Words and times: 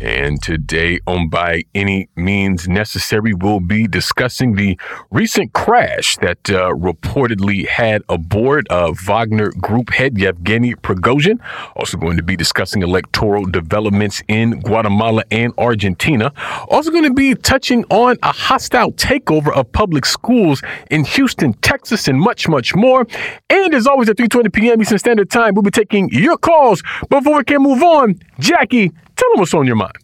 And 0.00 0.40
today, 0.40 1.00
on 1.08 1.28
By 1.28 1.64
Any 1.74 2.08
Means 2.14 2.68
Necessary, 2.68 3.34
we'll 3.34 3.58
be 3.58 3.88
discussing 3.88 4.54
the 4.54 4.78
recent 5.10 5.52
crash 5.54 6.16
that 6.18 6.38
uh, 6.50 6.72
reportedly 6.72 7.66
had 7.66 8.02
aboard 8.08 8.68
uh, 8.70 8.92
Wagner 8.92 9.50
Group 9.60 9.90
head 9.90 10.16
Yevgeny 10.16 10.76
Prigozhin. 10.76 11.40
Also, 11.74 11.96
going 11.96 12.16
to 12.16 12.22
be 12.22 12.36
discussing 12.36 12.82
electoral 12.82 13.44
developments 13.44 14.22
in 14.28 14.60
Guatemala 14.60 15.24
and 15.32 15.52
Argentina. 15.58 16.32
Also, 16.68 16.92
going 16.92 17.02
to 17.02 17.12
be 17.12 17.34
touching 17.34 17.84
on 17.90 18.16
a 18.22 18.30
hostile 18.30 18.92
takeover 18.92 19.52
of 19.52 19.72
public 19.72 20.06
schools 20.06 20.62
in 20.92 21.04
Houston, 21.06 21.54
Texas, 21.54 22.06
and 22.06 22.20
much, 22.20 22.46
much 22.46 22.76
more. 22.76 23.04
And 23.50 23.74
as 23.74 23.88
always, 23.88 24.08
at 24.08 24.16
3:20 24.16 24.52
p.m. 24.52 24.80
Eastern 24.80 24.98
Standard 24.98 25.28
Time, 25.28 25.54
we'll 25.54 25.62
be 25.62 25.72
taking 25.72 26.08
your 26.10 26.36
calls. 26.36 26.84
Before 27.10 27.38
we 27.38 27.44
can 27.44 27.62
move 27.62 27.82
on, 27.82 28.14
Jacquie, 28.38 28.92
Tell 29.18 29.30
them 29.32 29.40
what's 29.40 29.52
on 29.52 29.66
your 29.66 29.76
mind. 29.76 29.98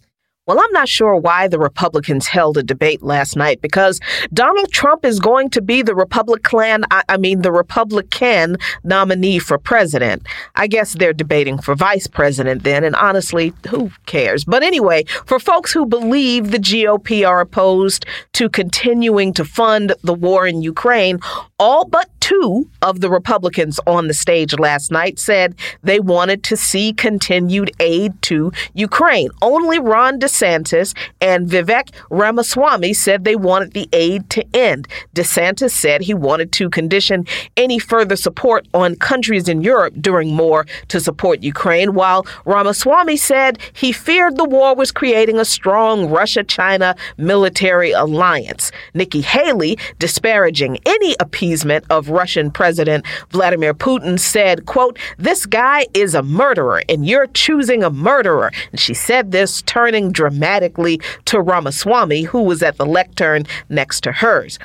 Well, 0.47 0.61
I'm 0.61 0.73
not 0.73 0.91
sure 0.91 1.17
why 1.17 1.49
the 1.49 1.59
Republicans 1.59 2.27
held 2.27 2.59
a 2.59 2.63
debate 2.63 3.03
last 3.03 3.35
night 3.35 3.63
because 3.63 3.99
Donald 4.35 4.71
Trump 4.71 5.07
is 5.07 5.19
going 5.19 5.49
to 5.51 5.63
be 5.63 5.81
the 5.81 5.95
Republican, 5.95 6.85
I 6.91 7.17
mean, 7.17 7.41
the 7.41 7.51
Republican 7.51 8.59
nominee 8.83 9.39
for 9.39 9.57
president. 9.57 10.27
I 10.55 10.67
guess 10.67 10.93
they're 10.93 11.15
debating 11.15 11.57
for 11.57 11.75
vice 11.75 12.07
president 12.07 12.63
then, 12.63 12.85
and 12.85 12.95
honestly, 12.97 13.55
who 13.71 13.91
cares? 14.05 14.45
But 14.45 14.63
anyway, 14.63 15.05
for 15.25 15.39
folks 15.39 15.73
who 15.73 15.87
believe 15.87 16.51
the 16.51 16.59
GOP 16.59 17.27
are 17.27 17.41
opposed 17.41 18.05
to 18.35 18.51
continuing 18.51 19.33
to 19.35 19.47
fund 19.47 19.95
the 20.03 20.13
war 20.13 20.47
in 20.47 20.61
Ukraine, 20.61 21.21
all 21.59 21.87
but 21.87 22.11
two 22.25 22.67
of 22.81 23.03
the 23.03 23.11
Republicans 23.11 23.79
on 23.87 24.09
the 24.09 24.15
stage 24.15 24.59
last 24.59 24.91
night 24.91 25.19
said 25.19 25.55
they 25.83 26.01
wanted 26.01 26.43
to 26.43 26.57
see 26.57 26.91
continued 26.91 27.71
aid 27.81 28.11
to 28.23 28.51
Ukraine. 28.73 29.29
Only 29.43 29.79
Ron 29.79 30.19
DeSantis 30.19 30.97
and 31.21 31.47
Vivek 31.47 31.91
Ramaswamy 32.09 32.95
said 32.95 33.25
they 33.25 33.37
wanted 33.37 33.75
the 33.75 33.91
aid 33.93 34.31
to 34.31 34.43
end. 34.57 34.89
DeSantis 35.15 35.73
said 35.73 36.01
he 36.01 36.15
wanted 36.15 36.51
to 36.53 36.71
condition 36.71 37.27
any 37.59 37.79
further 37.79 38.17
support 38.17 38.67
on 38.73 38.97
countries 38.97 39.47
in 39.47 39.61
Europe 39.61 39.93
doing 40.01 40.35
more 40.35 40.65
to 40.89 41.01
support 41.01 41.43
Ukraine, 41.43 41.93
while 41.93 42.25
Ramaswamy 42.47 43.19
said 43.19 43.59
he 43.75 43.93
feared 43.93 44.39
the 44.39 44.47
war 44.47 44.75
was 44.75 44.91
creating 44.93 45.39
a 45.39 45.45
strong 45.45 46.09
Russia 46.09 46.43
China 46.43 46.97
military 47.19 47.93
alliance. 47.93 48.73
Nikki 48.95 49.21
Haley 49.21 49.77
disparaging 49.99 50.79
any 50.87 51.15
appeasement 51.21 51.85
of 51.91 52.14
Russian 52.15 52.51
President 52.51 53.05
Vladimir 53.31 53.75
Putin 53.75 54.19
said, 54.19 54.67
quote, 54.67 54.99
this 55.19 55.45
guy 55.47 55.87
is 55.93 56.15
a 56.15 56.23
murderer 56.23 56.83
and 56.89 57.07
you're 57.07 57.27
choosing 57.27 57.83
a 57.83 57.91
murderer. 57.91 58.51
And 58.71 58.81
she 58.81 58.95
said 58.95 59.33
this 59.33 59.63
turning 59.63 60.13
dramatically 60.13 61.01
to 61.27 61.41
Ramaswamy, 61.41 62.23
who 62.23 62.43
was 62.43 62.63
at 62.63 62.77
the 62.77 62.87
lectern 62.87 63.45
next 63.69 64.03
to 64.03 64.13
hers. 64.13 64.59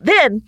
Then 0.00 0.42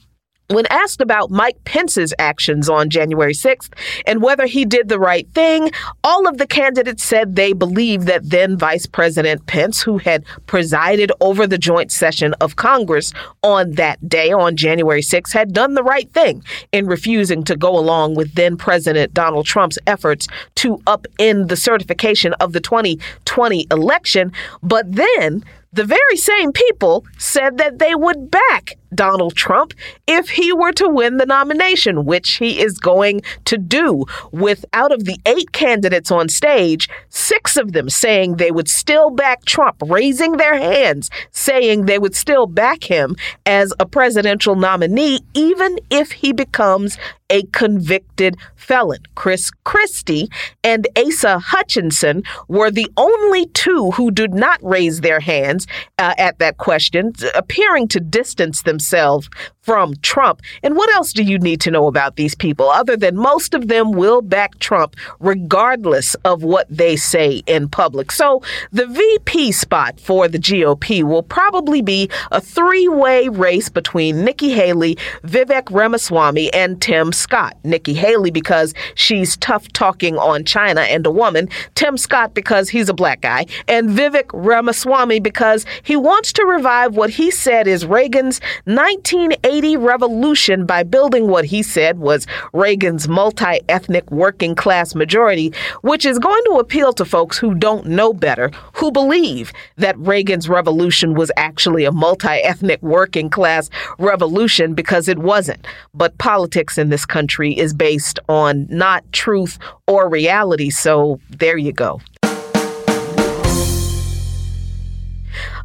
when 0.51 0.67
asked 0.67 1.01
about 1.01 1.31
Mike 1.31 1.63
Pence's 1.65 2.13
actions 2.19 2.69
on 2.69 2.91
January 2.91 3.33
6th 3.33 3.73
and 4.07 4.21
whether 4.21 4.47
he 4.47 4.65
did 4.65 4.89
the 4.89 4.99
right 4.99 5.29
thing, 5.33 5.71
all 6.03 6.27
of 6.27 6.39
the 6.39 6.47
candidates 6.47 7.05
said 7.05 7.37
they 7.37 7.53
believed 7.53 8.07
that 8.07 8.29
then 8.29 8.59
Vice 8.59 8.87
President 8.87 9.47
Pence, 9.47 9.81
who 9.83 9.99
had 9.99 10.25
presided 10.47 11.13
over 11.21 11.47
the 11.47 11.59
joint 11.59 11.93
session 11.93 12.35
of 12.41 12.57
Congress 12.57 13.13
on 13.43 13.73
that 13.73 14.09
day, 14.09 14.33
on 14.33 14.57
January 14.57 15.03
6th, 15.03 15.33
had 15.33 15.53
done 15.53 15.75
the 15.75 15.85
right 15.85 16.11
thing 16.13 16.43
in 16.73 16.87
refusing 16.87 17.45
to 17.45 17.57
go 17.57 17.79
along 17.79 18.17
with 18.17 18.35
then 18.35 18.57
President 18.57 19.15
Donald 19.15 19.47
Trump's 19.47 19.79
efforts 19.87 20.27
to 20.57 20.79
upend 20.79 21.49
the 21.49 21.57
certification 21.57 22.33
of 22.35 22.53
the 22.53 22.61
2020 22.61 23.67
election. 23.71 24.33
But 24.63 24.93
then 24.93 25.45
the 25.73 25.85
very 25.85 26.17
same 26.17 26.53
people 26.53 27.05
said 27.19 27.59
that 27.59 27.79
they 27.79 27.95
would 27.95 28.31
back 28.31 28.75
Donald 28.93 29.37
Trump 29.37 29.73
if 30.07 30.31
he 30.31 30.53
were 30.53 30.73
to 30.73 30.89
win 30.89 31.17
the 31.17 31.27
nomination, 31.27 32.05
which 32.05 32.39
he 32.39 32.61
is 32.61 32.79
going 32.79 33.23
to 33.45 33.57
do. 33.57 34.05
With 34.33 34.65
out 34.73 34.91
of 34.91 35.05
the 35.05 35.19
eight 35.27 35.53
candidates 35.53 36.11
on 36.11 36.29
stage, 36.29 36.89
six 37.09 37.57
of 37.57 37.73
them 37.73 37.89
saying 37.89 38.37
they 38.37 38.51
would 38.51 38.69
still 38.69 39.11
back 39.11 39.45
Trump, 39.45 39.77
raising 39.87 40.37
their 40.37 40.59
hands, 40.59 41.09
saying 41.31 41.87
they 41.87 41.99
would 41.99 42.17
still 42.17 42.47
back 42.47 42.85
him 42.85 43.15
as 43.47 43.73
a 43.79 43.87
presidential 43.87 44.57
nominee, 44.57 45.21
even 45.35 45.79
if 45.89 46.11
he 46.11 46.33
becomes 46.33 46.99
a 47.31 47.45
convicted 47.53 48.37
felon. 48.57 49.01
Chris 49.15 49.51
Christie 49.65 50.29
and 50.63 50.87
Asa 50.97 51.39
Hutchinson 51.39 52.23
were 52.49 52.71
the 52.71 52.91
only 52.97 53.47
two 53.47 53.93
who 53.93 54.11
did 54.11 54.35
not 54.35 54.59
raise 54.63 55.01
their 55.01 55.21
hands 55.21 55.67
uh, 55.99 56.15
at 56.19 56.39
that 56.39 56.59
question, 56.59 57.13
appearing 57.35 57.89
to 57.89 58.01
distance 58.01 58.63
themselves 58.63 59.31
from 59.71 59.95
Trump. 60.03 60.43
And 60.65 60.75
what 60.75 60.93
else 60.93 61.13
do 61.13 61.23
you 61.23 61.39
need 61.39 61.61
to 61.61 61.71
know 61.71 61.87
about 61.87 62.17
these 62.17 62.35
people 62.35 62.69
other 62.71 62.97
than 62.97 63.15
most 63.15 63.55
of 63.55 63.69
them 63.69 63.93
will 63.93 64.21
back 64.21 64.59
Trump 64.59 64.97
regardless 65.21 66.17
of 66.25 66.43
what 66.43 66.67
they 66.69 66.97
say 66.97 67.45
in 67.47 67.69
public? 67.69 68.11
So 68.11 68.43
the 68.73 68.89
VP 68.89 69.53
spot 69.53 70.01
for 70.01 70.27
the 70.27 70.41
GOP 70.41 71.05
will 71.05 71.23
probably 71.23 71.83
be 71.83 72.11
a 72.33 72.41
three 72.41 72.89
way 72.89 73.29
race 73.29 73.69
between 73.69 74.25
Nikki 74.25 74.51
Haley, 74.51 74.97
Vivek 75.23 75.71
Ramaswamy, 75.71 76.53
and 76.53 76.83
Tim 76.83 77.13
Scott. 77.13 77.57
Nikki 77.63 77.95
Haley 77.95 78.33
because 78.33 78.75
she's 78.97 79.37
tough 79.37 79.69
talking 79.69 80.19
on 80.19 80.45
China 80.45 80.81
and 80.81 81.07
a 81.07 81.13
woman, 81.13 81.49
Tim 81.77 81.97
Scott 81.97 82.35
because 82.35 82.69
he's 82.69 82.89
a 82.89 82.95
black 82.95 83.21
guy, 83.21 83.47
and 83.69 83.89
Vivek 83.89 84.31
Ramaswamy 84.33 85.21
because 85.21 85.65
he 85.85 85.95
wants 85.95 86.33
to 86.33 86.45
revive 86.45 86.97
what 86.97 87.11
he 87.11 87.31
said 87.31 87.69
is 87.69 87.87
Reagan's 87.87 88.41
1980 88.65 89.60
revolution 89.61 90.65
by 90.65 90.83
building 90.83 91.29
what 91.29 91.45
he 91.45 91.63
said 91.63 91.99
was 91.99 92.27
Reagan's 92.53 93.09
multi 93.09 93.61
ethnic 93.69 94.11
working 94.11 94.55
class 94.55 94.95
majority, 94.95 95.53
which 95.83 96.07
is 96.07 96.19
going 96.19 96.43
to 96.47 96.59
appeal 96.59 96.93
to 96.95 97.05
folks 97.05 97.39
who 97.39 97.55
don't 97.55 97.87
know 97.87 98.13
better, 98.13 98.51
who 98.75 98.91
believe 98.91 99.53
that 99.77 99.99
Reagan's 99.99 100.49
revolution 100.49 101.15
was 101.15 101.31
actually 101.37 101.85
a 101.85 101.93
multi 101.93 102.29
ethnic 102.29 102.83
working 102.83 103.29
class 103.29 103.69
revolution 103.99 104.75
because 104.75 105.09
it 105.09 105.19
wasn't. 105.19 105.67
But 105.93 106.17
politics 106.19 106.79
in 106.79 106.89
this 106.89 107.05
country 107.05 107.53
is 107.53 107.75
based 107.75 108.19
on 108.29 108.67
not 108.71 109.05
truth 109.13 109.59
or 109.87 110.09
reality. 110.09 110.71
So 110.71 111.21
there 111.29 111.59
you 111.59 111.73
go. 111.73 112.01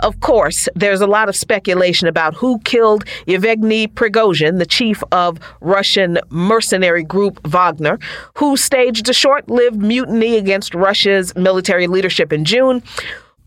Of 0.01 0.19
course, 0.19 0.67
there's 0.75 1.01
a 1.01 1.07
lot 1.07 1.29
of 1.29 1.35
speculation 1.35 2.07
about 2.07 2.35
who 2.35 2.59
killed 2.59 3.05
Yevgeny 3.25 3.87
Prigozhin, 3.87 4.59
the 4.59 4.65
chief 4.65 5.03
of 5.11 5.39
Russian 5.61 6.19
mercenary 6.29 7.03
group 7.03 7.45
Wagner, 7.47 7.99
who 8.35 8.57
staged 8.57 9.09
a 9.09 9.13
short 9.13 9.49
lived 9.49 9.81
mutiny 9.81 10.37
against 10.37 10.73
Russia's 10.73 11.35
military 11.35 11.87
leadership 11.87 12.31
in 12.31 12.45
June 12.45 12.83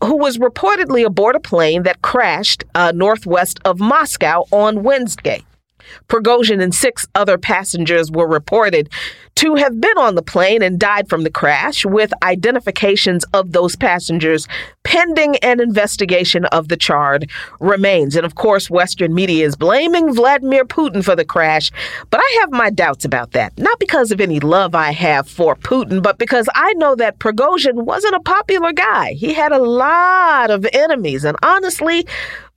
who 0.03 0.15
was 0.15 0.37
reportedly 0.37 1.05
aboard 1.05 1.35
a 1.35 1.39
plane 1.41 1.83
that 1.83 2.01
crashed 2.01 2.63
uh, 2.73 2.91
northwest 2.95 3.59
of 3.65 3.79
Moscow 3.79 4.45
on 4.51 4.81
Wednesday. 4.81 5.43
Prigozhin 6.07 6.61
and 6.61 6.73
six 6.73 7.07
other 7.15 7.37
passengers 7.37 8.11
were 8.11 8.27
reported 8.27 8.89
to 9.35 9.55
have 9.55 9.79
been 9.79 9.97
on 9.97 10.15
the 10.15 10.21
plane 10.21 10.61
and 10.61 10.79
died 10.79 11.07
from 11.07 11.23
the 11.23 11.29
crash, 11.29 11.85
with 11.85 12.11
identifications 12.23 13.23
of 13.33 13.51
those 13.53 13.75
passengers 13.75 14.47
pending 14.83 15.35
an 15.37 15.61
investigation 15.61 16.45
of 16.45 16.67
the 16.67 16.75
charred 16.75 17.29
remains. 17.59 18.15
And 18.15 18.25
of 18.25 18.35
course, 18.35 18.69
Western 18.69 19.13
media 19.13 19.45
is 19.45 19.55
blaming 19.55 20.13
Vladimir 20.13 20.65
Putin 20.65 21.03
for 21.03 21.15
the 21.15 21.23
crash, 21.23 21.71
but 22.09 22.19
I 22.19 22.37
have 22.41 22.51
my 22.51 22.69
doubts 22.69 23.05
about 23.05 23.31
that. 23.31 23.57
Not 23.57 23.79
because 23.79 24.11
of 24.11 24.19
any 24.19 24.39
love 24.39 24.75
I 24.75 24.91
have 24.91 25.29
for 25.29 25.55
Putin, 25.55 26.01
but 26.01 26.17
because 26.17 26.49
I 26.55 26.73
know 26.73 26.95
that 26.95 27.19
Prigozhin 27.19 27.85
wasn't 27.85 28.15
a 28.15 28.19
popular 28.21 28.73
guy. 28.73 29.13
He 29.13 29.33
had 29.33 29.51
a 29.51 29.59
lot 29.59 30.49
of 30.49 30.65
enemies, 30.73 31.23
and 31.23 31.37
honestly, 31.43 32.05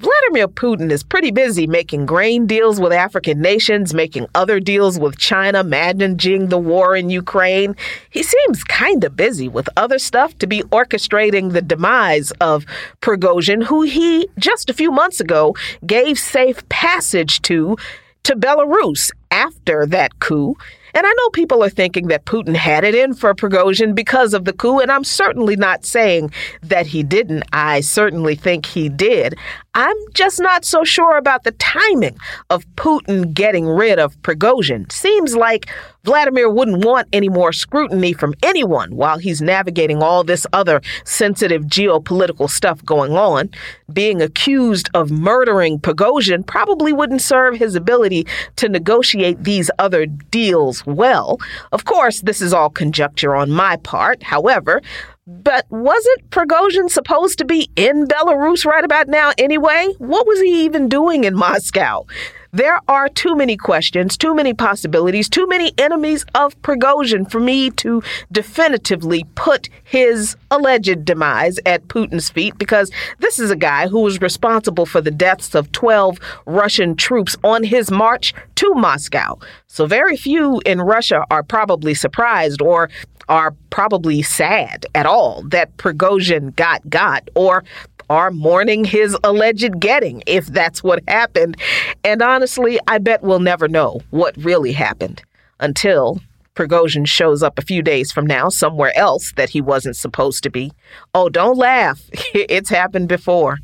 Vladimir 0.02 0.48
Putin 0.48 0.90
is 0.90 1.04
pretty 1.04 1.30
busy 1.30 1.68
making 1.68 2.06
grain 2.06 2.44
deals 2.44 2.80
with 2.80 2.92
African 2.92 3.40
nations, 3.40 3.94
making 3.94 4.26
other 4.34 4.58
deals 4.58 4.98
with 4.98 5.16
China, 5.16 5.62
managing 5.62 6.48
the 6.48 6.58
war 6.58 6.96
in 6.96 7.08
Ukraine. 7.08 7.76
He 8.10 8.24
seems 8.24 8.64
kind 8.64 9.04
of 9.04 9.14
busy 9.14 9.46
with 9.46 9.68
other 9.76 10.00
stuff 10.00 10.36
to 10.38 10.48
be 10.48 10.62
orchestrating 10.64 11.52
the 11.52 11.62
demise 11.62 12.32
of 12.40 12.66
Prigozhin, 13.00 13.62
who 13.62 13.82
he 13.82 14.28
just 14.38 14.68
a 14.68 14.74
few 14.74 14.90
months 14.90 15.20
ago 15.20 15.54
gave 15.86 16.18
safe 16.18 16.68
passage 16.68 17.40
to 17.42 17.76
to 18.24 18.34
Belarus 18.34 19.12
after 19.30 19.86
that 19.86 20.18
coup 20.18 20.56
And 20.94 21.06
I 21.06 21.12
know 21.12 21.30
people 21.30 21.62
are 21.64 21.70
thinking 21.70 22.08
that 22.08 22.24
Putin 22.24 22.54
had 22.54 22.84
it 22.84 22.94
in 22.94 23.14
for 23.14 23.34
Prigozhin 23.34 23.94
because 23.94 24.34
of 24.34 24.44
the 24.44 24.52
coup, 24.52 24.80
and 24.80 24.90
I'm 24.90 25.04
certainly 25.04 25.56
not 25.56 25.84
saying 25.84 26.32
that 26.62 26.86
he 26.86 27.02
didn't. 27.02 27.44
I 27.52 27.80
certainly 27.80 28.34
think 28.34 28.66
he 28.66 28.88
did. 28.88 29.34
I'm 29.74 29.96
just 30.12 30.40
not 30.40 30.64
so 30.64 30.84
sure 30.84 31.16
about 31.16 31.44
the 31.44 31.52
timing 31.52 32.18
of 32.50 32.66
Putin 32.76 33.32
getting 33.32 33.66
rid 33.66 33.98
of 33.98 34.20
Prigozhin. 34.22 34.90
Seems 34.92 35.34
like 35.34 35.70
Vladimir 36.04 36.50
wouldn't 36.50 36.84
want 36.84 37.06
any 37.12 37.28
more 37.28 37.52
scrutiny 37.52 38.12
from 38.12 38.34
anyone 38.42 38.96
while 38.96 39.18
he's 39.18 39.40
navigating 39.40 40.02
all 40.02 40.24
this 40.24 40.44
other 40.52 40.80
sensitive 41.04 41.62
geopolitical 41.62 42.50
stuff 42.50 42.84
going 42.84 43.12
on. 43.12 43.48
Being 43.92 44.20
accused 44.20 44.90
of 44.94 45.12
murdering 45.12 45.78
Prigozhin 45.78 46.44
probably 46.44 46.92
wouldn't 46.92 47.22
serve 47.22 47.54
his 47.56 47.76
ability 47.76 48.26
to 48.56 48.68
negotiate 48.68 49.44
these 49.44 49.70
other 49.78 50.06
deals 50.06 50.84
well. 50.86 51.38
Of 51.70 51.84
course, 51.84 52.20
this 52.22 52.42
is 52.42 52.52
all 52.52 52.70
conjecture 52.70 53.36
on 53.36 53.52
my 53.52 53.76
part. 53.76 54.24
However, 54.24 54.82
but 55.28 55.66
wasn't 55.70 56.30
Prigozhin 56.30 56.90
supposed 56.90 57.38
to 57.38 57.44
be 57.44 57.70
in 57.76 58.08
Belarus 58.08 58.66
right 58.66 58.84
about 58.84 59.06
now 59.06 59.30
anyway? 59.38 59.94
What 59.98 60.26
was 60.26 60.40
he 60.40 60.64
even 60.64 60.88
doing 60.88 61.22
in 61.22 61.36
Moscow? 61.36 62.06
There 62.54 62.80
are 62.86 63.08
too 63.08 63.34
many 63.34 63.56
questions, 63.56 64.18
too 64.18 64.34
many 64.34 64.52
possibilities, 64.52 65.30
too 65.30 65.46
many 65.46 65.72
enemies 65.78 66.26
of 66.34 66.60
Prigozhin 66.60 67.30
for 67.30 67.40
me 67.40 67.70
to 67.70 68.02
definitively 68.30 69.24
put 69.34 69.70
his 69.84 70.36
alleged 70.50 71.06
demise 71.06 71.58
at 71.64 71.88
Putin's 71.88 72.28
feet 72.28 72.58
because 72.58 72.90
this 73.20 73.38
is 73.38 73.50
a 73.50 73.56
guy 73.56 73.88
who 73.88 74.00
was 74.00 74.20
responsible 74.20 74.84
for 74.84 75.00
the 75.00 75.10
deaths 75.10 75.54
of 75.54 75.72
12 75.72 76.18
Russian 76.44 76.94
troops 76.94 77.38
on 77.42 77.64
his 77.64 77.90
march 77.90 78.34
to 78.56 78.74
Moscow. 78.74 79.38
So 79.66 79.86
very 79.86 80.18
few 80.18 80.60
in 80.66 80.82
Russia 80.82 81.24
are 81.30 81.42
probably 81.42 81.94
surprised 81.94 82.60
or 82.60 82.90
are 83.30 83.54
probably 83.70 84.20
sad 84.20 84.84
at 84.94 85.06
all 85.06 85.42
that 85.44 85.74
Prigozhin 85.78 86.54
got 86.54 86.88
got 86.90 87.28
or 87.34 87.64
are 88.12 88.30
mourning 88.30 88.84
his 88.84 89.16
alleged 89.24 89.80
getting, 89.80 90.22
if 90.26 90.44
that's 90.48 90.82
what 90.82 91.02
happened. 91.08 91.56
And 92.04 92.20
honestly, 92.20 92.78
I 92.86 92.98
bet 92.98 93.22
we'll 93.22 93.40
never 93.40 93.68
know 93.68 94.02
what 94.10 94.36
really 94.36 94.72
happened 94.72 95.22
until 95.60 96.20
Prigozhin 96.54 97.06
shows 97.06 97.42
up 97.42 97.58
a 97.58 97.62
few 97.62 97.80
days 97.80 98.12
from 98.12 98.26
now 98.26 98.50
somewhere 98.50 98.94
else 98.98 99.32
that 99.36 99.48
he 99.48 99.62
wasn't 99.62 99.96
supposed 99.96 100.42
to 100.42 100.50
be. 100.50 100.72
Oh, 101.14 101.30
don't 101.30 101.56
laugh. 101.56 102.02
It's 102.34 102.68
happened 102.68 103.08
before. 103.08 103.58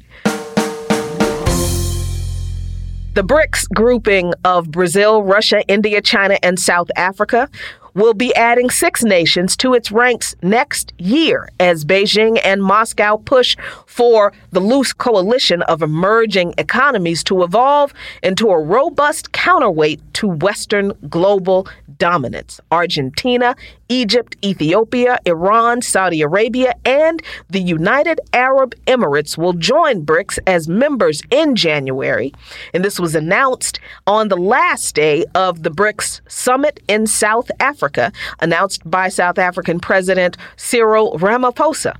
The 3.13 3.25
BRICS 3.25 3.69
grouping 3.75 4.33
of 4.45 4.71
Brazil, 4.71 5.23
Russia, 5.23 5.63
India, 5.69 6.01
China, 6.01 6.39
and 6.43 6.59
South 6.59 6.89
Africa 6.97 7.51
will 7.99 8.15
be 8.15 8.35
adding 8.37 8.71
six 8.71 9.03
nations 9.03 9.57
to 9.57 9.75
its 9.75 9.91
ranks 9.91 10.37
next 10.41 10.93
year 10.99 11.49
as 11.59 11.85
Beijing 11.85 12.41
and 12.45 12.63
Moscow 12.63 13.17
push 13.17 13.57
for 13.87 14.33
the 14.53 14.61
loose 14.61 14.93
coalition 14.93 15.63
of 15.63 15.83
emerging 15.83 16.55
economies 16.59 17.25
to 17.25 17.43
evolve 17.43 17.93
into 18.23 18.51
a 18.51 18.63
robust 18.63 19.33
counterweight 19.33 20.01
to 20.15 20.29
Western 20.29 20.93
global 21.09 21.67
dominance. 21.99 22.61
Argentina, 22.71 23.57
Egypt, 23.89 24.37
Ethiopia, 24.45 25.19
Iran, 25.25 25.83
Saudi 25.83 26.23
Arabia, 26.23 26.75
and 26.85 27.23
the 27.49 27.61
United 27.61 28.21
Arab 28.33 28.75
Emirates 28.87 29.39
will 29.39 29.55
join 29.55 30.05
BRICS 30.05 30.39
as 30.47 30.69
members 30.69 31.23
in 31.31 31.57
January. 31.57 32.33
And 32.75 32.85
this 32.85 33.01
was 33.01 33.15
announced 33.15 33.81
on 34.07 34.29
the 34.29 34.37
last 34.37 34.95
day 34.95 35.25
of 35.35 35.63
the 35.63 35.71
BRICS 35.71 36.21
summit 36.29 36.81
in 36.89 37.07
South 37.07 37.51
Africa, 37.61 38.13
announced 38.41 38.89
by 38.89 39.09
South 39.09 39.39
African 39.39 39.81
President 39.81 40.37
Cyril 40.57 41.19
Ramaphosa. 41.19 41.97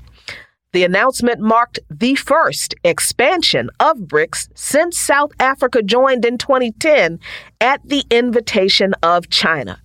The 0.73 0.85
announcement 0.85 1.41
marked 1.41 1.79
the 1.91 2.15
first 2.15 2.75
expansion 2.85 3.71
of 3.81 3.97
BRICS 4.01 4.49
since 4.55 4.99
South 4.99 5.33
Africa 5.41 5.83
joined 5.83 6.27
in 6.27 6.37
2010 6.37 7.19
at 7.59 7.81
the 7.89 8.05
invitation 8.11 8.93
of 9.03 9.31
China. 9.31 9.81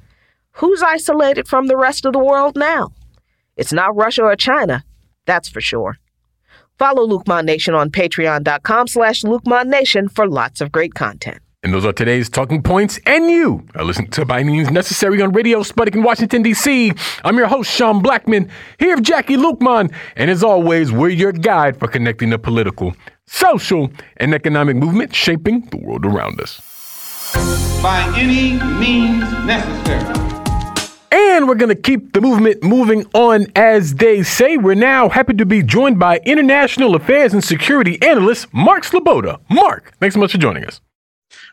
Who's 0.57 0.83
isolated 0.83 1.47
from 1.47 1.67
the 1.67 1.77
rest 1.77 2.05
of 2.05 2.13
the 2.13 2.19
world 2.19 2.55
now? 2.55 2.91
It's 3.57 3.73
not 3.73 3.95
Russia 3.95 4.23
or 4.23 4.35
China, 4.35 4.83
that's 5.25 5.50
for 5.50 5.61
sure. 5.61 5.97
Follow 6.77 7.07
Luqman 7.07 7.45
Nation 7.45 7.73
on 7.73 7.89
patreon.com 7.89 8.88
slash 8.88 9.21
Luqman 9.21 9.67
Nation 9.67 10.09
for 10.09 10.27
lots 10.27 10.61
of 10.61 10.71
great 10.71 10.94
content. 10.94 11.39
And 11.63 11.73
those 11.73 11.85
are 11.85 11.94
today's 11.94 12.29
talking 12.29 12.61
points. 12.61 13.00
And 13.05 13.31
you 13.31 13.65
are 13.75 13.85
listening 13.85 14.11
to 14.11 14.25
By 14.25 14.41
Any 14.41 14.51
Means 14.51 14.69
Necessary 14.69 15.21
on 15.21 15.31
Radio 15.31 15.61
Sputnik 15.61 15.95
in 15.95 16.03
Washington, 16.03 16.41
D.C. 16.41 16.91
I'm 17.23 17.38
your 17.38 17.47
host, 17.47 17.71
Sean 17.71 18.03
Blackmon, 18.03 18.50
here 18.79 18.95
with 18.95 19.05
Jacquie 19.05 19.38
Luqman. 19.38 19.94
And 20.17 20.29
as 20.29 20.44
always, 20.44 20.91
we're 20.91 21.09
your 21.09 21.31
guide 21.31 21.79
for 21.79 21.88
connecting 21.88 22.31
the 22.31 22.38
political, 22.38 22.94
social, 23.27 23.89
and 24.17 24.33
economic 24.33 24.75
movement 24.75 25.15
shaping 25.15 25.61
the 25.61 25.77
world 25.77 26.05
around 26.05 26.41
us. 26.41 26.59
By 27.81 28.13
any 28.17 28.61
means 28.79 29.23
necessary. 29.45 30.32
And 31.13 31.48
we're 31.48 31.54
going 31.54 31.69
to 31.69 31.75
keep 31.75 32.13
the 32.13 32.21
movement 32.21 32.63
moving 32.63 33.06
on, 33.13 33.45
as 33.56 33.94
they 33.94 34.24
say. 34.24 34.57
We're 34.57 34.74
now 34.74 35.10
happy 35.10 35.33
to 35.36 35.45
be 35.45 35.62
joined 35.62 36.00
by 36.00 36.18
international 36.25 36.95
affairs 36.95 37.33
and 37.33 37.44
security 37.44 38.01
analyst 38.01 38.51
Mark 38.51 38.83
Sleboda. 38.83 39.39
Mark, 39.48 39.94
thanks 40.00 40.15
so 40.15 40.19
much 40.19 40.31
for 40.31 40.39
joining 40.39 40.65
us. 40.65 40.81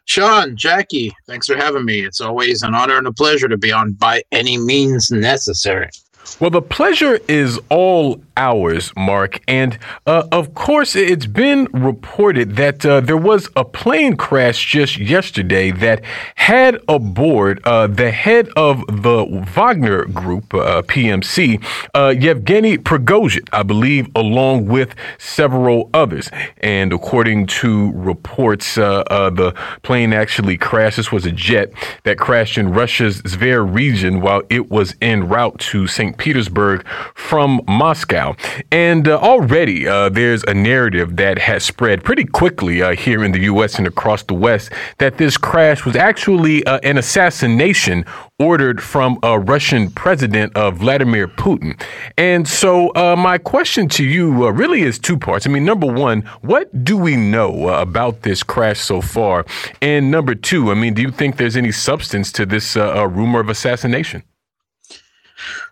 Sean, 0.07 0.57
Jacquie, 0.57 1.13
thanks 1.27 1.47
for 1.47 1.57
having 1.57 1.85
me. 1.85 2.01
It's 2.01 2.23
always 2.23 2.63
an 2.63 2.75
honor 2.75 2.97
and 2.97 3.07
a 3.07 3.13
pleasure 3.13 3.49
to 3.49 3.59
be 3.59 3.71
on 3.71 3.93
by 3.93 4.23
any 4.33 4.57
means 4.57 5.11
necessary. 5.11 5.91
Well, 6.41 6.51
the 6.51 6.63
pleasure 6.63 7.19
is 7.29 7.61
all 7.69 8.23
ours, 8.41 8.93
Mark. 8.97 9.41
And 9.47 9.79
uh, 10.07 10.27
of 10.33 10.55
course, 10.55 10.97
it's 10.97 11.27
been 11.27 11.69
reported 11.73 12.57
that 12.57 12.85
uh, 12.87 13.01
there 13.01 13.17
was 13.17 13.51
a 13.57 13.65
plane 13.65 14.17
crash 14.17 14.65
just 14.65 14.99
yesterday 14.99 15.71
that 15.71 16.03
had 16.37 16.79
aboard 16.89 17.61
uh, 17.65 17.87
the 17.89 18.11
head 18.11 18.49
of 18.57 18.87
the 18.87 19.45
Wagner 19.55 20.07
Group, 20.07 20.55
uh, 20.55 20.81
PMC, 20.83 21.63
uh, 21.95 22.15
Yevgeny 22.19 22.79
Prigozhin, 22.79 23.47
I 23.53 23.63
believe, 23.63 24.09
along 24.15 24.67
with 24.67 24.95
several 25.19 25.91
others. 25.93 26.31
And 26.59 26.93
according 26.93 27.49
to 27.49 27.93
reports, 27.93 28.79
uh, 28.79 29.05
the 29.35 29.55
plane 29.83 30.15
actually 30.15 30.57
crashed. 30.57 30.97
This 30.97 31.13
was 31.13 31.27
a 31.27 31.33
jet 31.33 31.71
that 32.05 32.19
crashed 32.19 32.57
in 32.57 32.73
Russia's 32.73 33.21
Tver 33.23 33.63
region 33.63 34.23
while 34.23 34.43
it 34.49 34.71
was 34.71 34.95
en 35.03 35.29
route 35.29 35.59
to 35.59 35.87
St. 35.87 36.10
Petersburg 36.15 36.87
from 37.15 37.61
Moscow. 37.69 38.35
And 38.71 39.09
uh, 39.09 39.19
already 39.19 39.87
uh, 39.87 40.09
there's 40.09 40.45
a 40.45 40.55
narrative 40.55 41.17
that 41.17 41.39
has 41.39 41.65
spread 41.65 42.05
pretty 42.05 42.25
quickly 42.25 42.83
uh, 42.83 42.95
here 42.95 43.25
in 43.25 43.33
the 43.33 43.41
U.S. 43.41 43.79
and 43.79 43.87
across 43.87 44.23
the 44.23 44.35
West 44.35 44.73
that 44.99 45.19
this 45.19 45.37
crash 45.37 45.85
was 45.85 45.97
actually 45.97 46.65
uh, 46.65 46.79
an 46.83 46.99
assassination 46.99 48.05
ordered 48.39 48.83
from 48.83 49.19
a 49.23 49.39
Russian 49.39 49.91
President 49.91 50.57
uh, 50.57 50.71
Vladimir 50.71 51.29
Putin. 51.29 51.81
And 52.17 52.49
so, 52.49 52.91
uh, 52.95 53.15
my 53.17 53.39
question 53.39 53.89
to 53.91 54.05
you 54.05 54.47
uh, 54.47 54.51
really 54.51 54.83
is 54.83 54.99
two 54.99 55.19
parts. 55.19 55.47
I 55.47 55.51
mean, 55.51 55.65
number 55.65 55.87
one, 55.87 56.23
what 56.41 56.85
do 56.85 56.97
we 56.97 57.17
know 57.17 57.69
about 57.69 58.23
this 58.23 58.43
crash 58.43 58.81
so 58.81 59.01
far? 59.01 59.45
And 59.83 60.11
number 60.11 60.35
two, 60.35 60.71
I 60.71 60.75
mean, 60.75 60.95
do 60.95 61.03
you 61.03 61.11
think 61.11 61.37
there's 61.37 61.57
any 61.57 61.73
substance 61.73 62.33
to 62.33 62.47
this 62.47 62.77
rumor 62.77 63.41
of 63.41 63.49
assassination? 63.49 64.23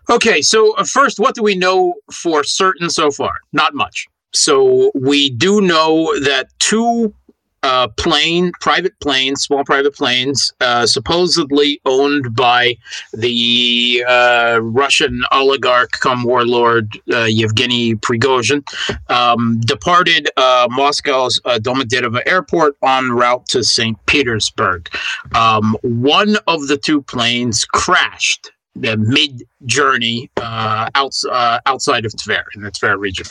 Okay, 0.09 0.41
so 0.41 0.75
uh, 0.75 0.83
first, 0.83 1.19
what 1.19 1.35
do 1.35 1.43
we 1.43 1.55
know 1.55 1.93
for 2.11 2.43
certain 2.43 2.89
so 2.89 3.11
far? 3.11 3.33
Not 3.53 3.75
much. 3.75 4.07
So 4.33 4.91
we 4.95 5.29
do 5.29 5.61
know 5.61 6.11
that 6.21 6.47
two 6.59 7.13
uh, 7.61 7.87
plane, 7.97 8.51
private 8.61 8.97
planes, 9.01 9.43
small 9.43 9.63
private 9.63 9.93
planes, 9.93 10.51
uh, 10.61 10.85
supposedly 10.85 11.79
owned 11.85 12.33
by 12.35 12.75
the 13.13 14.03
uh, 14.07 14.59
Russian 14.61 15.23
oligarch 15.31 15.91
come 15.99 16.23
warlord 16.23 16.99
uh, 17.11 17.25
Yevgeny 17.25 17.95
Prigozhin, 17.95 18.63
um, 19.11 19.59
departed 19.61 20.29
uh, 20.37 20.67
Moscow's 20.71 21.39
uh, 21.45 21.59
Domodedovo 21.61 22.21
airport 22.25 22.75
en 22.81 23.11
route 23.11 23.45
to 23.49 23.63
St. 23.63 23.97
Petersburg. 24.05 24.89
Um, 25.35 25.75
one 25.81 26.37
of 26.47 26.67
the 26.67 26.77
two 26.77 27.01
planes 27.01 27.65
crashed 27.65 28.51
the 28.81 28.97
mid 28.97 29.43
journey 29.65 30.29
uh, 30.37 30.89
outs, 30.95 31.25
uh, 31.25 31.59
outside 31.65 32.05
of 32.05 32.13
Tver 32.13 32.43
in 32.55 32.61
the 32.61 32.71
Tver 32.71 32.97
region. 32.97 33.25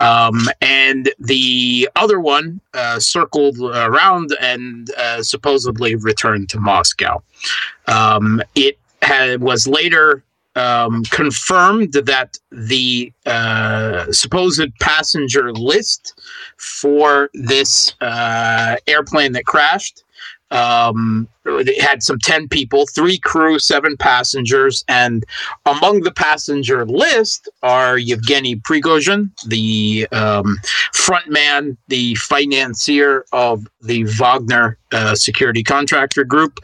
Um, 0.00 0.48
and 0.60 1.12
the 1.18 1.88
other 1.96 2.20
one 2.20 2.60
uh, 2.74 2.98
circled 2.98 3.60
around 3.60 4.34
and 4.40 4.90
uh, 4.96 5.22
supposedly 5.22 5.94
returned 5.96 6.48
to 6.50 6.60
Moscow. 6.60 7.22
Um, 7.86 8.42
it 8.54 8.78
had, 9.02 9.40
was 9.40 9.66
later 9.66 10.24
um, 10.56 11.04
confirmed 11.04 11.92
that 11.92 12.36
the 12.50 13.12
uh, 13.26 14.10
supposed 14.12 14.68
passenger 14.80 15.52
list 15.52 16.20
for 16.56 17.30
this 17.34 17.94
uh, 18.00 18.76
airplane 18.86 19.32
that 19.32 19.46
crashed 19.46 20.04
Um, 20.50 21.28
it 21.44 21.80
had 21.80 22.02
some 22.02 22.18
10 22.18 22.48
people, 22.48 22.86
three 22.86 23.18
crew, 23.18 23.58
seven 23.58 23.96
passengers. 23.96 24.84
And 24.88 25.24
among 25.66 26.00
the 26.00 26.10
passenger 26.10 26.84
list 26.84 27.48
are 27.62 27.98
Yevgeny 27.98 28.56
Prigozhin, 28.56 29.30
the 29.46 30.06
um, 30.12 30.58
front 30.92 31.28
man, 31.28 31.76
the 31.88 32.14
financier 32.16 33.24
of 33.32 33.66
the 33.80 34.04
Wagner 34.04 34.76
uh, 34.92 35.14
security 35.14 35.62
contractor 35.62 36.24
group, 36.24 36.60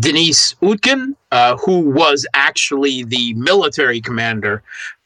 Denis 0.00 0.54
Utkin, 0.62 1.14
uh, 1.30 1.56
who 1.58 1.80
was 1.80 2.26
actually 2.34 3.04
the 3.04 3.34
military 3.34 4.00
commander 4.00 4.62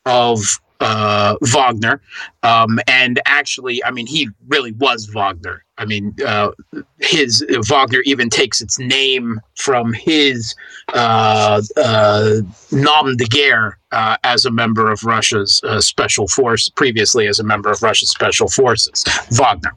of 0.07 0.61
uh, 0.81 1.37
Wagner. 1.43 2.01
Um, 2.43 2.79
and 2.87 3.21
actually, 3.27 3.83
I 3.85 3.91
mean, 3.91 4.07
he 4.07 4.29
really 4.49 4.73
was 4.73 5.07
Wagner. 5.07 5.65
I 5.77 5.87
mean, 5.87 6.15
uh, 6.25 6.53
his 7.01 7.45
uh, 7.53 7.61
Wagner 7.69 8.01
even 8.05 8.31
takes 8.31 8.61
its 8.61 8.79
name 8.79 9.41
from 9.57 9.93
his 9.93 10.55
uh, 10.93 11.61
uh, 11.77 12.37
nom 12.71 13.17
de 13.17 13.25
guerre 13.25 13.79
uh, 13.91 14.17
as 14.23 14.45
a 14.45 14.53
member 14.53 14.91
of 14.91 15.03
Russia's 15.03 15.61
uh, 15.65 15.81
special 15.81 16.29
force, 16.29 16.69
previously 16.69 17.27
as 17.27 17.41
a 17.41 17.45
member 17.45 17.71
of 17.71 17.83
Russia's 17.83 18.11
special 18.11 18.49
forces, 18.49 19.05
Wagner. 19.33 19.75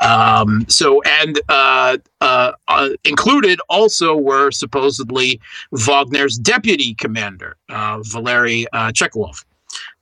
Um, 0.00 0.66
so, 0.68 1.00
and 1.02 1.38
included 3.04 3.60
also 3.68 4.16
were 4.16 4.50
supposedly 4.50 5.40
Wagner's 5.70 6.38
deputy 6.38 6.94
commander, 6.94 7.56
Valery 7.68 8.66
Chekalov. 8.72 9.44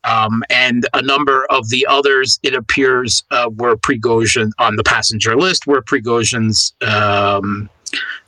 Um, 0.04 0.42
and 0.50 0.86
a 0.94 1.02
number 1.02 1.46
of 1.50 1.68
the 1.70 1.86
others, 1.86 2.38
it 2.42 2.54
appears, 2.54 3.24
uh, 3.30 3.50
were 3.56 3.76
Prigozhin 3.76 4.52
on 4.58 4.76
the 4.76 4.84
passenger 4.84 5.36
list, 5.36 5.66
were 5.66 5.82
Prigozhin's 5.82 6.74
um, 6.82 7.68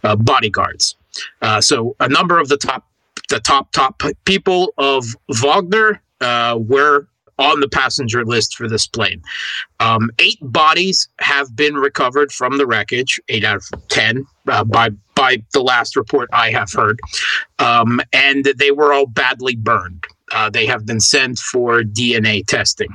uh, 0.03 0.17
bodyguards. 0.17 0.97
Uh, 1.43 1.61
so 1.61 1.97
a 2.01 2.09
number 2.09 2.39
of 2.39 2.49
the 2.49 2.57
top, 2.57 2.85
the 3.29 3.41
top 3.41 3.73
top 3.73 4.03
people 4.25 4.73
of 4.79 5.05
Wagner 5.29 6.01
uh, 6.21 6.59
were 6.59 7.09
on 7.39 7.61
the 7.61 7.69
passenger 7.69 8.25
list 8.25 8.57
for 8.57 8.69
this 8.69 8.87
plane. 8.87 9.23
Um, 9.81 10.11
eight 10.19 10.39
bodies 10.41 11.09
have 11.21 11.55
been 11.55 11.75
recovered 11.75 12.33
from 12.33 12.57
the 12.57 12.67
wreckage, 12.67 13.21
eight 13.29 13.45
out 13.45 13.57
of 13.57 13.89
ten 13.89 14.27
uh, 14.49 14.65
by 14.65 14.91
by 15.15 15.43
the 15.53 15.63
last 15.63 15.97
report 15.97 16.29
I 16.33 16.51
have 16.51 16.73
heard, 16.73 17.01
um, 17.59 18.01
and 18.13 18.45
they 18.59 18.71
were 18.71 18.93
all 18.93 19.07
badly 19.07 19.57
burned. 19.57 20.05
Uh, 20.33 20.51
they 20.51 20.67
have 20.67 20.85
been 20.87 21.01
sent 21.01 21.39
for 21.39 21.83
DNA 21.83 22.45
testing. 22.47 22.89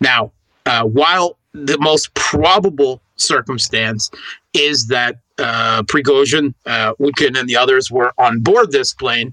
Now, 0.00 0.32
uh, 0.66 0.84
while 0.84 1.38
the 1.52 1.78
most 1.78 2.12
probable 2.14 3.00
circumstance 3.16 4.10
is 4.52 4.88
that 4.88 5.16
uh, 5.38 5.82
Prigozhin, 5.82 6.54
uh, 6.66 6.94
Utkin, 7.00 7.38
and 7.38 7.48
the 7.48 7.56
others 7.56 7.90
were 7.90 8.12
on 8.18 8.40
board 8.40 8.72
this 8.72 8.92
plane, 8.92 9.32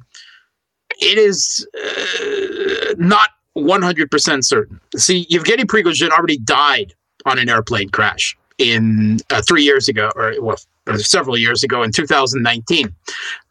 it 0.99 1.17
is 1.17 1.67
uh, 1.75 2.93
not 2.97 3.29
100% 3.57 4.43
certain. 4.43 4.79
See, 4.95 5.25
Yevgeny 5.29 5.65
Prigozhin 5.65 6.09
already 6.09 6.37
died 6.37 6.93
on 7.25 7.39
an 7.39 7.49
airplane 7.49 7.89
crash 7.89 8.37
in 8.57 9.19
uh, 9.29 9.41
three 9.41 9.63
years 9.63 9.87
ago, 9.87 10.11
or 10.15 10.33
well, 10.39 10.57
several 10.97 11.37
years 11.37 11.63
ago 11.63 11.83
in 11.83 11.91
2019 11.91 12.93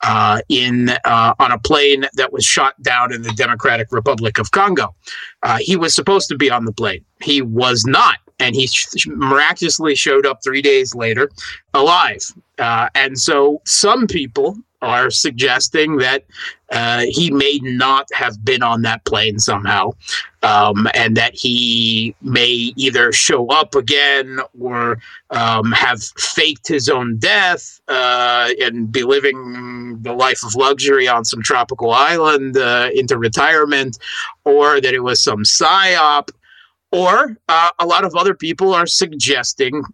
uh, 0.02 0.40
in 0.48 0.90
uh, 1.04 1.34
on 1.38 1.52
a 1.52 1.58
plane 1.58 2.06
that 2.14 2.32
was 2.32 2.44
shot 2.44 2.80
down 2.82 3.12
in 3.12 3.22
the 3.22 3.32
Democratic 3.32 3.88
Republic 3.92 4.38
of 4.38 4.50
Congo. 4.50 4.94
Uh, 5.42 5.58
he 5.60 5.76
was 5.76 5.94
supposed 5.94 6.28
to 6.28 6.36
be 6.36 6.50
on 6.50 6.64
the 6.64 6.72
plane. 6.72 7.04
He 7.22 7.40
was 7.40 7.84
not, 7.86 8.18
and 8.38 8.54
he 8.54 8.66
sh- 8.66 9.06
miraculously 9.06 9.94
showed 9.94 10.26
up 10.26 10.40
three 10.42 10.62
days 10.62 10.94
later, 10.94 11.30
alive. 11.74 12.22
Uh, 12.58 12.88
and 12.94 13.18
so 13.18 13.62
some 13.64 14.06
people 14.06 14.56
are 14.82 15.10
suggesting 15.10 15.98
that 15.98 16.24
uh, 16.70 17.04
he 17.08 17.30
may 17.30 17.58
not 17.62 18.08
have 18.12 18.44
been 18.44 18.62
on 18.62 18.82
that 18.82 19.04
plane 19.04 19.38
somehow, 19.38 19.90
um, 20.42 20.86
and 20.94 21.16
that 21.16 21.34
he 21.34 22.14
may 22.22 22.72
either 22.76 23.12
show 23.12 23.46
up 23.48 23.74
again 23.74 24.40
or 24.60 24.98
um, 25.30 25.72
have 25.72 26.02
faked 26.16 26.68
his 26.68 26.88
own 26.88 27.18
death 27.18 27.80
uh, 27.88 28.50
and 28.60 28.92
be 28.92 29.02
living 29.02 29.98
the 30.02 30.12
life 30.12 30.44
of 30.44 30.54
luxury 30.54 31.08
on 31.08 31.24
some 31.24 31.42
tropical 31.42 31.90
island 31.90 32.56
uh, 32.56 32.88
into 32.94 33.18
retirement, 33.18 33.98
or 34.44 34.80
that 34.80 34.94
it 34.94 35.00
was 35.00 35.22
some 35.22 35.42
psyop. 35.42 36.30
Or 36.92 37.36
uh, 37.48 37.70
a 37.78 37.86
lot 37.86 38.04
of 38.04 38.16
other 38.16 38.34
people 38.34 38.74
are 38.74 38.86
suggesting 38.86 39.84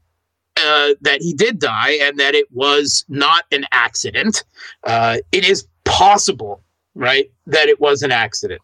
uh, 0.66 0.94
that 1.00 1.23
he 1.23 1.32
did 1.32 1.58
die 1.58 1.92
and 2.02 2.18
that 2.18 2.35
it 2.35 2.46
was 2.52 3.04
not 3.08 3.44
an 3.52 3.64
accident. 3.73 4.44
Uh, 4.85 5.18
it 5.32 5.49
is 5.49 5.66
possible, 5.85 6.62
right, 6.94 7.30
that 7.46 7.68
it 7.68 7.80
was 7.80 8.02
an 8.02 8.12
accident. 8.12 8.61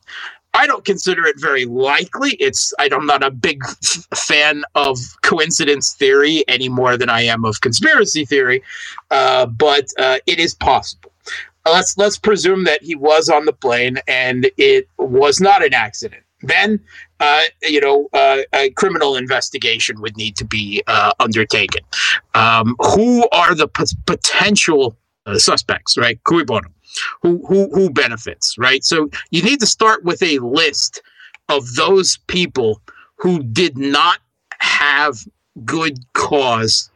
I 0.55 0.67
don't 0.67 0.85
consider 0.85 1.25
it 1.25 1.41
very 1.41 1.65
likely. 1.65 2.33
It's 2.33 2.75
I'm 2.79 3.07
not 3.07 3.23
a 3.23 3.31
big 3.31 3.63
f- 3.65 4.07
fan 4.15 4.65
of 4.75 4.99
coincidence 5.23 5.95
theory 5.95 6.45
any 6.47 6.69
more 6.69 6.97
than 6.97 7.09
I 7.09 7.23
am 7.23 7.45
of 7.45 7.61
conspiracy 7.63 8.25
theory, 8.27 8.63
uh, 9.11 9.47
but 9.47 9.87
uh, 9.99 10.19
it 10.27 10.39
is 10.39 10.55
possible. 10.55 11.13
Let's 11.65 11.97
let's 11.97 12.19
presume 12.19 12.65
that 12.65 12.83
he 12.83 12.97
was 12.97 13.29
on 13.29 13.47
the 13.47 13.53
plane 13.53 13.99
and 14.09 14.51
it 14.59 14.89
was 14.99 15.41
not 15.41 15.65
an 15.65 15.73
accident. 15.73 16.23
Then 16.43 16.81
uh, 17.23 17.43
you 17.63 17.81
know, 17.81 18.09
uh, 18.13 18.39
a 18.53 18.71
criminal 18.71 19.15
investigation 19.15 20.01
would 20.01 20.17
need 20.17 20.37
to 20.37 20.45
be 20.45 20.83
uh, 20.89 21.13
undertaken. 21.21 21.83
Um, 22.35 22.75
who 22.81 23.29
are 23.31 23.55
the 23.55 23.69
p- 23.69 23.85
potential 24.07 24.97
uh, 25.25 25.39
suspects, 25.39 25.97
right? 25.97 26.23
Cui 26.25 26.45
bono? 26.45 26.69
Who, 27.23 27.47
who, 27.47 27.71
who 27.73 27.91
benefits, 27.91 28.59
right? 28.59 28.85
So 28.85 29.09
you 29.31 29.43
need 29.43 29.61
to 29.61 29.67
start 29.67 30.05
with 30.05 30.21
a 30.23 30.41
list 30.41 31.01
of 31.49 31.75
those 31.75 32.19
people 32.27 32.83
who 33.17 33.43
did 33.45 33.79
not 33.79 34.19
have 34.59 35.17
good 35.65 36.01
cause 36.15 36.91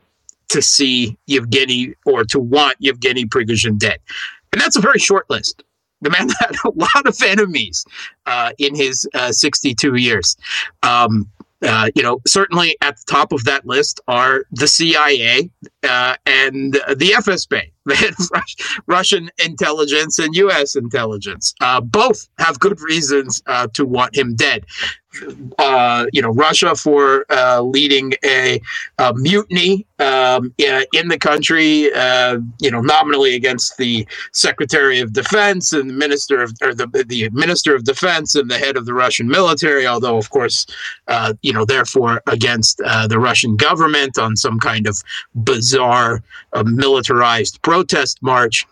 to 0.49 0.61
see 0.61 1.17
Yevgeny 1.27 1.95
or 2.05 2.25
to 2.25 2.41
want 2.41 2.77
Yevgeny 2.81 3.27
Prigozhin 3.27 3.79
dead. 3.79 4.01
And 4.53 4.61
that's 4.61 4.77
a 4.77 4.81
very 4.81 4.99
short 4.99 5.31
list. 5.31 5.63
The 6.01 6.11
man 6.11 6.29
had 6.41 6.57
a 6.65 6.71
lot 6.71 7.07
of 7.07 7.21
enemies 7.23 7.85
uh, 8.27 8.53
in 8.59 8.75
his 8.75 9.09
uh, 9.15 9.33
62 9.33 9.95
years. 9.97 10.37
Um, 10.83 11.31
uh, 11.63 11.89
you 11.95 12.03
know, 12.03 12.21
certainly 12.27 12.77
at 12.83 12.97
the 12.97 13.05
top 13.07 13.33
of 13.33 13.45
that 13.45 13.67
list 13.67 14.01
are 14.09 14.45
the 14.53 14.69
CIA 14.69 15.51
uh, 15.83 16.15
and 16.27 16.75
the 16.75 17.15
FSB, 17.17 17.73
Russian 18.87 19.31
intelligence 19.43 20.19
and 20.19 20.35
U.S. 20.37 20.77
intelligence. 20.77 21.55
Uh, 21.61 21.81
both 21.81 22.29
have 22.39 22.61
good 22.61 22.81
reasons 22.83 23.43
uh, 23.47 23.69
to 23.73 23.87
want 23.87 24.15
him 24.15 24.35
dead 24.37 24.67
uh, 25.59 26.07
you 26.13 26.23
know, 26.23 26.31
Russia 26.31 26.75
for 26.75 27.27
uh, 27.31 27.61
leading 27.61 28.13
a, 28.25 28.61
a 28.99 29.15
mutiny 29.15 29.87
um, 29.99 30.55
in 30.59 31.09
the 31.09 31.19
country, 31.19 31.93
uh, 31.95 32.39
you 32.61 32.71
know, 32.71 32.81
nominally 32.81 33.35
against 33.35 33.77
the 33.79 34.07
Secretary 34.33 35.01
of 35.01 35.13
Defense 35.13 35.73
and 35.73 35.89
the 35.89 35.95
Minister 35.95 36.43
of 36.43 36.53
or 36.63 36.75
the 36.75 36.87
the 37.07 37.29
Minister 37.31 37.75
of 37.75 37.85
Defense 37.85 38.35
and 38.35 38.51
the 38.51 38.59
head 38.59 38.77
of 38.77 38.85
the 38.87 38.95
Russian 38.95 39.29
military. 39.29 39.87
Although, 39.87 40.19
of 40.19 40.31
course, 40.31 40.67
uh, 41.09 41.35
you 41.43 41.53
know, 41.53 41.65
therefore 41.65 42.23
against 42.27 42.81
uh, 42.85 43.07
the 43.07 43.19
Russian 43.19 43.57
government 43.57 44.19
on 44.19 44.37
some 44.37 44.59
kind 44.59 44.87
of 44.87 45.03
bizarre 45.35 46.23
uh, 46.53 46.65
militarized 46.65 47.61
protest 47.63 48.23
march. 48.23 48.67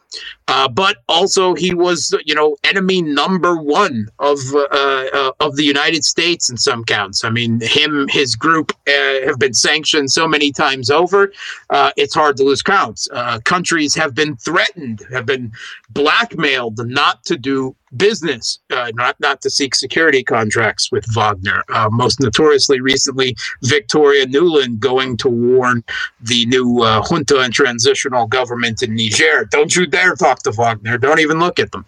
Uh, 0.46 0.68
but 0.68 0.98
also 1.08 1.54
he 1.54 1.74
was, 1.74 2.14
you 2.24 2.34
know, 2.34 2.56
enemy 2.64 3.00
number 3.00 3.56
one 3.56 4.08
of 4.18 4.38
uh, 4.54 4.66
uh, 4.70 5.32
of 5.40 5.56
the 5.56 5.64
United 5.64 6.04
States 6.04 6.50
in 6.50 6.56
some 6.56 6.84
counts. 6.84 7.24
I 7.24 7.30
mean, 7.30 7.60
him, 7.62 8.06
his 8.08 8.36
group 8.36 8.72
uh, 8.86 9.26
have 9.26 9.38
been 9.38 9.54
sanctioned 9.54 10.10
so 10.10 10.28
many 10.28 10.52
times 10.52 10.90
over. 10.90 11.32
Uh, 11.70 11.92
it's 11.96 12.14
hard 12.14 12.36
to 12.36 12.44
lose 12.44 12.62
counts. 12.62 13.08
Countries 13.44 13.94
have 13.94 14.14
been 14.14 14.36
threatened, 14.36 15.02
have 15.10 15.26
been 15.26 15.52
blackmailed 15.90 16.86
not 16.86 17.24
to 17.24 17.36
do 17.36 17.74
business, 17.96 18.58
uh, 18.70 18.90
not 18.94 19.18
not 19.20 19.40
to 19.42 19.50
seek 19.50 19.74
security 19.74 20.22
contracts 20.22 20.90
with 20.92 21.04
Wagner. 21.14 21.62
Uh, 21.72 21.88
most 21.90 22.20
notoriously, 22.20 22.80
recently, 22.80 23.36
Victoria 23.62 24.26
Nuland 24.26 24.78
going 24.78 25.16
to 25.18 25.28
warn 25.28 25.84
the 26.20 26.46
new 26.46 26.82
uh, 26.82 27.02
junta 27.02 27.40
and 27.40 27.52
transitional 27.52 28.26
government 28.26 28.82
in 28.82 28.94
Niger: 28.94 29.46
"Don't 29.50 29.74
you 29.74 29.86
dare 29.86 30.14
talk 30.14 30.42
to 30.44 30.52
Wagner. 30.52 30.98
Don't 30.98 31.20
even 31.20 31.38
look 31.38 31.58
at 31.58 31.72
them." 31.72 31.84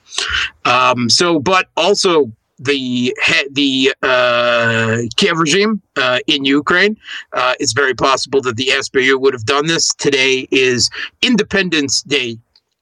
Um, 0.64 1.08
so, 1.10 1.38
but 1.38 1.68
also 1.76 2.30
the 2.58 3.14
the 3.52 3.94
uh, 4.02 4.98
Kiev 5.16 5.38
regime 5.38 5.82
uh, 5.96 6.20
in 6.26 6.44
Ukraine. 6.44 6.96
Uh, 7.32 7.54
it's 7.60 7.72
very 7.72 7.94
possible 7.94 8.40
that 8.42 8.56
the 8.56 8.68
SBU 8.68 9.20
would 9.20 9.34
have 9.34 9.44
done 9.44 9.66
this. 9.66 9.94
Today 9.94 10.48
is 10.50 10.90
Independence 11.22 12.02
Day 12.02 12.38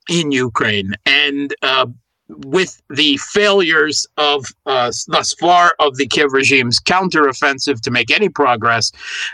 in 0.08 0.32
Ukraine, 0.32 0.94
and 1.06 1.54
uh, 1.62 1.86
with 2.28 2.80
the 2.88 3.18
failures 3.18 4.06
of 4.16 4.46
uh, 4.66 4.90
thus 5.08 5.34
far 5.34 5.74
of 5.78 5.96
the 5.96 6.06
Kiev 6.06 6.32
regime's 6.32 6.80
counteroffensive 6.80 7.80
to 7.82 7.90
make 7.90 8.10
any 8.10 8.28
progress, 8.28 8.92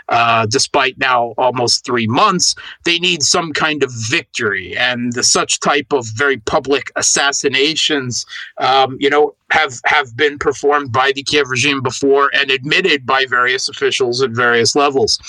uh, 0.09 0.45
despite 0.45 0.97
now 0.97 1.33
almost 1.37 1.85
three 1.85 2.07
months, 2.07 2.55
they 2.83 2.99
need 2.99 3.23
some 3.23 3.53
kind 3.53 3.83
of 3.83 3.91
victory. 4.09 4.75
And 4.75 5.13
the, 5.13 5.23
such 5.23 5.59
type 5.59 5.93
of 5.93 6.05
very 6.15 6.37
public 6.37 6.91
assassinations, 6.95 8.25
um, 8.57 8.97
you 8.99 9.09
know, 9.09 9.35
have 9.51 9.79
have 9.85 10.15
been 10.15 10.39
performed 10.39 10.91
by 10.91 11.11
the 11.11 11.23
Kiev 11.23 11.49
regime 11.49 11.81
before 11.81 12.29
and 12.33 12.49
admitted 12.49 13.05
by 13.05 13.25
various 13.25 13.69
officials 13.69 14.21
at 14.21 14.31
various 14.31 14.75
levels. 14.75 15.19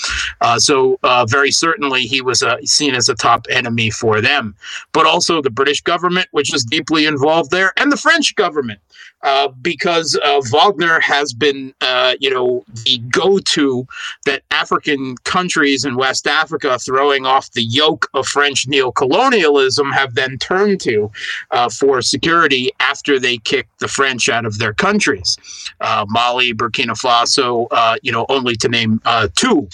Uh, 0.41 0.57
so 0.59 0.97
uh, 1.03 1.25
very 1.25 1.51
certainly 1.51 2.05
he 2.05 2.21
was 2.21 2.41
uh, 2.41 2.57
seen 2.63 2.95
as 2.95 3.09
a 3.09 3.15
top 3.15 3.45
enemy 3.49 3.89
for 3.89 4.21
them, 4.21 4.55
but 4.91 5.05
also 5.05 5.41
the 5.41 5.49
British 5.49 5.81
government, 5.81 6.27
which 6.31 6.53
is 6.53 6.63
deeply 6.63 7.05
involved 7.05 7.51
there, 7.51 7.73
and 7.77 7.91
the 7.91 7.97
French 7.97 8.35
government. 8.35 8.79
Uh, 9.23 9.47
because 9.61 10.19
uh, 10.25 10.41
Wagner 10.51 10.99
has 10.99 11.31
been, 11.31 11.73
uh, 11.79 12.13
you 12.19 12.29
know, 12.29 12.65
the 12.83 12.97
go-to 13.09 13.87
that 14.25 14.43
African 14.51 15.15
countries 15.23 15.85
in 15.85 15.95
West 15.95 16.27
Africa, 16.27 16.77
throwing 16.77 17.25
off 17.25 17.49
the 17.51 17.63
yoke 17.63 18.09
of 18.13 18.27
French 18.27 18.67
neocolonialism, 18.67 19.93
have 19.93 20.15
then 20.15 20.37
turned 20.39 20.81
to 20.81 21.09
uh, 21.51 21.69
for 21.69 22.01
security 22.01 22.69
after 22.81 23.17
they 23.17 23.37
kicked 23.37 23.79
the 23.79 23.87
French 23.87 24.27
out 24.27 24.45
of 24.45 24.59
their 24.59 24.73
countries, 24.73 25.37
uh, 25.79 26.05
Mali, 26.09 26.53
Burkina 26.53 26.91
Faso, 26.91 27.67
you 28.01 28.11
know, 28.11 28.25
only 28.27 28.55
to 28.57 28.67
name 28.67 29.01
two. 29.35 29.67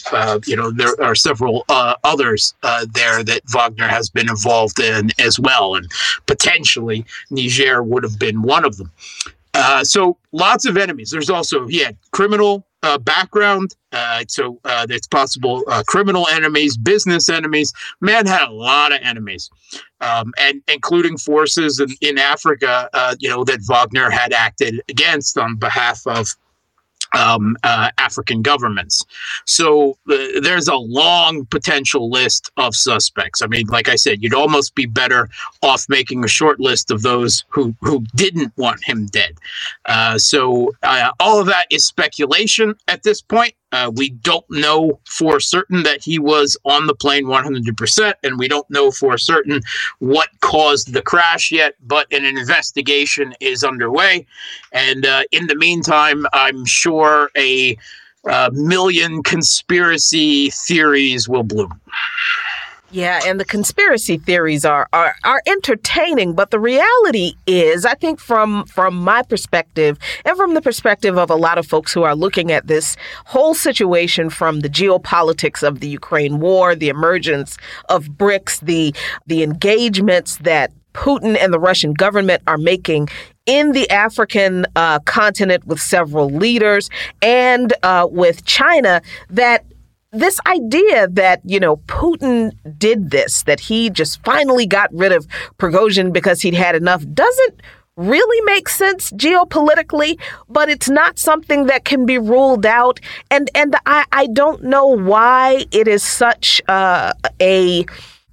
you 0.45 0.55
know, 0.55 0.71
there 0.71 0.93
are 1.01 1.15
several 1.15 1.65
others 1.69 2.53
there 2.93 3.23
that 3.23 3.41
Wagner 3.47 3.87
has 3.87 4.11
been 4.11 4.29
involved 4.29 4.79
in 4.79 5.09
as 5.17 5.39
well, 5.39 5.73
and 5.73 5.89
potentially 6.27 7.03
Niger 7.31 7.81
would 7.81 8.03
have 8.03 8.19
been 8.19 8.43
one 8.43 8.63
of 8.63 8.77
them. 8.77 8.91
Uh, 9.53 9.83
so 9.83 10.17
lots 10.31 10.65
of 10.65 10.77
enemies. 10.77 11.09
There's 11.09 11.29
also 11.29 11.67
he 11.67 11.79
had 11.79 11.97
criminal 12.11 12.65
uh, 12.81 12.97
background, 12.97 13.75
uh, 13.91 14.23
so 14.27 14.59
uh, 14.63 14.85
it's 14.89 15.07
possible 15.07 15.63
uh, 15.67 15.83
criminal 15.87 16.27
enemies, 16.29 16.77
business 16.77 17.29
enemies. 17.29 17.73
Man 17.99 18.25
had 18.25 18.47
a 18.47 18.51
lot 18.51 18.93
of 18.93 18.99
enemies, 19.01 19.49
um, 20.01 20.31
and 20.39 20.61
including 20.71 21.17
forces 21.17 21.79
in, 21.79 21.89
in 22.01 22.17
Africa, 22.17 22.89
uh, 22.93 23.15
you 23.19 23.29
know, 23.29 23.43
that 23.43 23.59
Wagner 23.67 24.09
had 24.09 24.31
acted 24.33 24.81
against 24.87 25.37
on 25.37 25.57
behalf 25.57 26.01
of 26.05 26.27
um, 27.17 27.55
uh, 27.63 27.91
African 27.97 28.41
governments. 28.41 29.05
So 29.45 29.97
uh, 30.09 30.17
there's 30.41 30.67
a 30.67 30.75
long 30.75 31.45
potential 31.45 32.09
list 32.09 32.51
of 32.57 32.75
suspects. 32.75 33.41
I 33.41 33.47
mean, 33.47 33.67
like 33.67 33.89
I 33.89 33.95
said, 33.95 34.21
you'd 34.21 34.33
almost 34.33 34.75
be 34.75 34.85
better 34.85 35.29
off 35.61 35.85
making 35.89 36.23
a 36.23 36.27
short 36.27 36.59
list 36.59 36.91
of 36.91 37.01
those 37.01 37.43
who, 37.49 37.75
who 37.81 38.03
didn't 38.15 38.53
want 38.57 38.83
him 38.83 39.07
dead. 39.07 39.37
Uh, 39.85 40.17
so 40.17 40.71
uh, 40.83 41.11
all 41.19 41.39
of 41.39 41.47
that 41.47 41.67
is 41.71 41.85
speculation 41.85 42.75
at 42.87 43.03
this 43.03 43.21
point. 43.21 43.53
Uh, 43.71 43.91
we 43.95 44.09
don't 44.09 44.49
know 44.49 44.99
for 45.05 45.39
certain 45.39 45.83
that 45.83 46.03
he 46.03 46.17
was 46.17 46.57
on 46.65 46.87
the 46.87 46.95
plane 46.95 47.25
100%, 47.25 48.13
and 48.23 48.39
we 48.39 48.47
don't 48.47 48.69
know 48.69 48.89
for 48.91 49.17
certain 49.17 49.61
what 49.99 50.29
caused 50.41 50.93
the 50.93 51.01
crash 51.01 51.51
yet, 51.51 51.75
but 51.85 52.11
an 52.11 52.25
investigation 52.25 53.33
is 53.39 53.63
underway. 53.63 54.25
And 54.71 55.05
uh, 55.05 55.23
in 55.31 55.47
the 55.47 55.55
meantime, 55.55 56.25
I'm 56.33 56.65
sure 56.65 57.29
a 57.37 57.77
uh, 58.27 58.49
million 58.53 59.23
conspiracy 59.23 60.49
theories 60.49 61.29
will 61.29 61.43
bloom. 61.43 61.79
Yeah, 62.91 63.19
and 63.25 63.39
the 63.39 63.45
conspiracy 63.45 64.17
theories 64.17 64.65
are, 64.65 64.87
are 64.93 65.15
are 65.23 65.41
entertaining, 65.45 66.33
but 66.33 66.49
the 66.49 66.59
reality 66.59 67.33
is, 67.45 67.85
I 67.85 67.93
think 67.93 68.19
from 68.19 68.65
from 68.65 68.95
my 68.95 69.21
perspective 69.21 69.99
and 70.25 70.35
from 70.35 70.55
the 70.55 70.61
perspective 70.61 71.17
of 71.17 71.29
a 71.29 71.35
lot 71.35 71.57
of 71.59 71.67
folks 71.67 71.93
who 71.93 72.03
are 72.03 72.15
looking 72.15 72.51
at 72.51 72.67
this 72.67 72.97
whole 73.25 73.53
situation 73.53 74.29
from 74.29 74.61
the 74.61 74.69
geopolitics 74.69 75.61
of 75.61 75.81
the 75.81 75.87
Ukraine 75.87 76.39
war, 76.39 76.75
the 76.75 76.89
emergence 76.89 77.57
of 77.89 78.05
BRICS, 78.09 78.61
the 78.61 78.95
the 79.27 79.43
engagements 79.43 80.37
that 80.37 80.71
Putin 80.93 81.37
and 81.39 81.53
the 81.53 81.59
Russian 81.59 81.93
government 81.93 82.41
are 82.47 82.57
making 82.57 83.09
in 83.45 83.71
the 83.71 83.89
African 83.89 84.65
uh, 84.75 84.99
continent 84.99 85.65
with 85.65 85.79
several 85.79 86.29
leaders 86.29 86.89
and 87.21 87.73
uh, 87.83 88.07
with 88.09 88.45
China 88.45 89.01
that 89.29 89.63
this 90.11 90.39
idea 90.47 91.07
that, 91.07 91.41
you 91.43 91.59
know, 91.59 91.77
Putin 91.87 92.51
did 92.77 93.11
this, 93.11 93.43
that 93.43 93.59
he 93.59 93.89
just 93.89 94.23
finally 94.23 94.65
got 94.65 94.89
rid 94.93 95.11
of 95.11 95.27
Prigozhin 95.57 96.11
because 96.11 96.41
he'd 96.41 96.55
had 96.55 96.75
enough, 96.75 97.05
doesn't 97.13 97.61
really 97.95 98.41
make 98.45 98.69
sense 98.69 99.11
geopolitically, 99.11 100.19
but 100.47 100.69
it's 100.69 100.89
not 100.89 101.19
something 101.19 101.65
that 101.65 101.85
can 101.85 102.05
be 102.05 102.17
ruled 102.17 102.65
out. 102.65 102.99
And 103.29 103.51
and 103.53 103.75
I, 103.85 104.05
I 104.11 104.27
don't 104.27 104.63
know 104.63 104.87
why 104.87 105.65
it 105.71 105.87
is 105.87 106.01
such 106.01 106.61
uh, 106.67 107.13
a 107.41 107.85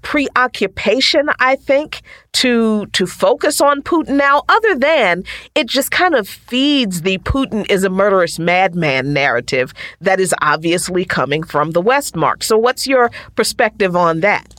preoccupation, 0.07 1.29
I 1.41 1.57
think, 1.57 2.01
to 2.35 2.87
to 2.93 3.07
focus 3.09 3.61
on 3.61 3.83
Putin 3.83 4.11
now, 4.11 4.45
other 4.49 4.77
than 4.77 5.25
it 5.57 5.67
just 5.67 5.91
kind 5.91 6.15
of 6.15 6.29
feeds 6.29 7.03
the 7.03 7.19
Putin 7.19 7.69
is 7.69 7.83
a 7.83 7.91
murderous 7.91 8.39
madman 8.39 9.13
narrative 9.13 9.75
that 10.01 10.21
is 10.21 10.33
obviously 10.41 11.05
coming 11.05 11.43
from 11.43 11.73
the 11.73 11.81
West 11.81 12.15
Mark. 12.15 12.45
So 12.45 12.57
what's 12.57 12.87
your 12.87 13.11
perspective 13.35 13.97
on 13.97 14.21
that? 14.21 14.55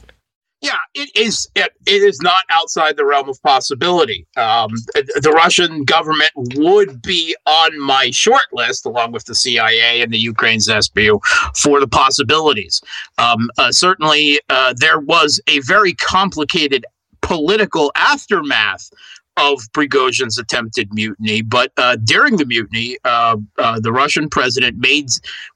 Yeah, 0.62 0.80
it 0.96 1.10
is. 1.16 1.48
It, 1.56 1.72
it 1.86 2.02
is 2.02 2.20
not 2.22 2.42
outside 2.50 2.98
the 2.98 3.06
realm 3.06 3.30
of 3.30 3.42
possibility. 3.44 4.26
Um, 4.38 4.72
the 4.96 5.32
Russian 5.36 5.84
government 5.84 6.32
would 6.56 7.02
be 7.04 7.36
on 7.46 7.80
my 7.80 8.10
short 8.12 8.42
list, 8.52 8.86
along 8.86 9.12
with 9.12 9.26
the 9.26 9.36
CIA 9.36 10.02
and 10.02 10.12
the 10.12 10.18
Ukraine's 10.18 10.68
SBU, 10.68 11.20
for 11.56 11.80
the 11.80 11.88
possibilities. 11.88 12.82
Um, 13.20 13.50
uh, 13.60 13.72
certainly, 13.72 14.40
uh, 14.50 14.74
there 14.76 15.00
was 15.00 15.40
a 15.48 15.60
very 15.60 15.94
complicated 15.94 16.86
political 17.22 17.92
aftermath 17.96 18.90
of 19.38 19.60
Prigozhin's 19.74 20.38
attempted 20.38 20.94
mutiny. 20.94 21.42
But 21.42 21.72
uh, 21.78 21.96
during 21.98 22.38
the 22.38 22.46
mutiny, 22.46 22.98
uh, 23.06 23.38
uh, 23.58 23.80
the 23.80 23.92
Russian 23.92 24.30
president 24.30 24.78
made, 24.78 25.10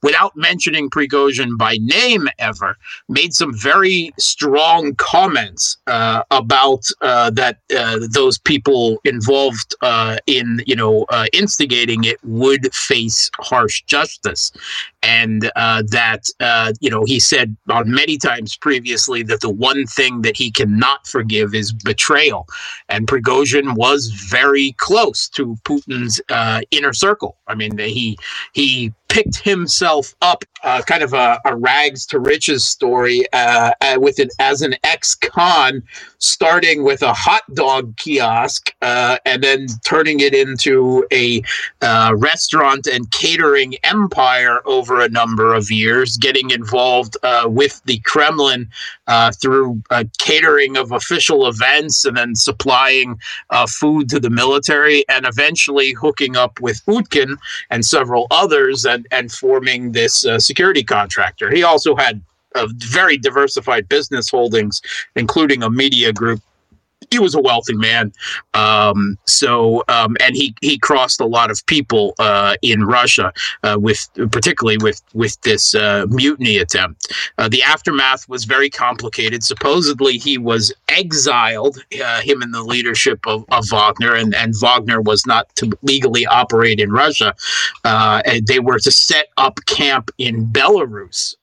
without 0.04 0.36
mentioning 0.36 0.90
Prigozhin 0.90 1.58
by 1.58 1.78
name 1.82 2.28
ever, 2.40 2.78
made 3.10 3.34
some 3.34 3.54
very 3.58 4.14
strong 4.20 4.96
comments 4.96 5.78
uh, 5.88 6.24
about 6.32 6.86
uh, 7.02 7.30
that 7.32 7.58
uh, 7.76 8.00
those 8.12 8.38
people 8.38 9.00
involved 9.04 9.76
in, 10.28 10.62
you 10.66 10.76
know, 10.76 11.06
instigating 11.34 12.04
it 12.04 12.18
would 12.24 12.74
face 12.74 13.30
harsh 13.40 13.82
justice, 13.84 14.52
and 15.02 15.44
that, 15.56 16.24
you 16.80 16.90
know, 16.90 17.04
he 17.06 17.20
said 17.20 17.56
on 17.70 17.92
many 17.92 18.18
times 18.18 18.56
previously 18.58 19.24
that 19.24 19.42
the 19.42 19.50
one 19.50 19.86
thing 19.88 20.22
that 20.22 20.38
he 20.38 20.52
cannot 20.52 21.08
forgive 21.08 21.56
is 21.56 21.72
betrayal, 21.72 22.48
and 22.90 23.08
Prigozhin 23.08 23.71
was 23.76 24.08
very 24.08 24.74
close 24.74 25.30
to 25.30 25.58
Putin's 25.64 26.22
uh, 26.30 26.62
inner 26.72 26.94
circle. 26.94 27.38
I 27.52 27.56
mean, 27.56 27.78
he 27.78 28.18
he 28.54 28.94
picked 29.12 29.40
himself 29.40 30.16
up, 30.22 30.46
uh, 30.64 30.82
kind 30.84 31.04
of 31.04 31.14
a, 31.14 31.38
a, 31.44 31.54
rags 31.54 32.06
to 32.06 32.18
riches 32.18 32.66
story, 32.66 33.26
uh, 33.34 33.72
uh, 33.82 33.98
with 34.00 34.20
it 34.20 34.32
as 34.40 34.62
an 34.62 34.74
ex-con, 34.86 35.84
starting 36.20 36.84
with 36.84 37.02
a 37.02 37.14
hot 37.14 37.42
dog 37.54 37.96
kiosk 37.98 38.74
uh, 38.82 39.18
and 39.26 39.44
then 39.44 39.68
turning 39.84 40.22
it 40.22 40.34
into 40.34 41.06
a 41.12 41.42
uh, 41.82 42.14
restaurant 42.16 42.88
and 42.88 43.12
catering 43.12 43.76
empire 43.84 44.60
over 44.66 45.02
a 45.02 45.10
number 45.10 45.54
of 45.54 45.70
years, 45.70 46.16
getting 46.16 46.50
involved 46.52 47.18
uh, 47.24 47.44
with 47.50 47.82
the 47.84 48.00
Kremlin 48.06 48.70
through 49.42 49.82
catering 50.20 50.78
of 50.78 50.94
official 50.94 51.46
events 51.46 52.06
and 52.06 52.16
then 52.16 52.34
supplying 52.34 53.20
food 53.68 54.08
to 54.08 54.22
the 54.22 54.30
military, 54.30 55.04
and 55.10 55.26
eventually 55.26 55.92
hooking 55.92 56.38
up 56.38 56.62
with 56.62 56.82
Utkin 56.86 57.36
and 57.70 57.86
several 57.86 58.28
others 58.32 58.86
and 58.86 59.08
and, 59.12 59.32
forming 59.32 59.94
this 59.94 60.26
uh, 60.26 60.40
security 60.40 60.84
contractor. 60.84 61.50
He 61.50 61.64
also 61.64 61.96
had 61.96 62.22
a 62.56 62.68
very 62.68 63.18
diversified 63.18 63.88
business 63.88 64.30
holdings, 64.30 64.82
including 65.16 65.64
a 65.64 65.70
media 65.70 66.12
group 66.12 66.42
he 67.10 67.20
was 67.20 67.34
a 67.34 67.42
wealthy 67.42 67.76
man. 67.76 68.14
Um, 68.54 69.18
so, 69.26 69.84
um, 69.88 70.16
and 70.22 70.36
he 70.36 70.54
he 70.62 70.78
crossed 70.78 71.20
a 71.20 71.26
lot 71.26 71.50
of 71.50 71.66
people 71.66 72.14
uh, 72.20 72.56
in 72.62 72.84
Russia, 72.84 73.34
uh, 73.64 73.78
with 73.80 74.08
particularly 74.32 74.78
with 74.78 75.02
with 75.14 75.40
this 75.42 75.74
uh, 75.74 76.06
mutiny 76.10 76.58
attempt. 76.58 77.12
Uh, 77.38 77.50
the 77.50 77.64
aftermath 77.64 78.30
was 78.30 78.46
very 78.46 78.70
complicated. 78.70 79.44
Supposedly, 79.44 80.18
he 80.18 80.38
was 80.38 80.74
exiled 80.90 81.84
uh, 82.04 82.22
him 82.22 82.42
and 82.42 82.54
the 82.54 82.64
leadership 82.64 83.26
of, 83.26 83.46
of, 83.50 83.66
Wagner, 83.72 84.14
and, 84.16 84.36
and 84.36 84.54
Wagner 84.60 85.02
was 85.02 85.26
not 85.26 85.54
to 85.56 85.72
legally 85.82 86.26
operate 86.26 86.80
in 86.80 86.92
Russia. 86.92 87.34
Uh, 87.84 88.22
they 88.46 88.60
were 88.60 88.80
to 88.80 88.92
set 88.92 89.28
up 89.38 89.60
camp 89.66 90.12
in 90.18 90.46
Belarus 90.48 91.36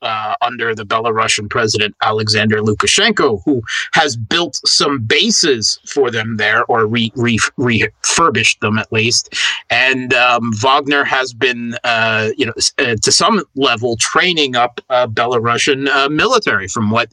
under 0.42 0.74
the 0.74 0.84
Belarusian 0.84 1.48
president 1.48 1.94
Alexander 2.02 2.58
Lukashenko, 2.58 3.42
who 3.44 3.62
has 3.94 4.16
built 4.16 4.56
some 4.66 5.00
bases 5.00 5.47
for 5.88 6.10
them 6.10 6.36
there, 6.36 6.64
or 6.64 6.86
re, 6.86 7.12
re, 7.16 7.38
refurbished 7.56 8.60
them 8.60 8.78
at 8.78 8.92
least. 8.92 9.34
And 9.70 10.14
um, 10.14 10.52
Wagner 10.54 11.04
has 11.04 11.32
been, 11.32 11.76
uh, 11.84 12.30
you 12.36 12.46
know, 12.46 12.52
uh, 12.78 12.96
to 13.02 13.12
some 13.12 13.42
level, 13.54 13.96
training 13.96 14.56
up 14.56 14.80
uh, 14.90 15.06
Belarusian 15.06 16.10
military 16.10 16.68
from 16.68 16.90
what 16.90 17.12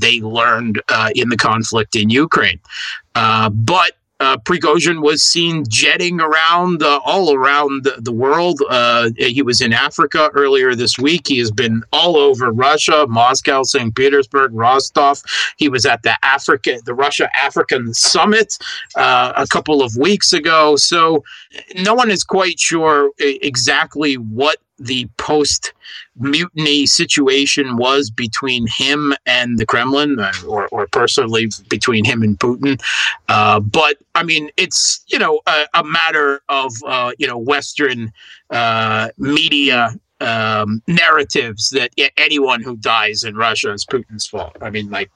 they 0.00 0.20
learned 0.20 0.80
in 1.14 1.28
the 1.28 1.36
conflict 1.36 1.96
in 1.96 2.10
Ukraine. 2.10 2.60
Uh, 3.14 3.50
but 3.50 3.92
uh, 4.22 4.36
Prigozhin 4.36 5.02
was 5.02 5.20
seen 5.20 5.64
jetting 5.68 6.20
around 6.20 6.80
uh, 6.80 7.00
all 7.04 7.34
around 7.34 7.82
the, 7.82 7.96
the 7.98 8.12
world. 8.12 8.62
Uh, 8.70 9.10
he 9.16 9.42
was 9.42 9.60
in 9.60 9.72
Africa 9.72 10.30
earlier 10.34 10.76
this 10.76 10.96
week. 10.96 11.26
He 11.26 11.38
has 11.38 11.50
been 11.50 11.82
all 11.92 12.16
over 12.16 12.52
Russia, 12.52 13.04
Moscow, 13.08 13.64
St. 13.64 13.92
Petersburg, 13.96 14.52
Rostov. 14.54 15.20
He 15.56 15.68
was 15.68 15.84
at 15.84 16.04
the 16.04 16.14
Africa, 16.22 16.78
the 16.84 16.94
Russia 16.94 17.28
African 17.36 17.92
Summit 17.94 18.58
uh, 18.94 19.32
a 19.34 19.46
couple 19.48 19.82
of 19.82 19.96
weeks 19.96 20.32
ago. 20.32 20.76
So 20.76 21.24
no 21.74 21.94
one 21.94 22.08
is 22.08 22.22
quite 22.22 22.60
sure 22.60 23.10
exactly 23.18 24.14
what 24.14 24.58
the 24.82 25.08
post 25.16 25.72
mutiny 26.16 26.86
situation 26.86 27.76
was 27.76 28.10
between 28.10 28.66
him 28.66 29.14
and 29.26 29.58
the 29.58 29.66
Kremlin, 29.66 30.18
uh, 30.18 30.32
or, 30.46 30.68
or 30.68 30.86
personally 30.88 31.48
between 31.68 32.04
him 32.04 32.22
and 32.22 32.38
Putin. 32.38 32.80
Uh, 33.28 33.60
but 33.60 33.96
I 34.14 34.22
mean, 34.22 34.50
it's 34.56 35.04
you 35.08 35.18
know 35.18 35.40
a, 35.46 35.64
a 35.74 35.84
matter 35.84 36.42
of 36.48 36.72
uh, 36.86 37.12
you 37.18 37.26
know 37.26 37.38
Western 37.38 38.12
uh, 38.50 39.08
media 39.18 39.94
um, 40.20 40.82
narratives 40.86 41.70
that 41.70 41.90
anyone 42.16 42.62
who 42.62 42.76
dies 42.76 43.24
in 43.24 43.36
Russia 43.36 43.72
is 43.72 43.84
Putin's 43.84 44.26
fault. 44.26 44.56
I 44.60 44.70
mean, 44.70 44.90
like 44.90 45.10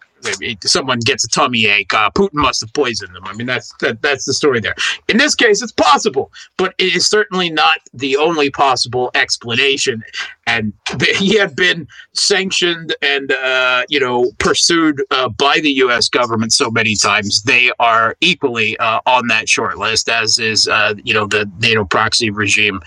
someone 0.62 0.98
gets 1.00 1.24
a 1.24 1.28
tummy 1.28 1.66
ache, 1.66 1.92
uh, 1.94 2.10
Putin 2.10 2.34
must 2.34 2.60
have 2.60 2.72
poisoned 2.72 3.14
them. 3.14 3.24
I 3.24 3.34
mean, 3.34 3.46
that's 3.46 3.72
that, 3.80 4.02
that's 4.02 4.24
the 4.24 4.34
story 4.34 4.60
there. 4.60 4.74
In 5.08 5.18
this 5.18 5.34
case, 5.34 5.62
it's 5.62 5.72
possible, 5.72 6.32
but 6.56 6.74
it 6.78 6.94
is 6.94 7.06
certainly 7.06 7.50
not 7.50 7.78
the 7.92 8.16
only 8.16 8.50
possible 8.50 9.10
explanation. 9.14 10.02
And 10.46 10.72
he 11.16 11.36
had 11.36 11.56
been 11.56 11.88
sanctioned 12.12 12.94
and 13.02 13.32
uh, 13.32 13.82
you 13.88 13.98
know 13.98 14.30
pursued 14.38 15.02
uh, 15.10 15.28
by 15.28 15.58
the 15.60 15.72
U.S. 15.72 16.08
government 16.08 16.52
so 16.52 16.70
many 16.70 16.94
times. 16.94 17.42
They 17.42 17.72
are 17.78 18.16
equally 18.20 18.76
uh, 18.78 19.00
on 19.06 19.28
that 19.28 19.48
short 19.48 19.78
list, 19.78 20.08
as 20.08 20.38
is 20.38 20.68
uh, 20.68 20.94
you 21.02 21.14
know 21.14 21.26
the 21.26 21.50
NATO 21.60 21.84
proxy 21.84 22.30
regime 22.30 22.80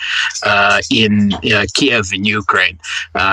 uh, 0.44 0.82
in 0.90 1.32
Kiev 1.74 2.14
in 2.14 2.24
Ukraine. 2.24 2.80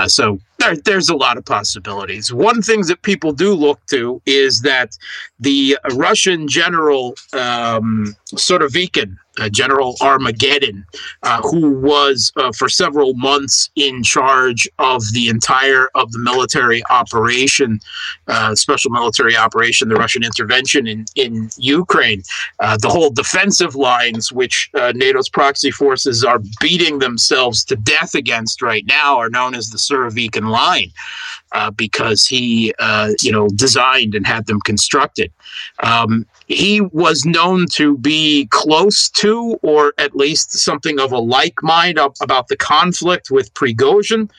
so 0.07 0.39
there, 0.59 0.75
there's 0.75 1.09
a 1.09 1.15
lot 1.15 1.37
of 1.37 1.45
possibilities. 1.45 2.33
One 2.33 2.61
thing 2.61 2.81
that 2.87 3.01
people 3.01 3.31
do 3.31 3.53
look 3.53 3.85
to 3.87 4.21
is 4.25 4.61
that 4.61 4.97
the 5.39 5.77
Russian 5.93 6.47
general 6.47 7.15
um, 7.33 8.15
Surovikin, 8.33 9.17
uh, 9.39 9.49
General 9.49 9.95
Armageddon, 10.01 10.85
uh, 11.23 11.41
who 11.41 11.79
was 11.79 12.31
uh, 12.37 12.51
for 12.51 12.69
several 12.69 13.13
months 13.13 13.69
in 13.75 14.03
charge 14.03 14.67
of 14.79 15.01
the 15.13 15.29
entire 15.29 15.89
of 15.95 16.11
the 16.11 16.19
military 16.19 16.81
operation, 16.89 17.79
uh, 18.27 18.55
special 18.55 18.91
military 18.91 19.35
operation, 19.35 19.89
the 19.89 19.95
Russian 19.95 20.23
intervention 20.23 20.87
in 20.87 21.05
in 21.15 21.49
Ukraine, 21.57 22.23
uh, 22.59 22.77
the 22.77 22.89
whole 22.89 23.09
defensive 23.09 23.75
lines, 23.75 24.31
which 24.31 24.69
uh, 24.73 24.91
NATO's 24.95 25.29
proxy 25.29 25.71
forces 25.71 26.23
are 26.23 26.39
beating 26.59 26.99
themselves 26.99 27.63
to 27.65 27.75
death 27.75 28.15
against 28.15 28.61
right 28.61 28.85
now, 28.85 29.17
are 29.17 29.29
known 29.29 29.55
as 29.55 29.69
the 29.69 29.77
Surovikin 29.77 30.49
line, 30.49 30.91
because 31.75 32.25
he, 32.25 32.73
you 33.21 33.31
know, 33.31 33.47
designed 33.49 34.15
and 34.15 34.25
had 34.25 34.45
them 34.47 34.59
constructed. 34.61 35.31
Um, 35.83 36.25
he 36.47 36.81
was 36.81 37.25
known 37.25 37.65
to 37.73 37.97
be 37.97 38.47
close 38.51 39.09
to, 39.09 39.59
or 39.61 39.93
at 39.97 40.15
least 40.15 40.53
something 40.53 40.99
of 40.99 41.11
a 41.11 41.19
like 41.19 41.61
mind 41.61 41.99
about 42.21 42.47
the 42.47 42.55
conflict 42.55 43.29
with 43.29 43.53
Prigozhin. 43.53 44.29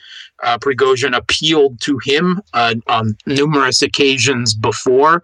Uh, 0.41 0.57
Prigozhin 0.57 1.15
appealed 1.15 1.79
to 1.81 1.99
him 2.03 2.41
uh, 2.53 2.75
on 2.87 3.17
numerous 3.25 3.81
occasions 3.81 4.53
before 4.53 5.23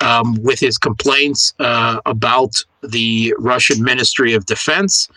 um, 0.00 0.34
with 0.42 0.60
his 0.60 0.78
complaints 0.78 1.52
uh, 1.58 2.00
about 2.06 2.64
the 2.82 3.34
Russian 3.38 3.82
Ministry 3.82 4.34
of 4.34 4.46
Defense. 4.46 5.08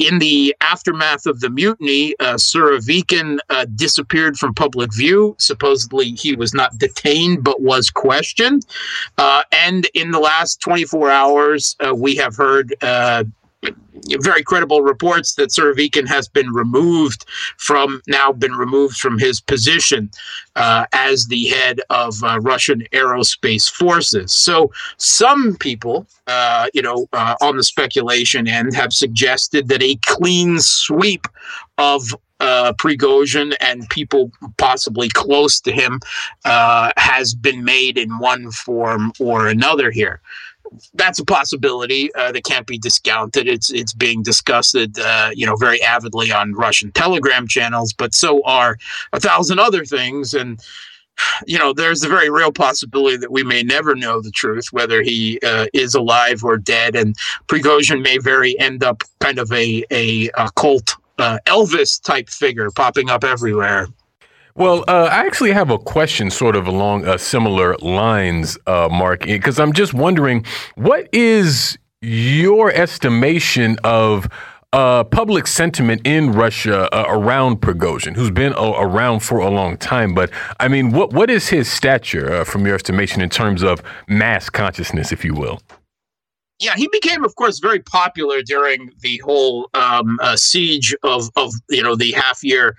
In 0.00 0.18
the 0.18 0.54
aftermath 0.60 1.24
of 1.26 1.38
the 1.40 1.48
mutiny, 1.48 2.14
uh, 2.18 2.34
Surovikin 2.34 3.38
uh, 3.48 3.66
disappeared 3.76 4.36
from 4.36 4.52
public 4.52 4.92
view. 4.92 5.36
Supposedly, 5.38 6.10
he 6.10 6.34
was 6.34 6.52
not 6.52 6.76
detained 6.78 7.44
but 7.44 7.62
was 7.62 7.90
questioned. 7.90 8.66
Uh, 9.18 9.44
and 9.52 9.86
in 9.94 10.10
the 10.10 10.18
last 10.18 10.60
24 10.60 11.10
hours, 11.10 11.76
uh, 11.86 11.94
we 11.94 12.16
have 12.16 12.34
heard 12.34 12.74
uh, 12.82 13.22
very 14.20 14.42
credible 14.42 14.82
reports 14.82 15.34
that 15.34 15.50
Surovikin 15.50 16.06
has 16.06 16.28
been 16.28 16.50
removed 16.52 17.24
from 17.56 18.02
now 18.06 18.32
been 18.32 18.54
removed 18.54 18.96
from 18.96 19.18
his 19.18 19.40
position 19.40 20.10
uh, 20.56 20.86
as 20.92 21.26
the 21.26 21.46
head 21.46 21.80
of 21.90 22.22
uh, 22.22 22.40
Russian 22.40 22.86
aerospace 22.92 23.70
forces. 23.70 24.32
So 24.32 24.72
some 24.96 25.56
people, 25.56 26.06
uh, 26.26 26.68
you 26.74 26.82
know, 26.82 27.06
uh, 27.12 27.36
on 27.40 27.56
the 27.56 27.64
speculation 27.64 28.48
end, 28.48 28.74
have 28.74 28.92
suggested 28.92 29.68
that 29.68 29.82
a 29.82 29.96
clean 30.04 30.60
sweep 30.60 31.26
of 31.78 32.14
uh, 32.40 32.72
Prigozhin 32.74 33.54
and 33.60 33.88
people 33.90 34.30
possibly 34.58 35.08
close 35.08 35.60
to 35.60 35.72
him 35.72 36.00
uh, 36.44 36.90
has 36.96 37.34
been 37.34 37.64
made 37.64 37.96
in 37.96 38.18
one 38.18 38.50
form 38.50 39.12
or 39.18 39.46
another 39.46 39.90
here 39.90 40.20
that's 40.94 41.18
a 41.18 41.24
possibility 41.24 42.14
uh, 42.14 42.32
that 42.32 42.44
can't 42.44 42.66
be 42.66 42.78
discounted. 42.78 43.46
It's 43.48 43.70
it's 43.70 43.92
being 43.92 44.22
discussed, 44.22 44.76
uh, 44.76 45.30
you 45.34 45.46
know, 45.46 45.56
very 45.56 45.82
avidly 45.82 46.32
on 46.32 46.54
Russian 46.54 46.92
Telegram 46.92 47.46
channels, 47.46 47.92
but 47.92 48.14
so 48.14 48.42
are 48.44 48.76
a 49.12 49.20
thousand 49.20 49.58
other 49.58 49.84
things. 49.84 50.34
And 50.34 50.60
you 51.46 51.58
know, 51.58 51.72
there's 51.72 52.02
a 52.02 52.08
very 52.08 52.30
real 52.30 52.52
possibility 52.52 53.16
that 53.16 53.30
we 53.30 53.44
may 53.44 53.62
never 53.62 53.94
know 53.94 54.20
the 54.20 54.32
truth, 54.32 54.72
whether 54.72 55.02
he 55.02 55.38
uh, 55.42 55.66
is 55.72 55.94
alive 55.94 56.42
or 56.42 56.56
dead. 56.56 56.96
And 56.96 57.14
Prigozhin 57.46 58.02
may 58.02 58.18
very 58.18 58.58
end 58.58 58.82
up 58.82 59.02
kind 59.20 59.38
of 59.38 59.50
a 59.52 59.84
a, 59.90 60.28
a 60.36 60.50
cult 60.56 60.96
uh, 61.18 61.38
Elvis 61.46 62.02
type 62.02 62.28
figure 62.28 62.70
popping 62.70 63.10
up 63.10 63.24
everywhere. 63.24 63.88
Well, 64.56 64.84
uh, 64.86 65.08
I 65.10 65.26
actually 65.26 65.50
have 65.50 65.70
a 65.70 65.78
question 65.78 66.30
sort 66.30 66.54
of 66.54 66.68
along 66.68 67.08
uh, 67.08 67.18
similar 67.18 67.76
lines, 67.78 68.56
uh, 68.68 68.88
Mark, 68.88 69.24
because 69.24 69.58
I'm 69.58 69.72
just 69.72 69.92
wondering 69.92 70.44
what 70.76 71.08
is 71.12 71.76
your 72.00 72.70
estimation 72.70 73.78
of 73.82 74.28
uh, 74.72 75.02
public 75.02 75.48
sentiment 75.48 76.02
in 76.06 76.30
Russia 76.30 76.88
uh, 76.94 77.04
around 77.08 77.62
Prigozhin, 77.62 78.14
who's 78.14 78.30
been 78.30 78.52
around 78.52 79.20
for 79.20 79.38
a 79.38 79.50
long 79.50 79.76
time? 79.76 80.14
But 80.14 80.30
I 80.60 80.68
mean, 80.68 80.92
what 80.92 81.12
what 81.12 81.30
is 81.30 81.48
his 81.48 81.68
stature 81.68 82.32
uh, 82.32 82.44
from 82.44 82.64
your 82.64 82.76
estimation 82.76 83.22
in 83.22 83.30
terms 83.30 83.64
of 83.64 83.82
mass 84.06 84.50
consciousness, 84.50 85.10
if 85.10 85.24
you 85.24 85.34
will? 85.34 85.60
Yeah, 86.60 86.76
he 86.76 86.88
became, 86.88 87.24
of 87.24 87.34
course, 87.34 87.58
very 87.58 87.80
popular 87.80 88.40
during 88.40 88.92
the 89.00 89.20
whole 89.24 89.68
um, 89.74 90.18
uh, 90.22 90.36
siege 90.36 90.94
of, 91.02 91.28
of, 91.34 91.52
you 91.68 91.82
know, 91.82 91.96
the 91.96 92.12
half 92.12 92.44
year 92.44 92.76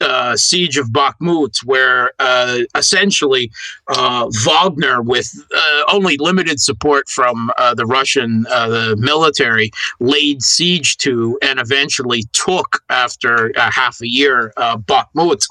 uh, 0.00 0.34
siege 0.34 0.78
of 0.78 0.86
Bakhmut, 0.88 1.58
where 1.64 2.12
uh, 2.18 2.60
essentially 2.74 3.50
uh, 3.88 4.30
Wagner, 4.44 5.02
with 5.02 5.30
uh, 5.54 5.82
only 5.92 6.16
limited 6.16 6.58
support 6.58 7.08
from 7.10 7.50
uh, 7.58 7.74
the 7.74 7.84
Russian 7.84 8.42
the 8.42 8.96
military, 8.98 9.70
laid 10.00 10.42
siege 10.42 10.96
to 10.98 11.38
and 11.42 11.60
eventually 11.60 12.24
took, 12.32 12.82
after 12.88 13.52
half 13.56 14.00
a 14.00 14.08
year, 14.08 14.52
Bakhmut 14.56 15.46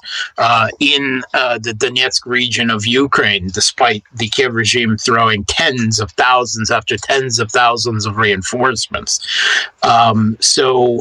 in 0.80 1.22
the 1.32 1.74
Donetsk 1.76 2.26
region 2.26 2.70
of 2.70 2.86
Ukraine, 2.86 3.48
despite 3.48 4.02
the 4.14 4.28
Kiev 4.28 4.54
regime 4.54 4.96
throwing 4.96 5.44
tens 5.44 6.00
of 6.00 6.10
thousands 6.12 6.70
after 6.70 6.96
tens 6.96 7.38
of 7.38 7.50
thousands 7.52 7.67
thousands 7.68 8.06
of 8.06 8.16
reinforcements. 8.16 9.20
Um, 9.82 10.36
so 10.40 11.00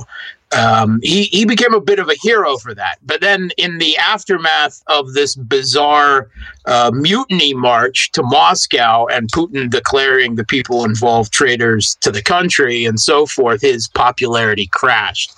um, 0.56 1.00
he, 1.04 1.24
he 1.24 1.46
became 1.46 1.74
a 1.74 1.82
bit 1.82 2.00
of 2.00 2.10
a 2.10 2.16
hero 2.22 2.58
for 2.58 2.74
that. 2.74 2.98
But 3.06 3.20
then, 3.20 3.52
in 3.58 3.80
the 3.80 3.98
aftermath 3.98 4.82
of 4.88 5.14
this 5.14 5.36
bizarre 5.36 6.30
uh, 6.66 6.92
mutiny 6.94 7.54
march 7.54 8.12
to 8.14 8.24
Moscow 8.24 9.08
and 9.08 9.30
Putin 9.32 9.70
declaring 9.70 10.36
the 10.36 10.46
people 10.46 10.86
involved 10.86 11.34
traitors 11.34 11.96
to 12.02 12.12
the 12.12 12.22
country 12.22 12.86
and 12.86 13.00
so 13.00 13.26
forth, 13.26 13.62
his 13.62 13.90
popularity 13.90 14.68
crashed. 14.68 15.34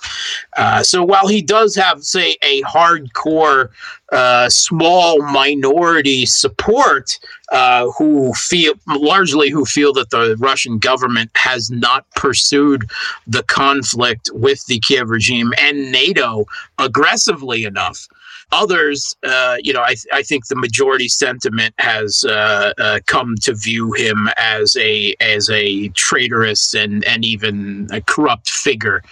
Uh, 0.60 0.82
so 0.82 1.02
while 1.02 1.26
he 1.26 1.40
does 1.40 1.74
have, 1.74 2.04
say, 2.04 2.36
a 2.42 2.60
hardcore, 2.62 3.70
uh, 4.12 4.46
small 4.50 5.22
minority 5.22 6.26
support 6.26 7.18
uh, 7.50 7.88
who 7.92 8.32
feel 8.34 8.74
largely 8.88 9.48
who 9.48 9.64
feel 9.64 9.92
that 9.92 10.10
the 10.10 10.36
Russian 10.38 10.78
government 10.78 11.30
has 11.34 11.70
not 11.70 12.04
pursued 12.10 12.90
the 13.26 13.42
conflict 13.44 14.28
with 14.34 14.66
the 14.66 14.80
Kiev 14.80 15.08
regime 15.08 15.52
and 15.58 15.92
NATO 15.92 16.44
aggressively 16.78 17.64
enough 17.64 18.06
others, 18.52 19.14
uh, 19.22 19.56
you 19.62 19.72
know, 19.72 19.82
I, 19.82 19.94
I 20.12 20.22
think 20.22 20.48
the 20.48 20.56
majority 20.56 21.08
sentiment 21.08 21.74
has 21.78 22.24
uh, 22.24 23.00
come 23.06 23.36
to 23.42 23.54
view 23.54 23.92
him 23.92 24.28
as 24.36 24.76
a 24.76 25.14
as 25.20 25.48
a 25.50 25.88
traitorous 25.90 26.74
and 26.74 27.04
and 27.04 27.24
even 27.24 27.88
a 27.92 28.00
corrupt 28.00 28.50
figure 28.50 29.02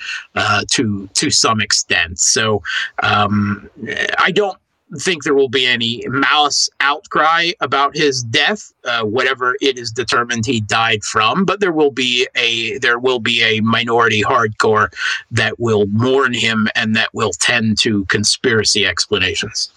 to 0.71 1.09
to 1.15 1.31
some 1.39 1.61
extent. 1.61 2.19
So 2.19 2.63
um, 3.03 3.71
I 4.19 4.31
don't 4.31 4.59
think 4.97 5.23
there 5.23 5.35
will 5.35 5.49
be 5.49 5.67
any 5.67 6.03
malice 6.09 6.71
outcry 6.81 7.51
about 7.61 7.97
his 7.97 8.23
death, 8.23 8.73
uh, 8.85 9.03
whatever 9.03 9.57
it 9.61 9.79
is 9.79 9.91
determined 9.91 10.47
he 10.47 10.61
died 10.61 11.05
from. 11.05 11.45
But 11.45 11.61
there 11.61 11.73
will 11.73 11.91
be 11.91 12.27
a 12.35 12.79
there 12.79 12.99
will 12.99 13.19
be 13.19 13.43
a 13.43 13.61
minority 13.61 14.23
hardcore 14.23 14.93
that 15.31 15.61
will 15.61 15.87
mourn 15.87 16.33
him 16.33 16.69
and 16.75 16.97
that 16.97 17.13
will 17.13 17.33
tend 17.33 17.79
to 17.79 18.05
conspiracy 18.07 18.87
explanations. 18.87 19.71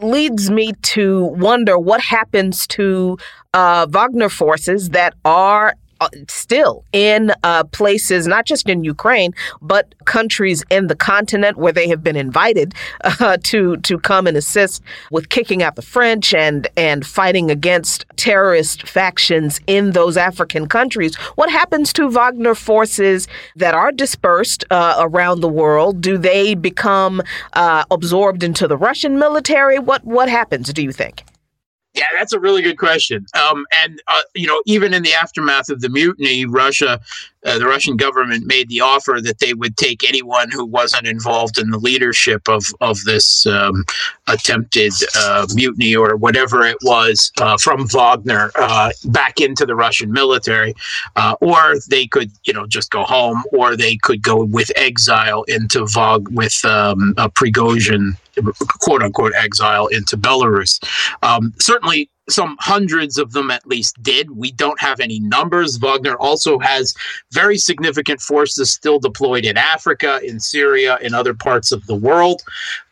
Leads 0.00 0.50
me 0.50 0.72
to 0.82 1.24
wonder 1.26 1.78
what 1.78 2.00
happens 2.00 2.66
to 2.66 3.16
uh, 3.52 3.86
Wagner 3.88 4.28
forces 4.28 4.90
that 4.90 5.14
are 5.24 5.74
still 6.28 6.84
in 6.92 7.32
uh, 7.42 7.64
places, 7.64 8.26
not 8.26 8.46
just 8.46 8.68
in 8.68 8.84
Ukraine, 8.84 9.32
but 9.60 9.94
countries 10.04 10.64
in 10.70 10.86
the 10.86 10.96
continent 10.96 11.56
where 11.56 11.72
they 11.72 11.88
have 11.88 12.02
been 12.02 12.16
invited 12.16 12.74
uh, 13.04 13.36
to 13.44 13.76
to 13.78 13.98
come 13.98 14.26
and 14.26 14.36
assist 14.36 14.82
with 15.10 15.28
kicking 15.28 15.62
out 15.62 15.76
the 15.76 15.82
French 15.82 16.34
and 16.34 16.68
and 16.76 17.06
fighting 17.06 17.50
against 17.50 18.06
terrorist 18.16 18.88
factions 18.88 19.60
in 19.66 19.92
those 19.92 20.16
African 20.16 20.66
countries. 20.66 21.14
What 21.36 21.50
happens 21.50 21.92
to 21.94 22.08
Wagner 22.08 22.54
forces 22.54 23.28
that 23.56 23.74
are 23.74 23.92
dispersed 23.92 24.64
uh, 24.70 24.96
around 24.98 25.40
the 25.40 25.48
world? 25.48 26.00
Do 26.00 26.18
they 26.18 26.54
become 26.54 27.22
uh, 27.52 27.84
absorbed 27.90 28.42
into 28.42 28.68
the 28.68 28.76
Russian 28.76 29.18
military? 29.18 29.78
What 29.78 30.04
what 30.04 30.28
happens? 30.28 30.72
Do 30.72 30.82
you 30.82 30.92
think? 30.92 31.24
Yeah, 31.94 32.06
that's 32.16 32.32
a 32.32 32.40
really 32.40 32.62
good 32.62 32.78
question. 32.78 33.24
Um, 33.34 33.64
and 33.84 34.02
uh, 34.08 34.22
you 34.34 34.46
know, 34.46 34.60
even 34.66 34.92
in 34.92 35.02
the 35.02 35.14
aftermath 35.14 35.70
of 35.70 35.80
the 35.80 35.88
mutiny, 35.88 36.44
Russia 36.44 37.00
uh, 37.44 37.58
the 37.58 37.66
Russian 37.66 37.96
government 37.96 38.46
made 38.46 38.68
the 38.68 38.80
offer 38.80 39.18
that 39.22 39.38
they 39.38 39.54
would 39.54 39.76
take 39.76 40.06
anyone 40.06 40.50
who 40.50 40.64
wasn't 40.64 41.06
involved 41.06 41.58
in 41.58 41.70
the 41.70 41.78
leadership 41.78 42.48
of 42.48 42.64
of 42.80 42.98
this 43.04 43.46
um, 43.46 43.84
attempted 44.26 44.92
uh, 45.16 45.46
mutiny 45.54 45.94
or 45.94 46.16
whatever 46.16 46.64
it 46.64 46.78
was 46.82 47.30
uh, 47.38 47.56
from 47.58 47.86
Wagner 47.88 48.50
uh, 48.56 48.90
back 49.06 49.40
into 49.40 49.66
the 49.66 49.74
Russian 49.74 50.10
military, 50.10 50.74
uh, 51.16 51.36
or 51.40 51.74
they 51.88 52.06
could 52.06 52.30
you 52.44 52.52
know 52.52 52.66
just 52.66 52.90
go 52.90 53.04
home, 53.04 53.42
or 53.52 53.76
they 53.76 53.96
could 53.96 54.22
go 54.22 54.42
with 54.44 54.70
exile 54.76 55.42
into 55.44 55.84
Vog 55.84 56.28
with 56.30 56.64
um, 56.64 57.14
a 57.18 57.28
Prigozhin 57.28 58.16
quote 58.80 59.02
unquote 59.02 59.32
exile 59.34 59.86
into 59.88 60.16
Belarus. 60.16 60.82
Um, 61.22 61.52
certainly, 61.58 62.10
some 62.28 62.56
hundreds 62.60 63.18
of 63.18 63.32
them 63.32 63.50
at 63.50 63.66
least 63.66 64.02
did. 64.02 64.30
We 64.30 64.50
don't 64.52 64.80
have 64.80 65.00
any 65.00 65.20
numbers. 65.20 65.76
Wagner 65.76 66.16
also 66.16 66.58
has 66.58 66.94
very 67.32 67.58
significant 67.58 68.20
forces 68.20 68.70
still 68.70 68.98
deployed 68.98 69.44
in 69.44 69.56
Africa, 69.56 70.20
in 70.22 70.40
Syria, 70.40 70.98
in 71.02 71.14
other 71.14 71.34
parts 71.34 71.70
of 71.70 71.86
the 71.86 71.94
world. 71.94 72.42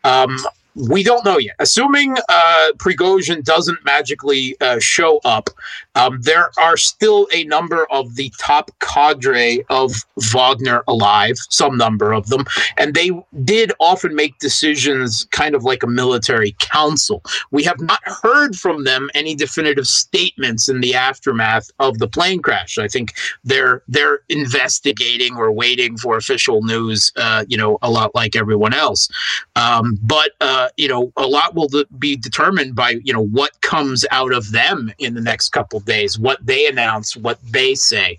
Um, 0.05 0.39
we 0.75 1.03
don't 1.03 1.25
know 1.25 1.39
yet. 1.39 1.57
Assuming 1.59 2.17
uh, 2.29 2.73
Prigozhin 2.77 3.45
doesn't 3.45 3.85
magically 3.85 4.57
uh, 4.61 4.79
show 4.79 5.21
up, 5.25 5.51
um, 5.95 6.21
there 6.23 6.51
are 6.59 6.77
still 6.77 7.29
a 7.33 7.45
number 7.45 7.87
of 7.91 8.17
the 8.17 8.33
top 8.39 8.71
cadre 8.81 9.65
of 9.69 10.05
Wagner 10.33 10.83
alive, 10.89 11.37
some 11.51 11.77
number 11.77 12.13
of 12.13 12.29
them, 12.29 12.45
and 12.79 12.95
they 12.95 13.11
did 13.45 13.73
often 13.81 14.15
make 14.15 14.39
decisions 14.39 15.27
kind 15.31 15.55
of 15.55 15.65
like 15.65 15.83
a 15.83 15.87
military 15.87 16.57
council. 16.59 17.23
We 17.51 17.63
have 17.65 17.81
not 17.81 18.01
heard 18.05 18.57
from 18.57 18.85
them 18.85 19.11
any 19.15 19.35
definitive 19.35 19.87
statements 19.87 20.69
in 20.69 20.81
the 20.81 20.95
aftermath 20.95 21.71
of 21.79 21.99
the 21.99 22.09
plane 22.09 22.41
crash. 22.41 22.79
I 22.79 22.89
think 22.89 23.15
they're 23.45 23.83
they're 23.89 24.21
investigating 24.29 25.37
or 25.37 25.53
waiting 25.53 25.97
for 25.99 26.17
official 26.17 26.63
news. 26.63 27.13
Uh, 27.17 27.45
you 27.49 27.57
know, 27.57 27.79
a 27.83 27.91
lot 27.91 28.15
like 28.15 28.37
everyone 28.37 28.75
else, 28.75 29.09
um, 29.57 29.99
but. 30.03 30.31
Uh, 30.41 30.69
you 30.77 30.89
know, 30.89 31.13
a 31.17 31.27
lot 31.27 31.55
will 31.55 31.69
be 31.99 32.17
determined 32.17 32.75
by 32.75 32.97
you 33.05 33.13
know 33.13 33.25
what 33.25 33.61
comes 33.61 34.05
out 34.11 34.33
of 34.33 34.51
them 34.51 34.93
in 34.99 35.15
the 35.15 35.21
next 35.21 35.51
couple 35.51 35.81
days, 35.85 36.19
what 36.19 36.45
they 36.45 36.67
announce, 36.67 37.17
what 37.17 37.39
they 37.43 37.75
say. 37.75 38.19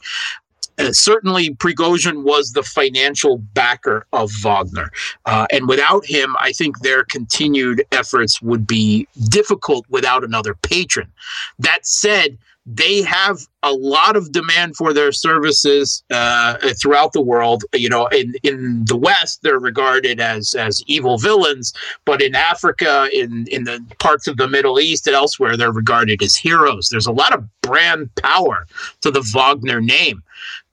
Uh, 0.80 0.92
certainly, 0.92 1.54
Prigozhin 1.56 2.24
was 2.24 2.52
the 2.52 2.64
financial 2.64 3.38
backer 3.38 4.08
of 4.12 4.32
Wagner. 4.42 4.92
Uh, 5.26 5.46
and 5.52 5.68
without 5.68 6.04
him, 6.06 6.36
I 6.40 6.52
think 6.52 6.80
their 6.80 7.04
continued 7.04 7.86
efforts 7.92 8.42
would 8.42 8.66
be 8.66 9.08
difficult 9.30 9.86
without 9.90 10.24
another 10.24 10.56
patron. 10.56 11.12
That 11.60 11.86
said, 11.86 12.38
they 12.66 13.02
have 13.02 13.40
a 13.62 13.74
lot 13.74 14.16
of 14.16 14.32
demand 14.32 14.76
for 14.76 14.94
their 14.94 15.12
services 15.12 16.04
uh, 16.12 16.58
throughout 16.82 17.12
the 17.14 17.22
world. 17.22 17.64
You 17.74 17.90
know, 17.90 18.08
in 18.08 18.34
in 18.44 18.86
the 18.86 18.96
West, 18.96 19.40
they're 19.44 19.60
regarded 19.60 20.20
as 20.20 20.56
as 20.56 20.82
evil 20.88 21.18
villains, 21.18 21.74
but 22.06 22.22
in 22.22 22.36
Africa, 22.36 23.10
in 23.14 23.48
in 23.52 23.66
the 23.66 23.84
parts 24.00 24.28
of 24.28 24.38
the 24.38 24.48
Middle 24.48 24.80
East 24.80 25.08
and 25.08 25.16
elsewhere, 25.16 25.58
they're 25.58 25.72
regarded 25.72 26.22
as 26.24 26.36
heroes. 26.36 26.90
There's 26.90 27.08
a 27.08 27.12
lot 27.12 27.34
of 27.34 27.44
brand 27.62 28.14
power 28.16 28.66
to 29.02 29.12
the 29.12 29.22
Wagner 29.34 29.82
name. 29.82 30.24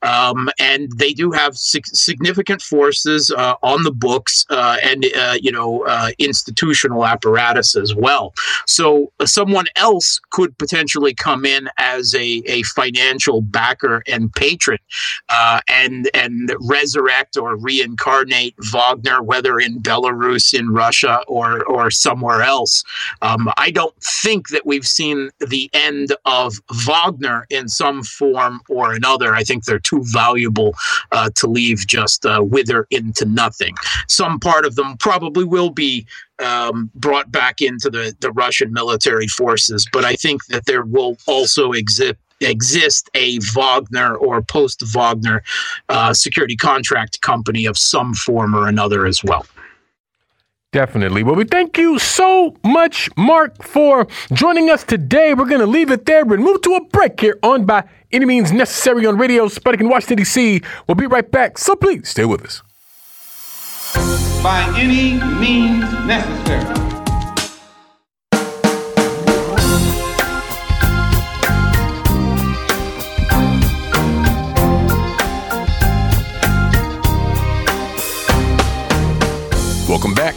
Um, 0.02 0.48
and 0.58 0.90
they 0.92 1.12
do 1.12 1.30
have 1.32 1.56
significant 1.56 2.62
forces 2.62 3.30
uh, 3.30 3.54
on 3.62 3.82
the 3.82 3.92
books 3.92 4.46
uh, 4.50 4.76
and 4.82 5.04
uh, 5.16 5.36
you 5.40 5.52
know 5.52 5.84
uh, 5.86 6.10
institutional 6.18 7.04
apparatus 7.06 7.76
as 7.76 7.94
well. 7.94 8.32
So 8.66 9.12
uh, 9.20 9.26
someone 9.26 9.66
else 9.76 10.20
could 10.30 10.56
potentially 10.58 11.14
come 11.14 11.44
in 11.44 11.68
as 11.78 12.14
a, 12.14 12.42
a 12.46 12.62
financial 12.62 13.42
backer 13.42 14.02
and 14.06 14.32
patron, 14.32 14.78
uh, 15.28 15.60
and 15.68 16.08
and 16.14 16.54
resurrect 16.60 17.36
or 17.36 17.56
reincarnate 17.56 18.54
Wagner, 18.72 19.22
whether 19.22 19.58
in 19.58 19.82
Belarus, 19.82 20.58
in 20.58 20.70
Russia, 20.70 21.22
or 21.28 21.64
or 21.64 21.90
somewhere 21.90 22.42
else. 22.42 22.84
Um, 23.22 23.50
I 23.56 23.70
don't 23.70 23.96
think 24.02 24.48
that 24.48 24.64
we've 24.64 24.86
seen 24.86 25.30
the 25.40 25.68
end 25.72 26.14
of 26.24 26.54
Wagner 26.86 27.46
in 27.50 27.68
some 27.68 28.02
form 28.02 28.60
or 28.68 28.94
another. 28.94 29.34
I 29.34 29.42
think 29.42 29.64
they're 29.64 29.78
too 29.90 30.02
valuable 30.04 30.74
uh, 31.12 31.30
to 31.36 31.46
leave 31.46 31.86
just 31.86 32.24
uh, 32.24 32.40
wither 32.42 32.86
into 32.90 33.24
nothing. 33.24 33.74
Some 34.08 34.38
part 34.40 34.64
of 34.64 34.76
them 34.76 34.96
probably 34.98 35.44
will 35.44 35.70
be 35.70 36.06
um, 36.38 36.90
brought 36.94 37.30
back 37.30 37.60
into 37.60 37.90
the, 37.90 38.14
the 38.20 38.32
Russian 38.32 38.72
military 38.72 39.26
forces, 39.26 39.86
but 39.92 40.04
I 40.04 40.14
think 40.14 40.46
that 40.46 40.66
there 40.66 40.84
will 40.84 41.16
also 41.26 41.72
exist 41.72 42.16
exist 42.42 43.10
a 43.14 43.38
Wagner 43.54 44.16
or 44.16 44.40
post 44.40 44.82
Wagner 44.94 45.42
uh, 45.90 46.14
security 46.14 46.56
contract 46.56 47.20
company 47.20 47.66
of 47.66 47.76
some 47.76 48.14
form 48.14 48.54
or 48.54 48.66
another 48.66 49.04
as 49.04 49.22
well. 49.22 49.44
Definitely. 50.72 51.24
Well, 51.24 51.34
we 51.34 51.44
thank 51.44 51.76
you 51.78 51.98
so 51.98 52.54
much, 52.62 53.10
Mark, 53.16 53.60
for 53.60 54.06
joining 54.32 54.70
us 54.70 54.84
today. 54.84 55.34
We're 55.34 55.48
going 55.48 55.60
to 55.60 55.66
leave 55.66 55.90
it 55.90 56.06
there 56.06 56.22
and 56.22 56.44
move 56.44 56.62
to 56.62 56.76
a 56.76 56.84
break 56.84 57.18
here 57.18 57.36
on 57.42 57.64
By 57.64 57.82
Any 58.12 58.24
Means 58.24 58.52
Necessary 58.52 59.04
on 59.04 59.18
Radio 59.18 59.48
Sputnik 59.48 59.80
in 59.80 59.88
Washington, 59.88 60.18
D.C. 60.18 60.62
We'll 60.86 60.94
be 60.94 61.08
right 61.08 61.28
back, 61.28 61.58
so 61.58 61.74
please 61.74 62.08
stay 62.08 62.24
with 62.24 62.44
us. 62.44 62.62
By 64.44 64.72
any 64.78 65.14
means 65.40 65.90
necessary. 66.06 66.64
Welcome 79.88 80.14
back 80.14 80.36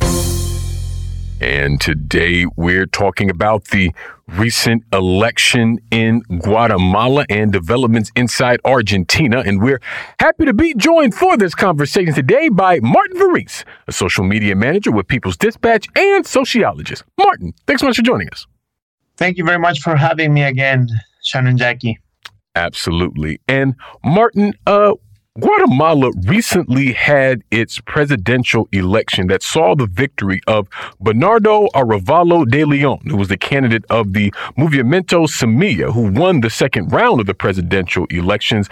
And 1.41 1.81
today 1.81 2.45
we're 2.55 2.85
talking 2.85 3.31
about 3.31 3.65
the 3.69 3.91
recent 4.27 4.83
election 4.93 5.79
in 5.89 6.19
Guatemala 6.21 7.25
and 7.31 7.51
developments 7.51 8.11
inside 8.15 8.59
Argentina. 8.63 9.39
And 9.39 9.59
we're 9.59 9.81
happy 10.19 10.45
to 10.45 10.53
be 10.53 10.75
joined 10.75 11.15
for 11.15 11.37
this 11.37 11.55
conversation 11.55 12.13
today 12.13 12.49
by 12.49 12.79
Martin 12.81 13.17
Varese, 13.17 13.63
a 13.87 13.91
social 13.91 14.23
media 14.23 14.55
manager 14.55 14.91
with 14.91 15.07
People's 15.07 15.35
Dispatch 15.35 15.87
and 15.95 16.27
sociologist. 16.27 17.03
Martin, 17.17 17.55
thanks 17.65 17.79
so 17.79 17.87
much 17.87 17.95
for 17.95 18.03
joining 18.03 18.29
us. 18.29 18.45
Thank 19.17 19.37
you 19.37 19.43
very 19.43 19.59
much 19.59 19.81
for 19.81 19.95
having 19.95 20.35
me 20.35 20.43
again, 20.43 20.87
Shannon 21.23 21.57
Jacquie. 21.57 21.95
Absolutely. 22.53 23.39
And 23.47 23.73
Martin, 24.05 24.53
uh, 24.67 24.93
Guatemala 25.39 26.11
recently 26.27 26.91
had 26.91 27.41
its 27.51 27.79
presidential 27.79 28.67
election 28.73 29.27
that 29.27 29.41
saw 29.41 29.75
the 29.75 29.85
victory 29.85 30.41
of 30.45 30.67
Bernardo 30.99 31.67
Arevalo 31.73 32.43
de 32.45 32.65
Leon, 32.65 32.99
who 33.07 33.15
was 33.15 33.29
the 33.29 33.37
candidate 33.37 33.85
of 33.89 34.11
the 34.11 34.31
Movimiento 34.57 35.25
Semilla, 35.29 35.93
who 35.93 36.11
won 36.11 36.41
the 36.41 36.49
second 36.49 36.91
round 36.91 37.21
of 37.21 37.27
the 37.27 37.33
presidential 37.33 38.05
elections 38.07 38.67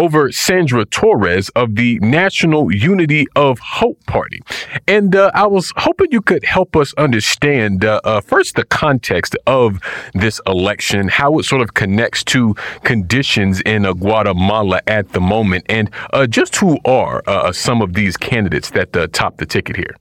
over 0.00 0.32
Sandra 0.32 0.86
Torres 0.86 1.50
of 1.50 1.76
the 1.76 1.98
National 2.00 2.74
Unity 2.74 3.26
of 3.36 3.58
Hope 3.58 4.02
Party. 4.06 4.40
And 4.88 5.14
uh, 5.14 5.30
I 5.34 5.46
was 5.46 5.74
hoping 5.76 6.06
you 6.10 6.22
could 6.22 6.42
help 6.42 6.74
us 6.74 6.94
understand 6.94 7.84
uh, 7.84 8.00
uh, 8.02 8.22
first 8.22 8.56
the 8.56 8.64
context 8.64 9.36
of 9.46 9.78
this 10.14 10.40
election, 10.46 11.08
how 11.08 11.38
it 11.38 11.44
sort 11.44 11.60
of 11.60 11.74
connects 11.74 12.24
to 12.24 12.54
conditions 12.82 13.60
in 13.60 13.84
uh, 13.84 13.92
Guatemala 13.92 14.80
at 14.86 15.10
the 15.10 15.20
moment, 15.20 15.66
and 15.68 15.90
uh, 16.14 16.26
just 16.26 16.56
who 16.56 16.78
are 16.86 17.22
uh, 17.26 17.52
some 17.52 17.82
of 17.82 17.92
these 17.92 18.16
candidates 18.16 18.70
that 18.70 19.12
top 19.12 19.36
the 19.36 19.44
ticket 19.44 19.76
here. 19.76 19.94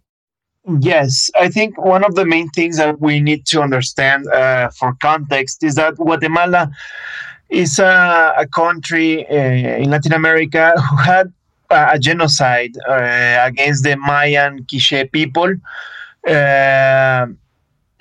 Yes, 0.79 1.29
I 1.37 1.49
think 1.49 1.77
one 1.77 2.05
of 2.05 2.15
the 2.15 2.25
main 2.25 2.47
things 2.51 2.77
that 2.77 3.01
we 3.01 3.19
need 3.19 3.45
to 3.47 3.61
understand 3.61 4.27
for 4.77 4.95
context 5.01 5.61
is 5.63 5.75
that 5.75 5.95
Guatemala 5.95 6.71
is 7.49 7.79
a, 7.79 8.33
a 8.37 8.47
country 8.47 9.27
uh, 9.27 9.81
in 9.81 9.89
Latin 9.89 10.13
America 10.13 10.73
who 10.89 10.95
had 10.97 11.33
a 11.71 11.99
genocide 11.99 12.75
uh, 12.87 13.39
against 13.43 13.83
the 13.83 13.95
Mayan 13.95 14.65
Quiche 14.65 15.11
people 15.11 15.53
uh, 16.27 17.27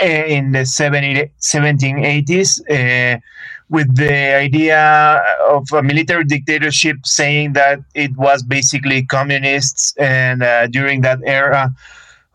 in 0.00 0.52
the 0.52 0.64
70, 0.64 1.30
1780s 1.40 2.60
uh, 2.70 3.20
with 3.68 3.94
the 3.96 4.34
idea 4.36 5.22
of 5.50 5.70
a 5.72 5.82
military 5.82 6.24
dictatorship 6.24 6.96
saying 7.04 7.52
that 7.52 7.80
it 7.94 8.16
was 8.16 8.42
basically 8.42 9.02
communists 9.02 9.94
and 9.98 10.42
during 10.72 11.02
that 11.02 11.18
era 11.26 11.74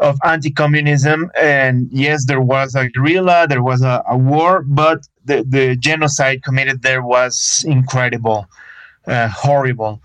of 0.03 0.19
anti-communism 0.25 1.31
and 1.41 1.87
yes 1.91 2.25
there 2.25 2.41
was 2.41 2.75
a 2.75 2.89
guerrilla 2.89 3.47
there 3.47 3.63
was 3.63 3.81
a, 3.81 4.03
a 4.09 4.17
war 4.17 4.61
but 4.61 5.07
the, 5.25 5.45
the 5.47 5.75
genocide 5.77 6.43
committed 6.43 6.81
there 6.81 7.01
was 7.01 7.63
incredible 7.67 8.45
uh, 9.07 9.27
horrible. 9.27 10.01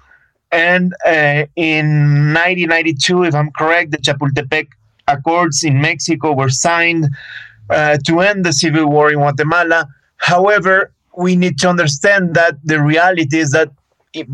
And 0.50 0.94
uh, 1.06 1.44
in 1.56 2.32
1992 2.32 3.24
if 3.24 3.34
i'm 3.34 3.50
correct 3.50 3.90
the 3.90 3.98
chapultepec 3.98 4.68
accords 5.06 5.62
in 5.62 5.80
mexico 5.80 6.32
were 6.32 6.48
signed 6.48 7.04
uh, 7.70 7.98
to 8.06 8.20
end 8.20 8.44
the 8.44 8.52
civil 8.52 8.86
war 8.86 9.12
in 9.12 9.18
guatemala. 9.18 9.86
However 10.16 10.92
we 11.16 11.36
need 11.36 11.58
to 11.58 11.68
understand 11.68 12.34
that 12.34 12.54
the 12.64 12.80
reality 12.80 13.36
is 13.36 13.50
that 13.50 13.70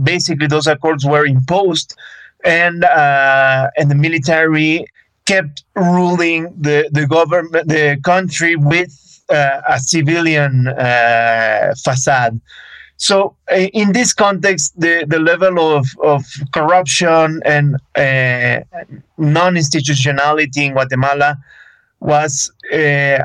basically 0.02 0.46
those 0.46 0.66
accords 0.66 1.04
were 1.04 1.26
imposed 1.26 1.96
and 2.44 2.84
uh, 2.84 3.70
and 3.76 3.90
the 3.90 3.94
military 3.94 4.86
kept 5.26 5.64
ruling 5.74 6.54
the, 6.58 6.88
the 6.92 7.06
government, 7.06 7.68
the 7.68 7.98
country 8.04 8.56
with 8.56 8.92
uh, 9.28 9.60
a 9.68 9.78
civilian 9.78 10.68
uh, 10.68 11.74
facade. 11.82 12.40
So, 12.96 13.36
uh, 13.50 13.56
in 13.56 13.92
this 13.92 14.12
context, 14.12 14.78
the, 14.78 15.04
the 15.08 15.18
level 15.18 15.58
of, 15.58 15.86
of 16.02 16.24
corruption 16.52 17.42
and 17.44 17.76
uh, 17.96 18.60
non 19.18 19.56
institutionality 19.56 20.66
in 20.66 20.72
Guatemala 20.72 21.38
was 22.00 22.52
uh, 22.72 23.18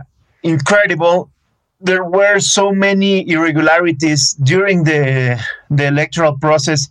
incredible. 0.44 1.30
There 1.82 2.04
were 2.04 2.40
so 2.40 2.72
many 2.72 3.30
irregularities 3.30 4.34
during 4.34 4.84
the, 4.84 5.42
the 5.70 5.88
electoral 5.88 6.38
process, 6.38 6.90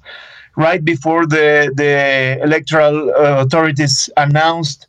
right 0.56 0.84
before 0.84 1.26
the, 1.26 1.72
the 1.74 2.42
electoral 2.42 3.10
uh, 3.10 3.42
authorities 3.42 4.08
announced 4.16 4.87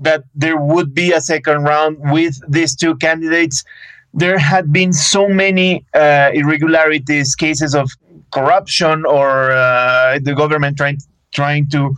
that 0.00 0.24
there 0.34 0.56
would 0.56 0.94
be 0.94 1.12
a 1.12 1.20
second 1.20 1.64
round 1.64 1.98
with 2.10 2.34
these 2.48 2.74
two 2.74 2.96
candidates. 2.96 3.64
There 4.12 4.38
had 4.38 4.72
been 4.72 4.92
so 4.92 5.28
many 5.28 5.84
uh, 5.94 6.30
irregularities, 6.34 7.36
cases 7.36 7.74
of 7.74 7.90
corruption, 8.32 9.04
or 9.06 9.52
uh, 9.52 10.18
the 10.22 10.34
government 10.34 10.76
trying 10.76 10.98
trying 11.32 11.68
to 11.68 11.94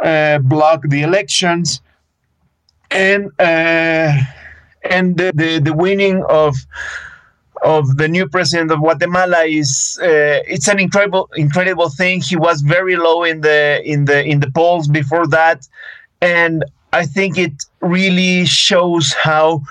uh, 0.00 0.38
block 0.40 0.82
the 0.88 1.02
elections, 1.02 1.80
and 2.90 3.30
uh, 3.38 4.12
and 4.90 5.16
the, 5.16 5.32
the, 5.34 5.60
the 5.60 5.72
winning 5.72 6.22
of 6.28 6.54
of 7.62 7.96
the 7.96 8.06
new 8.06 8.28
president 8.28 8.70
of 8.70 8.80
Guatemala 8.80 9.44
is 9.44 9.98
uh, 10.02 10.44
it's 10.46 10.68
an 10.68 10.78
incredible 10.78 11.30
incredible 11.36 11.88
thing. 11.88 12.20
He 12.20 12.36
was 12.36 12.60
very 12.60 12.96
low 12.96 13.24
in 13.24 13.40
the 13.40 13.80
in 13.84 14.04
the 14.04 14.22
in 14.24 14.40
the 14.40 14.50
polls 14.50 14.88
before 14.88 15.26
that, 15.28 15.66
and 16.20 16.64
I 16.96 17.04
think 17.04 17.36
it 17.36 17.52
really 17.82 18.46
shows 18.46 19.12
how 19.12 19.62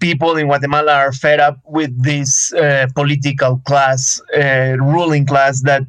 people 0.00 0.36
in 0.36 0.46
Guatemala 0.46 0.94
are 0.94 1.12
fed 1.12 1.38
up 1.38 1.60
with 1.64 1.92
this 2.02 2.52
uh, 2.54 2.88
political 2.92 3.58
class, 3.68 4.20
uh, 4.36 4.76
ruling 4.80 5.26
class 5.26 5.62
that 5.62 5.82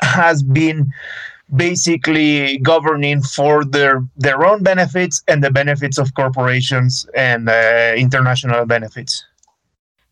has 0.00 0.42
been 0.42 0.90
basically 1.54 2.56
governing 2.58 3.20
for 3.20 3.64
their 3.66 4.02
their 4.16 4.46
own 4.46 4.62
benefits 4.62 5.22
and 5.28 5.44
the 5.44 5.50
benefits 5.50 5.98
of 5.98 6.14
corporations 6.14 7.06
and 7.14 7.50
uh, 7.50 7.92
international 7.94 8.64
benefits. 8.64 9.12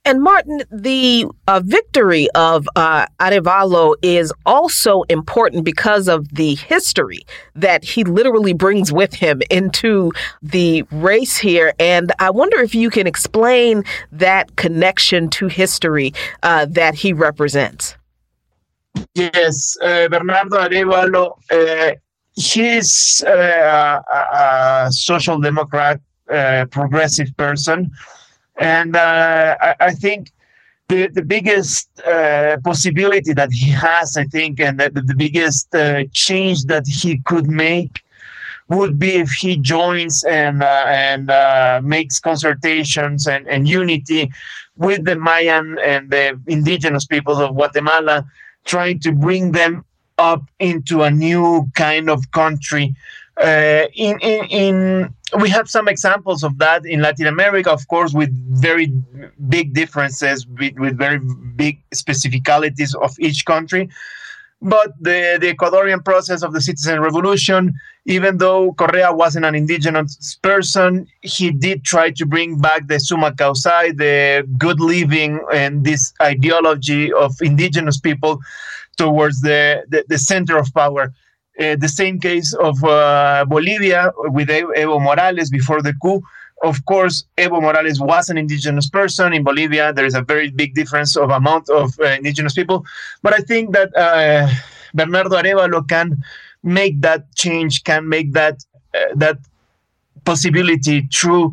And 0.05 0.21
Martin, 0.21 0.62
the 0.69 1.27
uh, 1.47 1.61
victory 1.65 2.29
of 2.35 2.69
uh, 2.75 3.07
Arevalo 3.21 3.95
is 4.03 4.33
also 4.45 5.03
important 5.03 5.65
because 5.65 6.09
of 6.09 6.29
the 6.35 6.57
history 6.57 7.21
that 7.55 7.85
he 7.85 8.03
literally 8.03 8.53
brings 8.53 8.93
with 8.93 9.15
him 9.15 9.43
into 9.49 10.11
the 10.43 10.83
race 10.91 11.37
here. 11.37 11.73
And 11.79 12.11
I 12.19 12.31
wonder 12.31 12.59
if 12.59 12.75
you 12.75 12.91
can 12.91 13.07
explain 13.07 13.85
that 14.11 14.57
connection 14.57 15.31
to 15.31 15.47
history 15.47 16.15
uh, 16.43 16.67
that 16.71 16.97
he 16.97 17.12
represents. 17.12 17.97
Yes, 19.15 19.77
uh, 19.83 20.09
Bernardo 20.09 20.57
Arevalo, 20.59 21.38
uh, 21.53 21.95
he's 22.35 23.23
uh, 23.25 24.01
a, 24.12 24.37
a, 24.87 24.88
social 24.91 25.38
democrat, 25.38 26.01
progressive 26.71 27.29
person 27.37 27.93
and 28.59 28.97
uh, 28.97 29.57
I, 29.61 29.75
I, 29.81 29.93
think 29.93 30.33
the, 30.88 31.09
the 31.09 31.23
biggest 31.23 31.88
uh, 32.01 32.59
possibility 32.65 33.33
that 33.33 33.53
he 33.53 33.71
has, 33.71 34.17
I 34.17 34.25
think, 34.25 34.61
and 34.61 34.79
the, 34.79 34.91
the 34.91 35.15
biggest 35.17 35.75
uh, 35.75 36.05
change 36.12 36.65
that 36.65 36.87
he 36.87 37.19
could 37.25 37.49
make 37.49 38.03
would 38.69 38.99
be 38.99 39.17
if 39.17 39.31
he 39.31 39.57
joins 39.57 40.25
and 40.25 40.62
uh, 40.62 40.85
and 40.87 41.31
uh, 41.31 41.81
makes 41.83 42.21
consultations 42.21 43.27
and, 43.27 43.47
and 43.49 43.69
unity 43.69 44.31
with 44.77 45.05
the 45.05 45.17
Mayan 45.17 45.79
and 45.85 46.11
the 46.11 46.41
indigenous 46.47 47.05
peoples 47.05 47.41
of 47.41 47.55
Guatemala, 47.55 48.25
trying 48.65 48.99
to 49.01 49.12
bring 49.12 49.53
them 49.53 49.85
up 50.19 50.43
into 50.59 51.03
a 51.03 51.11
new 51.11 51.69
kind 51.75 52.09
of 52.09 52.31
country 52.31 52.95
uh, 53.40 53.87
in, 53.95 54.18
in, 54.21 54.45
in 54.47 55.14
we 55.38 55.49
have 55.49 55.68
some 55.68 55.88
examples 55.88 56.42
of 56.42 56.59
that 56.59 56.85
in 56.85 57.01
Latin 57.01 57.27
America, 57.27 57.71
of 57.71 57.88
course, 57.88 58.12
with 58.12 58.31
very 58.61 58.92
big 59.49 59.73
differences, 59.73 60.47
with, 60.47 60.75
with 60.79 60.99
very 60.99 61.18
big 61.57 61.83
specificalities 61.95 62.95
of 62.95 63.18
each 63.18 63.45
country. 63.45 63.88
But 64.61 64.92
the, 65.01 65.38
the 65.40 65.55
Ecuadorian 65.55 66.05
process 66.05 66.42
of 66.42 66.53
the 66.53 66.61
citizen 66.61 67.01
revolution, 67.01 67.75
even 68.05 68.38
though 68.38 68.73
Correa 68.75 69.12
wasn't 69.12 69.45
an 69.45 69.57
indigenous 69.57 70.38
person, 70.40 71.09
he 71.23 71.51
did 71.51 71.85
try 71.85 72.11
to 72.12 72.27
bring 72.27 72.59
back 72.61 72.87
the 72.87 72.95
sumak 72.95 73.37
kawsay, 73.37 73.97
the 73.97 74.47
good 74.59 74.79
living, 74.79 75.40
and 75.53 75.85
this 75.85 76.12
ideology 76.23 77.12
of 77.12 77.35
indigenous 77.40 77.99
people 77.99 78.40
towards 78.97 79.40
the, 79.40 79.85
the, 79.88 80.05
the 80.09 80.18
center 80.18 80.57
of 80.59 80.73
power. 80.75 81.12
Uh, 81.61 81.77
the 81.77 81.88
same 81.88 82.19
case 82.19 82.55
of 82.55 82.83
uh, 82.85 83.45
Bolivia 83.47 84.11
with 84.17 84.49
Evo 84.49 85.01
Morales 85.01 85.51
before 85.51 85.83
the 85.83 85.95
coup. 86.03 86.23
Of 86.62 86.85
course, 86.87 87.25
Evo 87.37 87.61
Morales 87.61 88.01
was 88.01 88.31
an 88.31 88.38
indigenous 88.38 88.88
person. 88.88 89.33
In 89.33 89.43
Bolivia, 89.43 89.93
there 89.93 90.07
is 90.07 90.15
a 90.15 90.23
very 90.23 90.51
big 90.51 90.75
difference 90.75 91.17
of 91.17 91.31
amount 91.31 91.69
of 91.69 91.93
uh, 92.01 92.07
indigenous 92.07 92.55
people. 92.55 92.85
But 93.23 93.35
I 93.35 93.38
think 93.38 93.73
that 93.73 93.95
uh, 93.97 94.49
Bernardo 94.95 95.37
Arevalo 95.37 95.87
can 95.87 96.23
make 96.62 97.01
that 97.03 97.35
change, 97.35 97.85
can 97.85 98.09
make 98.09 98.33
that 98.33 98.65
uh, 98.95 99.15
that 99.17 99.38
possibility 100.25 101.09
true 101.09 101.53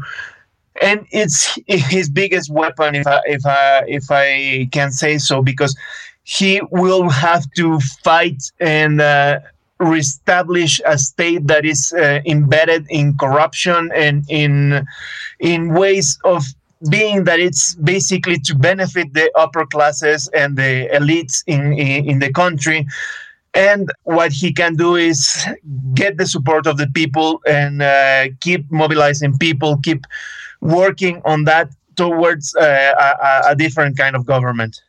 and 0.81 1.05
it's 1.11 1.57
his 1.67 2.09
biggest 2.09 2.49
weapon, 2.49 2.95
if 2.95 3.07
I, 3.07 3.19
if 3.25 3.45
I, 3.45 3.83
if 3.87 4.03
I 4.09 4.69
can 4.71 4.91
say 4.91 5.17
so, 5.17 5.41
because 5.41 5.75
he 6.23 6.61
will 6.71 7.09
have 7.09 7.51
to 7.57 7.79
fight 8.03 8.51
and 8.59 9.01
uh, 9.01 9.39
reestablish 9.79 10.81
a 10.85 10.97
state 10.97 11.47
that 11.47 11.65
is 11.65 11.93
uh, 11.93 12.19
embedded 12.25 12.85
in 12.89 13.17
corruption 13.17 13.89
and 13.95 14.25
in 14.29 14.85
in 15.39 15.73
ways 15.73 16.19
of 16.25 16.43
being 16.89 17.25
that 17.25 17.39
it's 17.39 17.75
basically 17.75 18.39
to 18.39 18.55
benefit 18.55 19.13
the 19.13 19.31
upper 19.37 19.65
classes 19.65 20.29
and 20.33 20.57
the 20.57 20.87
elites 20.93 21.43
in, 21.45 21.73
in, 21.73 22.09
in 22.09 22.19
the 22.19 22.31
country. 22.31 22.87
And 23.53 23.91
what 24.03 24.31
he 24.31 24.53
can 24.53 24.75
do 24.75 24.95
is 24.95 25.45
get 25.93 26.17
the 26.17 26.25
support 26.25 26.67
of 26.67 26.77
the 26.77 26.87
people 26.87 27.41
and 27.45 27.81
uh, 27.81 28.27
keep 28.39 28.69
mobilizing 28.71 29.37
people 29.37 29.77
keep 29.83 30.05
working 30.61 31.21
on 31.25 31.45
that 31.45 31.69
towards 31.95 32.55
uh, 32.55 32.63
a, 32.63 33.51
a 33.51 33.55
different 33.55 33.97
kind 33.97 34.15
of 34.15 34.25
government 34.25 34.81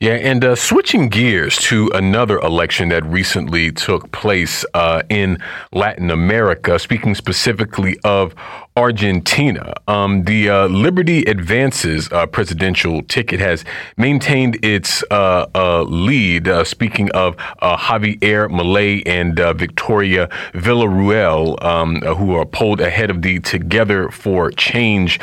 yeah, 0.00 0.12
and 0.12 0.44
uh, 0.44 0.54
switching 0.54 1.08
gears 1.08 1.56
to 1.56 1.90
another 1.92 2.38
election 2.38 2.90
that 2.90 3.04
recently 3.04 3.72
took 3.72 4.12
place 4.12 4.64
uh, 4.72 5.02
in 5.08 5.38
Latin 5.72 6.12
America, 6.12 6.78
speaking 6.78 7.16
specifically 7.16 7.98
of 8.04 8.32
Argentina. 8.78 9.74
Um, 9.88 10.22
the 10.22 10.48
uh, 10.48 10.68
Liberty 10.68 11.24
Advances 11.24 12.08
uh, 12.12 12.26
presidential 12.26 13.02
ticket 13.02 13.40
has 13.40 13.64
maintained 13.96 14.64
its 14.64 15.02
uh, 15.10 15.46
uh 15.52 15.82
lead. 15.82 16.46
Uh, 16.46 16.62
speaking 16.62 17.10
of 17.10 17.34
uh, 17.58 17.76
Javier 17.76 18.48
Milei 18.48 19.02
and 19.04 19.36
Victoria 19.58 20.28
Villarruel, 20.52 21.60
um, 21.60 21.96
who 22.02 22.36
are 22.36 22.46
polled 22.46 22.80
ahead 22.80 23.10
of 23.10 23.22
the 23.22 23.40
Together 23.40 24.10
for 24.10 24.52
Change 24.52 25.18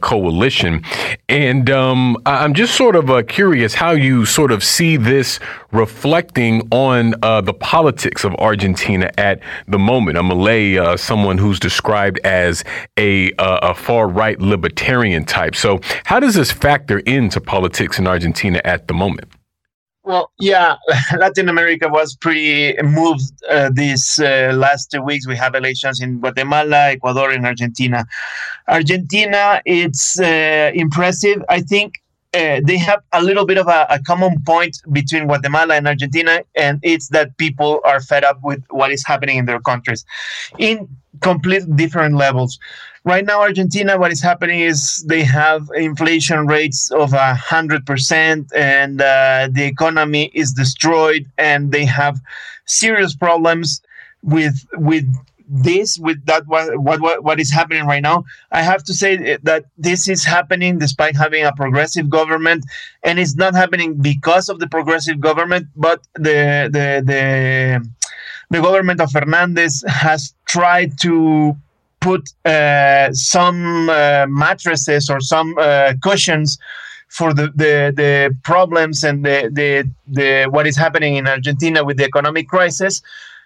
coalition. 0.00 0.84
And 1.30 1.70
um, 1.70 2.18
I'm 2.26 2.52
just 2.52 2.74
sort 2.74 2.94
of 2.94 3.26
curious 3.26 3.72
how 3.72 3.92
you 3.92 4.26
sort 4.26 4.52
of 4.52 4.62
see 4.62 4.98
this 4.98 5.40
reflecting 5.72 6.66
on 6.70 7.10
the 7.20 7.54
politics 7.58 8.24
of 8.24 8.34
Argentina 8.36 9.10
at 9.18 9.40
the 9.68 9.78
moment. 9.78 10.18
A 10.18 10.22
Milei, 10.22 10.98
someone 10.98 11.38
who's 11.38 11.58
described 11.58 12.18
as 12.24 12.64
a, 12.98 13.32
a 13.38 13.74
far 13.74 14.08
right 14.08 14.38
libertarian 14.40 15.24
type. 15.24 15.54
So, 15.54 15.80
how 16.04 16.20
does 16.20 16.34
this 16.34 16.52
factor 16.52 16.98
into 17.00 17.40
politics 17.40 17.98
in 17.98 18.06
Argentina 18.06 18.60
at 18.64 18.88
the 18.88 18.94
moment? 18.94 19.32
Well, 20.04 20.32
yeah, 20.40 20.76
Latin 21.16 21.48
America 21.48 21.88
was 21.88 22.16
pretty 22.16 22.74
moved 22.82 23.32
uh, 23.48 23.70
these 23.72 24.18
uh, 24.18 24.52
last 24.54 24.90
two 24.90 25.00
weeks. 25.00 25.28
We 25.28 25.36
have 25.36 25.54
elections 25.54 26.00
in 26.00 26.18
Guatemala, 26.18 26.90
Ecuador, 26.90 27.30
and 27.30 27.46
Argentina. 27.46 28.04
Argentina, 28.66 29.62
it's 29.64 30.18
uh, 30.18 30.72
impressive. 30.74 31.44
I 31.48 31.60
think 31.60 32.01
uh, 32.34 32.60
they 32.64 32.78
have 32.78 33.02
a 33.12 33.22
little 33.22 33.44
bit 33.44 33.58
of 33.58 33.68
a, 33.68 33.86
a, 33.90 34.00
common 34.00 34.42
point 34.42 34.80
between 34.90 35.26
Guatemala 35.26 35.74
and 35.74 35.86
Argentina, 35.86 36.42
and 36.54 36.80
it's 36.82 37.08
that 37.08 37.36
people 37.36 37.80
are 37.84 38.00
fed 38.00 38.24
up 38.24 38.38
with 38.42 38.62
what 38.70 38.90
is 38.90 39.04
happening 39.06 39.36
in 39.36 39.44
their 39.44 39.60
countries 39.60 40.04
in 40.58 40.88
complete 41.20 41.64
different 41.76 42.14
levels. 42.14 42.58
Right 43.04 43.24
now, 43.24 43.42
Argentina, 43.42 43.98
what 43.98 44.12
is 44.12 44.22
happening 44.22 44.60
is 44.60 45.04
they 45.08 45.24
have 45.24 45.68
inflation 45.74 46.46
rates 46.46 46.90
of 46.92 47.12
a 47.12 47.34
hundred 47.34 47.84
percent, 47.84 48.50
and 48.54 49.02
uh, 49.02 49.48
the 49.50 49.64
economy 49.64 50.30
is 50.34 50.52
destroyed, 50.52 51.26
and 51.36 51.70
they 51.70 51.84
have 51.84 52.18
serious 52.64 53.14
problems 53.14 53.82
with 54.22 54.54
with 54.74 55.04
this 55.52 55.98
with 55.98 56.24
that 56.24 56.46
what, 56.46 56.78
what 56.78 57.22
what 57.22 57.38
is 57.38 57.52
happening 57.52 57.84
right 57.84 58.02
now 58.02 58.24
i 58.52 58.62
have 58.62 58.82
to 58.82 58.94
say 58.94 59.36
that 59.42 59.66
this 59.76 60.08
is 60.08 60.24
happening 60.24 60.78
despite 60.78 61.14
having 61.14 61.44
a 61.44 61.52
progressive 61.52 62.08
government 62.08 62.64
and 63.02 63.18
it's 63.18 63.34
not 63.34 63.54
happening 63.54 63.94
because 63.94 64.48
of 64.48 64.58
the 64.60 64.66
progressive 64.66 65.20
government 65.20 65.66
but 65.76 66.00
the 66.14 66.70
the 66.72 67.02
the 67.04 67.22
the 68.52 68.60
government 68.60 69.00
of 69.00 69.10
Fernandez 69.10 69.82
has 69.88 70.34
tried 70.46 70.98
to 71.00 71.56
put 72.00 72.28
uh, 72.44 73.10
some 73.12 73.88
uh, 73.88 74.26
mattresses 74.28 75.08
or 75.08 75.20
some 75.20 75.56
uh, 75.58 75.94
cushions 76.02 76.58
for 77.08 77.32
the, 77.32 77.46
the, 77.54 77.92
the 77.96 78.36
problems 78.42 79.04
and 79.04 79.24
the, 79.24 79.50
the, 79.52 79.88
the 80.06 80.50
what 80.50 80.66
is 80.66 80.76
happening 80.76 81.16
in 81.16 81.26
Argentina 81.26 81.82
with 81.82 81.96
the 81.96 82.04
economic 82.04 82.46
crisis. 82.48 83.00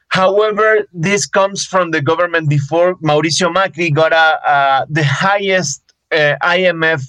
However, 0.08 0.86
this 0.92 1.26
comes 1.26 1.64
from 1.64 1.90
the 1.90 2.00
government 2.00 2.48
before 2.48 2.96
Mauricio 2.96 3.52
Macri 3.54 3.92
got 3.92 4.12
a, 4.12 4.50
a 4.50 4.86
the 4.88 5.04
highest 5.04 5.82
uh, 6.12 6.36
IMF 6.42 7.02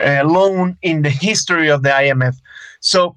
uh, 0.00 0.22
loan 0.24 0.76
in 0.82 1.02
the 1.02 1.10
history 1.10 1.68
of 1.68 1.82
the 1.82 1.90
IMF. 1.90 2.36
So 2.80 3.16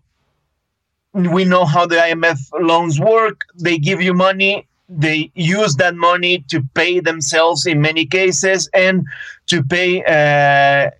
we 1.13 1.45
know 1.45 1.65
how 1.65 1.85
the 1.85 1.95
IMF 1.95 2.39
loans 2.59 2.99
work. 2.99 3.45
They 3.55 3.77
give 3.77 4.01
you 4.01 4.13
money, 4.13 4.67
they 4.89 5.31
use 5.35 5.75
that 5.75 5.95
money 5.95 6.45
to 6.49 6.61
pay 6.73 6.99
themselves 6.99 7.65
in 7.65 7.81
many 7.81 8.05
cases 8.05 8.69
and 8.73 9.05
to 9.47 9.63
pay 9.63 10.03
uh, 10.03 10.91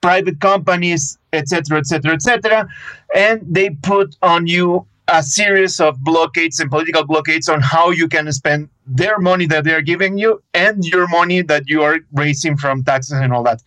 private 0.00 0.40
companies, 0.40 1.18
etc., 1.32 1.78
etc., 1.78 2.14
etc. 2.14 2.68
And 3.14 3.42
they 3.46 3.70
put 3.70 4.16
on 4.22 4.46
you 4.46 4.86
a 5.10 5.22
series 5.22 5.80
of 5.80 5.98
blockades 6.00 6.60
and 6.60 6.70
political 6.70 7.04
blockades 7.04 7.48
on 7.48 7.60
how 7.60 7.90
you 7.90 8.08
can 8.08 8.30
spend 8.32 8.68
their 8.86 9.18
money 9.18 9.46
that 9.46 9.64
they're 9.64 9.82
giving 9.82 10.18
you 10.18 10.42
and 10.54 10.84
your 10.84 11.08
money 11.08 11.42
that 11.42 11.68
you 11.68 11.82
are 11.82 11.98
raising 12.12 12.56
from 12.56 12.84
taxes 12.84 13.18
and 13.18 13.32
all 13.32 13.42
that. 13.42 13.62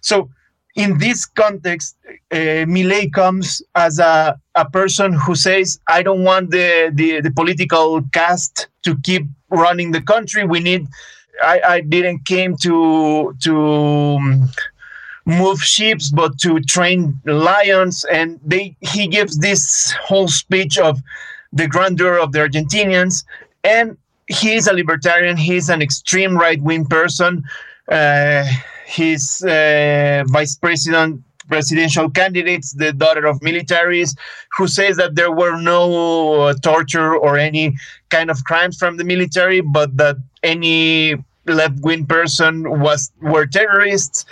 So, 0.00 0.30
in 0.76 0.98
this 0.98 1.26
context, 1.26 1.96
uh, 2.30 2.64
Milei 2.66 3.12
comes 3.12 3.60
as 3.74 3.98
a, 3.98 4.38
a 4.54 4.70
person 4.70 5.12
who 5.12 5.34
says, 5.34 5.80
I 5.88 6.02
don't 6.02 6.22
want 6.22 6.50
the, 6.50 6.90
the, 6.94 7.20
the 7.20 7.30
political 7.32 8.02
caste 8.12 8.68
to 8.84 8.96
keep 8.98 9.26
running 9.50 9.90
the 9.90 10.00
country. 10.00 10.44
We 10.44 10.60
need, 10.60 10.86
I, 11.42 11.60
I 11.66 11.80
didn't 11.80 12.24
came 12.24 12.56
to, 12.58 13.36
to, 13.42 13.56
um, 13.56 14.48
move 15.26 15.62
ships, 15.62 16.10
but 16.10 16.38
to 16.38 16.60
train 16.60 17.20
lions. 17.24 18.04
And 18.10 18.40
they 18.44 18.76
he 18.80 19.06
gives 19.06 19.38
this 19.38 19.92
whole 20.02 20.28
speech 20.28 20.78
of 20.78 21.00
the 21.52 21.66
grandeur 21.66 22.18
of 22.18 22.32
the 22.32 22.40
Argentinians. 22.40 23.24
And 23.64 23.96
he's 24.28 24.66
a 24.66 24.72
libertarian. 24.72 25.36
He's 25.36 25.68
an 25.68 25.82
extreme 25.82 26.36
right 26.36 26.60
wing 26.62 26.86
person. 26.86 27.44
Uh, 27.88 28.44
he's 28.86 29.42
uh, 29.44 30.24
vice 30.28 30.56
president 30.56 31.22
presidential 31.50 32.08
candidates, 32.08 32.72
the 32.72 32.92
daughter 32.92 33.26
of 33.26 33.40
militaries, 33.40 34.16
who 34.56 34.66
says 34.68 34.96
that 34.96 35.16
there 35.16 35.32
were 35.32 35.60
no 35.60 36.42
uh, 36.42 36.54
torture 36.62 37.14
or 37.14 37.36
any 37.36 37.74
kind 38.08 38.30
of 38.30 38.42
crimes 38.44 38.78
from 38.78 38.96
the 38.96 39.04
military, 39.04 39.60
but 39.60 39.94
that 39.96 40.16
any 40.42 41.16
left-wing 41.46 42.06
person 42.06 42.80
was 42.80 43.10
were 43.20 43.46
terrorists. 43.46 44.24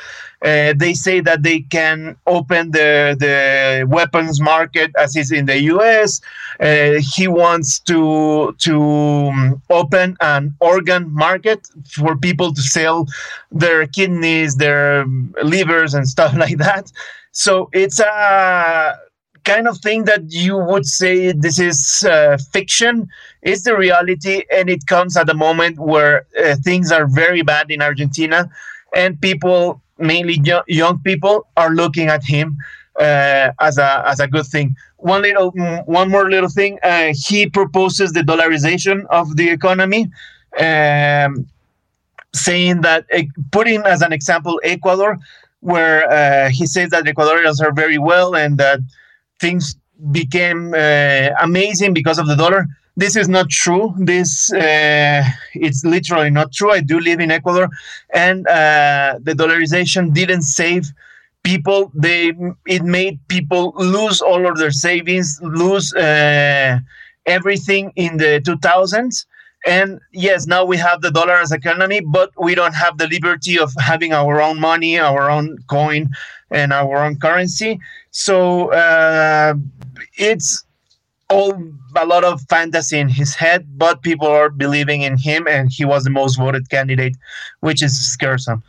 Uh, 0.44 0.72
they 0.76 0.94
say 0.94 1.20
that 1.20 1.42
they 1.42 1.60
can 1.60 2.16
open 2.26 2.70
the 2.70 3.16
the 3.18 3.84
weapons 3.88 4.40
market 4.40 4.92
as 4.96 5.16
is 5.16 5.32
in 5.32 5.46
the 5.46 5.60
U.S. 5.74 6.20
Uh, 6.60 7.00
he 7.00 7.26
wants 7.26 7.80
to 7.80 8.54
to 8.58 8.80
um, 8.80 9.60
open 9.68 10.16
an 10.20 10.54
organ 10.60 11.12
market 11.12 11.66
for 11.90 12.16
people 12.16 12.52
to 12.54 12.62
sell 12.62 13.06
their 13.50 13.86
kidneys, 13.86 14.56
their 14.56 15.04
livers, 15.42 15.94
and 15.94 16.06
stuff 16.16 16.34
like 16.34 16.58
that. 16.58 16.92
So 17.32 17.68
it's 17.72 17.98
a 17.98 18.96
kind 19.44 19.66
of 19.66 19.78
thing 19.78 20.04
that 20.04 20.22
you 20.28 20.56
would 20.56 20.86
say 20.86 21.32
this 21.32 21.58
is 21.58 22.04
uh, 22.04 22.38
fiction. 22.52 23.08
It's 23.42 23.62
the 23.62 23.76
reality, 23.76 24.44
and 24.52 24.70
it 24.70 24.86
comes 24.86 25.16
at 25.16 25.28
a 25.28 25.34
moment 25.34 25.80
where 25.80 26.26
uh, 26.44 26.56
things 26.62 26.92
are 26.92 27.06
very 27.08 27.42
bad 27.42 27.70
in 27.70 27.82
Argentina, 27.82 28.48
and 28.94 29.20
people 29.20 29.82
mainly 29.98 30.40
young 30.66 31.00
people 31.02 31.46
are 31.56 31.70
looking 31.70 32.08
at 32.08 32.24
him 32.24 32.56
uh, 32.98 33.50
as 33.60 33.78
a 33.78 34.02
as 34.06 34.20
a 34.20 34.28
good 34.28 34.46
thing. 34.46 34.76
One 34.96 35.22
little, 35.22 35.50
one 35.86 36.10
more 36.10 36.28
little 36.28 36.48
thing. 36.48 36.78
Uh, 36.82 37.12
he 37.14 37.48
proposes 37.48 38.12
the 38.12 38.22
dollarization 38.22 39.06
of 39.10 39.36
the 39.36 39.48
economy, 39.48 40.10
um, 40.58 41.46
saying 42.34 42.80
that 42.80 43.06
uh, 43.14 43.22
putting 43.52 43.82
as 43.82 44.02
an 44.02 44.12
example 44.12 44.60
Ecuador, 44.64 45.18
where 45.60 46.10
uh, 46.10 46.50
he 46.50 46.66
says 46.66 46.90
that 46.90 47.04
Ecuadorians 47.04 47.62
are 47.62 47.72
very 47.72 47.98
well 47.98 48.34
and 48.34 48.58
that 48.58 48.80
things 49.40 49.76
became 50.10 50.74
uh, 50.74 51.30
amazing 51.40 51.94
because 51.94 52.18
of 52.18 52.26
the 52.26 52.34
dollar 52.36 52.66
this 52.98 53.14
is 53.14 53.28
not 53.28 53.48
true. 53.48 53.94
This 53.96 54.52
uh, 54.52 55.22
it's 55.54 55.84
literally 55.84 56.30
not 56.30 56.52
true. 56.52 56.72
I 56.72 56.80
do 56.80 56.98
live 56.98 57.20
in 57.20 57.30
Ecuador, 57.30 57.68
and 58.12 58.46
uh, 58.48 59.20
the 59.22 59.34
dollarization 59.34 60.12
didn't 60.12 60.42
save 60.42 60.84
people. 61.44 61.92
They 61.94 62.32
it 62.66 62.82
made 62.82 63.20
people 63.28 63.72
lose 63.76 64.20
all 64.20 64.48
of 64.50 64.58
their 64.58 64.72
savings, 64.72 65.40
lose 65.42 65.94
uh, 65.94 66.80
everything 67.26 67.92
in 67.94 68.16
the 68.16 68.40
2000s, 68.44 69.26
And 69.66 70.00
yes, 70.12 70.46
now 70.46 70.64
we 70.64 70.76
have 70.78 71.00
the 71.00 71.12
dollar 71.12 71.36
as 71.44 71.52
economy, 71.52 72.00
but 72.00 72.30
we 72.46 72.56
don't 72.56 72.74
have 72.74 72.98
the 72.98 73.06
liberty 73.06 73.58
of 73.58 73.70
having 73.78 74.12
our 74.12 74.40
own 74.40 74.58
money, 74.58 74.98
our 74.98 75.30
own 75.30 75.58
coin, 75.68 76.10
and 76.50 76.72
our 76.72 76.96
own 77.04 77.14
currency. 77.16 77.78
So 78.10 78.72
uh, 78.72 79.54
it's 80.16 80.64
all 81.30 81.62
a 81.96 82.06
lot 82.06 82.24
of 82.24 82.40
fantasy 82.48 82.98
in 82.98 83.08
his 83.08 83.34
head, 83.34 83.66
but 83.76 84.02
people 84.02 84.26
are 84.26 84.50
believing 84.50 85.02
in 85.02 85.16
him, 85.16 85.46
and 85.46 85.70
he 85.70 85.84
was 85.84 86.04
the 86.04 86.10
most 86.10 86.36
voted 86.36 86.68
candidate, 86.70 87.16
which 87.60 87.82
is 87.82 87.98
scaresome. 87.98 88.62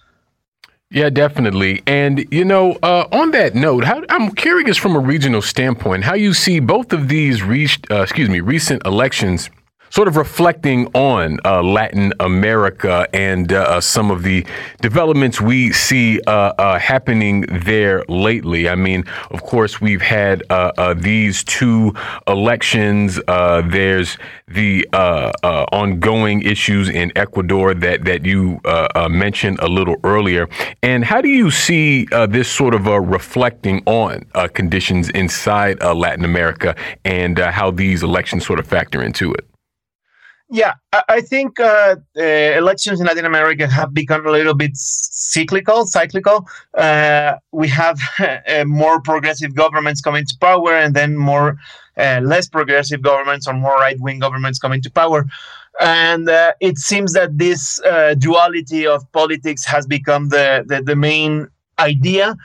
Yeah, 0.92 1.10
definitely. 1.10 1.84
And 1.86 2.26
you 2.32 2.44
know, 2.44 2.78
uh, 2.82 3.08
on 3.12 3.32
that 3.32 3.54
note, 3.54 3.84
how, 3.84 4.04
I'm 4.10 4.32
curious 4.32 4.76
from 4.76 4.96
a 4.96 5.00
regional 5.00 5.42
standpoint 5.42 6.04
how 6.04 6.16
you 6.16 6.34
see 6.34 6.60
both 6.60 6.94
of 6.94 7.08
these, 7.08 7.44
re- 7.44 7.68
uh, 7.92 8.02
excuse 8.02 8.30
me, 8.30 8.40
recent 8.40 8.84
elections 8.86 9.50
sort 9.90 10.08
of 10.08 10.16
reflecting 10.16 10.88
on 10.94 11.40
uh, 11.46 11.62
Latin 11.62 12.14
America 12.20 13.08
and 13.14 13.52
uh, 13.52 13.82
some 13.82 14.12
of 14.12 14.24
the 14.24 14.46
developments 14.82 15.42
we 15.42 15.72
see 15.72 16.20
uh, 16.28 16.54
uh 16.58 16.80
happening 16.80 17.42
there 17.66 18.04
lately. 18.08 18.70
I 18.70 18.76
mean, 18.76 19.04
of 19.32 19.42
course, 19.44 19.82
we've 19.82 20.02
had 20.02 20.44
uh, 20.50 20.72
uh, 20.78 20.94
these 20.94 21.44
two 21.44 21.94
elections. 22.28 23.20
there's 23.28 24.18
the 24.48 24.88
ongoing 25.72 26.42
issues 26.42 26.90
in 26.90 27.12
Ecuador 27.16 27.74
that 27.74 28.06
that 28.06 28.26
you 28.26 28.60
mentioned 29.10 29.60
a 29.60 29.68
little 29.68 29.96
earlier. 30.04 30.48
And 30.84 31.04
how 31.06 31.22
do 31.22 31.30
you 31.30 31.52
see 31.52 32.06
this 32.30 32.50
sort 32.50 32.74
of 32.74 32.86
reflecting 32.86 33.82
on 33.86 34.26
conditions 34.54 35.10
inside 35.10 35.82
Latin 35.82 36.26
America 36.26 36.76
and 37.06 37.38
how 37.38 37.72
these 37.72 38.04
elections 38.04 38.46
sort 38.46 38.60
of 38.60 38.68
factor 38.68 39.02
into 39.04 39.34
it? 39.34 39.46
Yeah, 40.52 40.74
I 41.08 41.22
think 41.22 41.60
uh, 41.60 41.98
uh, 42.18 42.22
elections 42.22 43.00
in 43.00 43.06
Latin 43.06 43.26
America 43.26 43.68
have 43.68 43.94
become 43.94 44.26
a 44.26 44.32
little 44.32 44.56
bit 44.56 44.72
cyclical. 44.74 45.86
Cyclical. 45.86 46.48
Uh, 46.74 47.36
we 47.52 47.68
have 47.68 48.00
uh, 48.20 48.66
more 48.66 49.00
progressive 49.00 49.54
governments 49.54 50.02
coming 50.02 50.26
to 50.26 50.36
power, 50.42 50.74
and 50.74 50.96
then 50.96 51.16
more 51.16 51.58
uh, 51.98 52.22
less 52.24 52.50
progressive 52.50 53.04
governments 53.04 53.48
or 53.48 53.54
more 53.54 53.76
right-wing 53.76 54.18
governments 54.18 54.58
coming 54.58 54.82
to 54.82 54.90
power. 54.90 55.28
And 55.80 56.28
uh, 56.28 56.54
it 56.60 56.80
seems 56.80 57.14
that 57.14 57.38
this 57.38 57.80
duality 58.18 58.88
of 58.88 59.10
politics 59.12 59.64
has 59.66 59.86
become 59.86 60.30
the, 60.30 60.66
the, 60.68 60.82
the 60.82 60.96
main 60.96 61.48
idea. 61.78 62.36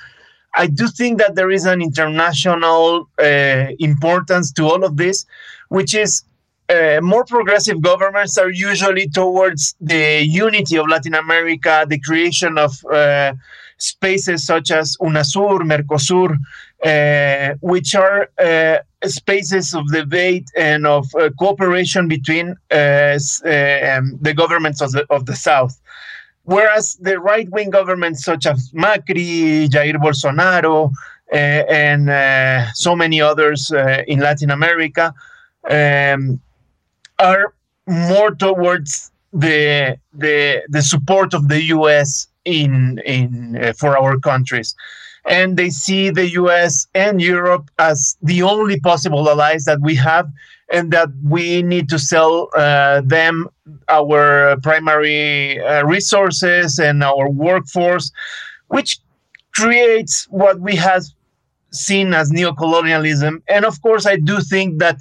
I 0.57 0.67
do 0.67 0.89
think 0.89 1.19
that 1.19 1.37
there 1.37 1.51
is 1.51 1.65
an 1.65 1.81
international 1.81 3.09
importance 3.19 4.53
to 4.53 4.65
all 4.67 4.85
of 4.85 4.99
this, 4.99 5.25
which 5.69 5.95
is 5.95 6.23
uh, 6.69 7.01
more 7.03 7.25
progressive 7.25 7.81
governments 7.83 8.39
are 8.39 8.51
usually 8.51 9.09
towards 9.09 9.75
the 9.81 10.25
unity 10.25 10.77
of 10.77 10.89
Latin 10.89 11.15
America, 11.15 11.85
the 11.89 12.01
creation 12.01 12.57
of 12.57 12.73
uh, 12.87 13.35
spaces 13.77 14.47
such 14.47 14.71
as 14.71 14.97
UNASUR, 15.01 15.61
Mercosur, 15.61 16.39
uh, 16.85 17.55
which 17.61 17.95
are 17.95 18.31
uh, 18.39 18.79
spaces 19.07 19.75
of 19.75 19.87
debate 19.93 20.49
and 20.57 20.87
of 20.87 21.07
uh, 21.15 21.29
cooperation 21.39 22.09
between 22.09 22.51
um, 22.51 22.57
the 22.71 24.35
governments 24.35 24.81
of 24.81 24.93
the, 24.93 25.07
of 25.11 25.27
the 25.27 25.37
South. 25.37 25.79
Whereas 26.45 26.97
the 27.01 27.19
right 27.19 27.49
wing 27.51 27.71
governments 27.71 28.25
such 28.25 28.47
as 28.47 28.71
Macri, 28.73 29.69
Jair 29.69 29.97
Bolsonaro, 29.97 30.93
and 31.33 32.77
so 32.77 32.95
many 32.95 33.21
others 33.21 33.73
in 34.07 34.21
Latin 34.21 34.51
America 34.51 35.15
um, 35.71 36.41
are 37.19 37.55
more 37.87 38.35
towards 38.35 39.11
the 39.33 39.99
the 40.13 40.63
the 40.69 40.83
support 40.83 41.35
of 41.35 41.49
the 41.49 41.63
U.S. 41.65 42.29
in 42.45 43.01
in 43.05 43.57
uh, 43.57 43.73
for 43.73 43.99
our 43.99 44.19
countries, 44.19 44.75
and 45.25 45.57
they 45.57 45.71
see 45.71 46.11
the 46.11 46.31
U.S. 46.31 46.87
and 46.95 47.21
Europe 47.21 47.71
as 47.79 48.17
the 48.23 48.43
only 48.43 48.79
possible 48.81 49.29
allies 49.29 49.65
that 49.65 49.81
we 49.81 49.95
have, 49.97 50.31
and 50.71 50.93
that 50.93 51.09
we 51.25 51.63
need 51.63 51.89
to 51.89 51.99
sell 51.99 52.49
uh, 52.57 53.01
them 53.05 53.49
our 53.89 54.57
primary 54.63 55.61
uh, 55.61 55.85
resources 55.85 56.79
and 56.79 57.03
our 57.03 57.29
workforce, 57.29 58.13
which 58.69 59.01
creates 59.55 60.27
what 60.31 60.61
we 60.61 60.77
have 60.77 61.05
seen 61.71 62.15
as 62.15 62.31
neocolonialism. 62.31 63.43
And 63.49 63.65
of 63.65 63.81
course, 63.83 64.07
I 64.07 64.17
do 64.17 64.41
think 64.41 64.79
that 64.79 64.99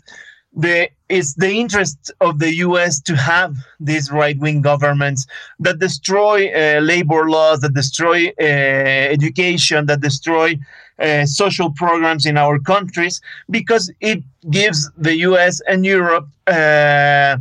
the 0.55 0.89
it's 1.09 1.33
the 1.35 1.51
interest 1.51 2.11
of 2.21 2.39
the 2.39 2.55
U.S. 2.55 2.99
to 3.01 3.15
have 3.15 3.55
these 3.79 4.11
right-wing 4.11 4.61
governments 4.61 5.25
that 5.59 5.79
destroy 5.79 6.47
uh, 6.53 6.79
labor 6.79 7.29
laws, 7.29 7.59
that 7.59 7.73
destroy 7.73 8.27
uh, 8.39 8.43
education, 8.43 9.85
that 9.87 10.01
destroy 10.01 10.57
uh, 10.99 11.25
social 11.25 11.71
programs 11.71 12.25
in 12.25 12.37
our 12.37 12.59
countries, 12.59 13.21
because 13.49 13.91
it 13.99 14.23
gives 14.49 14.89
the 14.97 15.15
U.S. 15.29 15.61
and 15.67 15.85
Europe 15.85 16.27
uh, 16.47 17.37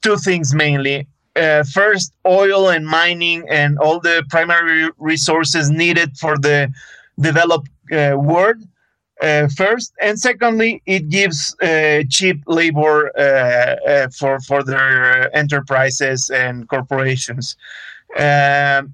two 0.00 0.16
things 0.16 0.54
mainly. 0.54 1.06
Uh, 1.36 1.64
first, 1.64 2.12
oil 2.26 2.68
and 2.68 2.86
mining 2.86 3.44
and 3.48 3.78
all 3.78 3.98
the 3.98 4.24
primary 4.30 4.88
resources 4.98 5.68
needed 5.68 6.16
for 6.16 6.38
the 6.38 6.72
developed 7.18 7.68
uh, 7.92 8.14
world 8.16 8.62
uh, 9.20 9.48
first, 9.56 9.92
and 10.00 10.18
secondly, 10.18 10.82
it 10.86 11.08
gives 11.08 11.54
uh, 11.62 12.02
cheap 12.10 12.42
labor 12.46 13.10
uh, 13.16 13.76
uh 13.88 14.08
for 14.08 14.40
for 14.40 14.62
their 14.62 15.34
enterprises 15.34 16.30
and 16.30 16.68
corporations. 16.68 17.56
Um, 18.18 18.92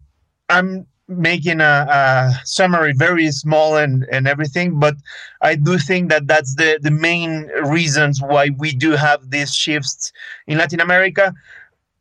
I'm 0.49 0.87
making 1.11 1.61
a, 1.61 1.87
a, 1.91 2.33
summary 2.45 2.93
very 2.97 3.31
small 3.33 3.77
and, 3.77 4.07
and 4.13 4.29
everything, 4.29 4.79
but 4.79 4.95
I 5.43 5.57
do 5.57 5.77
think 5.77 6.09
that 6.11 6.27
that's 6.29 6.55
the, 6.55 6.79
the 6.81 6.91
main 6.91 7.47
reasons 7.65 8.23
why 8.23 8.51
we 8.57 8.73
do 8.73 8.93
have 8.93 9.31
these 9.31 9.55
shifts 9.55 10.13
in 10.47 10.59
Latin 10.59 10.81
America. 10.81 11.35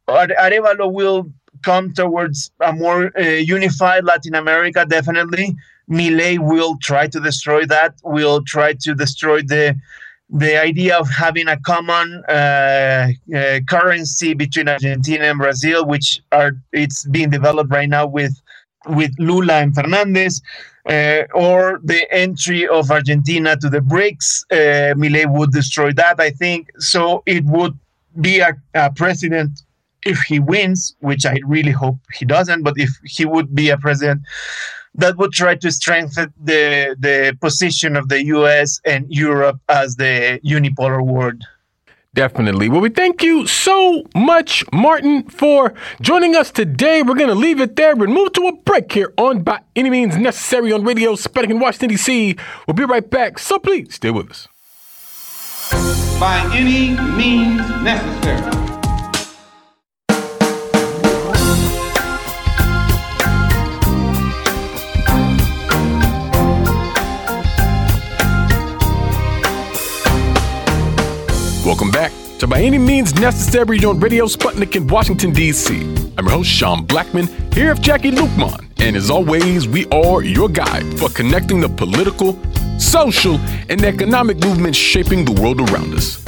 Arevalo 0.07 0.91
will 0.91 1.31
come 1.63 1.93
towards 1.93 2.51
a 2.61 2.71
more 2.71 3.11
uh, 3.17 3.21
unified 3.21 4.03
Latin 4.05 4.35
America, 4.35 4.85
definitely. 4.85 5.55
Milei 5.89 6.37
will 6.39 6.77
try 6.81 7.07
to 7.07 7.19
destroy 7.19 7.65
that. 7.65 7.95
Will 8.03 8.43
try 8.43 8.73
to 8.81 8.93
destroy 8.93 9.41
the 9.41 9.75
the 10.29 10.61
idea 10.61 10.95
of 10.97 11.09
having 11.09 11.47
a 11.47 11.59
common 11.61 12.23
uh, 12.29 13.07
uh, 13.35 13.59
currency 13.67 14.35
between 14.35 14.67
Argentina 14.67 15.25
and 15.25 15.39
Brazil, 15.39 15.85
which 15.85 16.21
are 16.31 16.51
it's 16.71 17.05
being 17.05 17.29
developed 17.31 17.71
right 17.71 17.89
now 17.89 18.05
with 18.05 18.39
with 18.87 19.11
Lula 19.17 19.53
and 19.53 19.73
Fernandez, 19.73 20.41
uh, 20.87 21.23
or 21.33 21.79
the 21.83 22.05
entry 22.11 22.67
of 22.67 22.91
Argentina 22.91 23.57
to 23.57 23.69
the 23.69 23.79
BRICS. 23.79 24.45
Uh, 24.51 24.93
Milei 24.95 25.25
would 25.31 25.51
destroy 25.51 25.91
that, 25.93 26.19
I 26.19 26.29
think. 26.29 26.69
So 26.79 27.23
it 27.25 27.43
would 27.45 27.77
be 28.21 28.39
a, 28.39 28.53
a 28.73 28.91
president 28.91 29.61
if 30.03 30.19
he 30.21 30.39
wins, 30.39 30.95
which 30.99 31.25
I 31.25 31.39
really 31.45 31.71
hope 31.71 31.97
he 32.13 32.25
doesn't, 32.25 32.63
but 32.63 32.75
if 32.77 32.89
he 33.03 33.25
would 33.25 33.53
be 33.53 33.69
a 33.69 33.77
president 33.77 34.21
that 34.95 35.17
would 35.17 35.31
try 35.31 35.55
to 35.55 35.71
strengthen 35.71 36.33
the 36.43 36.95
the 36.99 37.37
position 37.41 37.95
of 37.95 38.09
the 38.09 38.25
U.S. 38.25 38.81
and 38.85 39.05
Europe 39.09 39.59
as 39.69 39.95
the 39.95 40.39
unipolar 40.43 41.05
world. 41.05 41.43
Definitely. 42.15 42.69
Well, 42.69 42.81
we 42.81 42.89
thank 42.89 43.21
you 43.21 43.45
so 43.45 44.03
much, 44.15 44.65
Martin, 44.73 45.29
for 45.29 45.75
joining 46.01 46.35
us 46.35 46.49
today. 46.49 47.03
We're 47.03 47.13
going 47.13 47.29
to 47.29 47.35
leave 47.35 47.61
it 47.61 47.75
there 47.75 47.91
and 47.91 48.13
move 48.13 48.33
to 48.33 48.47
a 48.47 48.55
break 48.55 48.91
here 48.91 49.13
on 49.17 49.43
By 49.43 49.61
Any 49.75 49.91
Means 49.91 50.17
Necessary 50.17 50.73
on 50.73 50.83
Radio 50.83 51.13
Sputnik 51.13 51.51
in 51.51 51.59
Washington, 51.59 51.89
D.C. 51.89 52.35
We'll 52.67 52.73
be 52.73 52.83
right 52.83 53.07
back, 53.07 53.37
so 53.37 53.59
please 53.59 53.93
stay 53.93 54.09
with 54.09 54.31
us. 54.31 54.47
By 56.19 56.49
any 56.53 56.99
means 57.15 57.61
necessary. 57.83 58.78
Welcome 71.69 71.91
back 71.91 72.11
to 72.39 72.47
By 72.47 72.61
Any 72.61 72.79
Means 72.79 73.13
Necessary 73.13 73.85
on 73.85 73.99
Radio 73.99 74.25
Sputnik 74.25 74.75
in 74.75 74.87
Washington, 74.87 75.31
D.C. 75.31 75.81
I'm 76.17 76.25
your 76.25 76.31
host, 76.31 76.49
Sean 76.49 76.87
Blackmon, 76.87 77.27
here 77.53 77.75
with 77.75 77.83
Jacquie 77.83 78.11
Luqman. 78.11 78.67
And 78.79 78.95
as 78.95 79.11
always, 79.11 79.67
we 79.67 79.85
are 79.89 80.23
your 80.23 80.49
guide 80.49 80.97
for 80.97 81.09
connecting 81.09 81.61
the 81.61 81.69
political, 81.69 82.39
social, 82.79 83.35
and 83.69 83.83
economic 83.83 84.39
movements 84.43 84.79
shaping 84.79 85.25
the 85.25 85.39
world 85.39 85.61
around 85.61 85.93
us. 85.93 86.25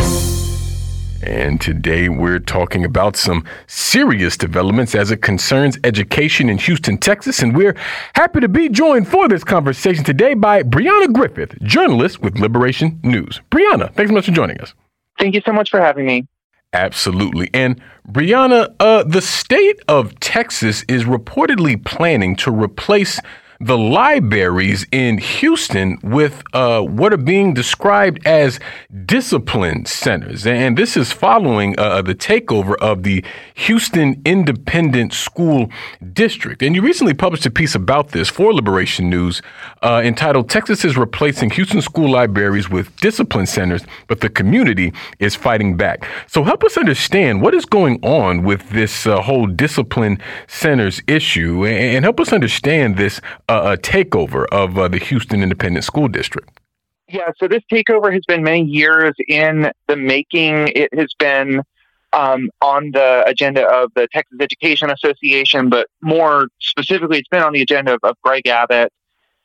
And 1.23 1.59
today 1.59 2.07
we're 2.07 2.37
talking 2.37 2.85
about 2.85 3.15
some 3.15 3.43
serious 3.65 4.37
developments 4.37 4.93
as 4.93 5.09
it 5.09 5.23
concerns 5.23 5.75
education 5.83 6.51
in 6.51 6.59
Houston, 6.59 6.99
Texas. 6.99 7.41
And 7.41 7.55
we're 7.55 7.75
happy 8.13 8.41
to 8.41 8.47
be 8.47 8.69
joined 8.69 9.07
for 9.07 9.27
this 9.27 9.43
conversation 9.43 10.03
today 10.03 10.35
by 10.35 10.61
Brianna 10.61 11.11
Griffith, 11.11 11.59
journalist 11.63 12.21
with 12.21 12.37
Liberation 12.37 12.99
News. 13.03 13.41
Brianna, 13.49 13.91
thanks 13.95 14.11
so 14.11 14.13
much 14.13 14.25
for 14.25 14.33
joining 14.33 14.61
us. 14.61 14.75
Thank 15.20 15.36
you 15.36 15.41
so 15.45 15.53
much 15.53 15.70
for 15.70 15.80
having 15.80 16.05
me. 16.05 16.28
Absolutely. 16.74 17.49
And 17.53 17.82
Brianna, 18.07 18.74
uh, 18.80 19.03
the 19.03 19.22
state 19.22 19.82
of 19.88 20.18
Texas 20.20 20.84
is 20.88 21.03
reportedly 21.03 21.84
planning 21.84 22.36
to 22.38 22.51
replace 22.51 23.20
the 23.62 23.78
libraries 23.78 24.86
in 24.91 25.20
Houston 25.20 25.99
with 26.01 26.41
uh, 26.53 26.82
what 26.82 27.14
are 27.14 27.18
being 27.18 27.53
described 27.53 28.26
as 28.26 28.59
discipline 29.05 29.86
centers. 29.86 30.47
And 30.47 30.78
this 30.78 30.97
is 30.97 31.12
following 31.12 31.78
uh, 31.78 32.01
the 32.01 32.16
takeover 32.16 32.76
of 32.82 33.03
the 33.03 33.24
Houston 33.53 34.20
Independent 34.26 35.14
School 35.14 35.70
District. 36.12 36.64
And 36.64 36.76
you 36.76 36.82
recently 36.82 37.14
published 37.14 37.45
a 37.45 37.51
piece 37.51 37.76
about 37.76 38.09
this 38.09 38.30
for 38.30 38.51
Liberation 38.51 39.09
News 39.09 39.41
uh, 39.84 40.01
entitled 40.03 40.49
Texas 40.49 40.84
is 40.84 40.97
Replacing 40.97 41.51
Houston 41.51 41.82
School 41.82 42.09
Libraries 42.09 42.70
with 42.70 42.95
Discipline 42.97 43.45
Centers, 43.45 43.84
but 44.07 44.22
the 44.22 44.30
community 44.30 44.91
is 45.20 45.36
fighting 45.36 45.78
back. 45.78 46.07
So 46.28 46.43
help 46.43 46.64
us 46.64 46.78
understand 46.78 47.41
what 47.41 47.53
is 47.53 47.66
going 47.66 48.03
on 48.03 48.43
with 48.43 48.68
this 48.72 49.05
uh, 49.05 49.22
whole 49.22 49.45
discipline 49.45 50.20
centers 50.47 51.01
issue 51.07 51.66
and 51.66 52.03
help 52.03 52.20
us 52.20 52.34
understand 52.34 52.97
this 52.97 53.22
a 53.52 53.78
takeover 53.78 54.45
of 54.52 54.78
uh, 54.78 54.88
the 54.88 54.97
Houston 54.97 55.43
Independent 55.43 55.84
School 55.84 56.08
District? 56.08 56.49
Yeah, 57.08 57.32
so 57.38 57.47
this 57.47 57.64
takeover 57.72 58.14
has 58.14 58.24
been 58.26 58.43
many 58.43 58.64
years 58.64 59.14
in 59.28 59.72
the 59.88 59.97
making. 59.97 60.70
It 60.70 60.93
has 60.93 61.14
been 61.20 61.62
um, 62.14 62.49
on 62.62 62.91
the 62.91 63.24
agenda 63.28 63.66
of 63.68 63.91
the 63.95 64.08
Texas 64.12 64.38
Education 64.39 64.89
Association, 64.89 65.70
but 65.70 65.88
more 66.02 66.47
specifically, 66.60 67.20
it's 67.20 67.28
been 67.30 67.43
on 67.43 67.54
the 67.54 67.62
agenda 67.62 67.95
of, 67.95 67.99
of 68.04 68.16
Greg 68.22 68.47
Abbott 68.47 68.93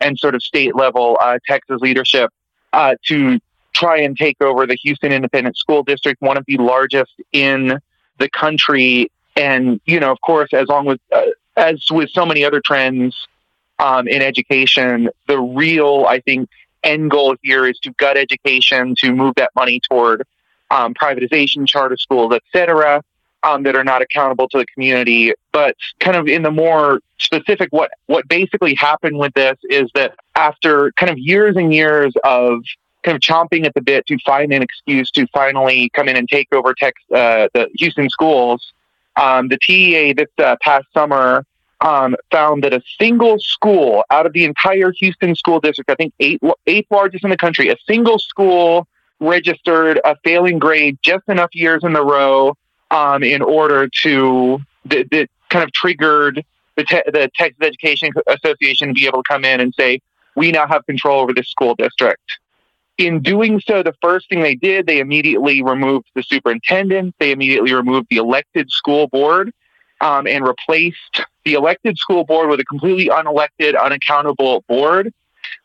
and 0.00 0.18
sort 0.18 0.34
of 0.34 0.42
state 0.42 0.76
level 0.76 1.18
uh, 1.20 1.38
Texas 1.46 1.80
leadership 1.80 2.30
uh, 2.72 2.94
to 3.06 3.40
try 3.74 3.98
and 3.98 4.16
take 4.16 4.40
over 4.40 4.66
the 4.66 4.76
Houston 4.82 5.12
Independent 5.12 5.56
School 5.56 5.82
District, 5.82 6.20
one 6.22 6.36
of 6.36 6.44
the 6.46 6.56
largest 6.58 7.12
in 7.32 7.78
the 8.18 8.28
country. 8.30 9.10
And, 9.36 9.80
you 9.84 10.00
know, 10.00 10.10
of 10.12 10.20
course, 10.20 10.50
as 10.52 10.68
long 10.68 10.86
with, 10.86 11.00
uh, 11.12 11.26
as 11.56 11.84
with 11.90 12.10
so 12.10 12.24
many 12.24 12.44
other 12.44 12.60
trends, 12.64 13.26
um, 13.78 14.08
in 14.08 14.22
education. 14.22 15.08
The 15.26 15.38
real, 15.38 16.06
I 16.08 16.20
think, 16.20 16.48
end 16.82 17.10
goal 17.10 17.36
here 17.42 17.66
is 17.66 17.78
to 17.80 17.92
gut 17.92 18.16
education, 18.16 18.94
to 18.98 19.12
move 19.12 19.34
that 19.36 19.50
money 19.54 19.80
toward 19.88 20.22
um, 20.70 20.94
privatization, 20.94 21.66
charter 21.66 21.96
schools, 21.96 22.32
et 22.34 22.42
cetera, 22.52 23.02
um, 23.42 23.62
that 23.64 23.76
are 23.76 23.84
not 23.84 24.02
accountable 24.02 24.48
to 24.48 24.58
the 24.58 24.66
community. 24.66 25.32
But 25.52 25.76
kind 26.00 26.16
of 26.16 26.28
in 26.28 26.42
the 26.42 26.50
more 26.50 27.00
specific, 27.18 27.68
what 27.70 27.90
what 28.06 28.28
basically 28.28 28.74
happened 28.74 29.18
with 29.18 29.34
this 29.34 29.56
is 29.64 29.90
that 29.94 30.14
after 30.34 30.92
kind 30.92 31.10
of 31.10 31.18
years 31.18 31.56
and 31.56 31.72
years 31.72 32.14
of 32.24 32.62
kind 33.02 33.14
of 33.14 33.20
chomping 33.20 33.64
at 33.64 33.74
the 33.74 33.80
bit 33.80 34.04
to 34.06 34.18
find 34.24 34.52
an 34.52 34.62
excuse 34.62 35.10
to 35.12 35.26
finally 35.28 35.90
come 35.90 36.08
in 36.08 36.16
and 36.16 36.28
take 36.28 36.52
over 36.52 36.74
tech, 36.74 36.94
uh, 37.14 37.48
the 37.54 37.68
Houston 37.76 38.10
schools, 38.10 38.72
um, 39.16 39.48
the 39.48 39.58
TEA 39.62 40.12
this 40.12 40.28
uh, 40.38 40.56
past 40.60 40.86
summer 40.92 41.46
um, 41.80 42.16
found 42.30 42.64
that 42.64 42.72
a 42.72 42.82
single 42.98 43.38
school 43.38 44.04
out 44.10 44.26
of 44.26 44.32
the 44.32 44.44
entire 44.44 44.92
Houston 44.92 45.34
school 45.34 45.60
district, 45.60 45.90
I 45.90 45.94
think 45.94 46.14
eight, 46.20 46.40
eighth 46.66 46.90
largest 46.90 47.24
in 47.24 47.30
the 47.30 47.36
country, 47.36 47.68
a 47.68 47.76
single 47.86 48.18
school 48.18 48.86
registered 49.20 50.00
a 50.04 50.16
failing 50.24 50.58
grade 50.58 50.98
just 51.02 51.28
enough 51.28 51.54
years 51.54 51.82
in 51.84 51.94
a 51.96 52.02
row 52.02 52.54
um, 52.90 53.22
in 53.22 53.42
order 53.42 53.88
to 54.02 54.60
that, 54.86 55.10
that 55.10 55.28
kind 55.48 55.64
of 55.64 55.72
triggered 55.72 56.44
the, 56.76 56.84
te- 56.84 57.02
the 57.06 57.30
Texas 57.34 57.58
Education 57.62 58.10
Association 58.26 58.88
to 58.88 58.94
be 58.94 59.06
able 59.06 59.22
to 59.22 59.28
come 59.28 59.44
in 59.44 59.60
and 59.60 59.74
say, 59.74 60.00
we 60.34 60.52
now 60.52 60.66
have 60.66 60.84
control 60.86 61.20
over 61.20 61.32
this 61.32 61.48
school 61.48 61.74
district. 61.74 62.38
In 62.98 63.20
doing 63.20 63.60
so, 63.60 63.82
the 63.82 63.94
first 64.00 64.28
thing 64.28 64.40
they 64.40 64.54
did, 64.54 64.86
they 64.86 65.00
immediately 65.00 65.62
removed 65.62 66.08
the 66.14 66.22
superintendent. 66.22 67.14
They 67.18 67.30
immediately 67.30 67.74
removed 67.74 68.06
the 68.10 68.16
elected 68.16 68.70
school 68.70 69.08
board 69.08 69.52
um, 70.00 70.26
and 70.26 70.46
replaced 70.46 71.22
the 71.44 71.54
elected 71.54 71.96
school 71.98 72.24
board 72.24 72.48
with 72.50 72.60
a 72.60 72.64
completely 72.64 73.06
unelected, 73.06 73.80
unaccountable 73.80 74.64
board. 74.68 75.12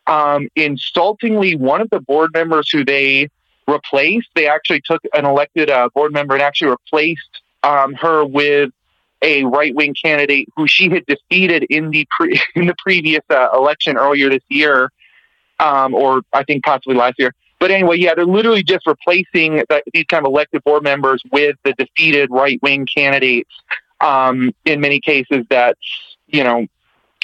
Um, 0.07 0.47
insultingly, 0.55 1.55
one 1.55 1.81
of 1.81 1.89
the 1.89 1.99
board 1.99 2.31
members 2.33 2.69
who 2.69 2.85
they 2.85 3.29
replaced, 3.67 4.29
they 4.35 4.47
actually 4.47 4.81
took 4.81 5.01
an 5.13 5.25
elected 5.25 5.69
uh, 5.69 5.89
board 5.93 6.13
member 6.13 6.33
and 6.33 6.43
actually 6.43 6.69
replaced 6.69 7.41
um, 7.63 7.93
her 7.95 8.25
with 8.25 8.71
a 9.21 9.43
right 9.43 9.75
wing 9.75 9.95
candidate 10.01 10.49
who 10.55 10.67
she 10.67 10.89
had 10.89 11.05
defeated 11.05 11.63
in 11.69 11.91
the 11.91 12.07
pre- 12.17 12.41
in 12.55 12.67
the 12.67 12.75
previous 12.77 13.21
uh, 13.29 13.49
election 13.53 13.97
earlier 13.97 14.29
this 14.29 14.43
year, 14.49 14.91
um, 15.59 15.93
or 15.93 16.21
I 16.33 16.43
think 16.43 16.63
possibly 16.63 16.95
last 16.95 17.15
year. 17.19 17.33
But 17.59 17.69
anyway, 17.69 17.97
yeah, 17.97 18.15
they're 18.15 18.25
literally 18.25 18.63
just 18.63 18.87
replacing 18.87 19.57
the, 19.69 19.83
these 19.93 20.05
kind 20.05 20.25
of 20.25 20.31
elected 20.31 20.63
board 20.63 20.81
members 20.81 21.21
with 21.31 21.55
the 21.63 21.73
defeated 21.73 22.29
right 22.31 22.59
wing 22.63 22.87
candidates 22.91 23.51
um, 24.01 24.53
in 24.65 24.81
many 24.81 24.99
cases 24.99 25.45
that 25.49 25.77
you 26.27 26.43
know 26.43 26.67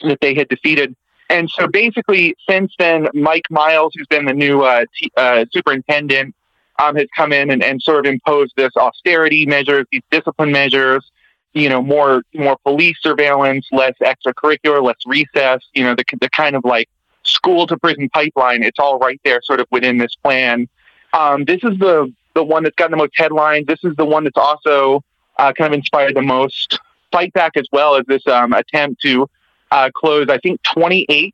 that 0.04 0.20
they 0.22 0.34
had 0.34 0.48
defeated. 0.48 0.96
And 1.30 1.50
so 1.50 1.68
basically, 1.68 2.36
since 2.50 2.72
then, 2.80 3.08
Mike 3.14 3.46
Miles, 3.50 3.94
who's 3.96 4.08
been 4.08 4.26
the 4.26 4.34
new 4.34 4.62
uh, 4.62 4.86
t- 4.98 5.12
uh, 5.18 5.46
superintendent, 5.52 6.34
um, 6.80 6.96
has 6.96 7.08
come 7.16 7.34
in 7.34 7.50
and, 7.50 7.62
and 7.62 7.82
sort 7.82 8.06
of 8.06 8.14
imposed 8.14 8.54
this 8.56 8.72
austerity 8.78 9.46
measures, 9.46 9.86
these 9.92 10.04
discipline 10.10 10.52
measures. 10.52 11.12
You 11.54 11.70
know, 11.70 11.82
more 11.82 12.22
more 12.36 12.58
police 12.64 12.98
surveillance, 13.02 13.68
less 13.72 13.96
extracurricular, 14.02 14.84
less 14.84 14.98
recess. 15.06 15.62
You 15.74 15.86
know, 15.86 15.96
the 15.96 16.04
the 16.22 16.30
kind 16.30 16.56
of 16.56 16.64
like 16.64 16.88
school 17.24 17.66
to 17.68 17.78
prison 17.78 18.10
pipeline. 18.10 18.64
It's 18.64 18.80
all 18.80 19.00
right 19.00 19.20
there, 19.26 19.42
sort 19.44 19.60
of 19.60 19.68
within 19.72 19.98
this 19.98 20.14
plan. 20.24 20.68
Um, 21.14 21.46
this 21.46 21.64
is 21.64 21.78
the 21.80 22.14
the 22.36 22.44
one 22.44 22.64
that's 22.64 22.76
gotten 22.76 22.92
the 22.92 22.98
most 22.98 23.14
headlines. 23.16 23.66
This 23.66 23.80
is 23.84 23.96
the 23.96 24.06
one 24.06 24.24
that's 24.24 24.38
also 24.38 25.04
uh, 25.40 25.54
kind 25.54 25.74
of 25.74 25.78
inspired 25.78 26.16
the 26.16 26.22
most 26.22 26.80
fight 27.12 27.34
back 27.34 27.54
as 27.56 27.68
well 27.72 27.96
as 27.96 28.06
this 28.06 28.26
um, 28.28 28.54
attempt 28.54 29.02
to 29.02 29.30
uh, 29.72 29.90
close, 29.94 30.28
I 30.30 30.38
think, 30.38 30.62
28 30.64 31.34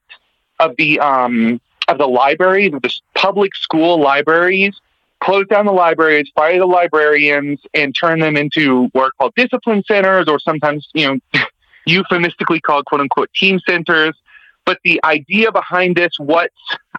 of 0.60 0.76
the 0.78 1.00
um, 1.00 1.60
of 1.88 1.98
the 1.98 2.08
libraries, 2.08 2.72
the 2.72 3.00
public 3.16 3.56
school 3.56 4.00
libraries, 4.00 4.80
close 5.20 5.46
down 5.48 5.66
the 5.66 5.74
libraries, 5.74 6.30
fire 6.36 6.60
the 6.60 6.66
librarians, 6.66 7.60
and 7.74 7.94
turn 7.94 8.20
them 8.20 8.38
into 8.38 8.90
what 8.94 9.06
are 9.06 9.12
called 9.18 9.34
discipline 9.36 9.84
centers, 9.88 10.28
or 10.28 10.40
sometimes, 10.40 10.88
you 10.94 11.08
know, 11.34 11.42
euphemistically 11.86 12.62
called 12.62 12.86
"quote 12.86 13.02
unquote" 13.02 13.30
team 13.34 13.60
centers. 13.68 14.18
But 14.66 14.80
the 14.86 15.02
idea 15.04 15.52
behind 15.52 15.98
this, 15.98 16.14
what 16.18 16.52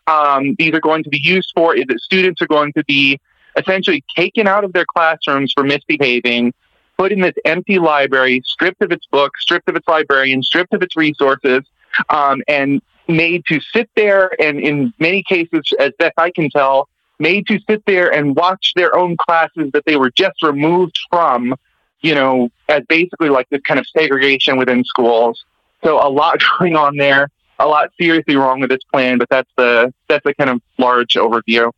um, 0.06 0.54
these 0.58 0.74
are 0.74 0.80
going 0.80 1.02
to 1.04 1.08
be 1.10 1.20
used 1.20 1.52
for, 1.54 1.74
is 1.74 1.84
that 1.88 2.00
students 2.00 2.42
are 2.42 2.46
going 2.46 2.74
to 2.74 2.84
be 2.84 3.18
essentially 3.56 4.04
taken 4.14 4.46
out 4.46 4.64
of 4.64 4.72
their 4.72 4.84
classrooms 4.84 5.52
for 5.54 5.64
misbehaving 5.64 6.52
put 6.96 7.12
in 7.12 7.20
this 7.20 7.34
empty 7.44 7.78
library, 7.78 8.42
stripped 8.44 8.82
of 8.82 8.92
its 8.92 9.06
books, 9.06 9.42
stripped 9.42 9.68
of 9.68 9.76
its 9.76 9.86
librarians, 9.88 10.46
stripped 10.46 10.72
of 10.74 10.82
its 10.82 10.96
resources, 10.96 11.62
um, 12.10 12.42
and 12.48 12.82
made 13.08 13.44
to 13.46 13.60
sit 13.60 13.88
there 13.96 14.30
and, 14.40 14.60
in 14.60 14.92
many 14.98 15.22
cases, 15.22 15.62
as 15.78 15.92
best 15.98 16.14
I 16.16 16.30
can 16.30 16.50
tell, 16.50 16.88
made 17.18 17.46
to 17.46 17.58
sit 17.68 17.84
there 17.86 18.12
and 18.12 18.34
watch 18.34 18.72
their 18.74 18.96
own 18.96 19.16
classes 19.16 19.70
that 19.72 19.84
they 19.86 19.96
were 19.96 20.10
just 20.10 20.42
removed 20.42 20.98
from, 21.10 21.54
you 22.00 22.14
know, 22.14 22.50
as 22.68 22.82
basically 22.88 23.28
like 23.28 23.48
this 23.50 23.62
kind 23.62 23.78
of 23.78 23.86
segregation 23.86 24.56
within 24.56 24.84
schools. 24.84 25.44
So 25.82 26.04
a 26.04 26.08
lot 26.08 26.42
going 26.58 26.76
on 26.76 26.96
there, 26.96 27.28
a 27.58 27.66
lot 27.66 27.90
seriously 28.00 28.36
wrong 28.36 28.60
with 28.60 28.70
this 28.70 28.82
plan, 28.92 29.18
but 29.18 29.28
that's 29.28 29.50
the 29.56 29.92
that's 30.08 30.24
the 30.24 30.34
kind 30.34 30.50
of 30.50 30.60
large 30.78 31.14
overview. 31.14 31.70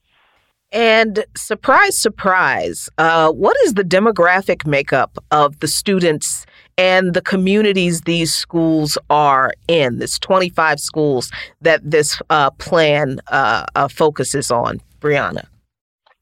And 0.72 1.24
surprise, 1.36 1.96
surprise, 1.96 2.88
uh, 2.98 3.30
what 3.30 3.56
is 3.64 3.74
the 3.74 3.84
demographic 3.84 4.66
makeup 4.66 5.16
of 5.30 5.60
the 5.60 5.68
students 5.68 6.44
and 6.76 7.14
the 7.14 7.22
communities 7.22 8.02
these 8.02 8.34
schools 8.34 8.98
are 9.08 9.52
in? 9.68 9.98
This 9.98 10.18
25 10.18 10.80
schools 10.80 11.30
that 11.60 11.88
this 11.88 12.20
uh, 12.30 12.50
plan 12.52 13.20
uh, 13.28 13.66
uh, 13.76 13.88
focuses 13.88 14.50
on, 14.50 14.80
Brianna. 15.00 15.46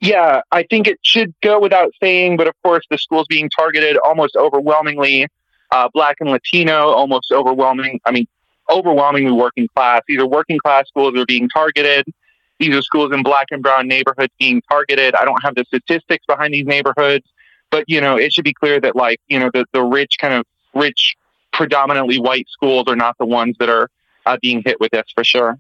Yeah, 0.01 0.43
I 0.53 0.65
think 0.65 0.87
it 0.87 0.99
should 1.03 1.35
go 1.43 1.59
without 1.59 1.93
saying, 2.03 2.37
but 2.37 2.47
of 2.47 2.55
course, 2.63 2.85
the 2.91 2.99
schools 2.99 3.27
being 3.29 3.49
targeted 3.49 3.97
almost 4.05 4.37
overwhelmingly 4.37 5.27
uh, 5.71 5.89
Black 5.95 6.17
and 6.21 6.31
Latino, 6.31 6.89
almost 6.89 7.33
overwhelming. 7.33 7.99
I 8.05 8.11
mean, 8.11 8.27
overwhelmingly 8.69 9.33
working 9.33 9.69
class. 9.75 10.03
Either 10.09 10.27
working 10.27 10.59
class 10.59 10.87
schools 10.89 11.17
are 11.17 11.25
being 11.25 11.49
targeted 11.49 12.05
these 12.67 12.77
are 12.77 12.83
schools 12.83 13.13
in 13.13 13.23
black 13.23 13.47
and 13.51 13.63
brown 13.63 13.89
neighborhoods 13.89 14.33
being 14.39 14.63
targeted. 14.71 15.15
I 15.15 15.25
don't 15.25 15.43
have 15.43 15.55
the 15.55 15.65
statistics 15.65 16.25
behind 16.27 16.55
these 16.55 16.67
neighborhoods, 16.67 17.27
but 17.71 17.85
you 17.89 18.01
know, 18.01 18.17
it 18.17 18.33
should 18.33 18.45
be 18.45 18.55
clear 18.55 18.81
that 18.81 18.97
like, 18.97 19.21
you 19.29 19.39
know, 19.39 19.51
the, 19.53 19.67
the 19.73 19.83
rich 19.83 20.17
kind 20.21 20.35
of 20.35 20.47
rich, 20.75 21.17
predominantly 21.53 22.19
white 22.19 22.49
schools 22.49 22.85
are 22.89 22.97
not 22.97 23.17
the 23.19 23.27
ones 23.27 23.57
that 23.59 23.69
are 23.69 23.89
uh, 24.27 24.37
being 24.41 24.63
hit 24.65 24.81
with 24.81 24.93
this 24.93 25.05
for 25.15 25.25
sure. 25.25 25.59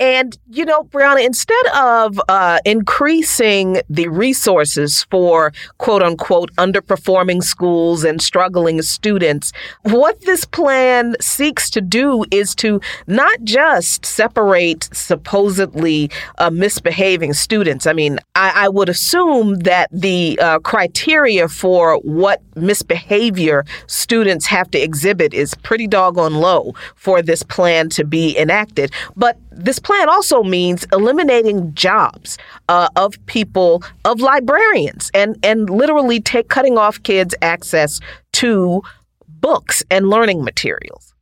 And, 0.00 0.38
you 0.50 0.64
know, 0.64 0.84
Brianna, 0.84 1.24
instead 1.24 1.66
of 1.74 2.18
uh, 2.26 2.58
increasing 2.64 3.82
the 3.90 4.08
resources 4.08 5.04
for 5.10 5.52
quote 5.76 6.02
unquote 6.02 6.50
underperforming 6.56 7.42
schools 7.42 8.02
and 8.02 8.22
struggling 8.22 8.80
students, 8.80 9.52
what 9.82 10.22
this 10.22 10.46
plan 10.46 11.16
seeks 11.20 11.68
to 11.70 11.82
do 11.82 12.24
is 12.30 12.54
to 12.56 12.80
not 13.06 13.44
just 13.44 14.06
separate 14.06 14.88
supposedly 14.92 16.10
uh, 16.38 16.48
misbehaving 16.48 17.34
students. 17.34 17.86
I 17.86 17.92
mean, 17.92 18.18
I, 18.34 18.52
I, 18.64 18.68
would 18.70 18.88
assume 18.88 19.56
that 19.60 19.90
the 19.92 20.38
uh, 20.40 20.60
criteria 20.60 21.48
for 21.48 21.96
what 21.98 22.40
misbehavior 22.56 23.66
students 23.86 24.46
have 24.46 24.70
to 24.70 24.78
exhibit 24.78 25.34
is 25.34 25.54
pretty 25.56 25.86
doggone 25.86 26.34
low 26.34 26.74
for 26.94 27.20
this 27.20 27.42
plan 27.42 27.90
to 27.90 28.04
be 28.04 28.38
enacted. 28.38 28.92
But 29.16 29.36
this 29.64 29.78
plan 29.78 30.08
also 30.08 30.42
means 30.42 30.86
eliminating 30.92 31.74
jobs 31.74 32.38
uh, 32.68 32.88
of 32.96 33.14
people, 33.26 33.82
of 34.04 34.20
librarians, 34.20 35.10
and, 35.14 35.38
and 35.42 35.70
literally 35.70 36.20
take 36.20 36.48
cutting 36.48 36.78
off 36.78 37.02
kids' 37.02 37.34
access 37.42 38.00
to 38.32 38.82
books 39.28 39.82
and 39.90 40.08
learning 40.08 40.44
materials. 40.44 41.14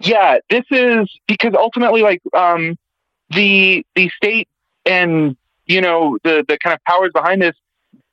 Yeah, 0.00 0.38
this 0.48 0.64
is 0.70 1.10
because 1.28 1.54
ultimately, 1.54 2.02
like 2.02 2.22
um, 2.34 2.76
the 3.30 3.84
the 3.94 4.08
state 4.16 4.48
and 4.86 5.36
you 5.66 5.80
know 5.80 6.18
the 6.24 6.44
the 6.48 6.58
kind 6.58 6.74
of 6.74 6.82
powers 6.84 7.10
behind 7.12 7.42
this 7.42 7.54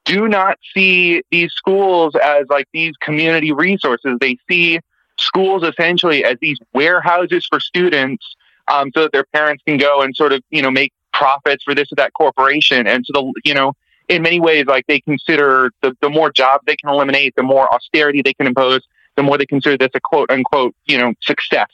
do 0.03 0.28
not 0.28 0.57
see 0.73 1.21
these 1.32 1.51
schools 1.53 2.13
as 2.21 2.45
like 2.49 2.67
these 2.73 2.93
community 3.01 3.51
resources. 3.51 4.17
They 4.19 4.38
see 4.49 4.80
schools 5.19 5.63
essentially 5.63 6.23
as 6.23 6.38
these 6.41 6.59
warehouses 6.73 7.45
for 7.49 7.59
students 7.59 8.25
um, 8.68 8.91
so 8.95 9.03
that 9.03 9.11
their 9.11 9.26
parents 9.26 9.63
can 9.65 9.78
go 9.78 10.01
and 10.01 10.15
sort 10.15 10.34
of, 10.34 10.41
you 10.49 10.61
know, 10.61 10.72
make 10.72 10.93
profits 11.13 11.63
for 11.63 11.74
this 11.74 11.91
or 11.91 11.95
that 11.95 12.13
corporation. 12.13 12.88
And 12.88 13.05
so 13.05 13.11
the, 13.13 13.41
you 13.43 13.53
know, 13.53 13.74
in 14.07 14.22
many 14.22 14.39
ways, 14.39 14.65
like 14.68 14.86
they 14.88 14.99
consider 14.99 15.72
the, 15.82 15.95
the 16.01 16.09
more 16.09 16.32
jobs 16.32 16.63
they 16.65 16.76
can 16.76 16.89
eliminate, 16.89 17.36
the 17.36 17.43
more 17.43 17.74
austerity 17.74 18.22
they 18.22 18.34
can 18.34 18.47
impose, 18.47 18.82
the 19.15 19.24
more 19.24 19.38
they 19.38 19.45
consider 19.45 19.78
this 19.78 19.89
a 19.93 19.99
quote 19.99 20.32
unquote, 20.32 20.76
you 20.86 20.97
know, 20.97 21.13
success. 21.22 21.70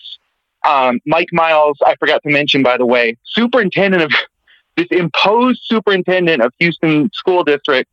Um, 0.66 1.02
Mike 1.06 1.30
Miles, 1.34 1.78
I 1.86 1.96
forgot 1.96 2.24
to 2.24 2.32
mention, 2.32 2.64
by 2.64 2.78
the 2.78 2.86
way, 2.86 3.18
superintendent 3.24 4.04
of 4.04 4.12
this 4.78 4.88
imposed 4.92 5.62
superintendent 5.64 6.42
of 6.42 6.52
Houston 6.60 7.12
School 7.14 7.44
District 7.44 7.90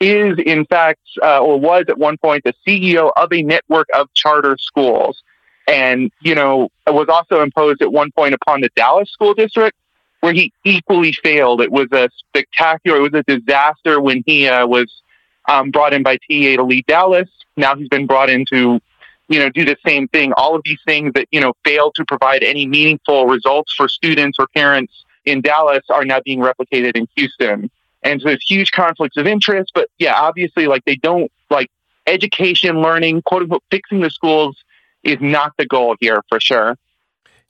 is, 0.00 0.38
in 0.46 0.64
fact, 0.66 1.00
uh, 1.22 1.40
or 1.40 1.58
was 1.58 1.84
at 1.88 1.98
one 1.98 2.16
point 2.18 2.44
the 2.44 2.54
CEO 2.66 3.10
of 3.16 3.32
a 3.32 3.42
network 3.42 3.88
of 3.94 4.12
charter 4.14 4.56
schools 4.58 5.22
and 5.66 6.10
you 6.20 6.34
know 6.34 6.68
it 6.86 6.94
was 6.94 7.08
also 7.08 7.42
imposed 7.42 7.82
at 7.82 7.92
one 7.92 8.10
point 8.12 8.34
upon 8.34 8.60
the 8.60 8.70
Dallas 8.74 9.10
school 9.10 9.34
district 9.34 9.76
where 10.20 10.32
he 10.32 10.52
equally 10.64 11.12
failed. 11.12 11.60
It 11.60 11.72
was 11.72 11.88
a 11.92 12.08
spectacular, 12.18 12.98
it 12.98 13.12
was 13.12 13.24
a 13.26 13.38
disaster 13.38 14.00
when 14.00 14.22
he 14.26 14.46
uh, 14.46 14.66
was 14.66 15.02
um, 15.48 15.70
brought 15.70 15.92
in 15.92 16.02
by 16.02 16.18
TEA 16.28 16.56
to 16.56 16.62
lead 16.62 16.86
Dallas. 16.86 17.28
Now 17.56 17.74
he's 17.74 17.88
been 17.88 18.06
brought 18.06 18.30
in 18.30 18.44
to, 18.46 18.80
you 19.28 19.38
know, 19.38 19.48
do 19.50 19.64
the 19.64 19.76
same 19.84 20.08
thing. 20.08 20.32
All 20.34 20.54
of 20.54 20.62
these 20.64 20.78
things 20.86 21.12
that, 21.14 21.26
you 21.30 21.40
know, 21.40 21.54
fail 21.64 21.90
to 21.92 22.04
provide 22.04 22.42
any 22.42 22.66
meaningful 22.66 23.26
results 23.26 23.74
for 23.74 23.88
students 23.88 24.38
or 24.38 24.46
parents 24.54 25.04
in 25.24 25.40
Dallas 25.40 25.84
are 25.88 26.04
now 26.04 26.20
being 26.24 26.40
replicated 26.40 26.96
in 26.96 27.08
Houston. 27.16 27.70
And 28.02 28.20
so 28.20 28.28
there's 28.28 28.44
huge 28.46 28.72
conflicts 28.72 29.16
of 29.16 29.26
interest. 29.26 29.72
But 29.74 29.88
yeah, 29.98 30.14
obviously, 30.14 30.66
like 30.66 30.84
they 30.84 30.96
don't 30.96 31.30
like 31.50 31.70
education, 32.06 32.80
learning, 32.80 33.22
quote 33.22 33.42
unquote, 33.42 33.64
fixing 33.70 34.00
the 34.00 34.10
schools 34.10 34.56
is 35.02 35.18
not 35.20 35.52
the 35.58 35.66
goal 35.66 35.96
here 36.00 36.22
for 36.28 36.40
sure. 36.40 36.76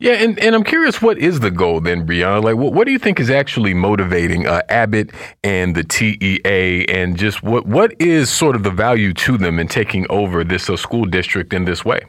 Yeah, 0.01 0.15
and, 0.15 0.39
and 0.39 0.55
I'm 0.55 0.65
curious, 0.65 1.03
what 1.03 1.19
is 1.19 1.41
the 1.41 1.51
goal 1.51 1.83
then, 1.83 2.07
Brianna? 2.07 2.43
Like, 2.43 2.57
what, 2.57 2.73
what 2.73 2.87
do 2.87 2.93
you 2.93 2.99
think 2.99 3.21
is 3.21 3.29
actually 3.29 3.75
motivating 3.75 4.47
uh, 4.47 4.63
Abbott 4.71 5.11
and 5.45 5.75
the 5.75 5.85
TEA, 5.85 6.87
and 6.89 7.19
just 7.19 7.43
what 7.43 7.67
what 7.67 8.01
is 8.01 8.31
sort 8.31 8.57
of 8.57 8.63
the 8.63 8.71
value 8.71 9.13
to 9.13 9.37
them 9.37 9.59
in 9.59 9.69
taking 9.69 10.07
over 10.09 10.43
this 10.43 10.71
uh, 10.71 10.77
school 10.79 11.05
district 11.05 11.53
in 11.53 11.67
this 11.67 11.85
way? 11.85 12.01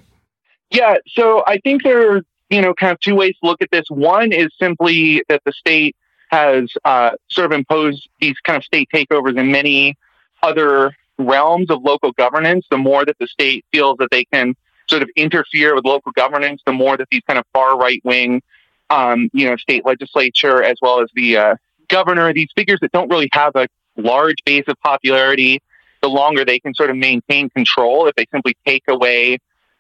Yeah, 0.70 0.96
so 1.06 1.44
I 1.46 1.58
think 1.58 1.84
there 1.84 2.14
are 2.14 2.22
you 2.50 2.62
know 2.62 2.74
kind 2.74 2.94
of 2.94 3.00
two 3.02 3.14
ways 3.14 3.36
to 3.44 3.50
look 3.50 3.62
at 3.62 3.70
this. 3.72 3.84
One 3.89 4.32
is 4.32 4.48
simply 4.58 5.22
that 5.28 5.42
the 5.44 5.52
state 5.52 5.94
has 6.30 6.72
uh, 6.86 7.12
sort 7.30 7.52
of 7.52 7.52
imposed 7.52 8.08
these 8.22 8.36
kind 8.46 8.56
of 8.56 8.64
state 8.64 8.88
takeovers 8.94 9.38
in 9.38 9.52
many 9.52 9.98
other 10.42 10.96
realms 11.18 11.70
of 11.70 11.84
local 11.84 12.14
governance. 12.14 12.66
The 12.72 12.78
more 12.78 13.04
that 13.04 13.18
the 13.20 13.28
state 13.28 13.66
feels 13.74 13.98
that 13.98 14.12
they 14.12 14.24
can 14.24 14.56
sort 14.92 15.02
of 15.02 15.10
interfere 15.16 15.74
with 15.76 15.86
local 15.86 16.12
governance, 16.24 16.60
the 16.66 16.74
more 16.84 16.96
that 16.98 17.08
these 17.10 17.26
kind 17.28 17.39
of 17.39 17.46
far 17.54 17.72
right 17.86 18.02
wing, 18.04 18.42
um, 18.89 19.30
you 19.34 19.46
know, 19.48 19.56
state 19.56 19.84
legislature 19.86 20.58
as 20.72 20.78
well 20.82 20.98
as 21.02 21.10
the 21.16 21.30
uh, 21.38 21.56
governor, 21.88 22.34
these 22.34 22.52
figures 22.56 22.80
that 22.82 22.92
don't 22.92 23.10
really 23.10 23.30
have 23.32 23.54
a 23.56 23.66
large 23.98 24.39
base 24.46 24.68
of 24.68 24.76
popularity, 24.92 25.54
the 26.02 26.10
longer 26.10 26.44
they 26.44 26.60
can 26.60 26.74
sort 26.74 26.89
of 26.89 26.98
maintain 26.98 27.50
control 27.50 28.08
if 28.08 28.16
they 28.16 28.26
simply 28.32 28.54
take 28.66 28.84
away 28.88 29.38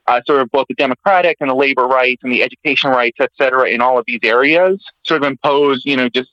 uh, 0.07 0.19
sort 0.25 0.41
of 0.41 0.49
both 0.51 0.67
the 0.67 0.75
democratic 0.75 1.37
and 1.41 1.49
the 1.49 1.55
labor 1.65 1.85
rights 1.85 2.21
and 2.23 2.31
the 2.31 2.41
education 2.41 2.89
rights, 2.89 3.17
et 3.19 3.31
cetera, 3.37 3.69
in 3.69 3.81
all 3.81 3.97
of 3.99 4.05
these 4.07 4.19
areas, 4.23 4.83
sort 5.03 5.23
of 5.23 5.27
impose, 5.27 5.85
you 5.85 5.95
know, 5.95 6.09
just 6.09 6.31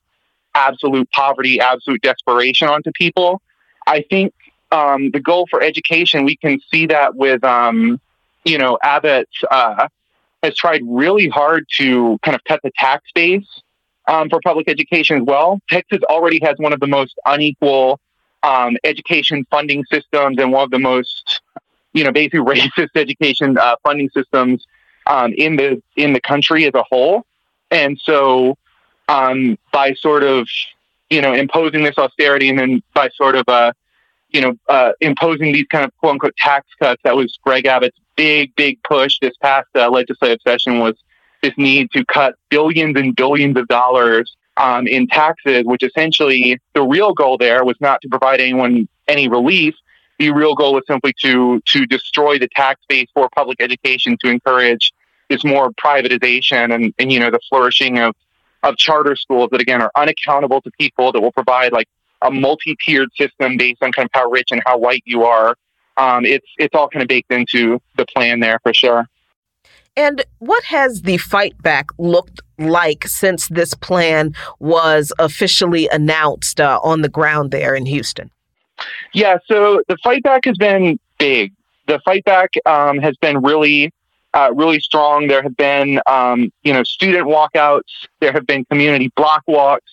absolute 0.54 1.08
poverty, 1.10 1.60
absolute 1.60 2.02
desperation 2.02 2.68
onto 2.68 2.90
people. 2.92 3.30
I 3.86 4.04
think 4.10 4.32
um, 4.70 5.10
the 5.10 5.20
goal 5.20 5.46
for 5.50 5.62
education, 5.62 6.24
we 6.24 6.36
can 6.36 6.60
see 6.70 6.86
that 6.86 7.14
with 7.14 7.42
um, 7.44 8.00
you 8.48 8.56
know, 8.56 8.78
Abbott 8.82 9.28
uh, 9.50 9.88
has 10.42 10.54
tried 10.56 10.82
really 10.86 11.28
hard 11.28 11.66
to 11.78 12.18
kind 12.22 12.34
of 12.34 12.42
cut 12.44 12.60
the 12.62 12.70
tax 12.76 13.04
base 13.14 13.46
um, 14.08 14.30
for 14.30 14.40
public 14.42 14.68
education 14.68 15.18
as 15.18 15.22
well. 15.22 15.60
Texas 15.68 16.00
already 16.08 16.40
has 16.42 16.56
one 16.56 16.72
of 16.72 16.80
the 16.80 16.86
most 16.86 17.18
unequal 17.26 18.00
um, 18.42 18.76
education 18.84 19.46
funding 19.50 19.84
systems 19.92 20.38
and 20.38 20.50
one 20.50 20.64
of 20.64 20.70
the 20.70 20.78
most, 20.78 21.42
you 21.92 22.04
know, 22.04 22.10
basically 22.10 22.40
racist 22.40 22.88
education 22.94 23.58
uh, 23.58 23.76
funding 23.82 24.08
systems 24.10 24.66
um, 25.06 25.32
in 25.34 25.56
the 25.56 25.82
in 25.96 26.14
the 26.14 26.20
country 26.20 26.64
as 26.66 26.72
a 26.74 26.82
whole. 26.82 27.24
And 27.70 28.00
so, 28.02 28.56
um, 29.08 29.58
by 29.72 29.92
sort 29.92 30.22
of, 30.22 30.48
you 31.10 31.20
know, 31.20 31.34
imposing 31.34 31.82
this 31.82 31.98
austerity 31.98 32.48
and 32.48 32.58
then 32.58 32.82
by 32.94 33.10
sort 33.14 33.34
of, 33.34 33.46
uh, 33.46 33.72
you 34.30 34.40
know, 34.40 34.54
uh, 34.70 34.92
imposing 35.00 35.52
these 35.52 35.66
kind 35.66 35.84
of 35.84 35.94
quote 35.98 36.12
unquote 36.12 36.36
tax 36.36 36.66
cuts, 36.80 37.02
that 37.04 37.14
was 37.14 37.38
Greg 37.42 37.66
Abbott's 37.66 37.98
big, 38.18 38.54
big 38.56 38.82
push 38.82 39.18
this 39.20 39.36
past 39.40 39.68
uh, 39.76 39.88
legislative 39.88 40.40
session 40.46 40.80
was 40.80 40.96
this 41.40 41.52
need 41.56 41.88
to 41.92 42.04
cut 42.04 42.34
billions 42.50 42.98
and 42.98 43.14
billions 43.14 43.56
of 43.56 43.68
dollars 43.68 44.36
um, 44.56 44.88
in 44.88 45.06
taxes, 45.06 45.62
which 45.64 45.84
essentially 45.84 46.58
the 46.74 46.82
real 46.82 47.14
goal 47.14 47.38
there 47.38 47.64
was 47.64 47.76
not 47.80 48.02
to 48.02 48.08
provide 48.08 48.40
anyone 48.40 48.88
any 49.06 49.28
relief. 49.28 49.74
The 50.18 50.32
real 50.32 50.56
goal 50.56 50.74
was 50.74 50.82
simply 50.88 51.14
to 51.22 51.62
to 51.64 51.86
destroy 51.86 52.40
the 52.40 52.48
tax 52.48 52.80
base 52.88 53.08
for 53.14 53.28
public 53.36 53.62
education 53.62 54.18
to 54.24 54.28
encourage 54.28 54.92
this 55.30 55.44
more 55.44 55.70
privatization 55.70 56.74
and, 56.74 56.92
and 56.98 57.12
you 57.12 57.20
know 57.20 57.30
the 57.30 57.40
flourishing 57.48 57.98
of 58.00 58.16
of 58.64 58.76
charter 58.76 59.14
schools 59.14 59.48
that 59.52 59.60
again 59.60 59.80
are 59.80 59.92
unaccountable 59.94 60.60
to 60.62 60.72
people 60.72 61.12
that 61.12 61.20
will 61.20 61.30
provide 61.30 61.72
like 61.72 61.88
a 62.22 62.32
multi-tiered 62.32 63.10
system 63.16 63.56
based 63.56 63.80
on 63.80 63.92
kind 63.92 64.06
of 64.06 64.10
how 64.12 64.28
rich 64.28 64.48
and 64.50 64.60
how 64.66 64.76
white 64.76 65.04
you 65.06 65.22
are 65.22 65.54
um, 65.98 66.24
it's 66.24 66.46
it's 66.56 66.74
all 66.74 66.88
kind 66.88 67.02
of 67.02 67.08
baked 67.08 67.32
into 67.32 67.80
the 67.96 68.06
plan 68.06 68.40
there 68.40 68.58
for 68.62 68.72
sure. 68.72 69.06
And 69.96 70.24
what 70.38 70.62
has 70.64 71.02
the 71.02 71.16
fight 71.16 71.60
back 71.60 71.88
looked 71.98 72.40
like 72.56 73.04
since 73.08 73.48
this 73.48 73.74
plan 73.74 74.32
was 74.60 75.12
officially 75.18 75.88
announced 75.90 76.60
uh, 76.60 76.78
on 76.84 77.02
the 77.02 77.08
ground 77.08 77.50
there 77.50 77.74
in 77.74 77.84
Houston? 77.84 78.30
Yeah, 79.12 79.38
so 79.46 79.82
the 79.88 79.96
fight 80.04 80.22
back 80.22 80.44
has 80.44 80.56
been 80.56 81.00
big. 81.18 81.52
The 81.88 81.98
fight 82.04 82.24
back 82.24 82.50
um, 82.64 82.98
has 82.98 83.16
been 83.16 83.42
really, 83.42 83.92
uh, 84.34 84.52
really 84.54 84.78
strong. 84.78 85.26
There 85.26 85.42
have 85.42 85.56
been, 85.56 86.00
um, 86.06 86.52
you 86.62 86.72
know, 86.72 86.84
student 86.84 87.26
walkouts. 87.26 87.90
There 88.20 88.32
have 88.32 88.46
been 88.46 88.64
community 88.66 89.10
block 89.16 89.42
walks. 89.48 89.90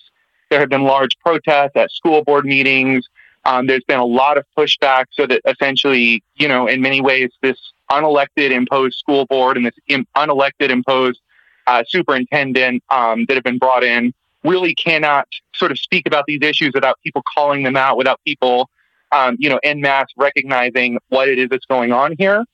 There 0.50 0.60
have 0.60 0.68
been 0.68 0.84
large 0.84 1.18
protests 1.18 1.72
at 1.74 1.90
school 1.90 2.22
board 2.22 2.44
meetings. 2.44 3.08
Um, 3.46 3.68
there's 3.68 3.84
been 3.84 4.00
a 4.00 4.04
lot 4.04 4.38
of 4.38 4.44
pushback 4.58 5.04
so 5.12 5.24
that 5.26 5.40
essentially, 5.46 6.22
you 6.34 6.48
know, 6.48 6.66
in 6.66 6.80
many 6.80 7.00
ways, 7.00 7.30
this 7.42 7.56
unelected 7.90 8.50
imposed 8.50 8.98
school 8.98 9.24
board 9.26 9.56
and 9.56 9.64
this 9.64 9.74
Im- 9.86 10.06
unelected 10.16 10.70
imposed 10.70 11.20
uh, 11.68 11.84
superintendent 11.86 12.82
um, 12.90 13.24
that 13.26 13.34
have 13.34 13.44
been 13.44 13.58
brought 13.58 13.84
in 13.84 14.12
really 14.42 14.74
cannot 14.74 15.28
sort 15.54 15.70
of 15.70 15.78
speak 15.78 16.06
about 16.06 16.24
these 16.26 16.40
issues 16.42 16.72
without 16.74 16.98
people 17.04 17.22
calling 17.36 17.62
them 17.62 17.76
out, 17.76 17.96
without 17.96 18.20
people, 18.24 18.68
um, 19.12 19.36
you 19.38 19.48
know, 19.48 19.60
en 19.62 19.80
masse 19.80 20.08
recognizing 20.16 20.98
what 21.08 21.28
it 21.28 21.38
is 21.38 21.48
that's 21.48 21.66
going 21.66 21.92
on 21.92 22.16
here. 22.18 22.44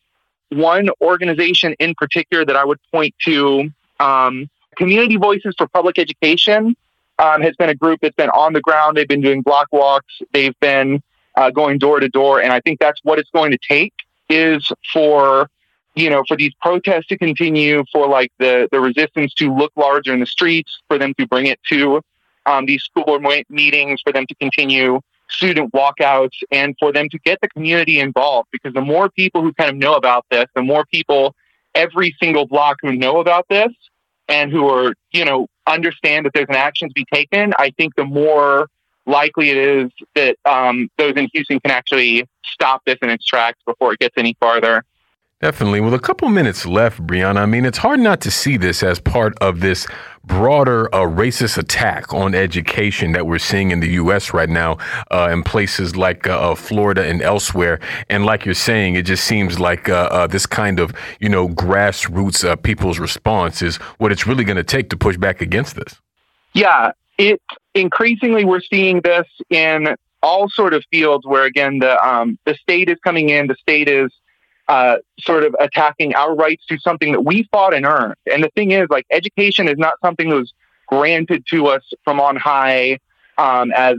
One 0.51 0.90
organization 1.01 1.74
in 1.78 1.95
particular 1.95 2.45
that 2.45 2.57
I 2.57 2.64
would 2.66 2.78
point 2.93 3.14
to, 3.24 3.70
um, 3.99 4.51
Community 4.76 5.16
Voices 5.16 5.55
for 5.57 5.66
Public 5.68 5.99
Education, 5.99 6.76
um, 7.22 7.40
has 7.40 7.54
been 7.56 7.70
a 7.70 7.74
group 7.74 8.00
that's 8.02 8.16
been 8.16 8.30
on 8.30 8.52
the 8.52 8.60
ground. 8.60 8.96
They've 8.96 9.08
been 9.08 9.22
doing 9.22 9.42
block 9.42 9.68
walks. 9.72 10.20
They've 10.32 10.58
been 10.60 11.02
uh, 11.36 11.50
going 11.50 11.78
door 11.78 12.00
to 12.00 12.08
door, 12.08 12.42
and 12.42 12.52
I 12.52 12.60
think 12.60 12.80
that's 12.80 13.00
what 13.04 13.18
it's 13.18 13.30
going 13.30 13.52
to 13.52 13.58
take 13.66 13.94
is 14.28 14.70
for 14.92 15.48
you 15.94 16.08
know, 16.08 16.22
for 16.26 16.36
these 16.36 16.54
protests 16.60 17.06
to 17.08 17.18
continue, 17.18 17.84
for 17.92 18.08
like 18.08 18.32
the, 18.38 18.68
the 18.72 18.80
resistance 18.80 19.34
to 19.34 19.54
look 19.54 19.72
larger 19.76 20.12
in 20.14 20.20
the 20.20 20.26
streets, 20.26 20.80
for 20.88 20.98
them 20.98 21.12
to 21.18 21.26
bring 21.26 21.46
it 21.46 21.60
to 21.68 22.00
um, 22.46 22.66
these 22.66 22.82
school 22.82 23.04
board 23.04 23.44
meetings, 23.50 24.00
for 24.02 24.12
them 24.12 24.26
to 24.26 24.34
continue 24.36 25.00
student 25.28 25.72
walkouts, 25.72 26.42
and 26.50 26.74
for 26.78 26.92
them 26.92 27.08
to 27.10 27.18
get 27.20 27.38
the 27.42 27.48
community 27.48 28.00
involved. 28.00 28.48
Because 28.52 28.72
the 28.72 28.80
more 28.80 29.10
people 29.10 29.42
who 29.42 29.52
kind 29.52 29.70
of 29.70 29.76
know 29.76 29.94
about 29.94 30.24
this, 30.30 30.46
the 30.54 30.62
more 30.62 30.84
people 30.86 31.34
every 31.74 32.14
single 32.22 32.46
block 32.46 32.76
who 32.82 32.92
know 32.92 33.20
about 33.20 33.46
this 33.48 33.72
and 34.28 34.50
who 34.50 34.68
are, 34.68 34.94
you 35.12 35.24
know, 35.24 35.46
understand 35.66 36.26
that 36.26 36.32
there's 36.34 36.48
an 36.48 36.56
action 36.56 36.88
to 36.88 36.94
be 36.94 37.04
taken, 37.12 37.52
I 37.58 37.70
think 37.70 37.94
the 37.96 38.04
more 38.04 38.68
likely 39.06 39.50
it 39.50 39.56
is 39.56 39.90
that 40.14 40.36
um, 40.44 40.88
those 40.96 41.14
in 41.16 41.28
Houston 41.32 41.60
can 41.60 41.70
actually 41.70 42.28
stop 42.44 42.84
this 42.84 42.96
in 43.02 43.10
its 43.10 43.24
tracks 43.24 43.58
before 43.66 43.92
it 43.92 43.98
gets 43.98 44.14
any 44.16 44.36
farther. 44.38 44.84
Definitely. 45.40 45.80
With 45.80 45.94
a 45.94 45.98
couple 45.98 46.28
minutes 46.28 46.66
left, 46.66 47.04
Brianna, 47.04 47.38
I 47.38 47.46
mean, 47.46 47.64
it's 47.64 47.78
hard 47.78 47.98
not 47.98 48.20
to 48.20 48.30
see 48.30 48.56
this 48.56 48.82
as 48.84 49.00
part 49.00 49.36
of 49.40 49.58
this 49.58 49.88
broader 50.24 50.92
uh, 50.94 51.00
racist 51.00 51.58
attack 51.58 52.12
on 52.12 52.34
education 52.34 53.12
that 53.12 53.26
we're 53.26 53.38
seeing 53.38 53.70
in 53.70 53.80
the 53.80 53.88
U.S. 53.90 54.32
right 54.32 54.48
now 54.48 54.78
uh, 55.10 55.28
in 55.32 55.42
places 55.42 55.96
like 55.96 56.26
uh, 56.26 56.52
uh, 56.52 56.54
Florida 56.54 57.04
and 57.04 57.22
elsewhere. 57.22 57.80
And 58.08 58.24
like 58.24 58.44
you're 58.44 58.54
saying, 58.54 58.94
it 58.94 59.02
just 59.02 59.24
seems 59.24 59.58
like 59.58 59.88
uh, 59.88 60.08
uh, 60.10 60.26
this 60.26 60.46
kind 60.46 60.78
of, 60.80 60.92
you 61.20 61.28
know, 61.28 61.48
grassroots 61.48 62.42
people's 62.62 62.98
response 62.98 63.62
is 63.62 63.76
what 63.98 64.12
it's 64.12 64.26
really 64.26 64.44
going 64.44 64.56
to 64.56 64.64
take 64.64 64.90
to 64.90 64.96
push 64.96 65.16
back 65.16 65.40
against 65.40 65.76
this. 65.76 66.00
Yeah, 66.54 66.92
it 67.18 67.40
increasingly 67.74 68.44
we're 68.44 68.60
seeing 68.60 69.00
this 69.00 69.26
in 69.50 69.94
all 70.22 70.48
sort 70.48 70.74
of 70.74 70.84
fields 70.90 71.26
where 71.26 71.44
again 71.44 71.80
the 71.80 72.02
um, 72.06 72.38
the 72.44 72.54
state 72.54 72.88
is 72.88 72.98
coming 73.02 73.30
in, 73.30 73.48
the 73.48 73.56
state 73.56 73.88
is 73.88 74.12
uh, 74.68 74.96
sort 75.20 75.44
of 75.44 75.54
attacking 75.60 76.14
our 76.14 76.34
rights 76.34 76.64
to 76.66 76.78
something 76.78 77.12
that 77.12 77.22
we 77.22 77.48
fought 77.50 77.74
and 77.74 77.84
earned. 77.84 78.14
And 78.30 78.42
the 78.42 78.50
thing 78.50 78.70
is, 78.70 78.88
like, 78.90 79.06
education 79.10 79.68
is 79.68 79.78
not 79.78 79.94
something 80.02 80.28
that 80.30 80.36
was 80.36 80.52
granted 80.86 81.44
to 81.50 81.66
us 81.66 81.82
from 82.04 82.20
on 82.20 82.36
high 82.36 82.98
um, 83.38 83.72
as 83.72 83.96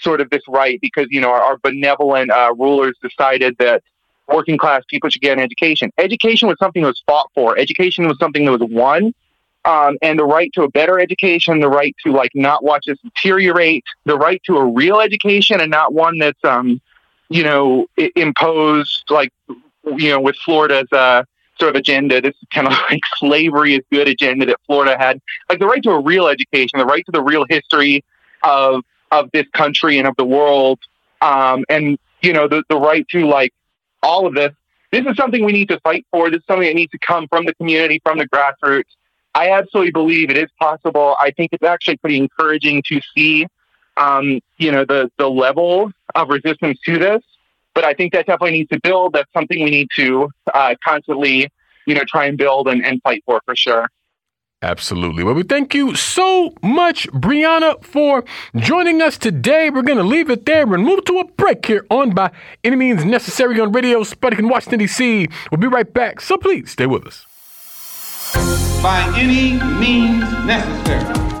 sort 0.00 0.20
of 0.20 0.30
this 0.30 0.42
right 0.48 0.78
because, 0.80 1.06
you 1.10 1.20
know, 1.20 1.30
our, 1.30 1.40
our 1.40 1.58
benevolent 1.58 2.30
uh, 2.30 2.52
rulers 2.58 2.94
decided 3.02 3.56
that 3.58 3.82
working 4.28 4.56
class 4.56 4.82
people 4.88 5.10
should 5.10 5.22
get 5.22 5.36
an 5.36 5.42
education. 5.42 5.90
Education 5.98 6.48
was 6.48 6.58
something 6.58 6.82
that 6.82 6.88
was 6.88 7.02
fought 7.06 7.30
for, 7.34 7.58
education 7.58 8.06
was 8.06 8.18
something 8.18 8.44
that 8.44 8.52
was 8.52 8.68
won. 8.70 9.14
Um, 9.66 9.96
and 10.02 10.18
the 10.18 10.26
right 10.26 10.50
to 10.54 10.62
a 10.62 10.68
better 10.68 11.00
education, 11.00 11.60
the 11.60 11.70
right 11.70 11.94
to 12.04 12.12
like 12.12 12.32
not 12.34 12.62
watch 12.62 12.86
us 12.86 12.98
deteriorate, 13.02 13.84
the 14.04 14.16
right 14.16 14.42
to 14.44 14.58
a 14.58 14.64
real 14.66 15.00
education 15.00 15.58
and 15.58 15.70
not 15.70 15.94
one 15.94 16.18
that's 16.18 16.44
um, 16.44 16.82
you 17.30 17.42
know, 17.42 17.86
imposed 18.14 19.04
like 19.10 19.32
you 19.86 20.10
know, 20.10 20.20
with 20.20 20.36
Florida's 20.36 20.90
uh, 20.92 21.24
sort 21.58 21.74
of 21.74 21.76
agenda, 21.76 22.20
this 22.20 22.34
is 22.34 22.48
kind 22.52 22.66
of 22.66 22.72
like 22.90 23.00
slavery 23.16 23.74
is 23.74 23.80
good 23.92 24.08
agenda 24.08 24.46
that 24.46 24.58
Florida 24.66 24.96
had, 24.98 25.20
like 25.48 25.58
the 25.58 25.66
right 25.66 25.82
to 25.82 25.90
a 25.90 26.00
real 26.00 26.26
education, 26.26 26.78
the 26.78 26.86
right 26.86 27.04
to 27.06 27.12
the 27.12 27.22
real 27.22 27.44
history 27.48 28.04
of 28.42 28.82
of 29.10 29.30
this 29.32 29.46
country 29.52 29.98
and 29.98 30.08
of 30.08 30.14
the 30.16 30.24
world, 30.24 30.80
um, 31.20 31.64
and 31.68 31.98
you 32.22 32.32
know, 32.32 32.48
the 32.48 32.62
the 32.68 32.76
right 32.76 33.06
to 33.08 33.26
like 33.26 33.52
all 34.02 34.26
of 34.26 34.34
this. 34.34 34.52
This 34.90 35.04
is 35.06 35.16
something 35.16 35.44
we 35.44 35.52
need 35.52 35.68
to 35.70 35.80
fight 35.80 36.06
for. 36.12 36.30
This 36.30 36.38
is 36.38 36.44
something 36.46 36.68
that 36.68 36.74
needs 36.74 36.92
to 36.92 36.98
come 36.98 37.26
from 37.28 37.46
the 37.46 37.54
community, 37.54 38.00
from 38.04 38.18
the 38.18 38.28
grassroots. 38.28 38.84
I 39.34 39.50
absolutely 39.50 39.90
believe 39.90 40.30
it 40.30 40.38
is 40.38 40.48
possible. 40.60 41.16
I 41.18 41.32
think 41.32 41.52
it's 41.52 41.64
actually 41.64 41.96
pretty 41.96 42.18
encouraging 42.18 42.84
to 42.86 43.00
see, 43.16 43.48
um, 43.96 44.40
you 44.58 44.70
know, 44.70 44.84
the 44.84 45.10
the 45.18 45.28
level 45.28 45.90
of 46.14 46.28
resistance 46.28 46.78
to 46.86 46.98
this 46.98 47.22
but 47.74 47.84
I 47.84 47.94
think 47.94 48.12
that 48.12 48.26
definitely 48.26 48.58
needs 48.58 48.70
to 48.70 48.80
build. 48.80 49.14
That's 49.14 49.32
something 49.32 49.62
we 49.62 49.70
need 49.70 49.88
to 49.96 50.28
uh, 50.52 50.74
constantly, 50.84 51.48
you 51.86 51.94
know, 51.94 52.02
try 52.08 52.26
and 52.26 52.38
build 52.38 52.68
and, 52.68 52.84
and 52.84 53.00
fight 53.02 53.22
for 53.26 53.40
for 53.44 53.56
sure. 53.56 53.88
Absolutely. 54.64 55.22
Well, 55.24 55.34
we 55.34 55.42
thank 55.42 55.74
you 55.74 55.94
so 55.94 56.54
much, 56.62 57.06
Brianna, 57.08 57.84
for 57.84 58.24
joining 58.56 59.02
us 59.02 59.18
today. 59.18 59.68
We're 59.68 59.82
going 59.82 59.98
to 59.98 60.04
leave 60.04 60.30
it 60.30 60.46
there 60.46 60.62
and 60.62 60.82
move 60.82 61.04
to 61.04 61.18
a 61.18 61.24
break 61.24 61.66
here 61.66 61.84
on 61.90 62.14
By 62.14 62.30
Any 62.62 62.76
Means 62.76 63.04
Necessary 63.04 63.60
on 63.60 63.72
Radio 63.72 64.00
Sputnik 64.04 64.38
in 64.38 64.48
Washington, 64.48 64.78
D.C. 64.78 65.28
We'll 65.50 65.60
be 65.60 65.66
right 65.66 65.92
back, 65.92 66.22
so 66.22 66.38
please 66.38 66.70
stay 66.70 66.86
with 66.86 67.06
us. 67.06 67.26
By 68.82 69.12
any 69.16 69.62
means 69.78 70.22
necessary. 70.46 71.33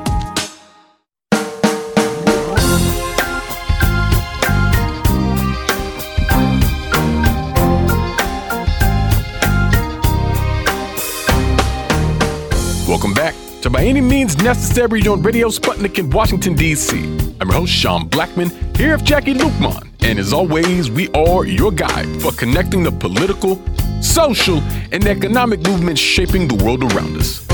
Welcome 12.94 13.12
back 13.12 13.34
to 13.62 13.70
By 13.70 13.82
Any 13.82 14.00
Means 14.00 14.38
Necessary 14.38 15.04
on 15.08 15.20
Radio 15.20 15.48
Sputnik 15.48 15.98
in 15.98 16.10
Washington, 16.10 16.54
D.C. 16.54 16.96
I'm 17.40 17.48
your 17.48 17.54
host, 17.54 17.72
Sean 17.72 18.08
Blackmon, 18.08 18.52
here 18.76 18.96
with 18.96 19.04
Jacquie 19.04 19.34
Luqman. 19.34 19.90
And 20.08 20.16
as 20.16 20.32
always, 20.32 20.92
we 20.92 21.08
are 21.08 21.44
your 21.44 21.72
guide 21.72 22.22
for 22.22 22.30
connecting 22.30 22.84
the 22.84 22.92
political, 22.92 23.60
social, 24.00 24.58
and 24.92 25.04
economic 25.08 25.66
movements 25.66 26.00
shaping 26.00 26.46
the 26.46 26.54
world 26.64 26.84
around 26.84 27.16
us. 27.16 27.44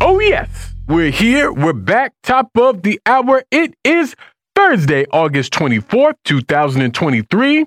Oh, 0.00 0.18
yes, 0.20 0.72
we're 0.88 1.10
here. 1.10 1.52
We're 1.52 1.74
back, 1.74 2.14
top 2.22 2.56
of 2.56 2.80
the 2.80 2.98
hour. 3.04 3.42
It 3.50 3.74
is 3.84 4.16
Thursday, 4.54 5.04
August 5.12 5.52
24th, 5.52 6.14
2023. 6.24 7.66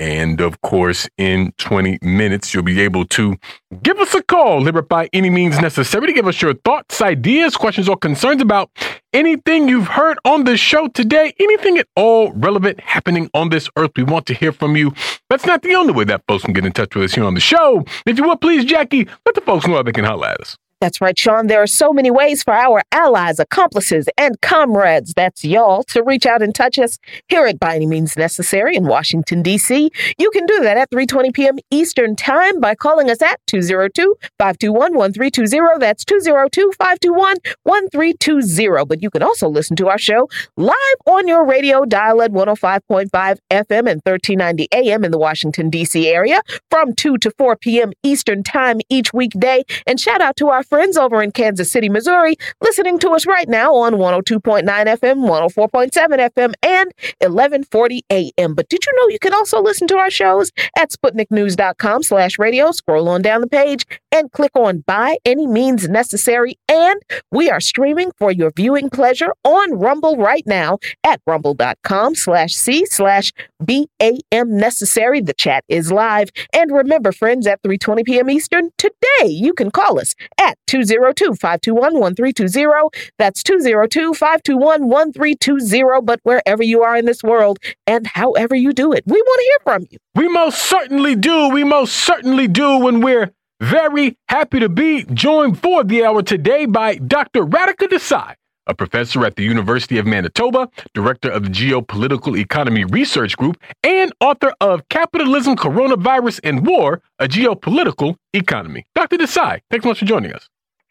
And 0.00 0.40
of 0.40 0.62
course, 0.62 1.06
in 1.18 1.52
20 1.58 1.98
minutes, 2.00 2.54
you'll 2.54 2.62
be 2.62 2.80
able 2.80 3.04
to 3.04 3.36
give 3.82 3.98
us 3.98 4.14
a 4.14 4.22
call, 4.22 4.62
live 4.62 4.88
by 4.88 5.10
any 5.12 5.28
means 5.28 5.60
necessary, 5.60 6.06
to 6.06 6.12
give 6.14 6.26
us 6.26 6.40
your 6.40 6.54
thoughts, 6.54 7.02
ideas, 7.02 7.54
questions, 7.54 7.86
or 7.86 7.98
concerns 7.98 8.40
about 8.40 8.70
anything 9.12 9.68
you've 9.68 9.88
heard 9.88 10.18
on 10.24 10.44
the 10.44 10.56
show 10.56 10.88
today, 10.88 11.34
anything 11.38 11.76
at 11.76 11.86
all 11.96 12.32
relevant 12.32 12.80
happening 12.80 13.28
on 13.34 13.50
this 13.50 13.68
earth. 13.76 13.90
We 13.94 14.04
want 14.04 14.24
to 14.26 14.34
hear 14.34 14.52
from 14.52 14.74
you. 14.74 14.94
That's 15.28 15.44
not 15.44 15.60
the 15.60 15.74
only 15.74 15.92
way 15.92 16.04
that 16.04 16.22
folks 16.26 16.44
can 16.44 16.54
get 16.54 16.64
in 16.64 16.72
touch 16.72 16.94
with 16.94 17.04
us 17.04 17.14
here 17.14 17.24
on 17.24 17.34
the 17.34 17.40
show. 17.40 17.84
If 18.06 18.16
you 18.16 18.26
would, 18.26 18.40
please, 18.40 18.64
Jacquie, 18.64 19.06
let 19.26 19.34
the 19.34 19.42
folks 19.42 19.66
know 19.66 19.74
how 19.74 19.82
they 19.82 19.92
can 19.92 20.06
holler 20.06 20.28
at 20.28 20.40
us. 20.40 20.56
That's 20.80 21.00
right, 21.02 21.18
Sean. 21.18 21.48
There 21.48 21.62
are 21.62 21.66
so 21.66 21.92
many 21.92 22.10
ways 22.10 22.42
for 22.42 22.54
our 22.54 22.82
allies, 22.90 23.38
accomplices, 23.38 24.08
and 24.16 24.40
comrades, 24.40 25.12
that's 25.12 25.44
y'all, 25.44 25.82
to 25.84 26.02
reach 26.02 26.24
out 26.24 26.40
and 26.40 26.54
touch 26.54 26.78
us 26.78 26.98
here 27.28 27.44
at 27.44 27.60
By 27.60 27.76
Any 27.76 27.86
Means 27.86 28.16
Necessary 28.16 28.76
in 28.76 28.86
Washington, 28.86 29.42
D.C. 29.42 29.90
You 30.18 30.30
can 30.30 30.46
do 30.46 30.60
that 30.60 30.78
at 30.78 30.90
3.20 30.90 31.34
p.m. 31.34 31.58
Eastern 31.70 32.16
Time 32.16 32.60
by 32.60 32.74
calling 32.74 33.10
us 33.10 33.20
at 33.20 33.38
202-521-1320. 33.46 35.80
That's 35.80 36.02
202-521-1320. 36.06 38.88
But 38.88 39.02
you 39.02 39.10
can 39.10 39.22
also 39.22 39.50
listen 39.50 39.76
to 39.76 39.88
our 39.88 39.98
show 39.98 40.30
live 40.56 40.74
on 41.04 41.28
your 41.28 41.44
radio 41.44 41.84
dial 41.84 42.22
at 42.22 42.32
105.5 42.32 43.10
FM 43.10 43.38
and 43.50 44.00
1390 44.04 44.68
AM 44.72 45.04
in 45.04 45.10
the 45.10 45.18
Washington, 45.18 45.68
D.C. 45.68 46.08
area 46.08 46.40
from 46.70 46.94
2 46.94 47.18
to 47.18 47.30
4 47.32 47.56
p.m. 47.56 47.92
Eastern 48.02 48.42
Time 48.42 48.80
each 48.88 49.12
weekday. 49.12 49.62
And 49.86 50.00
shout 50.00 50.22
out 50.22 50.36
to 50.36 50.48
our 50.48 50.62
friends 50.70 50.96
over 50.96 51.20
in 51.20 51.32
Kansas 51.32 51.70
City, 51.70 51.88
Missouri, 51.88 52.36
listening 52.60 52.98
to 53.00 53.10
us 53.10 53.26
right 53.26 53.48
now 53.48 53.74
on 53.74 53.94
102.9 53.94 54.62
FM, 54.64 55.28
104.7 55.28 55.90
FM, 55.90 56.54
and 56.62 56.92
1140 57.18 58.04
AM. 58.10 58.54
But 58.54 58.68
did 58.68 58.86
you 58.86 58.92
know 58.96 59.08
you 59.08 59.18
can 59.18 59.34
also 59.34 59.60
listen 59.60 59.88
to 59.88 59.96
our 59.96 60.10
shows 60.10 60.52
at 60.78 60.90
SputnikNews.com 60.90 62.04
slash 62.04 62.38
radio? 62.38 62.70
Scroll 62.70 63.08
on 63.08 63.20
down 63.20 63.40
the 63.40 63.48
page 63.48 63.84
and 64.12 64.30
click 64.30 64.52
on 64.54 64.84
By 64.86 65.18
Any 65.24 65.46
Means 65.46 65.88
Necessary. 65.88 66.56
And 66.68 67.02
we 67.32 67.50
are 67.50 67.60
streaming 67.60 68.12
for 68.16 68.30
your 68.30 68.52
viewing 68.54 68.90
pleasure 68.90 69.32
on 69.44 69.72
Rumble 69.78 70.16
right 70.16 70.44
now 70.46 70.78
at 71.02 71.20
rumble.com 71.26 72.14
slash 72.14 72.54
C 72.54 72.86
slash 72.86 73.32
BAM 73.60 74.56
Necessary. 74.56 75.20
The 75.20 75.34
chat 75.34 75.64
is 75.68 75.90
live. 75.90 76.30
And 76.54 76.70
remember, 76.70 77.10
friends, 77.10 77.46
at 77.48 77.60
3.20 77.62 78.04
p.m. 78.04 78.30
Eastern, 78.30 78.70
today 78.78 79.26
you 79.26 79.52
can 79.52 79.72
call 79.72 79.98
us 79.98 80.14
at 80.40 80.58
202-521-1320. 80.68 83.10
That's 83.18 83.42
202-521-1320. 83.42 86.04
But 86.04 86.20
wherever 86.22 86.62
you 86.62 86.82
are 86.82 86.96
in 86.96 87.06
this 87.06 87.22
world 87.22 87.58
and 87.86 88.06
however 88.06 88.54
you 88.54 88.72
do 88.72 88.92
it, 88.92 89.04
we 89.06 89.20
want 89.20 89.38
to 89.38 89.44
hear 89.44 89.58
from 89.64 89.86
you. 89.90 89.98
We 90.14 90.28
most 90.28 90.58
certainly 90.58 91.16
do. 91.16 91.48
We 91.48 91.64
most 91.64 91.96
certainly 91.96 92.48
do 92.48 92.78
when 92.78 93.00
we're 93.00 93.30
very 93.60 94.16
happy 94.28 94.60
to 94.60 94.68
be 94.70 95.04
joined 95.12 95.60
for 95.60 95.84
the 95.84 96.04
hour 96.04 96.22
today 96.22 96.64
by 96.64 96.94
Dr. 96.96 97.44
Radhika 97.44 97.88
Desai, 97.88 98.34
a 98.66 98.74
professor 98.74 99.24
at 99.24 99.36
the 99.36 99.42
University 99.42 99.98
of 99.98 100.06
Manitoba, 100.06 100.68
director 100.94 101.30
of 101.30 101.44
the 101.44 101.50
Geopolitical 101.50 102.38
Economy 102.38 102.84
Research 102.84 103.36
Group, 103.36 103.56
and 103.82 104.12
author 104.20 104.52
of 104.60 104.88
Capitalism, 104.88 105.56
Coronavirus, 105.56 106.40
and 106.44 106.66
War, 106.66 107.02
a 107.18 107.26
Geopolitical 107.26 108.16
Economy. 108.32 108.86
Dr. 108.94 109.16
Desai, 109.16 109.60
thanks 109.70 109.84
so 109.84 109.88
much 109.88 109.98
for 109.98 110.04
joining 110.04 110.32
us. 110.32 110.48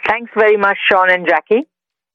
Thanks 0.08 0.32
very 0.36 0.58
much, 0.58 0.78
Sean 0.90 1.12
and 1.12 1.28
Jacquie. 1.28 1.66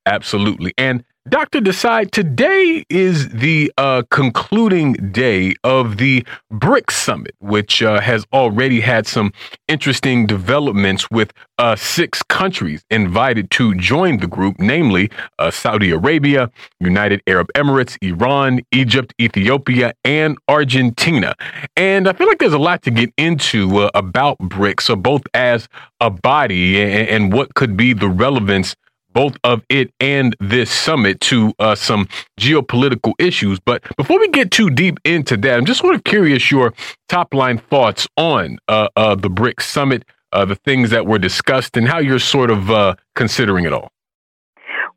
Absolutely. 0.06 0.74
And 0.76 1.04
Dr. 1.26 1.60
Desai, 1.60 2.10
today 2.10 2.84
is 2.90 3.30
the 3.30 3.72
uh, 3.78 4.02
concluding 4.10 4.92
day 4.92 5.54
of 5.64 5.96
the 5.96 6.22
BRICS 6.52 6.90
Summit, 6.90 7.34
which 7.38 7.82
uh, 7.82 7.98
has 8.02 8.26
already 8.34 8.80
had 8.80 9.06
some 9.06 9.32
interesting 9.66 10.26
developments 10.26 11.10
with 11.10 11.32
uh, 11.56 11.76
six 11.76 12.22
countries 12.24 12.84
invited 12.90 13.50
to 13.52 13.74
join 13.76 14.18
the 14.18 14.26
group, 14.26 14.56
namely 14.58 15.10
uh, 15.38 15.50
Saudi 15.50 15.92
Arabia, 15.92 16.50
United 16.78 17.22
Arab 17.26 17.48
Emirates, 17.56 17.96
Iran, 18.02 18.60
Egypt, 18.70 19.14
Ethiopia, 19.18 19.94
and 20.04 20.36
Argentina. 20.46 21.34
And 21.74 22.06
I 22.06 22.12
feel 22.12 22.26
like 22.26 22.38
there's 22.38 22.52
a 22.52 22.58
lot 22.58 22.82
to 22.82 22.90
get 22.90 23.10
into 23.16 23.78
uh, 23.78 23.90
about 23.94 24.36
BRICS, 24.40 24.82
so 24.82 24.94
both 24.94 25.22
as 25.32 25.70
a 26.00 26.10
body 26.10 26.82
and, 26.82 27.08
and 27.08 27.32
what 27.32 27.54
could 27.54 27.78
be 27.78 27.94
the 27.94 28.10
relevance 28.10 28.76
both 29.14 29.36
of 29.44 29.62
it 29.70 29.90
and 30.00 30.36
this 30.40 30.70
summit 30.70 31.20
to 31.22 31.54
uh, 31.58 31.74
some 31.74 32.08
geopolitical 32.38 33.12
issues. 33.18 33.58
But 33.58 33.82
before 33.96 34.18
we 34.18 34.28
get 34.28 34.50
too 34.50 34.68
deep 34.68 34.98
into 35.04 35.36
that, 35.38 35.56
I'm 35.56 35.64
just 35.64 35.80
sort 35.80 35.94
of 35.94 36.04
curious 36.04 36.50
your 36.50 36.74
top 37.08 37.32
line 37.32 37.58
thoughts 37.58 38.06
on 38.16 38.58
uh, 38.68 38.88
uh, 38.96 39.14
the 39.14 39.30
BRICS 39.30 39.62
summit, 39.62 40.04
uh, 40.32 40.44
the 40.44 40.56
things 40.56 40.90
that 40.90 41.06
were 41.06 41.18
discussed, 41.18 41.76
and 41.76 41.88
how 41.88 41.98
you're 41.98 42.18
sort 42.18 42.50
of 42.50 42.70
uh, 42.70 42.96
considering 43.14 43.64
it 43.64 43.72
all. 43.72 43.90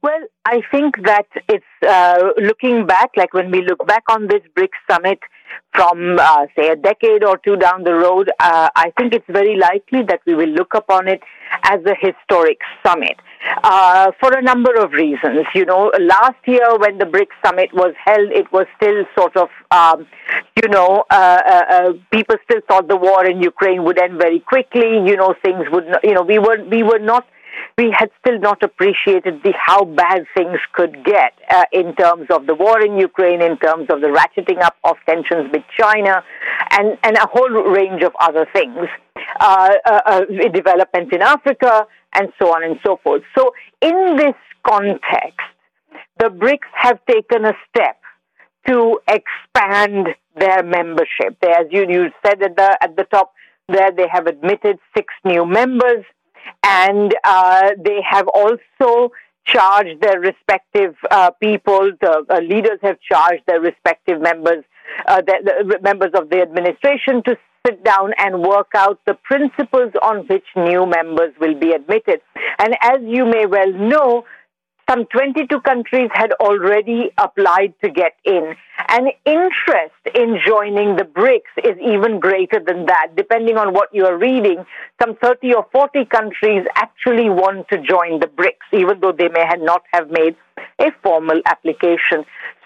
Well, 0.01 0.21
I 0.45 0.61
think 0.71 1.03
that 1.05 1.27
it's 1.49 1.65
uh, 1.87 2.29
looking 2.37 2.85
back, 2.85 3.11
like 3.15 3.33
when 3.33 3.51
we 3.51 3.61
look 3.61 3.85
back 3.87 4.03
on 4.09 4.27
this 4.27 4.41
BRICS 4.55 4.79
summit, 4.89 5.19
from, 5.77 6.17
uh, 6.19 6.47
say, 6.57 6.69
a 6.69 6.75
decade 6.75 7.23
or 7.23 7.37
two 7.37 7.55
down 7.55 7.83
the 7.83 7.93
road, 7.93 8.29
uh, 8.39 8.69
I 8.75 8.91
think 8.97 9.13
it's 9.13 9.25
very 9.29 9.55
likely 9.55 10.01
that 10.09 10.21
we 10.25 10.33
will 10.33 10.49
look 10.49 10.73
upon 10.73 11.07
it 11.07 11.21
as 11.63 11.79
a 11.85 11.95
historic 11.99 12.59
summit 12.85 13.15
uh, 13.63 14.11
for 14.19 14.31
a 14.31 14.41
number 14.41 14.73
of 14.75 14.91
reasons. 14.91 15.45
You 15.53 15.65
know, 15.65 15.91
last 15.99 16.41
year 16.45 16.77
when 16.77 16.97
the 16.97 17.05
BRICS 17.05 17.35
summit 17.45 17.69
was 17.73 17.93
held, 18.03 18.31
it 18.31 18.51
was 18.51 18.65
still 18.77 19.05
sort 19.17 19.37
of, 19.37 19.49
um, 19.71 20.07
you 20.61 20.69
know, 20.69 21.05
uh, 21.11 21.41
uh, 21.45 21.63
uh, 21.69 21.93
people 22.11 22.37
still 22.45 22.61
thought 22.67 22.87
the 22.87 22.97
war 22.97 23.25
in 23.25 23.41
Ukraine 23.41 23.83
would 23.83 23.99
end 24.01 24.17
very 24.19 24.39
quickly. 24.39 24.89
You 25.05 25.15
know, 25.15 25.35
things 25.45 25.65
would, 25.71 25.87
not, 25.87 26.03
you 26.03 26.13
know, 26.13 26.23
we 26.23 26.39
were 26.39 26.63
we 26.63 26.81
were 26.83 26.99
not 26.99 27.27
we 27.77 27.93
had 27.97 28.09
still 28.19 28.39
not 28.39 28.63
appreciated 28.63 29.41
the 29.43 29.53
how 29.57 29.85
bad 29.85 30.25
things 30.35 30.59
could 30.73 31.03
get 31.03 31.33
uh, 31.49 31.63
in 31.71 31.95
terms 31.95 32.27
of 32.29 32.47
the 32.47 32.55
war 32.55 32.81
in 32.81 32.97
Ukraine, 32.97 33.41
in 33.41 33.57
terms 33.57 33.87
of 33.89 34.01
the 34.01 34.07
ratcheting 34.07 34.61
up 34.61 34.75
of 34.83 34.97
tensions 35.07 35.51
with 35.51 35.63
China, 35.77 36.23
and, 36.71 36.97
and 37.03 37.17
a 37.17 37.27
whole 37.27 37.49
range 37.49 38.03
of 38.03 38.13
other 38.19 38.47
things, 38.53 38.87
uh, 39.39 39.73
uh, 39.85 40.01
uh 40.05 40.21
developments 40.53 41.11
in 41.13 41.21
Africa, 41.21 41.85
and 42.13 42.29
so 42.39 42.47
on 42.47 42.63
and 42.63 42.79
so 42.85 42.99
forth. 43.03 43.21
So, 43.37 43.53
in 43.81 44.15
this 44.17 44.35
context, 44.65 45.47
the 46.19 46.29
BRICS 46.29 46.69
have 46.73 46.99
taken 47.05 47.45
a 47.45 47.53
step 47.69 47.97
to 48.67 48.99
expand 49.07 50.07
their 50.35 50.63
membership. 50.63 51.37
They, 51.41 51.49
as 51.49 51.67
you, 51.71 51.85
you 51.87 52.09
said 52.25 52.41
at 52.41 52.55
the 52.55 52.77
at 52.81 52.95
the 52.95 53.03
top, 53.05 53.33
there 53.69 53.91
they 53.91 54.07
have 54.11 54.27
admitted 54.27 54.79
six 54.95 55.13
new 55.25 55.45
members 55.45 56.05
and 56.63 57.13
uh, 57.23 57.71
they 57.83 57.99
have 58.09 58.27
also 58.27 59.11
charged 59.45 60.01
their 60.01 60.19
respective 60.19 60.95
uh, 61.09 61.31
people. 61.31 61.91
The 62.01 62.25
uh, 62.29 62.39
leaders 62.39 62.79
have 62.83 62.97
charged 62.99 63.43
their 63.47 63.61
respective 63.61 64.21
members, 64.21 64.63
uh, 65.07 65.21
the, 65.21 65.63
the 65.69 65.79
members 65.81 66.11
of 66.13 66.29
the 66.29 66.41
administration, 66.41 67.23
to 67.23 67.37
sit 67.65 67.83
down 67.83 68.13
and 68.17 68.41
work 68.41 68.71
out 68.75 68.99
the 69.05 69.13
principles 69.23 69.91
on 70.01 70.25
which 70.27 70.45
new 70.55 70.85
members 70.85 71.33
will 71.39 71.57
be 71.57 71.71
admitted. 71.71 72.21
And 72.59 72.75
as 72.81 72.99
you 73.03 73.25
may 73.25 73.45
well 73.45 73.71
know, 73.71 74.25
some 74.89 75.05
22 75.05 75.59
countries 75.61 76.09
had 76.13 76.31
already 76.39 77.11
applied 77.17 77.73
to 77.83 77.89
get 77.89 78.13
in. 78.23 78.55
And 78.87 79.09
interest 79.25 80.15
in 80.15 80.39
joining 80.45 80.95
the 80.95 81.03
BRICS 81.03 81.71
is 81.71 81.77
even 81.81 82.19
greater 82.19 82.61
than 82.65 82.85
that. 82.85 83.15
Depending 83.15 83.57
on 83.57 83.73
what 83.73 83.89
you 83.93 84.05
are 84.05 84.17
reading, 84.17 84.65
some 85.01 85.15
30 85.15 85.53
or 85.55 85.65
40 85.71 86.05
countries 86.05 86.65
actually 86.75 87.29
want 87.29 87.67
to 87.69 87.77
join 87.79 88.19
the 88.19 88.27
BRICS, 88.27 88.79
even 88.79 88.99
though 89.01 89.11
they 89.11 89.27
may 89.27 89.45
not 89.59 89.83
have 89.93 90.09
made 90.09 90.35
a 90.79 90.91
formal 91.03 91.41
application. 91.45 92.23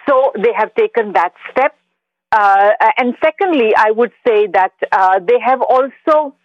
So 0.08 0.32
they 0.36 0.54
have 0.56 0.76
taken 0.76 1.14
that 1.14 1.34
step. 1.52 1.76
Uh, 2.32 2.72
and 2.98 3.16
secondly, 3.22 3.74
I 3.76 3.92
would 3.92 4.12
say 4.26 4.48
that 4.54 4.74
uh, 4.92 5.20
they 5.20 5.40
have 5.44 5.62
also 5.62 6.36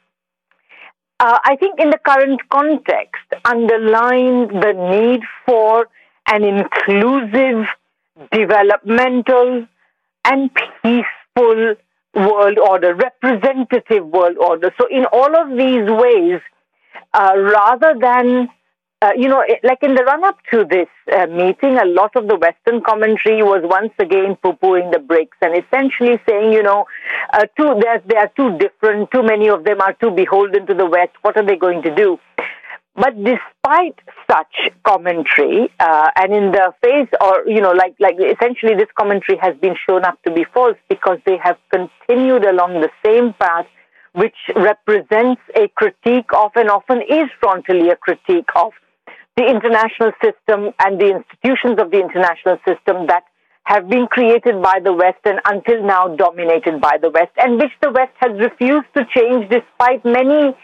uh, 1.19 1.39
I 1.45 1.57
think 1.57 1.81
in 1.81 1.91
the 1.91 1.99
current 1.99 2.41
context, 2.51 3.25
underline 3.45 4.49
the 4.49 4.73
need 4.91 5.23
for 5.47 5.89
an 6.29 6.45
inclusive, 6.45 7.67
developmental, 8.33 9.67
and 10.25 10.51
peaceful 10.83 11.77
world 12.15 12.59
order, 12.59 12.95
representative 12.95 14.07
world 14.07 14.37
order. 14.39 14.75
So, 14.79 14.87
in 14.91 15.07
all 15.07 15.37
of 15.37 15.57
these 15.57 15.89
ways, 15.89 16.41
uh, 17.15 17.33
rather 17.37 17.95
than 17.99 18.49
uh, 19.03 19.11
you 19.17 19.29
know, 19.29 19.45
like 19.63 19.83
in 19.83 19.95
the 19.95 20.03
run 20.05 20.25
up 20.25 20.39
to 20.51 20.65
this 20.65 20.89
uh, 21.13 21.27
meeting, 21.27 21.77
a 21.77 21.85
lot 21.85 22.17
of 22.17 22.29
the 22.29 22.37
Western 22.37 22.83
commentary 22.83 23.43
was 23.43 23.61
once 23.63 23.93
again 23.99 24.37
poo 24.43 24.55
pooing 24.55 24.91
the 24.91 24.99
BRICS 24.99 25.37
and 25.43 25.53
essentially 25.63 26.19
saying, 26.27 26.53
you 26.53 26.63
know, 26.63 26.87
uh, 27.35 27.45
too, 27.59 27.79
they 28.09 28.17
are 28.17 28.33
too 28.37 28.57
different, 28.59 29.11
too 29.11 29.23
many 29.23 29.49
of 29.49 29.65
them 29.65 29.83
are 29.83 29.93
too 29.93 30.11
beholden 30.11 30.67
to 30.67 30.75
the 30.75 30.87
West. 30.87 31.13
What 31.21 31.37
are 31.37 31.45
they 31.45 31.57
going 31.57 31.83
to 31.83 31.95
do? 31.95 32.19
But 32.95 33.13
despite 33.23 34.01
such 34.31 34.73
commentary, 34.83 35.69
uh, 35.79 36.09
and 36.17 36.33
in 36.33 36.53
the 36.53 36.73
face, 36.83 37.11
or 37.21 37.43
you 37.47 37.61
know, 37.61 37.73
like 37.73 37.95
like 38.01 38.17
essentially, 38.17 38.75
this 38.75 38.89
commentary 38.99 39.37
has 39.43 39.55
been 39.59 39.75
shown 39.87 40.07
up 40.07 40.19
to 40.23 40.33
be 40.33 40.47
false 40.55 40.79
because 40.89 41.19
they 41.27 41.37
have 41.37 41.59
continued 41.71 42.47
along 42.47 42.81
the 42.81 42.89
same 43.05 43.35
path 43.35 43.67
which 44.15 44.37
represents 44.57 45.43
a 45.55 45.69
critique 45.77 46.33
of 46.35 46.51
and 46.57 46.71
often 46.71 47.03
is 47.03 47.29
frontally 47.39 47.93
a 47.93 47.97
critique 47.97 48.49
of 48.57 48.73
the 49.37 49.47
international 49.47 50.13
system 50.23 50.73
and 50.81 51.01
the 51.01 51.17
institutions 51.17 51.79
of 51.79 51.91
the 51.91 52.01
international 52.01 52.59
system 52.67 53.07
that 53.07 53.25
have 53.65 53.89
been 53.89 54.07
created 54.07 54.63
by 54.63 54.79
the 54.83 54.93
West 54.93 55.19
and 55.25 55.41
until 55.45 55.83
now 55.85 56.15
dominated 56.17 56.81
by 56.81 56.99
the 57.03 57.11
West, 57.11 57.33
and 57.37 57.59
which 57.59 57.73
the 57.83 57.91
West 57.91 58.13
has 58.21 58.33
refused 58.39 58.87
to 58.97 59.05
change 59.15 59.51
despite 59.51 60.05
many 60.05 60.57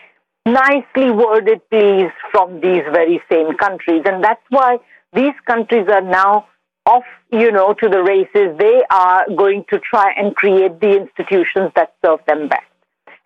nicely 0.47 1.11
worded 1.11 1.61
pleas 1.69 2.11
from 2.31 2.61
these 2.61 2.83
very 2.93 3.21
same 3.31 3.57
countries. 3.57 4.03
And 4.07 4.23
that's 4.23 4.45
why 4.51 4.79
these 5.13 5.35
countries 5.47 5.87
are 5.89 6.01
now 6.01 6.47
off, 6.87 7.05
you 7.31 7.53
know, 7.53 7.75
to 7.75 7.89
the 7.89 8.03
races. 8.03 8.57
They 8.59 8.83
are 8.91 9.27
going 9.37 9.65
to 9.71 9.79
try 9.81 10.13
and 10.17 10.35
create 10.35 10.81
the 10.81 10.97
institutions 10.97 11.73
that 11.77 11.95
serve 12.05 12.21
them 12.27 12.49
best. 12.49 12.63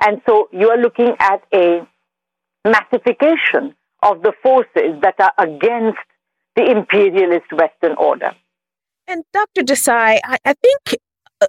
And 0.01 0.21
so 0.27 0.49
you 0.53 0.71
are 0.71 0.79
looking 0.79 1.13
at 1.19 1.43
a 1.55 1.87
massification 2.67 3.75
of 4.07 4.23
the 4.23 4.33
forces 4.43 5.01
that 5.03 5.15
are 5.19 5.33
against 5.39 5.99
the 6.55 6.71
imperialist 6.71 7.53
Western 7.53 7.97
order. 7.99 8.33
And 9.09 9.25
Dr. 9.33 9.63
Desai, 9.63 10.19
I, 10.25 10.39
I 10.45 10.55
think 10.55 10.99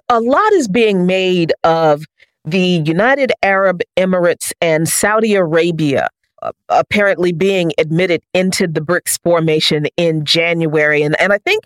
a 0.08 0.20
lot 0.20 0.52
is 0.52 0.68
being 0.68 1.06
made 1.06 1.52
of 1.64 2.04
the 2.44 2.82
United 2.84 3.32
Arab 3.42 3.80
Emirates 3.96 4.52
and 4.60 4.88
Saudi 4.88 5.34
Arabia 5.34 6.08
uh, 6.42 6.52
apparently 6.68 7.32
being 7.32 7.72
admitted 7.78 8.22
into 8.34 8.66
the 8.66 8.80
BRICS 8.80 9.20
formation 9.22 9.86
in 9.96 10.24
January. 10.24 11.02
And, 11.02 11.20
and 11.20 11.32
I 11.32 11.38
think 11.38 11.64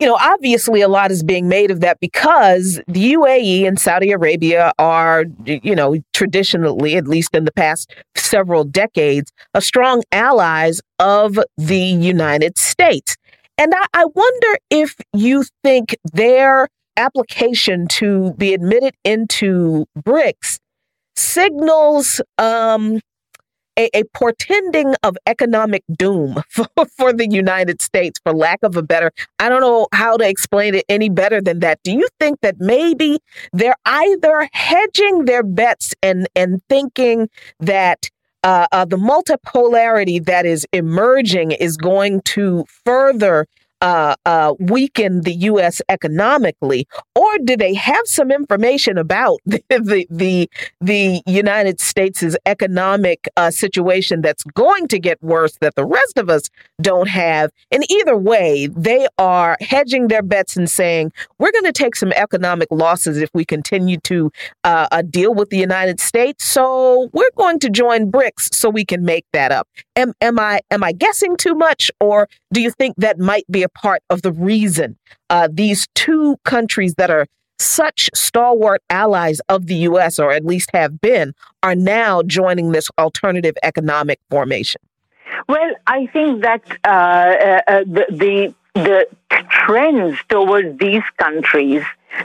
you 0.00 0.06
know, 0.06 0.18
obviously 0.20 0.80
a 0.80 0.88
lot 0.88 1.10
is 1.10 1.22
being 1.22 1.48
made 1.48 1.70
of 1.70 1.80
that 1.80 2.00
because 2.00 2.80
the 2.88 3.12
UAE 3.12 3.66
and 3.66 3.78
Saudi 3.78 4.10
Arabia 4.10 4.72
are, 4.78 5.24
you 5.46 5.74
know, 5.74 5.96
traditionally, 6.12 6.96
at 6.96 7.06
least 7.06 7.34
in 7.34 7.44
the 7.44 7.52
past 7.52 7.94
several 8.16 8.64
decades, 8.64 9.32
a 9.54 9.60
strong 9.60 10.02
allies 10.10 10.80
of 10.98 11.38
the 11.56 11.78
United 11.78 12.58
States. 12.58 13.16
And 13.56 13.72
I, 13.74 13.86
I 13.94 14.04
wonder 14.06 14.58
if 14.68 14.96
you 15.12 15.44
think 15.62 15.96
their 16.12 16.68
application 16.96 17.86
to 17.88 18.32
be 18.34 18.52
admitted 18.52 18.94
into 19.04 19.86
BRICS 19.98 20.58
signals 21.16 22.20
um, 22.38 23.00
a, 23.78 23.88
a 23.94 24.04
portending 24.14 24.94
of 25.02 25.16
economic 25.26 25.82
doom 25.96 26.42
for, 26.48 26.66
for 26.96 27.12
the 27.12 27.28
United 27.28 27.80
States, 27.82 28.20
for 28.22 28.32
lack 28.32 28.62
of 28.62 28.76
a 28.76 28.82
better, 28.82 29.12
I 29.38 29.48
don't 29.48 29.60
know 29.60 29.88
how 29.92 30.16
to 30.16 30.28
explain 30.28 30.74
it 30.74 30.84
any 30.88 31.08
better 31.08 31.40
than 31.40 31.60
that. 31.60 31.80
Do 31.82 31.92
you 31.92 32.08
think 32.20 32.40
that 32.40 32.56
maybe 32.58 33.18
they're 33.52 33.76
either 33.84 34.48
hedging 34.52 35.24
their 35.24 35.42
bets 35.42 35.94
and, 36.02 36.28
and 36.34 36.60
thinking 36.68 37.28
that 37.60 38.10
uh, 38.42 38.66
uh, 38.72 38.84
the 38.84 38.96
multipolarity 38.96 40.24
that 40.26 40.44
is 40.44 40.66
emerging 40.72 41.52
is 41.52 41.76
going 41.78 42.20
to 42.22 42.64
further 42.84 43.46
uh, 43.84 44.16
uh, 44.24 44.54
weaken 44.58 45.20
the 45.20 45.34
U.S. 45.50 45.82
economically, 45.90 46.88
or 47.14 47.38
do 47.44 47.54
they 47.54 47.74
have 47.74 48.06
some 48.06 48.30
information 48.30 48.96
about 48.96 49.40
the 49.46 49.62
the 49.68 50.06
the, 50.10 50.50
the 50.80 51.20
United 51.26 51.80
States' 51.80 52.34
economic 52.46 53.28
uh, 53.36 53.50
situation 53.50 54.22
that's 54.22 54.42
going 54.42 54.88
to 54.88 54.98
get 54.98 55.22
worse 55.22 55.58
that 55.60 55.74
the 55.74 55.84
rest 55.84 56.16
of 56.16 56.30
us 56.30 56.48
don't 56.80 57.08
have? 57.08 57.50
And 57.70 57.84
either 57.90 58.16
way, 58.16 58.68
they 58.68 59.06
are 59.18 59.58
hedging 59.60 60.08
their 60.08 60.22
bets 60.22 60.56
and 60.56 60.68
saying 60.68 61.12
we're 61.38 61.52
going 61.52 61.64
to 61.64 61.72
take 61.72 61.94
some 61.94 62.12
economic 62.12 62.68
losses 62.70 63.18
if 63.18 63.28
we 63.34 63.44
continue 63.44 63.98
to 64.04 64.32
uh, 64.64 64.88
uh, 64.92 65.02
deal 65.02 65.34
with 65.34 65.50
the 65.50 65.58
United 65.58 66.00
States. 66.00 66.46
So 66.46 67.10
we're 67.12 67.30
going 67.36 67.58
to 67.60 67.68
join 67.68 68.10
BRICS 68.10 68.54
so 68.54 68.70
we 68.70 68.86
can 68.86 69.04
make 69.04 69.26
that 69.34 69.52
up. 69.52 69.68
Am, 69.94 70.14
am 70.22 70.40
I 70.40 70.60
am 70.70 70.82
I 70.82 70.92
guessing 70.92 71.36
too 71.36 71.54
much, 71.54 71.90
or 72.00 72.30
do 72.50 72.62
you 72.62 72.70
think 72.70 72.96
that 72.96 73.18
might 73.18 73.44
be 73.50 73.62
a 73.62 73.68
part 73.74 74.02
of 74.10 74.22
the 74.22 74.32
reason 74.32 74.96
uh, 75.30 75.48
these 75.50 75.88
two 75.94 76.36
countries 76.44 76.94
that 76.94 77.10
are 77.10 77.26
such 77.58 78.10
stalwart 78.14 78.82
allies 78.90 79.40
of 79.48 79.66
the 79.66 79.74
U.S., 79.76 80.18
or 80.18 80.32
at 80.32 80.44
least 80.44 80.70
have 80.72 81.00
been, 81.00 81.34
are 81.62 81.74
now 81.74 82.22
joining 82.22 82.72
this 82.72 82.88
alternative 82.98 83.54
economic 83.62 84.18
formation? 84.28 84.80
Well, 85.48 85.70
I 85.86 86.06
think 86.06 86.42
that 86.42 86.62
uh, 86.84 86.88
uh, 86.88 87.60
uh 87.66 87.84
the, 87.84 88.06
the 88.10 88.54
the 88.74 89.06
trends 89.48 90.18
towards 90.28 90.78
these 90.78 91.02
countries 91.18 91.82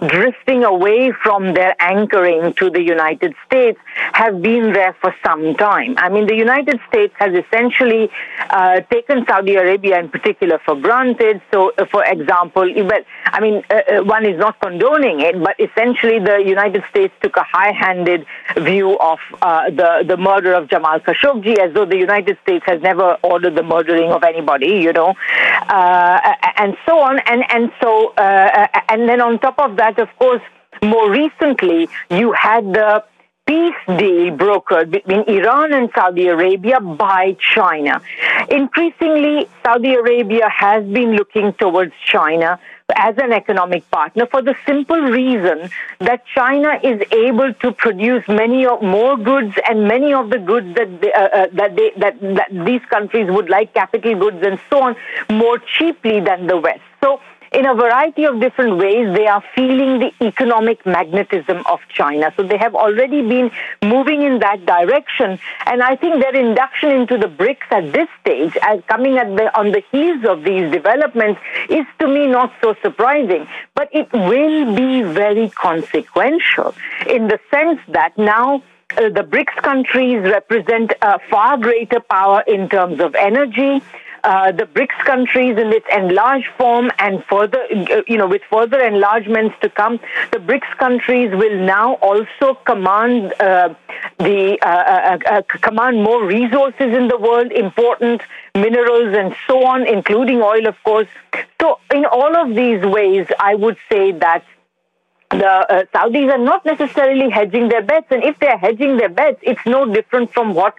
drifting 0.08 0.64
away 0.64 1.12
from 1.12 1.54
their 1.54 1.76
anchoring 1.80 2.54
to 2.54 2.70
the 2.70 2.82
United 2.82 3.34
States 3.46 3.80
have 4.14 4.42
been 4.42 4.74
there 4.74 4.96
for 5.02 5.14
some 5.26 5.56
time. 5.56 5.96
I 5.98 6.10
mean, 6.10 6.28
the 6.28 6.36
United 6.36 6.80
States 6.88 7.14
has 7.18 7.34
essentially 7.34 8.10
uh, 8.50 8.82
taken 8.92 9.26
Saudi 9.28 9.56
Arabia 9.56 10.00
in 10.00 10.10
particular 10.10 10.60
for 10.66 10.76
granted. 10.76 11.42
So, 11.52 11.72
uh, 11.78 11.86
for 11.86 12.04
example, 12.06 12.72
well, 12.86 13.02
I 13.26 13.40
mean, 13.40 13.64
uh, 13.70 13.74
uh, 13.76 14.04
one 14.04 14.26
is 14.26 14.38
not 14.38 14.60
condoning 14.60 15.22
it, 15.22 15.42
but 15.42 15.60
essentially 15.60 16.20
the 16.20 16.38
United 16.46 16.84
States 16.90 17.14
took 17.22 17.36
a 17.38 17.44
high-handed 17.44 18.26
view 18.58 18.98
of 19.00 19.20
uh, 19.42 19.70
the, 19.70 20.06
the 20.08 20.18
murder 20.18 20.54
of 20.54 20.70
Jamal 20.70 21.00
Khashoggi 21.00 21.58
as 21.58 21.74
though 21.74 21.86
the 21.86 21.98
United 21.98 22.38
States 22.44 22.64
has 22.68 22.82
never 22.82 23.18
ordered 23.24 23.56
the 23.56 23.64
murdering 23.64 24.12
of 24.12 24.24
anybody, 24.24 24.80
you 24.88 24.94
know, 24.94 25.16
uh, 25.68 26.36
and 26.58 26.78
so 26.86 27.00
on. 27.00 27.20
And, 27.20 27.44
and 27.50 27.72
so, 27.82 28.14
and 28.18 29.10
then 29.10 29.22
on 29.22 29.40
top 29.40 29.60
of 29.60 29.76
that, 29.80 29.97
of 29.99 30.09
course, 30.17 30.41
more 30.84 31.09
recently, 31.09 31.89
you 32.09 32.32
had 32.34 32.63
the 32.80 33.03
peace 33.49 33.84
deal 33.99 34.25
brokered 34.41 34.91
between 34.91 35.21
Iran 35.38 35.73
and 35.73 35.89
Saudi 35.95 36.27
Arabia 36.27 36.80
by 36.80 37.36
China. 37.55 38.01
Increasingly, 38.49 39.49
Saudi 39.65 39.95
Arabia 39.95 40.47
has 40.49 40.84
been 40.97 41.11
looking 41.19 41.53
towards 41.53 41.93
China 42.05 42.59
as 42.95 43.15
an 43.17 43.32
economic 43.34 43.89
partner 43.91 44.25
for 44.34 44.41
the 44.41 44.55
simple 44.65 45.01
reason 45.01 45.69
that 45.99 46.23
China 46.36 46.80
is 46.84 47.01
able 47.11 47.53
to 47.63 47.71
produce 47.71 48.23
many 48.27 48.65
more 48.97 49.15
goods 49.17 49.55
and 49.67 49.88
many 49.88 50.13
of 50.13 50.30
the 50.30 50.39
goods 50.39 50.75
that 50.75 50.89
they, 51.01 51.11
uh, 51.13 51.21
uh, 51.21 51.47
that, 51.53 51.75
they, 51.75 51.91
that, 51.97 52.19
that 52.21 52.49
these 52.65 52.82
countries 52.89 53.27
would 53.30 53.49
like, 53.49 53.73
capital 53.73 54.15
goods 54.19 54.39
and 54.43 54.59
so 54.69 54.84
on, 54.84 54.95
more 55.30 55.59
cheaply 55.77 56.19
than 56.19 56.47
the 56.47 56.57
West. 56.57 56.82
So 57.01 57.19
in 57.52 57.66
a 57.66 57.74
variety 57.74 58.26
of 58.26 58.39
different 58.39 58.78
ways, 58.78 59.16
they 59.16 59.28
are 59.28 59.43
feeling 59.56 60.00
the 60.00 60.12
economic 60.26 60.86
magnetism 60.86 61.64
of 61.66 61.80
China. 61.89 62.32
So 62.38 62.43
they 62.43 62.58
have 62.58 62.76
already 62.76 63.22
been 63.22 63.52
moving 63.84 64.22
in 64.22 64.39
that 64.39 64.66
direction. 64.66 65.39
And 65.66 65.82
I 65.82 65.95
think 65.95 66.22
their 66.22 66.36
induction 66.36 66.91
into 66.91 67.18
the 67.18 67.28
BRICS 67.28 67.72
at 67.72 67.93
this 67.93 68.08
stage, 68.22 68.56
as 68.62 68.82
coming 68.88 69.18
at 69.18 69.36
the, 69.36 69.58
on 69.58 69.72
the 69.72 69.84
heels 69.91 70.24
of 70.26 70.43
these 70.43 70.72
developments, 70.72 71.41
is 71.70 71.86
to 72.00 72.08
me 72.08 72.28
not 72.28 72.54
so 72.62 72.76
surprising. 72.82 73.47
But 73.76 73.89
it 73.93 74.12
will 74.14 74.76
be 74.76 75.02
very 75.02 75.50
consequential 75.50 76.76
in 77.08 77.28
the 77.28 77.39
sense 77.50 77.80
that 77.89 78.18
now 78.18 78.64
uh, 78.97 79.10
the 79.10 79.24
BRICS 79.24 79.56
countries 79.62 80.22
represent 80.24 80.93
a 81.02 81.20
far 81.30 81.58
greater 81.58 82.00
power 82.00 82.43
in 82.47 82.70
terms 82.70 83.00
of 83.00 83.16
energy. 83.16 83.82
Uh, 84.24 84.51
the 84.51 84.65
BRICS 84.65 85.05
countries 85.05 85.57
in 85.57 85.72
its 85.72 85.86
enlarged 85.95 86.47
form 86.57 86.91
and 86.99 87.24
further, 87.26 87.61
uh, 87.72 88.01
you 88.07 88.17
know, 88.17 88.28
with 88.28 88.41
further 88.49 88.80
enlargements 88.80 89.55
to 89.61 89.70
come, 89.70 89.99
the 90.32 90.38
BRICS 90.39 90.78
countries 90.78 91.32
will 91.32 91.57
now 91.57 91.93
also 91.95 92.55
command 92.65 93.34
uh, 93.39 93.74
the 94.17 94.57
uh, 94.61 95.17
uh, 95.26 95.41
command 95.61 96.03
more 96.03 96.26
resources 96.26 96.93
in 96.93 97.07
the 97.07 97.17
world, 97.17 97.51
important 97.51 98.22
minerals 98.55 99.15
and 99.15 99.36
so 99.47 99.65
on, 99.65 99.88
including 99.88 100.41
oil, 100.41 100.67
of 100.67 100.76
course. 100.84 101.07
So, 101.61 101.80
in 101.93 102.05
all 102.05 102.36
of 102.36 102.55
these 102.55 102.82
ways, 102.84 103.28
I 103.39 103.55
would 103.55 103.78
say 103.89 104.11
that 104.11 104.43
the 105.30 105.45
uh, 105.45 105.84
Saudis 105.93 106.32
are 106.32 106.43
not 106.43 106.65
necessarily 106.65 107.30
hedging 107.30 107.70
their 107.70 107.84
bets, 107.84 108.07
and 108.09 108.24
if 108.24 108.39
they're 108.39 108.57
hedging 108.57 108.97
their 108.97 109.09
bets, 109.09 109.39
it's 109.43 109.65
no 109.65 109.86
different 109.93 110.34
from 110.34 110.53
what 110.53 110.76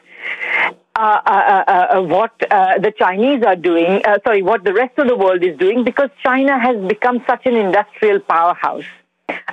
Uh, 1.00 1.18
uh, 1.24 1.64
uh, 1.96 2.02
what 2.02 2.30
uh, 2.50 2.78
the 2.78 2.92
Chinese 2.92 3.42
are 3.42 3.56
doing, 3.56 4.04
uh, 4.04 4.18
sorry, 4.22 4.42
what 4.42 4.62
the 4.64 4.74
rest 4.74 4.98
of 4.98 5.08
the 5.08 5.16
world 5.16 5.42
is 5.42 5.56
doing, 5.56 5.82
because 5.82 6.10
China 6.22 6.58
has 6.60 6.76
become 6.88 7.24
such 7.26 7.46
an 7.46 7.56
industrial 7.56 8.20
powerhouse. 8.20 8.84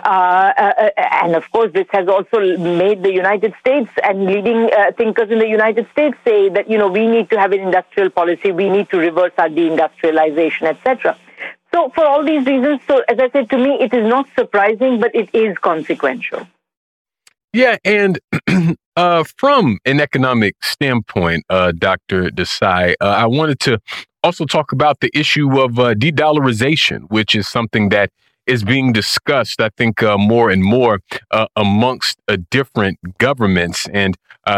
and 0.04 1.36
of 1.38 1.50
course, 1.54 1.72
this 1.72 1.88
has 1.92 2.10
also 2.10 2.58
made 2.58 3.02
the 3.02 3.14
United 3.14 3.54
States 3.62 3.90
and 4.04 4.26
leading 4.26 4.70
thinkers 4.98 5.32
in 5.32 5.40
the 5.40 5.48
United 5.48 5.88
States 5.94 6.18
say 6.26 6.50
that 6.50 6.70
you 6.70 6.78
know 6.78 6.90
we 6.90 7.08
need 7.08 7.30
to 7.30 7.40
have 7.40 7.54
an 7.54 7.62
industrial 7.62 8.10
policy, 8.10 8.52
we 8.52 8.70
need 8.70 8.90
to 8.90 8.98
reverse 8.98 9.32
our 9.38 9.48
deindustrialization, 9.48 10.64
etc. 10.64 11.18
So, 11.74 11.90
for 11.96 12.06
all 12.06 12.26
these 12.26 12.46
reasons, 12.46 12.82
so 12.90 13.04
as 13.08 13.20
I 13.20 13.30
said, 13.30 13.50
to 13.52 13.58
me, 13.58 13.78
it 13.80 13.94
is 13.94 14.06
not 14.06 14.28
surprising, 14.38 15.00
but 15.00 15.16
it 15.16 15.30
is 15.34 15.58
consequential. 15.60 16.46
Yeah, 17.54 17.78
and 17.86 18.20
uh, 18.98 19.24
from 19.38 19.78
an 19.86 20.02
economic 20.02 20.56
standpoint, 20.64 21.46
uh, 21.50 21.72
Dr. 21.72 22.32
Desai, 22.32 22.96
uh, 23.00 23.06
I 23.06 23.28
wanted 23.28 23.60
to 23.62 23.80
also 24.24 24.46
talk 24.46 24.72
about 24.72 25.00
the 25.00 25.12
issue 25.14 25.62
of 25.62 25.78
uh, 25.78 25.94
de-dollarization, 25.94 27.04
which 27.10 27.36
is 27.36 27.48
something 27.48 27.90
that 27.90 28.10
is 28.48 28.64
being 28.64 28.92
discussed, 28.94 29.62
I 29.62 29.70
think, 29.78 30.02
uh, 30.02 30.18
more 30.18 30.50
and 30.50 30.64
more 30.64 31.00
uh, 31.32 31.46
amongst 31.56 32.20
different 32.50 32.98
governments 33.20 33.88
and, 33.94 34.18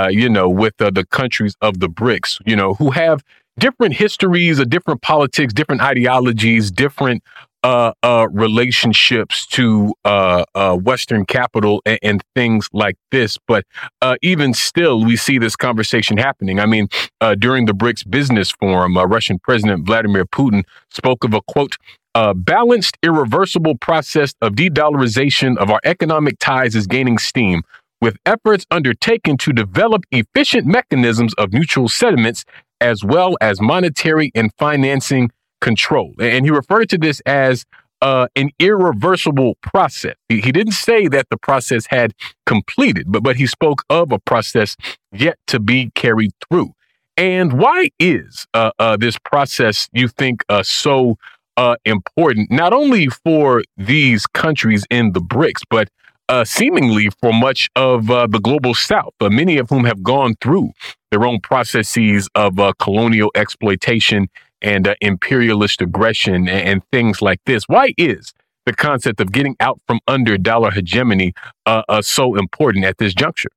you 0.09 0.29
know, 0.29 0.47
with 0.47 0.77
the 0.77 1.05
countries 1.09 1.55
of 1.61 1.79
the 1.79 1.89
BRICS, 1.89 2.39
you 2.45 2.55
know, 2.55 2.75
who 2.75 2.91
have 2.91 3.23
different 3.57 3.95
histories, 3.95 4.59
of 4.59 4.69
different 4.69 5.01
politics, 5.01 5.53
different 5.53 5.81
ideologies, 5.81 6.71
different 6.71 7.23
uh, 7.63 7.91
uh, 8.03 8.27
relationships 8.31 9.45
to 9.47 9.93
uh, 10.05 10.43
uh, 10.55 10.75
Western 10.75 11.25
capital 11.25 11.81
and, 11.85 11.99
and, 12.01 12.23
things 12.35 12.69
like 12.71 12.95
this. 13.11 13.37
But 13.47 13.65
uh, 14.01 14.15
even 14.21 14.53
still, 14.53 15.03
we 15.03 15.17
see 15.17 15.37
this 15.37 15.55
conversation 15.55 16.17
happening. 16.17 16.59
I 16.59 16.65
mean, 16.65 16.87
uh, 17.19 17.35
during 17.35 17.65
the 17.65 17.73
BRICS 17.73 18.09
Business 18.09 18.51
Forum, 18.51 18.97
uh, 18.97 19.05
Russian 19.05 19.39
President 19.39 19.85
Vladimir 19.85 20.25
Putin 20.25 20.63
spoke 20.89 21.23
of 21.23 21.33
a 21.33 21.41
quote, 21.41 21.75
a 22.15 22.33
balanced, 22.33 22.97
irreversible 23.03 23.77
process 23.77 24.33
of 24.41 24.55
de 24.55 24.69
dollarization 24.69 25.57
of 25.57 25.69
our 25.69 25.79
economic 25.83 26.39
ties 26.39 26.75
is 26.75 26.87
gaining 26.87 27.17
steam, 27.17 27.63
with 28.01 28.17
efforts 28.25 28.65
undertaken 28.71 29.37
to 29.37 29.51
develop 29.51 30.03
efficient 30.11 30.65
mechanisms 30.65 31.33
of 31.35 31.51
mutual 31.51 31.89
settlements 31.89 32.45
as 32.81 33.03
well 33.03 33.35
as 33.41 33.59
monetary 33.59 34.31
and 34.33 34.51
financing 34.57 35.29
control. 35.61 36.13
And 36.19 36.45
he 36.45 36.51
referred 36.51 36.89
to 36.89 36.97
this 36.97 37.21
as 37.25 37.65
uh, 38.01 38.27
an 38.35 38.49
irreversible 38.59 39.55
process. 39.61 40.15
He, 40.29 40.39
didn't 40.51 40.73
say 40.73 41.07
that 41.09 41.27
the 41.29 41.37
process 41.37 41.85
had 41.87 42.13
completed, 42.45 43.05
but, 43.09 43.23
but 43.23 43.35
he 43.35 43.45
spoke 43.45 43.83
of 43.89 44.11
a 44.11 44.19
process 44.19 44.75
yet 45.11 45.37
to 45.47 45.59
be 45.59 45.91
carried 45.95 46.31
through. 46.47 46.71
And 47.17 47.53
why 47.59 47.89
is 47.99 48.47
uh, 48.53 48.71
uh, 48.79 48.95
this 48.95 49.17
process, 49.19 49.89
you 49.91 50.07
think, 50.07 50.43
uh, 50.47 50.63
so 50.63 51.17
uh, 51.57 51.75
important, 51.83 52.49
not 52.49 52.71
only 52.71 53.07
for 53.07 53.63
these 53.75 54.25
countries 54.27 54.85
in 54.89 55.11
the 55.11 55.19
BRICS, 55.19 55.63
but 55.69 55.89
uh, 56.29 56.45
seemingly 56.45 57.09
for 57.21 57.33
much 57.33 57.69
of 57.75 58.09
uh, 58.09 58.27
the 58.27 58.39
global 58.39 58.73
south, 58.73 59.13
uh, 59.19 59.29
many 59.29 59.57
of 59.57 59.69
whom 59.69 59.83
have 59.83 60.01
gone 60.01 60.35
through 60.39 60.71
their 61.11 61.25
own 61.25 61.41
processes 61.41 62.29
of 62.35 62.59
uh, 62.59 62.71
colonial 62.79 63.31
exploitation 63.35 64.29
and 64.61 64.87
uh, 64.87 64.95
imperialist 65.01 65.81
aggression 65.81 66.33
and, 66.35 66.49
and, 66.49 66.81
things 66.91 67.21
like 67.21 67.39
this. 67.45 67.63
Why 67.67 67.93
is 67.97 68.33
the 68.65 68.73
concept 68.73 69.21
of 69.21 69.31
getting 69.31 69.55
out 69.59 69.79
from 69.87 69.99
under 70.07 70.37
dollar 70.37 70.71
hegemony 70.71 71.33
uh, 71.65 72.01
so 72.01 72.35
important 72.35 72.85
at 72.85 72.97
this 72.97 73.13
juncture? 73.13 73.49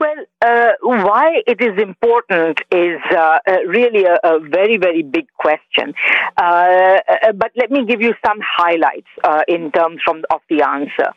Well, 0.00 0.24
uh, 0.42 0.72
why 0.82 1.42
it 1.46 1.60
is 1.60 1.80
important 1.80 2.60
is 2.72 3.00
uh, 3.10 3.38
uh, 3.46 3.56
really 3.66 4.04
a, 4.04 4.18
a, 4.24 4.40
very, 4.40 4.76
very 4.76 5.02
big 5.02 5.26
question. 5.38 5.94
Uh, 6.36 6.98
uh, 7.08 7.32
but 7.32 7.52
let 7.56 7.70
me 7.70 7.84
give 7.84 8.00
you 8.00 8.14
some 8.26 8.38
highlights 8.42 9.06
uh, 9.22 9.42
in 9.46 9.70
terms 9.70 10.00
from 10.04 10.22
of 10.30 10.40
the 10.50 10.62
answer. 10.62 11.12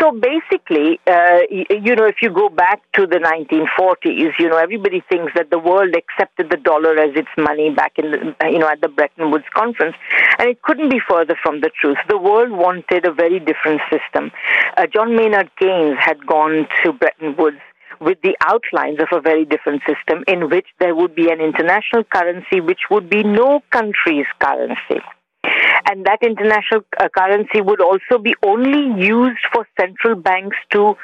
So 0.00 0.12
basically, 0.12 1.00
you 1.06 1.94
know, 1.94 2.06
if 2.06 2.16
you 2.22 2.30
go 2.30 2.48
back 2.48 2.80
to 2.94 3.06
the 3.06 3.18
1940s, 3.18 4.32
you 4.38 4.48
know, 4.48 4.56
everybody 4.56 5.02
thinks 5.10 5.32
that 5.36 5.50
the 5.50 5.58
world 5.58 5.94
accepted 5.94 6.50
the 6.50 6.56
dollar 6.56 6.98
as 6.98 7.14
its 7.14 7.28
money 7.36 7.70
back 7.70 7.92
in, 7.98 8.10
the, 8.10 8.50
you 8.50 8.58
know, 8.58 8.68
at 8.68 8.80
the 8.80 8.88
Bretton 8.88 9.30
Woods 9.30 9.44
conference, 9.54 9.96
and 10.38 10.48
it 10.48 10.62
couldn't 10.62 10.90
be 10.90 11.00
further 11.08 11.36
from 11.42 11.60
the 11.60 11.70
truth. 11.80 11.98
The 12.08 12.18
world 12.18 12.50
wanted 12.50 13.04
a 13.04 13.12
very 13.12 13.40
different 13.40 13.80
system. 13.90 14.32
John 14.92 15.16
Maynard 15.16 15.50
Keynes 15.58 15.98
had 16.00 16.26
gone 16.26 16.66
to 16.82 16.92
Bretton 16.92 17.36
Woods 17.36 17.60
with 18.02 18.18
the 18.22 18.36
outlines 18.44 18.98
of 19.00 19.08
a 19.12 19.20
very 19.20 19.44
different 19.44 19.82
system 19.86 20.24
in 20.26 20.50
which 20.50 20.66
there 20.80 20.94
would 20.94 21.14
be 21.14 21.30
an 21.30 21.40
international 21.40 22.04
currency 22.04 22.60
which 22.60 22.80
would 22.90 23.08
be 23.08 23.22
no 23.22 23.62
country's 23.70 24.26
currency. 24.38 25.00
And 25.88 26.06
that 26.06 26.18
international 26.22 26.82
uh, 26.98 27.08
currency 27.08 27.60
would 27.60 27.80
also 27.80 28.18
be 28.22 28.34
only 28.44 29.02
used 29.02 29.44
for 29.52 29.66
central 29.78 30.14
banks 30.14 30.56
to 30.72 30.94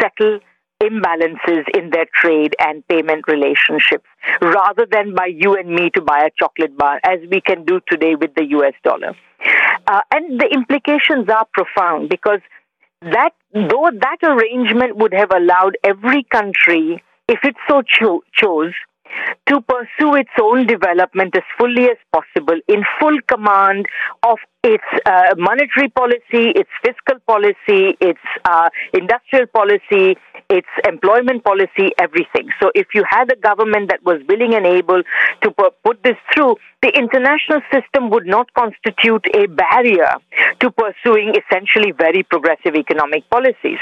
settle 0.00 0.40
imbalances 0.82 1.64
in 1.72 1.90
their 1.90 2.06
trade 2.20 2.54
and 2.58 2.86
payment 2.88 3.24
relationships 3.28 4.06
rather 4.42 4.86
than 4.90 5.14
by 5.14 5.26
you 5.26 5.56
and 5.56 5.68
me 5.68 5.90
to 5.90 6.02
buy 6.02 6.24
a 6.24 6.30
chocolate 6.38 6.76
bar 6.76 7.00
as 7.04 7.20
we 7.30 7.40
can 7.40 7.64
do 7.64 7.80
today 7.88 8.14
with 8.16 8.34
the 8.34 8.44
US 8.58 8.74
dollar. 8.82 9.14
Uh, 9.86 10.00
and 10.12 10.40
the 10.40 10.48
implications 10.52 11.28
are 11.28 11.46
profound 11.52 12.08
because 12.08 12.40
that 13.12 13.30
though 13.52 13.90
that 13.92 14.18
arrangement 14.22 14.96
would 14.96 15.12
have 15.14 15.30
allowed 15.34 15.76
every 15.84 16.24
country, 16.24 17.02
if 17.28 17.40
it 17.44 17.54
so 17.68 17.82
cho- 17.82 18.22
chose, 18.32 18.72
to 19.46 19.60
pursue 19.62 20.14
its 20.14 20.30
own 20.40 20.66
development 20.66 21.36
as 21.36 21.42
fully 21.58 21.84
as 21.84 21.98
possible 22.12 22.58
in 22.68 22.82
full 22.98 23.18
command 23.28 23.86
of 24.22 24.38
its 24.62 24.84
uh, 25.04 25.34
monetary 25.36 25.88
policy, 25.90 26.50
its 26.56 26.70
fiscal 26.82 27.20
policy, 27.26 27.96
its 28.00 28.20
uh, 28.46 28.70
industrial 28.94 29.46
policy, 29.46 30.16
its 30.48 30.68
employment 30.88 31.44
policy, 31.44 31.92
everything. 31.98 32.48
So 32.60 32.70
if 32.74 32.88
you 32.94 33.04
had 33.08 33.30
a 33.30 33.36
government 33.36 33.90
that 33.90 34.02
was 34.04 34.22
willing 34.28 34.54
and 34.54 34.66
able 34.66 35.02
to 35.42 35.50
put 35.84 36.02
this 36.02 36.16
through, 36.32 36.56
the 36.82 36.88
international 36.96 37.60
system 37.72 38.10
would 38.10 38.26
not 38.26 38.52
constitute 38.54 39.26
a 39.34 39.46
barrier 39.46 40.14
to 40.60 40.70
pursuing 40.70 41.34
essentially 41.36 41.92
very 41.92 42.22
progressive 42.22 42.74
economic 42.74 43.28
policies. 43.28 43.78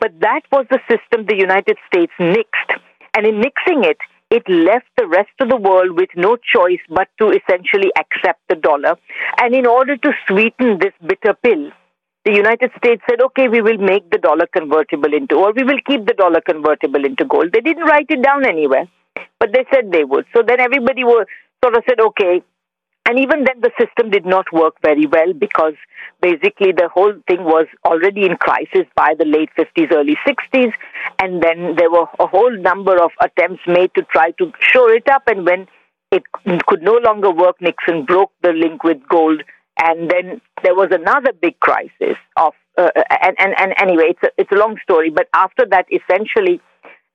But 0.00 0.18
that 0.20 0.42
was 0.50 0.66
the 0.70 0.80
system 0.88 1.26
the 1.26 1.36
United 1.36 1.76
States 1.86 2.12
nixed. 2.18 2.80
And 3.14 3.26
in 3.26 3.42
nixing 3.42 3.84
it, 3.84 3.98
it 4.36 4.48
left 4.48 4.88
the 4.96 5.06
rest 5.06 5.36
of 5.40 5.50
the 5.50 5.56
world 5.68 5.90
with 6.00 6.08
no 6.16 6.36
choice 6.54 6.80
but 6.88 7.08
to 7.18 7.30
essentially 7.38 7.92
accept 8.02 8.40
the 8.48 8.56
dollar. 8.56 8.96
And 9.38 9.54
in 9.54 9.66
order 9.66 9.96
to 9.98 10.12
sweeten 10.26 10.78
this 10.80 10.94
bitter 11.06 11.34
pill, 11.34 11.70
the 12.24 12.32
United 12.32 12.70
States 12.78 13.02
said, 13.08 13.20
okay, 13.20 13.48
we 13.48 13.60
will 13.60 13.78
make 13.78 14.08
the 14.10 14.18
dollar 14.18 14.46
convertible 14.46 15.12
into, 15.12 15.36
or 15.36 15.52
we 15.52 15.64
will 15.64 15.80
keep 15.86 16.06
the 16.06 16.14
dollar 16.14 16.40
convertible 16.40 17.04
into 17.04 17.24
gold. 17.24 17.52
They 17.52 17.60
didn't 17.60 17.84
write 17.84 18.06
it 18.08 18.22
down 18.22 18.46
anywhere, 18.46 18.88
but 19.38 19.50
they 19.52 19.66
said 19.74 19.90
they 19.92 20.04
would. 20.04 20.24
So 20.34 20.42
then 20.46 20.60
everybody 20.60 21.04
was, 21.04 21.26
sort 21.62 21.76
of 21.76 21.82
said, 21.88 22.00
okay, 22.00 22.42
and 23.08 23.18
even 23.18 23.44
then, 23.44 23.60
the 23.60 23.72
system 23.80 24.10
did 24.10 24.24
not 24.24 24.46
work 24.52 24.74
very 24.80 25.06
well 25.06 25.32
because 25.32 25.74
basically 26.20 26.70
the 26.70 26.88
whole 26.88 27.12
thing 27.26 27.42
was 27.42 27.66
already 27.84 28.24
in 28.24 28.36
crisis 28.36 28.86
by 28.94 29.14
the 29.18 29.24
late 29.24 29.50
50s, 29.58 29.92
early 29.92 30.16
60s. 30.26 30.72
And 31.18 31.42
then 31.42 31.74
there 31.76 31.90
were 31.90 32.06
a 32.20 32.26
whole 32.28 32.56
number 32.56 33.02
of 33.02 33.10
attempts 33.20 33.62
made 33.66 33.92
to 33.96 34.02
try 34.02 34.30
to 34.38 34.52
shore 34.60 34.92
it 34.92 35.08
up. 35.10 35.24
And 35.26 35.44
when 35.44 35.66
it 36.12 36.22
could 36.66 36.82
no 36.82 37.00
longer 37.04 37.32
work, 37.32 37.60
Nixon 37.60 38.04
broke 38.04 38.30
the 38.42 38.52
link 38.52 38.84
with 38.84 38.98
gold. 39.08 39.42
And 39.80 40.08
then 40.08 40.40
there 40.62 40.76
was 40.76 40.90
another 40.92 41.32
big 41.32 41.58
crisis 41.58 42.16
of, 42.36 42.52
uh, 42.78 42.90
and, 43.10 43.34
and, 43.40 43.54
and 43.58 43.74
anyway, 43.78 44.10
it's 44.10 44.22
a, 44.22 44.28
it's 44.38 44.52
a 44.52 44.56
long 44.56 44.78
story. 44.80 45.10
But 45.10 45.26
after 45.34 45.66
that, 45.70 45.86
essentially, 45.90 46.60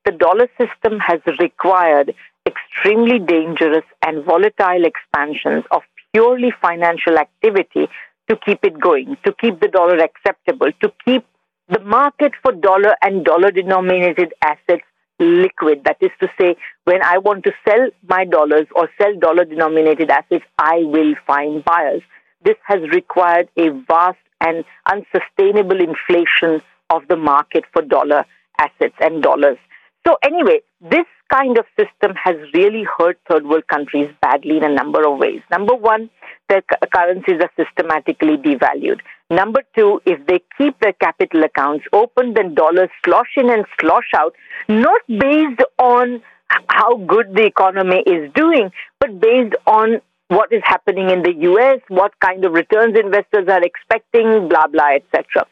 the 0.03 0.11
dollar 0.11 0.49
system 0.59 0.99
has 0.99 1.21
required 1.39 2.13
extremely 2.47 3.19
dangerous 3.19 3.85
and 4.05 4.23
volatile 4.25 4.85
expansions 4.85 5.63
of 5.71 5.81
purely 6.13 6.51
financial 6.61 7.17
activity 7.17 7.87
to 8.29 8.35
keep 8.45 8.63
it 8.63 8.79
going, 8.79 9.17
to 9.25 9.33
keep 9.39 9.59
the 9.59 9.67
dollar 9.67 9.97
acceptable, 9.97 10.71
to 10.81 10.91
keep 11.05 11.25
the 11.69 11.79
market 11.79 12.31
for 12.41 12.51
dollar 12.53 12.95
and 13.01 13.25
dollar 13.25 13.51
denominated 13.51 14.33
assets 14.41 14.83
liquid. 15.19 15.83
That 15.83 15.97
is 16.01 16.11
to 16.21 16.27
say, 16.39 16.55
when 16.85 17.03
I 17.03 17.17
want 17.17 17.43
to 17.45 17.51
sell 17.67 17.89
my 18.07 18.25
dollars 18.25 18.67
or 18.75 18.89
sell 18.99 19.17
dollar 19.19 19.45
denominated 19.45 20.09
assets, 20.09 20.45
I 20.57 20.83
will 20.83 21.15
find 21.25 21.63
buyers. 21.63 22.01
This 22.43 22.57
has 22.65 22.81
required 22.93 23.49
a 23.57 23.69
vast 23.87 24.19
and 24.41 24.63
unsustainable 24.91 25.79
inflation 25.81 26.61
of 26.89 27.01
the 27.09 27.17
market 27.17 27.63
for 27.73 27.81
dollar 27.81 28.25
assets 28.59 28.95
and 28.99 29.21
dollars. 29.21 29.57
So, 30.05 30.17
anyway, 30.23 30.61
this 30.79 31.05
kind 31.31 31.57
of 31.57 31.65
system 31.77 32.15
has 32.15 32.35
really 32.53 32.85
hurt 32.97 33.19
third 33.29 33.45
world 33.45 33.67
countries 33.67 34.09
badly 34.21 34.57
in 34.57 34.63
a 34.63 34.73
number 34.73 35.07
of 35.07 35.17
ways. 35.17 35.41
Number 35.51 35.75
one, 35.75 36.09
their 36.49 36.61
currencies 36.93 37.41
are 37.41 37.51
systematically 37.57 38.37
devalued. 38.37 38.99
Number 39.29 39.61
two, 39.75 40.01
if 40.05 40.25
they 40.25 40.41
keep 40.57 40.79
their 40.79 40.93
capital 40.93 41.43
accounts 41.43 41.85
open, 41.91 42.33
then 42.33 42.55
dollars 42.55 42.89
slosh 43.03 43.33
in 43.35 43.49
and 43.49 43.65
slosh 43.79 44.11
out, 44.15 44.33
not 44.69 45.01
based 45.07 45.61
on 45.77 46.21
how 46.69 46.97
good 46.97 47.35
the 47.35 47.45
economy 47.45 48.03
is 48.05 48.31
doing, 48.33 48.71
but 48.99 49.19
based 49.19 49.55
on 49.65 50.01
what 50.29 50.51
is 50.51 50.61
happening 50.65 51.09
in 51.09 51.23
the 51.23 51.33
US, 51.51 51.79
what 51.87 52.17
kind 52.19 52.43
of 52.45 52.53
returns 52.53 52.97
investors 52.97 53.47
are 53.49 53.63
expecting, 53.63 54.47
blah, 54.47 54.67
blah, 54.67 54.95
etc. 54.95 55.45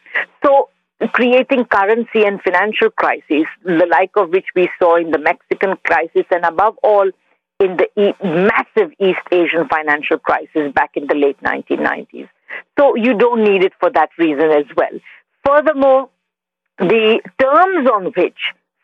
So 0.44 0.70
creating 1.14 1.66
currency 1.66 2.24
and 2.26 2.42
financial 2.42 2.90
crises, 2.90 3.46
the 3.64 3.88
like 3.90 4.12
of 4.16 4.30
which 4.30 4.46
we 4.56 4.70
saw 4.80 4.96
in 4.98 5.12
the 5.12 5.20
Mexican 5.20 5.76
crisis, 5.84 6.26
and 6.32 6.46
above 6.46 6.78
all, 6.84 7.10
in 7.60 7.78
the 7.78 8.14
massive 8.22 8.92
East 9.00 9.22
Asian 9.32 9.68
financial 9.70 10.20
crisis 10.20 10.74
back 10.74 10.92
in 10.96 11.08
the 11.08 11.16
late 11.16 11.40
1990s. 11.42 12.30
So 12.78 12.96
you 12.96 13.18
don't 13.18 13.44
need 13.44 13.64
it 13.64 13.74
for 13.80 13.90
that 13.92 14.10
reason 14.18 14.52
as 14.52 14.66
well. 14.76 15.00
Furthermore, 15.46 16.10
the 16.78 17.22
terms 17.42 17.90
on 17.90 18.06
which 18.16 18.38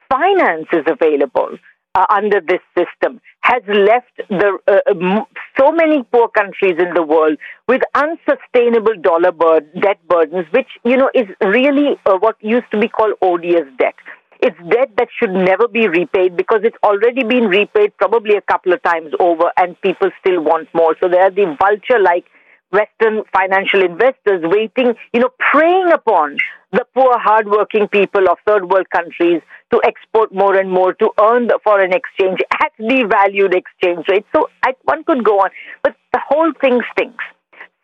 finance 0.10 0.68
is 0.72 0.86
available 0.88 1.58
uh, 1.96 2.06
under 2.10 2.40
this 2.42 2.62
system 2.78 3.20
has 3.42 3.62
left 3.68 4.16
the, 4.30 4.58
uh, 4.68 4.80
uh 4.90 5.26
so 5.60 5.72
many 5.72 6.04
poor 6.12 6.28
countries 6.30 6.76
in 6.80 6.94
the 6.94 7.04
world 7.04 7.38
with 7.68 7.82
unsustainable 7.96 8.96
dollar 9.02 9.32
bur- 9.32 9.62
debt 9.82 10.00
burdens, 10.08 10.46
which 10.52 10.68
you 10.84 10.98
know 10.98 11.10
is 11.14 11.28
really 11.42 11.98
uh, 12.06 12.18
what 12.20 12.36
used 12.42 12.70
to 12.72 12.80
be 12.80 12.88
called 12.88 13.14
odious 13.22 13.68
debt. 13.78 13.96
It's 14.42 14.58
debt 14.70 14.90
that 14.98 15.10
should 15.20 15.32
never 15.32 15.68
be 15.68 15.88
repaid 15.88 16.36
because 16.36 16.62
it's 16.64 16.78
already 16.84 17.24
been 17.24 17.46
repaid 17.48 17.96
probably 17.98 18.38
a 18.38 18.42
couple 18.42 18.74
of 18.74 18.82
times 18.82 19.14
over, 19.20 19.52
and 19.58 19.80
people 19.82 20.10
still 20.20 20.42
want 20.42 20.68
more. 20.74 20.96
So 21.02 21.10
there 21.10 21.22
are 21.22 21.30
the 21.30 21.56
vulture-like 21.60 22.26
Western 22.72 23.24
financial 23.34 23.84
investors 23.84 24.42
waiting, 24.44 24.96
you 25.14 25.20
know, 25.20 25.30
preying 25.52 25.92
upon 25.92 26.38
the 26.72 26.86
poor, 26.94 27.18
hardworking 27.20 27.88
people 27.90 28.30
of 28.30 28.38
third 28.48 28.70
world 28.70 28.90
countries 28.90 29.42
to 29.72 29.82
export 29.86 30.34
more 30.34 30.56
and 30.56 30.72
more 30.72 30.94
to 30.94 31.10
earn 31.20 31.48
the 31.48 31.60
foreign 31.64 31.94
exchange 31.94 32.40
at 32.64 32.72
devalued 32.80 33.54
exchange 33.54 34.06
rates. 34.10 34.28
So 34.34 34.50
I, 34.64 34.74
one 34.84 35.04
could 35.04 35.24
go 35.24 35.40
on, 35.40 35.50
but 35.84 35.96
the 36.14 36.22
whole 36.26 36.52
thing 36.62 36.80
stinks. 36.94 37.24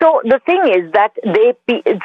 So 0.02 0.22
the 0.24 0.40
thing 0.46 0.62
is 0.68 0.92
that 0.94 1.12
they 1.24 1.54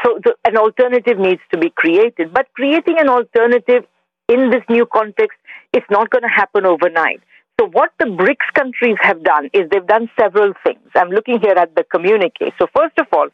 so, 0.02 0.18
an 0.44 0.56
alternative 0.56 1.18
needs 1.18 1.42
to 1.52 1.58
be 1.58 1.70
created, 1.70 2.32
but 2.32 2.46
creating 2.54 2.98
an 2.98 3.08
alternative 3.08 3.84
in 4.28 4.50
this 4.50 4.62
new 4.68 4.86
context, 4.86 5.38
it's 5.72 5.86
not 5.90 6.10
going 6.10 6.22
to 6.22 6.28
happen 6.28 6.64
overnight. 6.64 7.20
So, 7.62 7.68
what 7.68 7.92
the 8.00 8.06
BRICS 8.06 8.54
countries 8.54 8.96
have 9.02 9.22
done 9.22 9.48
is 9.52 9.70
they've 9.70 9.86
done 9.86 10.10
several 10.18 10.52
things. 10.64 10.80
I'm 10.96 11.10
looking 11.10 11.38
here 11.40 11.54
at 11.56 11.76
the 11.76 11.84
communique. 11.84 12.52
So, 12.58 12.66
first 12.76 12.98
of 12.98 13.06
all, 13.12 13.28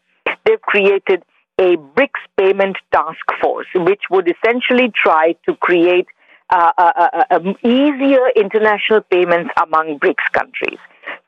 they've 0.45 0.61
created 0.61 1.23
a 1.59 1.77
BRICS 1.77 2.21
payment 2.37 2.77
task 2.93 3.25
force, 3.41 3.69
which 3.75 4.03
would 4.11 4.29
essentially 4.29 4.93
try 4.95 5.35
to 5.47 5.57
create 5.57 6.09
uh, 6.51 6.73
uh, 6.77 6.93
uh, 6.95 7.25
uh, 7.31 7.39
easier 7.65 8.29
international 8.37 9.01
payments 9.11 9.51
among 9.63 9.99
BRICS 9.99 10.31
countries. 10.35 10.79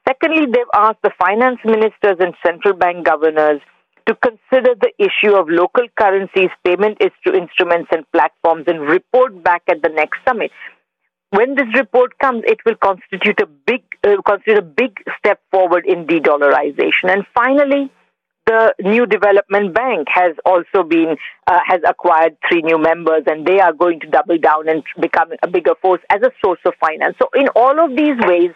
Secondly, 0.07 0.45
they've 0.53 0.75
asked 0.75 1.01
the 1.03 1.13
finance 1.19 1.61
ministers 1.65 2.19
and 2.21 2.35
central 2.45 2.75
bank 2.75 3.07
governors 3.07 3.63
to 4.07 4.15
consider 4.17 4.75
the 4.79 4.93
issue 4.99 5.35
of 5.35 5.49
local 5.49 5.87
currencies, 5.99 6.51
payment 6.65 6.99
instruments, 7.01 7.89
and 7.93 8.05
platforms 8.13 8.65
and 8.67 8.83
report 8.83 9.43
back 9.43 9.63
at 9.69 9.81
the 9.81 9.89
next 9.89 10.19
summit 10.29 10.51
when 11.31 11.55
this 11.55 11.69
report 11.77 12.19
comes, 12.19 12.43
it 12.47 12.59
will 12.66 12.77
constitute 12.77 13.40
a 13.40 13.47
big 13.47 13.82
uh, 14.05 14.16
constitute 14.27 14.59
a 14.59 14.62
big 14.62 14.97
step 15.19 15.40
forward 15.51 15.85
in 15.86 16.07
de-dollarization. 16.07 17.09
And 17.09 17.24
finally, 17.35 17.90
the 18.47 18.74
new 18.81 19.07
development 19.07 19.74
bank 19.74 20.09
has 20.11 20.35
also 20.44 20.82
been 20.82 21.16
uh, 21.47 21.61
has 21.65 21.81
acquired 21.86 22.36
three 22.48 22.62
new 22.62 22.78
members, 22.78 23.23
and 23.27 23.47
they 23.47 23.61
are 23.61 23.73
going 23.73 24.01
to 24.01 24.09
double 24.09 24.39
down 24.39 24.69
and 24.69 24.82
become 25.01 25.31
a 25.43 25.48
bigger 25.48 25.74
force 25.81 26.01
as 26.11 26.20
a 26.23 26.32
source 26.44 26.61
of 26.65 26.74
finance. 26.81 27.16
So, 27.20 27.28
in 27.35 27.48
all 27.55 27.78
of 27.78 27.97
these 27.97 28.19
ways, 28.27 28.51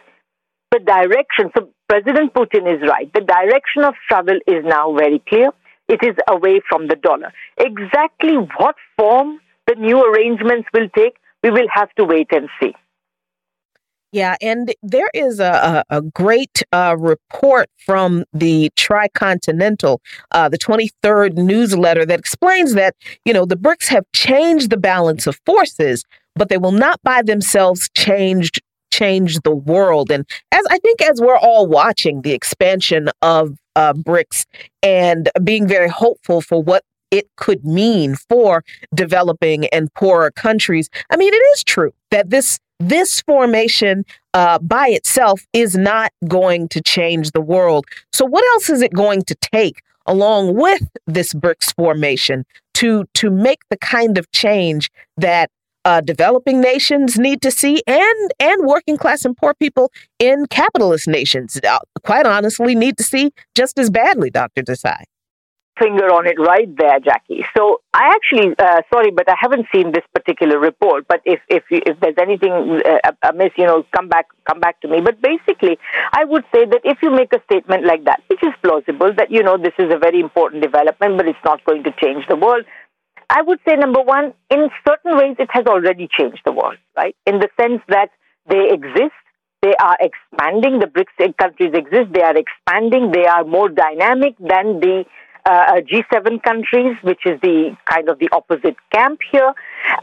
the 0.72 0.80
direction. 0.80 1.50
So, 1.56 1.68
President 1.88 2.34
Putin 2.34 2.66
is 2.74 2.82
right. 2.88 3.12
The 3.12 3.20
direction 3.20 3.84
of 3.84 3.94
travel 4.08 4.38
is 4.46 4.64
now 4.64 4.96
very 4.96 5.22
clear. 5.28 5.50
It 5.86 6.02
is 6.02 6.16
away 6.28 6.60
from 6.68 6.88
the 6.88 6.96
dollar. 6.96 7.32
Exactly 7.58 8.36
what 8.58 8.74
form 8.96 9.38
the 9.66 9.74
new 9.74 10.02
arrangements 10.02 10.66
will 10.74 10.88
take, 10.96 11.16
we 11.44 11.50
will 11.50 11.68
have 11.72 11.92
to 11.94 12.04
wait 12.04 12.28
and 12.32 12.48
see. 12.60 12.74
Yeah, 14.12 14.36
and 14.40 14.72
there 14.82 15.10
is 15.12 15.40
a, 15.40 15.84
a, 15.90 16.00
great 16.00 16.62
uh, 16.72 16.94
report 16.96 17.68
from 17.84 18.24
the 18.32 18.70
Tricontinental, 18.76 19.98
uh, 20.30 20.48
the 20.48 20.56
23rd 20.56 21.34
newsletter 21.34 22.06
that 22.06 22.20
explains 22.20 22.74
that, 22.74 22.94
you 23.24 23.32
know, 23.32 23.44
the 23.44 23.56
BRICS 23.56 23.88
have 23.88 24.04
changed 24.14 24.70
the 24.70 24.76
balance 24.76 25.26
of 25.26 25.40
forces, 25.44 26.04
but 26.36 26.48
they 26.48 26.58
will 26.58 26.72
not 26.72 27.02
by 27.02 27.22
themselves 27.22 27.90
change 27.96 28.52
change 28.92 29.40
the 29.40 29.54
world. 29.54 30.12
And 30.12 30.24
as 30.52 30.64
I 30.70 30.78
think 30.78 31.02
as 31.02 31.20
we're 31.20 31.36
all 31.36 31.66
watching 31.66 32.22
the 32.22 32.30
expansion 32.30 33.10
of 33.20 33.58
uh, 33.74 33.92
BRICS 33.92 34.44
and 34.84 35.28
being 35.42 35.66
very 35.66 35.88
hopeful 35.88 36.40
for 36.40 36.62
what 36.62 36.84
it 37.14 37.28
could 37.36 37.64
mean 37.64 38.16
for 38.16 38.64
developing 38.92 39.66
and 39.68 39.92
poorer 39.94 40.32
countries, 40.32 40.90
I 41.10 41.16
mean, 41.16 41.32
it 41.32 41.44
is 41.54 41.62
true 41.62 41.94
that 42.10 42.30
this 42.30 42.58
this 42.80 43.20
formation 43.22 44.04
uh, 44.34 44.58
by 44.58 44.88
itself 44.88 45.46
is 45.52 45.76
not 45.76 46.10
going 46.26 46.68
to 46.70 46.82
change 46.82 47.30
the 47.30 47.40
world. 47.40 47.86
So, 48.12 48.24
what 48.24 48.44
else 48.54 48.68
is 48.68 48.82
it 48.82 48.92
going 48.92 49.22
to 49.22 49.36
take 49.36 49.80
along 50.06 50.56
with 50.56 50.82
this 51.06 51.32
BRICS 51.32 51.74
formation 51.76 52.44
to 52.74 53.04
to 53.14 53.30
make 53.30 53.60
the 53.70 53.78
kind 53.78 54.18
of 54.18 54.28
change 54.32 54.90
that 55.16 55.50
uh, 55.84 56.00
developing 56.00 56.60
nations 56.60 57.16
need 57.16 57.42
to 57.42 57.52
see, 57.52 57.80
and 57.86 58.30
and 58.40 58.66
working 58.66 58.96
class 58.96 59.24
and 59.24 59.36
poor 59.36 59.54
people 59.54 59.92
in 60.18 60.46
capitalist 60.46 61.06
nations, 61.06 61.60
uh, 61.68 61.78
quite 62.02 62.26
honestly, 62.26 62.74
need 62.74 62.96
to 62.98 63.04
see 63.04 63.30
just 63.54 63.78
as 63.78 63.88
badly, 63.88 64.30
Dr. 64.30 64.62
Desai 64.62 65.04
finger 65.78 66.06
on 66.06 66.26
it 66.26 66.38
right 66.38 66.68
there, 66.76 66.98
Jacquie. 67.00 67.44
So 67.56 67.80
I 67.92 68.12
actually, 68.14 68.54
uh, 68.58 68.82
sorry, 68.92 69.10
but 69.10 69.28
I 69.28 69.34
haven't 69.38 69.66
seen 69.74 69.92
this 69.92 70.04
particular 70.14 70.58
report. 70.58 71.06
But 71.08 71.20
if 71.24 71.40
if 71.48 71.64
if 71.70 71.98
there's 72.00 72.18
anything 72.20 72.52
uh, 72.52 73.12
amiss, 73.22 73.52
you 73.56 73.66
know, 73.66 73.84
come 73.94 74.08
back 74.08 74.26
come 74.48 74.60
back 74.60 74.80
to 74.82 74.88
me. 74.88 75.00
But 75.00 75.20
basically, 75.20 75.78
I 76.12 76.24
would 76.24 76.44
say 76.54 76.64
that 76.64 76.80
if 76.84 76.98
you 77.02 77.10
make 77.10 77.32
a 77.32 77.42
statement 77.44 77.86
like 77.86 78.04
that, 78.04 78.22
which 78.28 78.42
is 78.42 78.52
plausible, 78.62 79.12
that 79.16 79.30
you 79.30 79.42
know 79.42 79.56
this 79.56 79.74
is 79.78 79.92
a 79.92 79.98
very 79.98 80.20
important 80.20 80.62
development, 80.62 81.16
but 81.16 81.28
it's 81.28 81.44
not 81.44 81.64
going 81.64 81.84
to 81.84 81.92
change 82.02 82.24
the 82.28 82.36
world. 82.36 82.64
I 83.30 83.42
would 83.42 83.58
say 83.66 83.74
number 83.76 84.02
one, 84.02 84.34
in 84.50 84.68
certain 84.86 85.16
ways, 85.16 85.36
it 85.38 85.48
has 85.52 85.66
already 85.66 86.08
changed 86.16 86.42
the 86.44 86.52
world, 86.52 86.76
right? 86.96 87.16
In 87.26 87.38
the 87.40 87.48
sense 87.60 87.82
that 87.88 88.10
they 88.48 88.68
exist. 88.70 89.14
They 89.62 89.74
are 89.80 89.96
expanding. 89.98 90.78
The 90.80 90.86
BRICS 90.86 91.38
countries 91.38 91.72
exist. 91.72 92.12
They 92.12 92.20
are 92.20 92.36
expanding. 92.36 93.12
They 93.12 93.24
are 93.24 93.44
more 93.44 93.70
dynamic 93.70 94.36
than 94.38 94.78
the 94.80 95.06
uh, 95.46 95.80
G7 95.80 96.42
countries, 96.42 96.96
which 97.02 97.26
is 97.26 97.40
the 97.42 97.76
kind 97.86 98.08
of 98.08 98.18
the 98.18 98.28
opposite 98.32 98.76
camp 98.92 99.20
here, 99.30 99.52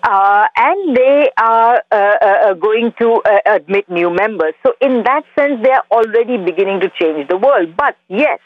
uh, 0.03 0.47
and 0.55 0.95
they 0.95 1.29
are 1.37 1.83
uh, 1.91 1.95
uh, 1.95 2.25
uh 2.25 2.53
going 2.53 2.93
to 2.99 3.21
uh, 3.25 3.39
admit 3.45 3.89
new 3.89 4.09
members. 4.09 4.53
So, 4.65 4.73
in 4.81 5.03
that 5.03 5.23
sense, 5.37 5.61
they 5.63 5.71
are 5.71 5.85
already 5.91 6.37
beginning 6.37 6.81
to 6.81 6.89
change 6.89 7.27
the 7.27 7.37
world. 7.37 7.75
But 7.75 7.97
yes, 8.07 8.39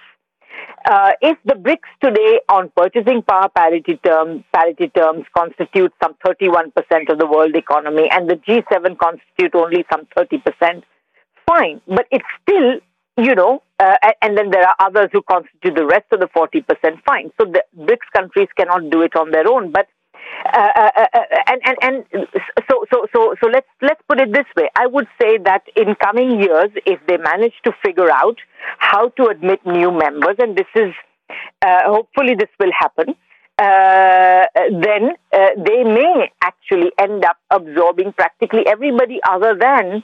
if 1.22 1.38
the 1.44 1.56
BRICS 1.56 1.90
today, 2.02 2.40
on 2.48 2.72
purchasing 2.76 3.22
power 3.24 3.50
parity 3.50 4.00
terms, 4.04 4.44
parity 4.54 4.90
terms, 4.90 5.26
constitute 5.36 5.92
some 6.02 6.16
31% 6.26 6.72
of 7.10 7.20
the 7.20 7.28
world 7.28 7.56
economy, 7.56 8.08
and 8.12 8.30
the 8.30 8.36
G7 8.36 8.98
constitute 8.98 9.56
only 9.56 9.86
some 9.92 10.08
30%, 10.18 10.84
fine. 11.48 11.82
But 11.88 12.08
it's 12.12 12.26
still 12.42 12.80
you 13.18 13.36
know, 13.36 13.64
uh, 13.80 13.96
and 14.22 14.38
then 14.38 14.52
there 14.52 14.64
are 14.64 14.76
others 14.80 15.10
who 15.14 15.22
constitute 15.22 15.76
the 15.76 15.86
rest 15.86 16.06
of 16.12 16.20
the 16.20 16.28
40% 16.28 16.66
fine. 17.06 17.32
So 17.40 17.46
the 17.46 17.64
BRICS 17.78 18.12
countries 18.16 18.48
cannot 18.58 18.90
do 18.90 19.02
it 19.02 19.16
on 19.16 19.32
their 19.32 19.48
own. 19.48 19.72
But 19.72 19.88
uh, 20.46 20.70
uh, 20.76 20.90
uh, 20.96 21.06
uh, 21.14 21.20
and 21.48 21.62
and 21.66 21.78
and 21.82 22.28
so 22.70 22.86
so 22.92 23.08
so 23.14 23.36
so 23.42 23.48
let's 23.48 23.68
let's 23.82 24.02
put 24.08 24.20
it 24.20 24.32
this 24.32 24.46
way. 24.56 24.70
I 24.76 24.88
would 24.88 25.08
say 25.22 25.38
that 25.38 25.64
in 25.76 25.96
coming 25.96 26.42
years, 26.42 26.70
if 26.86 27.00
they 27.08 27.18
manage 27.18 27.54
to 27.64 27.72
figure 27.84 28.12
out 28.12 28.38
how 28.78 29.10
to 29.10 29.28
admit 29.28 29.66
new 29.66 29.92
members, 29.92 30.36
and 30.40 30.56
this 30.56 30.68
is 30.76 30.94
uh, 31.62 31.82
hopefully 31.86 32.36
this 32.36 32.50
will 32.60 32.72
happen. 32.78 33.16
then 33.58 35.16
they 35.68 35.84
may 35.84 36.32
actually 36.42 36.92
end 36.98 37.24
up 37.24 37.38
absorbing 37.50 38.14
practically 38.14 38.68
everybody 38.68 39.20
other 39.28 39.56
than 39.60 40.04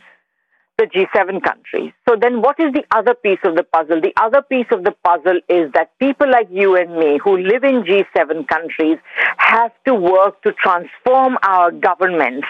the 0.82 0.88
G7 0.88 1.44
countries. 1.44 1.92
So 2.10 2.16
then 2.20 2.42
what 2.42 2.60
is 2.60 2.74
the 2.74 2.84
other 2.92 3.14
piece 3.14 3.40
of 3.44 3.56
the 3.56 3.64
puzzle? 3.64 4.02
The 4.02 4.14
other 4.20 4.42
piece 4.42 4.66
of 4.72 4.84
the 4.84 4.94
puzzle 5.04 5.40
is 5.48 5.72
that 5.74 5.92
people 6.00 6.30
like 6.30 6.48
you 6.50 6.76
and 6.76 6.98
me 6.98 7.20
who 7.24 7.38
live 7.38 7.64
in 7.64 7.84
G7 7.84 8.48
countries 8.48 8.98
have 9.38 9.72
to 9.86 9.94
work 9.94 10.42
to 10.44 10.52
transform 10.54 11.38
our 11.44 11.72
governments 11.72 12.48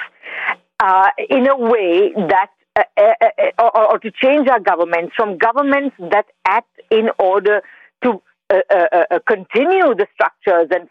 uh, 0.81 1.09
in 1.29 1.47
a 1.47 1.57
way 1.57 2.13
that 2.15 2.51
uh, 2.77 2.83
uh, 2.97 3.11
uh 3.21 3.63
or, 3.63 3.91
or, 3.91 3.99
to 3.99 4.09
change 4.11 4.47
our 4.47 4.61
governments 4.61 5.13
from 5.17 5.37
governments 5.37 5.93
that 5.99 6.25
act 6.47 6.69
in 6.89 7.09
order 7.19 7.61
to 8.01 8.21
uh, 8.49 8.59
uh, 8.69 9.19
continue 9.27 9.93
the 9.93 10.07
structures 10.13 10.69
and 10.71 10.87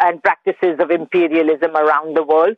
and 0.00 0.22
practices 0.22 0.76
of 0.78 0.90
imperialism 0.90 1.74
around 1.74 2.14
the 2.14 2.22
world 2.22 2.54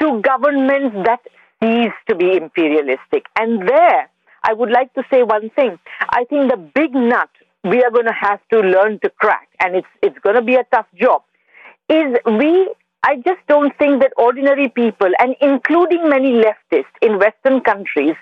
to 0.00 0.20
governments 0.22 0.96
that 1.04 1.20
cease 1.62 1.92
to 2.08 2.14
be 2.14 2.36
imperialistic. 2.36 3.26
And 3.38 3.68
there, 3.68 4.10
I 4.42 4.52
would 4.52 4.70
like 4.70 4.92
to 4.94 5.02
say 5.10 5.22
one 5.22 5.50
thing. 5.50 5.78
I 6.08 6.24
think 6.24 6.50
the 6.50 6.56
big 6.56 6.94
nut 6.94 7.30
we 7.64 7.82
are 7.82 7.90
going 7.90 8.06
to 8.06 8.12
have 8.12 8.40
to 8.52 8.60
learn 8.60 9.00
to 9.00 9.10
crack, 9.10 9.48
and 9.60 9.74
it's, 9.74 9.88
it's 10.00 10.18
going 10.20 10.36
to 10.36 10.42
be 10.42 10.54
a 10.54 10.64
tough 10.72 10.86
job, 10.94 11.22
is 11.88 12.16
we, 12.24 12.72
I 13.02 13.16
just 13.16 13.40
don't 13.48 13.76
think 13.76 14.02
that 14.02 14.12
ordinary 14.16 14.68
people, 14.68 15.10
and 15.18 15.34
including 15.40 16.08
many 16.08 16.32
leftists 16.32 16.96
in 17.02 17.18
Western 17.18 17.60
countries, 17.62 18.14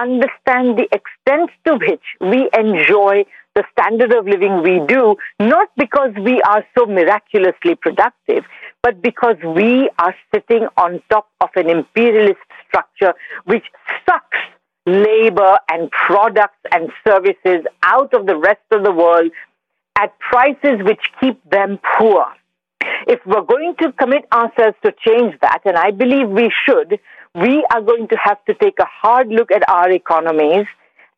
understand 0.00 0.78
the 0.78 0.88
extent 0.92 1.50
to 1.66 1.76
which 1.76 2.04
we 2.20 2.48
enjoy 2.58 3.24
the 3.54 3.64
standard 3.72 4.12
of 4.14 4.26
living 4.26 4.62
we 4.62 4.80
do, 4.86 5.16
not 5.38 5.68
because 5.76 6.12
we 6.16 6.40
are 6.42 6.64
so 6.76 6.86
miraculously 6.86 7.74
productive, 7.74 8.44
but 8.82 9.02
because 9.02 9.36
we 9.44 9.90
are 9.98 10.14
sitting 10.34 10.66
on 10.76 11.02
top 11.10 11.28
of 11.40 11.50
an 11.56 11.68
imperialist 11.68 12.40
structure 12.66 13.14
which 13.44 13.64
sucks 14.06 14.38
labor 14.86 15.58
and 15.70 15.90
products 15.90 16.58
and 16.72 16.90
services 17.06 17.64
out 17.84 18.12
of 18.14 18.26
the 18.26 18.36
rest 18.36 18.62
of 18.72 18.82
the 18.82 18.92
world 18.92 19.30
at 19.98 20.18
prices 20.18 20.80
which 20.82 21.00
keep 21.20 21.38
them 21.50 21.78
poor. 21.98 22.24
If 23.06 23.20
we're 23.26 23.42
going 23.42 23.76
to 23.80 23.92
commit 23.92 24.24
ourselves 24.32 24.76
to 24.84 24.92
change 25.06 25.34
that, 25.40 25.60
and 25.64 25.76
I 25.76 25.90
believe 25.90 26.28
we 26.28 26.50
should, 26.66 26.98
we 27.34 27.64
are 27.72 27.80
going 27.80 28.08
to 28.08 28.16
have 28.22 28.44
to 28.44 28.54
take 28.54 28.78
a 28.78 28.86
hard 28.86 29.28
look 29.28 29.50
at 29.50 29.62
our 29.68 29.90
economies 29.90 30.66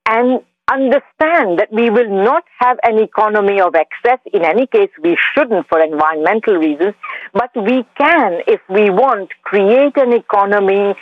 and 0.06 0.40
understand 0.70 1.58
that 1.58 1.68
we 1.72 1.90
will 1.90 2.08
not 2.08 2.44
have 2.58 2.78
an 2.84 2.98
economy 2.98 3.60
of 3.60 3.74
excess. 3.74 4.18
In 4.32 4.44
any 4.44 4.66
case, 4.66 4.90
we 5.02 5.16
shouldn't 5.34 5.68
for 5.68 5.80
environmental 5.80 6.56
reasons, 6.56 6.94
but 7.32 7.50
we 7.54 7.84
can, 7.98 8.40
if 8.46 8.60
we 8.68 8.90
want, 8.90 9.30
create 9.42 9.96
an 9.96 10.12
economy 10.12 10.94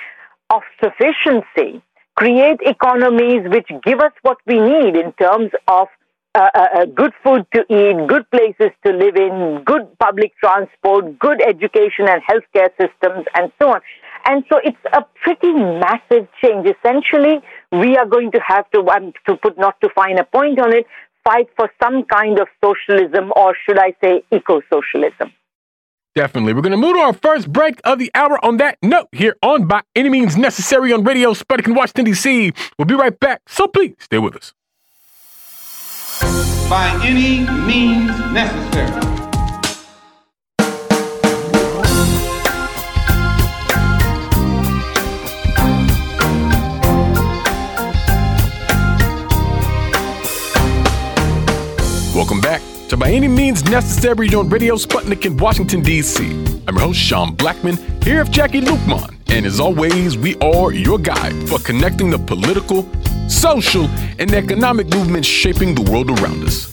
of 0.51 0.62
sufficiency, 0.82 1.82
create 2.16 2.60
economies 2.62 3.43
which 3.47 3.68
give 3.84 4.01
us 4.01 4.12
what 4.22 4.39
we 4.47 4.59
need 4.59 4.97
in 4.97 5.12
terms 5.12 5.51
of 5.68 5.89
uh, 6.34 6.48
uh, 6.55 6.66
uh, 6.74 6.84
good 6.86 7.12
food 7.22 7.47
to 7.55 7.60
eat, 7.68 8.09
good 8.09 8.28
places 8.30 8.72
to 8.84 8.90
live 8.90 9.16
in, 9.16 9.62
good 9.64 9.86
public 9.98 10.32
transport, 10.39 11.18
good 11.18 11.43
education 11.47 12.09
and 12.09 12.22
healthcare 12.22 12.70
systems, 12.80 13.26
and 13.34 13.52
so 13.60 13.68
on. 13.68 13.80
And 14.24 14.44
so 14.51 14.59
it's 14.62 14.77
a 14.93 15.05
pretty 15.23 15.53
massive 15.53 16.28
change. 16.43 16.69
Essentially, 16.69 17.40
we 17.73 17.97
are 17.97 18.07
going 18.07 18.31
to 18.32 18.40
have 18.47 18.70
to, 18.70 18.81
um, 18.89 19.12
to 19.27 19.36
put 19.36 19.59
not 19.59 19.81
to 19.81 19.89
find 19.94 20.19
a 20.19 20.24
point 20.24 20.59
on 20.59 20.74
it, 20.74 20.86
fight 21.24 21.49
for 21.57 21.70
some 21.82 22.05
kind 22.05 22.39
of 22.39 22.49
socialism, 22.62 23.32
or 23.36 23.57
should 23.66 23.78
I 23.78 23.94
say, 24.03 24.23
eco 24.31 24.61
socialism. 24.73 25.32
Definitely. 26.15 26.53
We're 26.53 26.61
going 26.62 26.73
to 26.73 26.77
move 26.77 26.94
to 26.94 27.01
our 27.01 27.15
first 27.15 27.51
break 27.53 27.81
of 27.85 27.99
the 27.99 28.11
hour 28.15 28.44
on 28.44 28.59
that 28.59 28.77
note 28.82 29.09
here 29.12 29.36
on 29.43 29.66
By 29.66 29.82
Any 29.97 30.11
Means 30.11 30.36
Necessary 30.36 30.93
on 30.93 31.05
Radio 31.05 31.32
Sputnik 31.32 31.66
in 31.66 31.74
Washington, 31.74 32.05
D.C. 32.05 32.53
We'll 32.78 32.86
be 32.86 32.94
right 32.94 33.19
back, 33.19 33.40
so 33.47 33.66
please 33.66 33.94
stay 33.99 34.19
with 34.19 34.36
us. 34.36 34.53
By 36.69 37.01
any 37.03 37.40
means 37.66 38.11
necessary. 38.32 39.22
Welcome 52.32 52.50
back 52.50 52.88
to 52.88 52.96
By 52.96 53.10
any 53.10 53.28
means 53.28 53.62
necessary 53.64 54.26
on 54.34 54.48
Radio 54.48 54.76
Sputnik 54.76 55.26
in 55.26 55.36
Washington, 55.36 55.82
D.C. 55.82 56.24
I'm 56.66 56.76
your 56.76 56.80
host, 56.80 56.98
Sean 56.98 57.36
Blackmon, 57.36 57.76
here 58.02 58.24
with 58.24 58.32
Jacquie 58.32 58.62
Luqman. 58.62 59.14
And 59.28 59.44
as 59.44 59.60
always, 59.60 60.16
we 60.16 60.36
are 60.36 60.72
your 60.72 60.98
guide 60.98 61.46
for 61.46 61.59
connecting 61.59 62.09
the 62.09 62.18
political, 62.18 62.88
social, 63.28 63.84
and 64.18 64.32
economic 64.32 64.86
movements 64.94 65.28
shaping 65.28 65.74
the 65.74 65.82
world 65.92 66.09
around 66.09 66.42
us. 66.44 66.72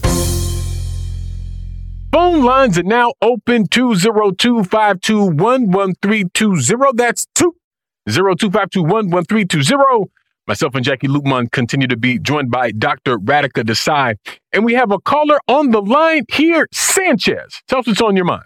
Phone 2.14 2.42
lines 2.46 2.78
are 2.78 2.84
now 2.84 3.12
open 3.22 3.68
202 3.68 4.64
521 4.64 5.72
1320. 5.72 6.92
That's 6.96 7.28
202 7.36 8.48
521 8.48 9.10
1320. 9.10 10.10
Myself 10.50 10.74
and 10.74 10.84
Jacquie 10.84 11.08
Luqman 11.08 11.52
continue 11.52 11.86
to 11.86 11.96
be 11.96 12.18
joined 12.18 12.50
by 12.50 12.72
Dr. 12.72 13.20
Radhika 13.20 13.64
Desai. 13.64 14.16
And 14.52 14.66
we 14.66 14.74
have 14.74 14.92
a 14.92 14.98
caller 14.98 15.40
on 15.48 15.70
the 15.70 15.80
line 15.80 16.26
here, 16.28 16.68
Sanchez. 16.74 17.62
Tell 17.68 17.82
us 17.82 17.88
what's 17.88 18.02
on 18.02 18.16
your 18.16 18.26
mind. 18.26 18.46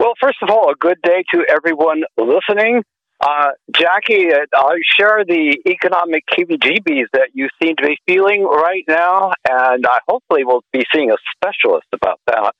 Well, 0.00 0.14
first 0.18 0.38
of 0.40 0.48
all, 0.48 0.70
a 0.70 0.74
good 0.74 0.96
day 1.02 1.24
to 1.34 1.44
everyone 1.46 2.04
listening. 2.16 2.82
Uh, 3.20 3.48
Jacquie, 3.70 4.32
uh, 4.32 4.46
I 4.56 4.78
share 4.98 5.22
the 5.22 5.58
economic 5.68 6.24
heebie-jeebies 6.32 7.08
that 7.12 7.28
you 7.34 7.48
seem 7.62 7.76
to 7.76 7.88
be 7.88 7.98
feeling 8.06 8.44
right 8.44 8.84
now, 8.88 9.32
and 9.46 9.86
I 9.86 9.98
hopefully 10.08 10.44
will 10.44 10.64
be 10.72 10.86
seeing 10.94 11.10
a 11.10 11.16
specialist 11.36 11.88
about 11.92 12.20
that. 12.28 12.54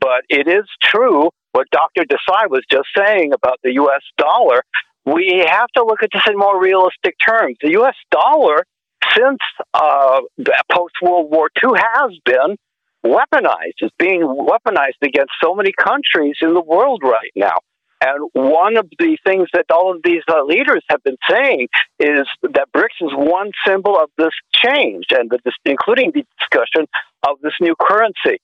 But 0.00 0.22
it 0.30 0.48
is 0.48 0.64
true 0.82 1.28
what 1.52 1.66
Dr. 1.70 2.04
Desai 2.04 2.48
was 2.48 2.62
just 2.70 2.88
saying 2.96 3.34
about 3.34 3.58
the 3.62 3.74
U.S. 3.74 4.02
dollar. 4.16 4.62
We 5.06 5.44
have 5.46 5.68
to 5.76 5.84
look 5.84 6.02
at 6.02 6.10
this 6.12 6.22
in 6.28 6.38
more 6.38 6.60
realistic 6.60 7.16
terms. 7.26 7.56
The 7.62 7.72
U.S. 7.72 7.94
dollar, 8.10 8.64
since 9.14 9.40
uh, 9.74 10.20
post 10.72 10.94
World 11.02 11.30
War 11.30 11.50
II, 11.62 11.72
has 11.76 12.12
been 12.24 12.56
weaponized. 13.04 13.76
It's 13.80 13.94
being 13.98 14.22
weaponized 14.22 15.02
against 15.02 15.32
so 15.42 15.54
many 15.54 15.72
countries 15.72 16.36
in 16.40 16.54
the 16.54 16.62
world 16.62 17.02
right 17.04 17.32
now. 17.36 17.58
And 18.00 18.28
one 18.32 18.76
of 18.76 18.88
the 18.98 19.16
things 19.26 19.48
that 19.52 19.66
all 19.70 19.94
of 19.94 20.02
these 20.04 20.22
uh, 20.28 20.42
leaders 20.44 20.82
have 20.90 21.02
been 21.02 21.16
saying 21.30 21.68
is 21.98 22.26
that 22.42 22.68
BRICS 22.74 23.00
is 23.00 23.12
one 23.12 23.50
symbol 23.66 23.98
of 23.98 24.10
this 24.18 24.32
change, 24.52 25.06
and 25.10 25.30
the, 25.30 25.38
including 25.64 26.12
the 26.14 26.24
discussion 26.38 26.86
of 27.26 27.38
this 27.42 27.54
new 27.60 27.74
currency. 27.80 28.40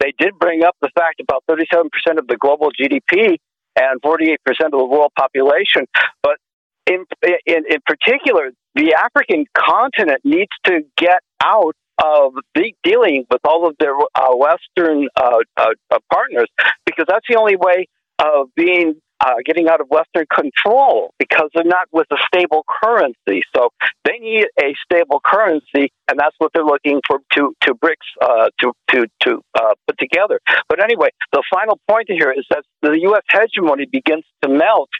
They 0.00 0.12
did 0.18 0.38
bring 0.38 0.62
up 0.64 0.76
the 0.80 0.90
fact 0.94 1.20
about 1.20 1.44
37% 1.50 1.86
of 2.18 2.26
the 2.26 2.36
global 2.36 2.70
GDP 2.70 3.38
and 3.76 4.00
48% 4.02 4.36
of 4.46 4.70
the 4.72 4.84
world 4.84 5.12
population, 5.16 5.86
but 6.22 6.36
in, 6.86 7.04
in, 7.46 7.64
in 7.68 7.80
particular, 7.86 8.50
the 8.74 8.94
African 8.94 9.46
continent 9.56 10.20
needs 10.24 10.50
to 10.64 10.80
get 10.96 11.20
out 11.42 11.74
of 12.02 12.32
dealing 12.82 13.26
with 13.30 13.40
all 13.44 13.68
of 13.68 13.76
their 13.78 13.94
uh, 14.14 14.34
Western 14.34 15.08
uh, 15.16 15.38
uh, 15.56 15.98
partners 16.12 16.48
because 16.86 17.04
that's 17.08 17.26
the 17.28 17.36
only 17.36 17.56
way 17.56 17.86
of 18.20 18.48
being 18.54 19.00
uh, 19.20 19.34
getting 19.44 19.68
out 19.68 19.80
of 19.80 19.88
Western 19.90 20.24
control 20.32 21.12
because 21.18 21.50
they're 21.54 21.64
not 21.64 21.86
with 21.92 22.06
a 22.10 22.16
stable 22.26 22.64
currency. 22.82 23.42
So 23.54 23.68
they 24.04 24.18
need 24.18 24.46
a 24.58 24.74
stable 24.84 25.20
currency, 25.24 25.92
and 26.08 26.18
that's 26.18 26.34
what 26.38 26.52
they're 26.54 26.64
looking 26.64 27.00
for 27.06 27.20
to 27.34 27.54
to 27.62 27.74
BRICS 27.74 27.94
uh, 28.22 28.48
to 28.60 28.72
to 28.90 29.06
to 29.22 29.42
uh, 29.54 29.74
put 29.86 29.98
together. 29.98 30.40
But 30.68 30.82
anyway, 30.82 31.10
the 31.32 31.42
final 31.52 31.78
point 31.88 32.06
here 32.08 32.32
is 32.36 32.46
that 32.50 32.64
the 32.82 32.98
U.S. 33.02 33.22
hegemony 33.30 33.86
begins 33.90 34.24
to 34.42 34.48
melt 34.48 34.90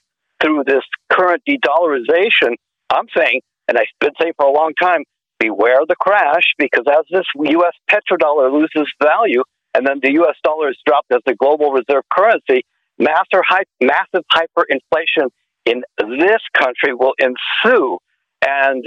through 0.42 0.64
this 0.66 0.84
current 1.10 1.42
de-dollarization. 1.44 2.55
I'm 2.90 3.06
saying, 3.14 3.40
and 3.68 3.76
I've 3.78 3.86
been 4.01 4.12
saying 4.20 4.32
for 4.38 4.47
a 4.47 4.52
long 4.52 4.72
time, 4.80 5.05
beware 5.38 5.80
the 5.86 5.97
crash 5.97 6.55
because 6.59 6.84
as 6.90 7.05
this 7.10 7.26
U.S. 7.36 7.74
petrodollar 7.90 8.52
loses 8.52 8.92
value, 9.02 9.42
and 9.74 9.86
then 9.86 10.01
the 10.02 10.12
U.S. 10.14 10.36
dollar 10.42 10.70
is 10.70 10.78
dropped 10.86 11.12
as 11.12 11.20
the 11.26 11.34
global 11.34 11.72
reserve 11.72 12.05
currency 12.12 12.64
massive, 13.01 13.43
massive 13.81 14.24
hyperinflation 14.32 15.28
in 15.66 15.82
this 15.98 16.40
country 16.56 16.94
will 16.94 17.14
ensue. 17.18 17.98
And 18.47 18.85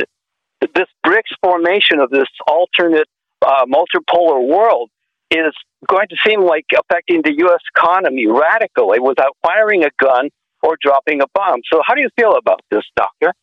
this 0.61 0.87
BRICS 1.05 1.35
formation 1.41 1.99
of 1.99 2.09
this 2.09 2.27
alternate 2.47 3.07
uh, 3.45 3.65
multipolar 3.65 4.47
world 4.47 4.89
is 5.31 5.53
going 5.87 6.07
to 6.09 6.15
seem 6.25 6.41
like 6.41 6.65
affecting 6.77 7.21
the 7.23 7.33
U.S. 7.39 7.59
economy 7.75 8.27
radically 8.27 8.99
without 8.99 9.35
firing 9.45 9.83
a 9.83 9.89
gun 9.99 10.29
or 10.61 10.77
dropping 10.81 11.21
a 11.21 11.25
bomb. 11.33 11.59
So, 11.71 11.81
how 11.85 11.93
do 11.93 12.01
you 12.01 12.09
feel 12.17 12.35
about 12.35 12.61
this, 12.71 12.83
Doctor? 12.95 13.33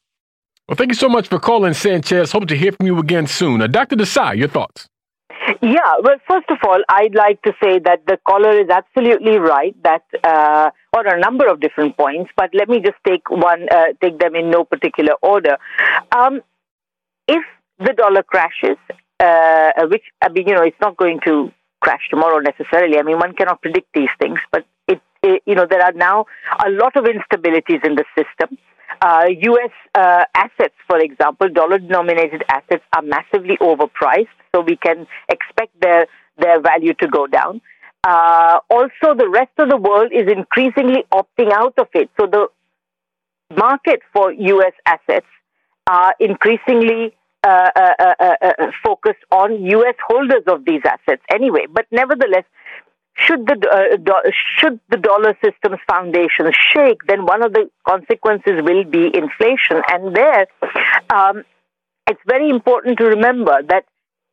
Well, 0.69 0.77
thank 0.77 0.91
you 0.91 0.95
so 0.95 1.09
much 1.09 1.29
for 1.29 1.39
calling, 1.39 1.75
Sanchez. 1.75 2.33
Hope 2.33 2.47
to 2.47 2.57
hear 2.57 2.73
from 2.73 2.87
you 2.87 2.99
again 2.99 3.27
soon. 3.27 3.61
Uh, 3.61 3.67
Dr. 3.67 3.97
Desai, 3.97 4.37
your 4.37 4.49
thoughts? 4.49 4.87
Yeah, 5.63 5.97
well, 6.03 6.17
first 6.29 6.51
of 6.51 6.59
all, 6.67 6.83
I'd 6.89 7.15
like 7.15 7.43
to 7.43 7.53
say 7.63 7.79
that 7.81 8.07
the 8.07 8.19
caller 8.27 8.59
is 8.59 8.69
absolutely 8.69 9.39
right 9.39 9.75
that, 9.83 10.05
uh, 10.25 10.71
or 10.93 11.07
a 11.07 11.19
number 11.19 11.47
of 11.49 11.61
different 11.61 11.97
points, 11.97 12.31
but 12.37 12.51
let 12.53 12.69
me 12.69 12.81
just 12.81 12.99
take 13.07 13.31
one, 13.31 13.67
uh, 13.71 13.93
take 14.03 14.19
them 14.19 14.35
in 14.35 14.51
no 14.51 14.65
particular 14.65 15.15
order. 15.23 15.57
Um, 16.13 16.41
if 17.29 17.45
the 17.79 17.93
dollar 17.93 18.23
crashes, 18.23 18.77
uh, 19.21 19.87
which, 19.91 20.05
I 20.23 20.29
mean, 20.29 20.49
you 20.49 20.55
know, 20.55 20.63
it's 20.63 20.81
not 20.81 20.97
going 20.97 21.21
to 21.27 21.53
crash 21.81 22.09
tomorrow 22.11 22.39
necessarily. 22.39 22.99
I 22.99 23.03
mean, 23.03 23.19
one 23.19 23.35
cannot 23.35 23.63
predict 23.63 23.89
these 23.95 24.11
things, 24.19 24.39
but 24.53 24.67
it, 24.87 25.01
it 25.23 25.43
you 25.47 25.55
know, 25.55 25.67
there 25.69 25.83
are 25.83 25.93
now 25.93 26.27
a 26.65 26.71
lot 26.71 26.97
of 26.97 27.05
instabilities 27.05 27.85
in 27.85 27.95
the 27.95 28.05
system. 28.17 28.59
Uh, 29.03 29.27
U.S. 29.29 29.71
Uh, 29.95 30.25
assets, 30.35 30.75
for 30.87 30.99
example, 30.99 31.49
dollar-denominated 31.49 32.45
assets 32.51 32.85
are 32.95 33.03
massively 33.03 33.57
overpriced, 33.61 34.29
so 34.55 34.61
we 34.61 34.77
can 34.77 35.07
expect 35.29 35.73
their 35.81 36.07
their 36.39 36.61
value 36.61 36.95
to 36.95 37.09
go 37.09 37.27
down. 37.27 37.61
Uh, 38.05 38.61
also, 38.71 39.15
the 39.17 39.29
rest 39.29 39.51
of 39.59 39.69
the 39.69 39.77
world 39.77 40.11
is 40.13 40.27
increasingly 40.31 41.05
opting 41.13 41.53
out 41.53 41.75
of 41.79 41.89
it, 41.95 42.11
so 42.19 42.27
the 42.27 42.49
market 43.57 44.01
for 44.13 44.33
U.S. 44.33 44.73
assets 44.87 45.27
are 45.87 46.15
increasingly 46.21 47.15
uh, 47.43 47.71
uh, 47.75 48.15
uh, 48.21 48.67
focused 48.85 49.25
on 49.31 49.65
U.S. 49.65 49.95
holders 50.07 50.43
of 50.47 50.65
these 50.67 50.83
assets 50.85 51.23
anyway. 51.33 51.65
But 51.73 51.87
nevertheless, 51.91 52.45
should 53.27 53.47
the 53.47 53.57
uh, 53.71 53.97
do- 53.97 54.33
should 54.57 54.81
the 54.91 54.97
dollar 54.97 55.37
system's 55.45 55.81
foundation 55.89 56.51
shake, 56.73 57.07
then 57.07 57.27
one 57.27 57.43
of 57.43 57.53
the 57.53 57.71
consequences 57.87 58.63
will 58.63 58.85
be 58.85 59.07
inflation. 59.07 59.83
And 59.89 60.15
there, 60.15 60.47
um, 61.15 61.45
it's 62.09 62.21
very 62.27 62.51
important 62.51 62.99
to 62.99 63.05
remember 63.05 63.63
that 63.69 63.85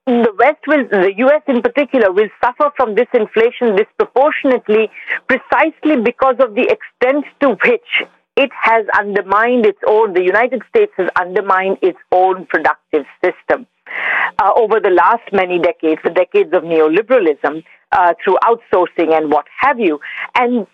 the 0.06 0.34
West 0.40 0.64
will, 0.68 0.88
the 0.90 1.14
U.S. 1.18 1.42
in 1.48 1.62
particular, 1.62 2.12
will 2.12 2.30
suffer 2.44 2.72
from 2.78 2.96
this 2.96 3.08
inflation 3.14 3.76
disproportionately, 3.76 4.90
precisely 5.28 6.02
because 6.02 6.36
of 6.40 6.56
the 6.56 6.64
extent 6.72 7.26
to 7.42 7.58
which 7.66 8.08
it 8.38 8.52
has 8.54 8.86
undermined 8.98 9.66
its 9.66 9.80
own. 9.86 10.14
The 10.14 10.24
United 10.24 10.62
States 10.70 10.94
has 10.98 11.10
undermined 11.20 11.78
its 11.82 11.98
own 12.12 12.46
productive 12.46 13.06
system. 13.24 13.68
Uh, 14.40 14.52
over 14.56 14.80
the 14.80 14.90
last 14.90 15.24
many 15.32 15.58
decades, 15.58 16.00
the 16.04 16.12
decades 16.12 16.54
of 16.54 16.64
neoliberalism, 16.64 17.64
uh, 17.92 18.14
through 18.24 18.38
outsourcing 18.44 19.16
and 19.18 19.32
what 19.32 19.46
have 19.60 19.80
you. 19.80 20.00
And 20.36 20.68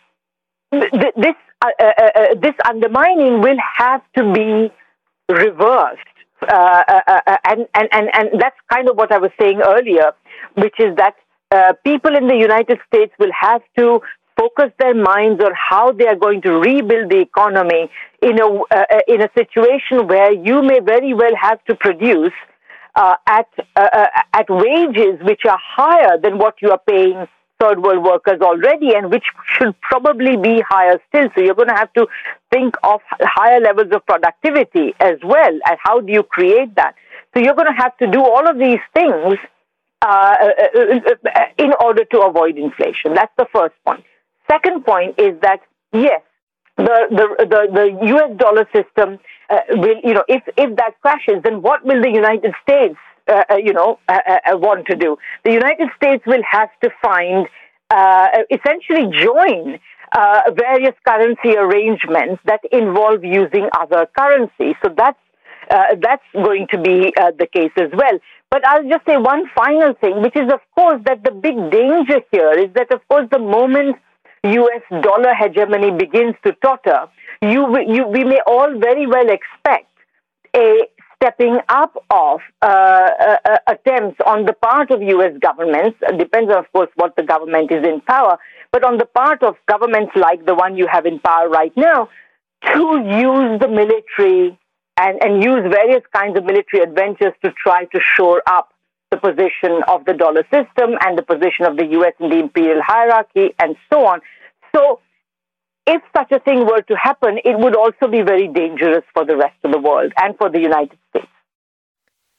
th- 0.73 1.14
this, 1.15 1.35
uh, 1.61 1.69
uh, 1.80 1.84
uh, 1.84 2.10
uh, 2.15 2.35
this 2.41 2.56
undermining 2.68 3.41
will 3.41 3.57
have 3.77 4.02
to 4.18 4.34
be 4.34 4.72
reversed. 5.30 5.99
and, 6.49 7.68
and, 7.73 7.88
and, 7.91 8.10
and 8.14 8.30
that's 8.40 8.57
kind 8.72 8.90
of 8.90 8.98
what 8.98 9.11
I 9.11 9.18
was 9.18 9.31
saying 9.40 9.61
earlier, 9.65 10.11
which 10.56 10.77
is 10.80 10.95
that 10.98 11.15
people 11.85 12.15
in 12.18 12.27
the 12.27 12.35
United 12.35 12.80
States 12.88 13.14
will 13.18 13.31
have 13.40 13.61
to 13.77 14.02
focus 14.35 14.72
their 14.80 14.95
minds 14.95 15.41
on 15.41 15.52
how 15.56 15.91
they 15.91 16.07
are 16.07 16.15
going 16.15 16.41
to 16.41 16.52
rebuild 16.52 17.11
the 17.11 17.19
economy 17.19 17.90
in 18.22 18.41
a, 18.41 18.48
in 19.07 19.22
a 19.22 19.30
situation 19.38 20.07
where 20.07 20.34
you 20.34 20.64
may 20.64 20.80
very 20.80 21.14
well 21.14 21.35
have 21.40 21.64
to 21.65 21.76
produce 21.76 22.34
uh, 22.95 23.15
at 23.28 23.48
uh, 23.76 23.88
uh, 23.94 24.07
at 24.34 24.45
wages 24.49 25.20
which 25.22 25.41
are 25.49 25.60
higher 25.61 26.18
than 26.22 26.38
what 26.38 26.56
you 26.61 26.72
are 26.72 26.82
paying 26.88 27.28
third 27.60 27.82
world 27.82 28.03
workers 28.03 28.41
already, 28.41 28.94
and 28.95 29.11
which 29.11 29.24
should 29.45 29.80
probably 29.82 30.36
be 30.38 30.61
higher 30.68 30.99
still. 31.07 31.30
So 31.36 31.41
you're 31.41 31.56
going 31.56 31.70
to 31.70 31.76
have 31.76 31.94
to 31.94 32.07
think 32.52 32.76
of 32.84 33.02
higher 33.22 33.60
levels 33.60 33.88
of 33.94 34.06
productivity 34.06 34.94
as 34.99 35.18
well. 35.24 35.53
And 35.68 35.78
how 35.82 36.02
do 36.02 36.11
you 36.11 36.24
create 36.24 36.76
that? 36.76 36.95
So 37.34 37.41
you're 37.41 37.56
going 37.56 37.74
to 37.74 37.82
have 37.82 37.95
to 37.98 38.07
do 38.07 38.22
all 38.22 38.48
of 38.48 38.57
these 38.60 38.80
things 38.94 39.38
uh, 40.02 40.36
uh, 40.44 40.76
uh, 40.76 41.40
in 41.57 41.72
order 41.82 42.03
to 42.06 42.22
avoid 42.22 42.57
inflation. 42.57 43.14
That's 43.14 43.32
the 43.38 43.48
first 43.53 43.76
point. 43.86 44.03
Second 44.52 44.86
point 44.86 45.15
is 45.18 45.40
that 45.41 45.61
yes, 45.94 46.22
the 46.78 47.07
the 47.10 47.45
the, 47.45 47.61
the 47.74 48.07
U.S. 48.07 48.38
dollar 48.38 48.68
system 48.74 49.20
uh, 49.53 49.59
will, 49.69 49.99
you 50.03 50.13
know, 50.13 50.23
if, 50.27 50.43
if 50.57 50.75
that 50.77 50.93
crashes, 51.01 51.41
then 51.43 51.61
what 51.61 51.85
will 51.85 52.01
the 52.01 52.11
United 52.11 52.53
States, 52.63 52.95
uh, 53.27 53.43
uh 53.51 53.55
you 53.55 53.73
know, 53.73 53.99
uh, 54.07 54.19
uh, 54.27 54.57
want 54.57 54.85
to 54.88 54.95
do? 54.95 55.17
The 55.43 55.51
United 55.51 55.89
States 55.95 56.23
will 56.25 56.43
have 56.49 56.69
to 56.84 56.89
find, 57.01 57.47
essentially 58.49 59.05
join 59.27 59.80
various 60.55 60.95
currency 61.07 61.55
arrangements 61.55 62.41
that 62.45 62.61
involve 62.71 63.23
using 63.23 63.69
other 63.80 64.07
currencies. 64.17 64.75
So 64.84 64.89
that's 64.97 65.19
uh, 65.69 65.95
that's 66.01 66.23
going 66.34 66.67
to 66.71 66.77
be 66.77 67.13
uh, 67.15 67.31
the 67.38 67.47
case 67.47 67.71
as 67.77 67.89
well. 67.93 68.19
But 68.49 68.67
I'll 68.67 68.88
just 68.88 69.05
say 69.05 69.17
one 69.17 69.49
final 69.55 69.93
thing, 69.93 70.21
which 70.21 70.35
is, 70.35 70.51
of 70.51 70.59
course, 70.75 71.01
that 71.05 71.23
the 71.23 71.31
big 71.31 71.55
danger 71.71 72.19
here 72.31 72.51
is 72.51 72.69
that, 72.75 72.91
of 72.91 73.01
course, 73.07 73.27
the 73.31 73.39
moment 73.39 73.97
US 74.44 74.82
dollar 75.02 75.34
hegemony 75.34 75.91
begins 75.91 76.36
to 76.45 76.53
totter, 76.53 77.07
you, 77.41 77.80
you, 77.88 78.07
we 78.07 78.24
may 78.24 78.40
all 78.45 78.78
very 78.78 79.07
well 79.07 79.30
expect 79.30 79.90
a 80.56 80.88
stepping 81.15 81.57
up 81.70 81.95
of 82.10 82.41
uh, 82.61 82.65
uh, 82.68 83.38
uh 83.45 83.57
attempts 83.68 84.20
on 84.26 84.45
the 84.45 84.53
part 84.53 84.91
of 84.91 85.02
US 85.02 85.34
governments, 85.41 85.98
depends 86.18 86.52
on, 86.52 86.57
of 86.57 86.72
course, 86.74 86.90
what 86.95 87.15
the 87.15 87.24
government 87.24 87.72
is 87.72 87.86
in 87.86 88.02
power, 88.02 88.38
but 88.74 88.84
on 88.84 88.98
the 88.98 89.06
part 89.06 89.41
of 89.44 89.56
governments 89.68 90.11
like 90.15 90.45
the 90.45 90.53
one 90.53 90.76
you 90.76 90.88
have 90.91 91.06
in 91.06 91.20
power 91.20 91.48
right 91.48 91.72
now, 91.78 92.10
to 92.74 92.86
use 93.06 93.60
the 93.61 93.68
military 93.70 94.60
and, 94.98 95.24
and 95.24 95.44
use 95.44 95.61
various 95.72 96.03
kinds 96.14 96.38
of 96.38 96.44
military 96.44 96.84
adventures 96.84 97.34
to 97.44 97.52
try 97.52 97.86
to 97.86 97.99
shore 98.15 98.41
up 98.45 98.73
the 99.14 99.19
position 99.30 99.81
of 99.88 100.06
the 100.06 100.14
dollar 100.14 100.44
system 100.52 100.98
and 101.06 101.18
the 101.18 101.23
position 101.23 101.65
of 101.65 101.77
the 101.77 101.85
US 101.98 102.14
in 102.19 102.30
the 102.30 102.40
imperial 102.40 102.81
hierarchy 102.81 103.53
and 103.60 103.76
so 103.91 104.06
on. 104.06 104.22
So, 104.76 104.99
if 105.85 106.02
such 106.15 106.31
a 106.31 106.40
thing 106.40 106.65
were 106.65 106.81
to 106.81 106.95
happen, 106.95 107.40
it 107.44 107.60
would 107.60 107.76
also 107.76 108.07
be 108.10 108.22
very 108.22 108.48
dangerous 108.48 109.03
for 109.14 109.26
the 109.26 109.35
rest 109.35 109.57
of 109.64 109.72
the 109.72 109.80
world 109.80 110.14
and 110.18 110.35
for 110.38 110.49
the 110.49 110.60
United 110.60 110.98
States. 111.10 111.27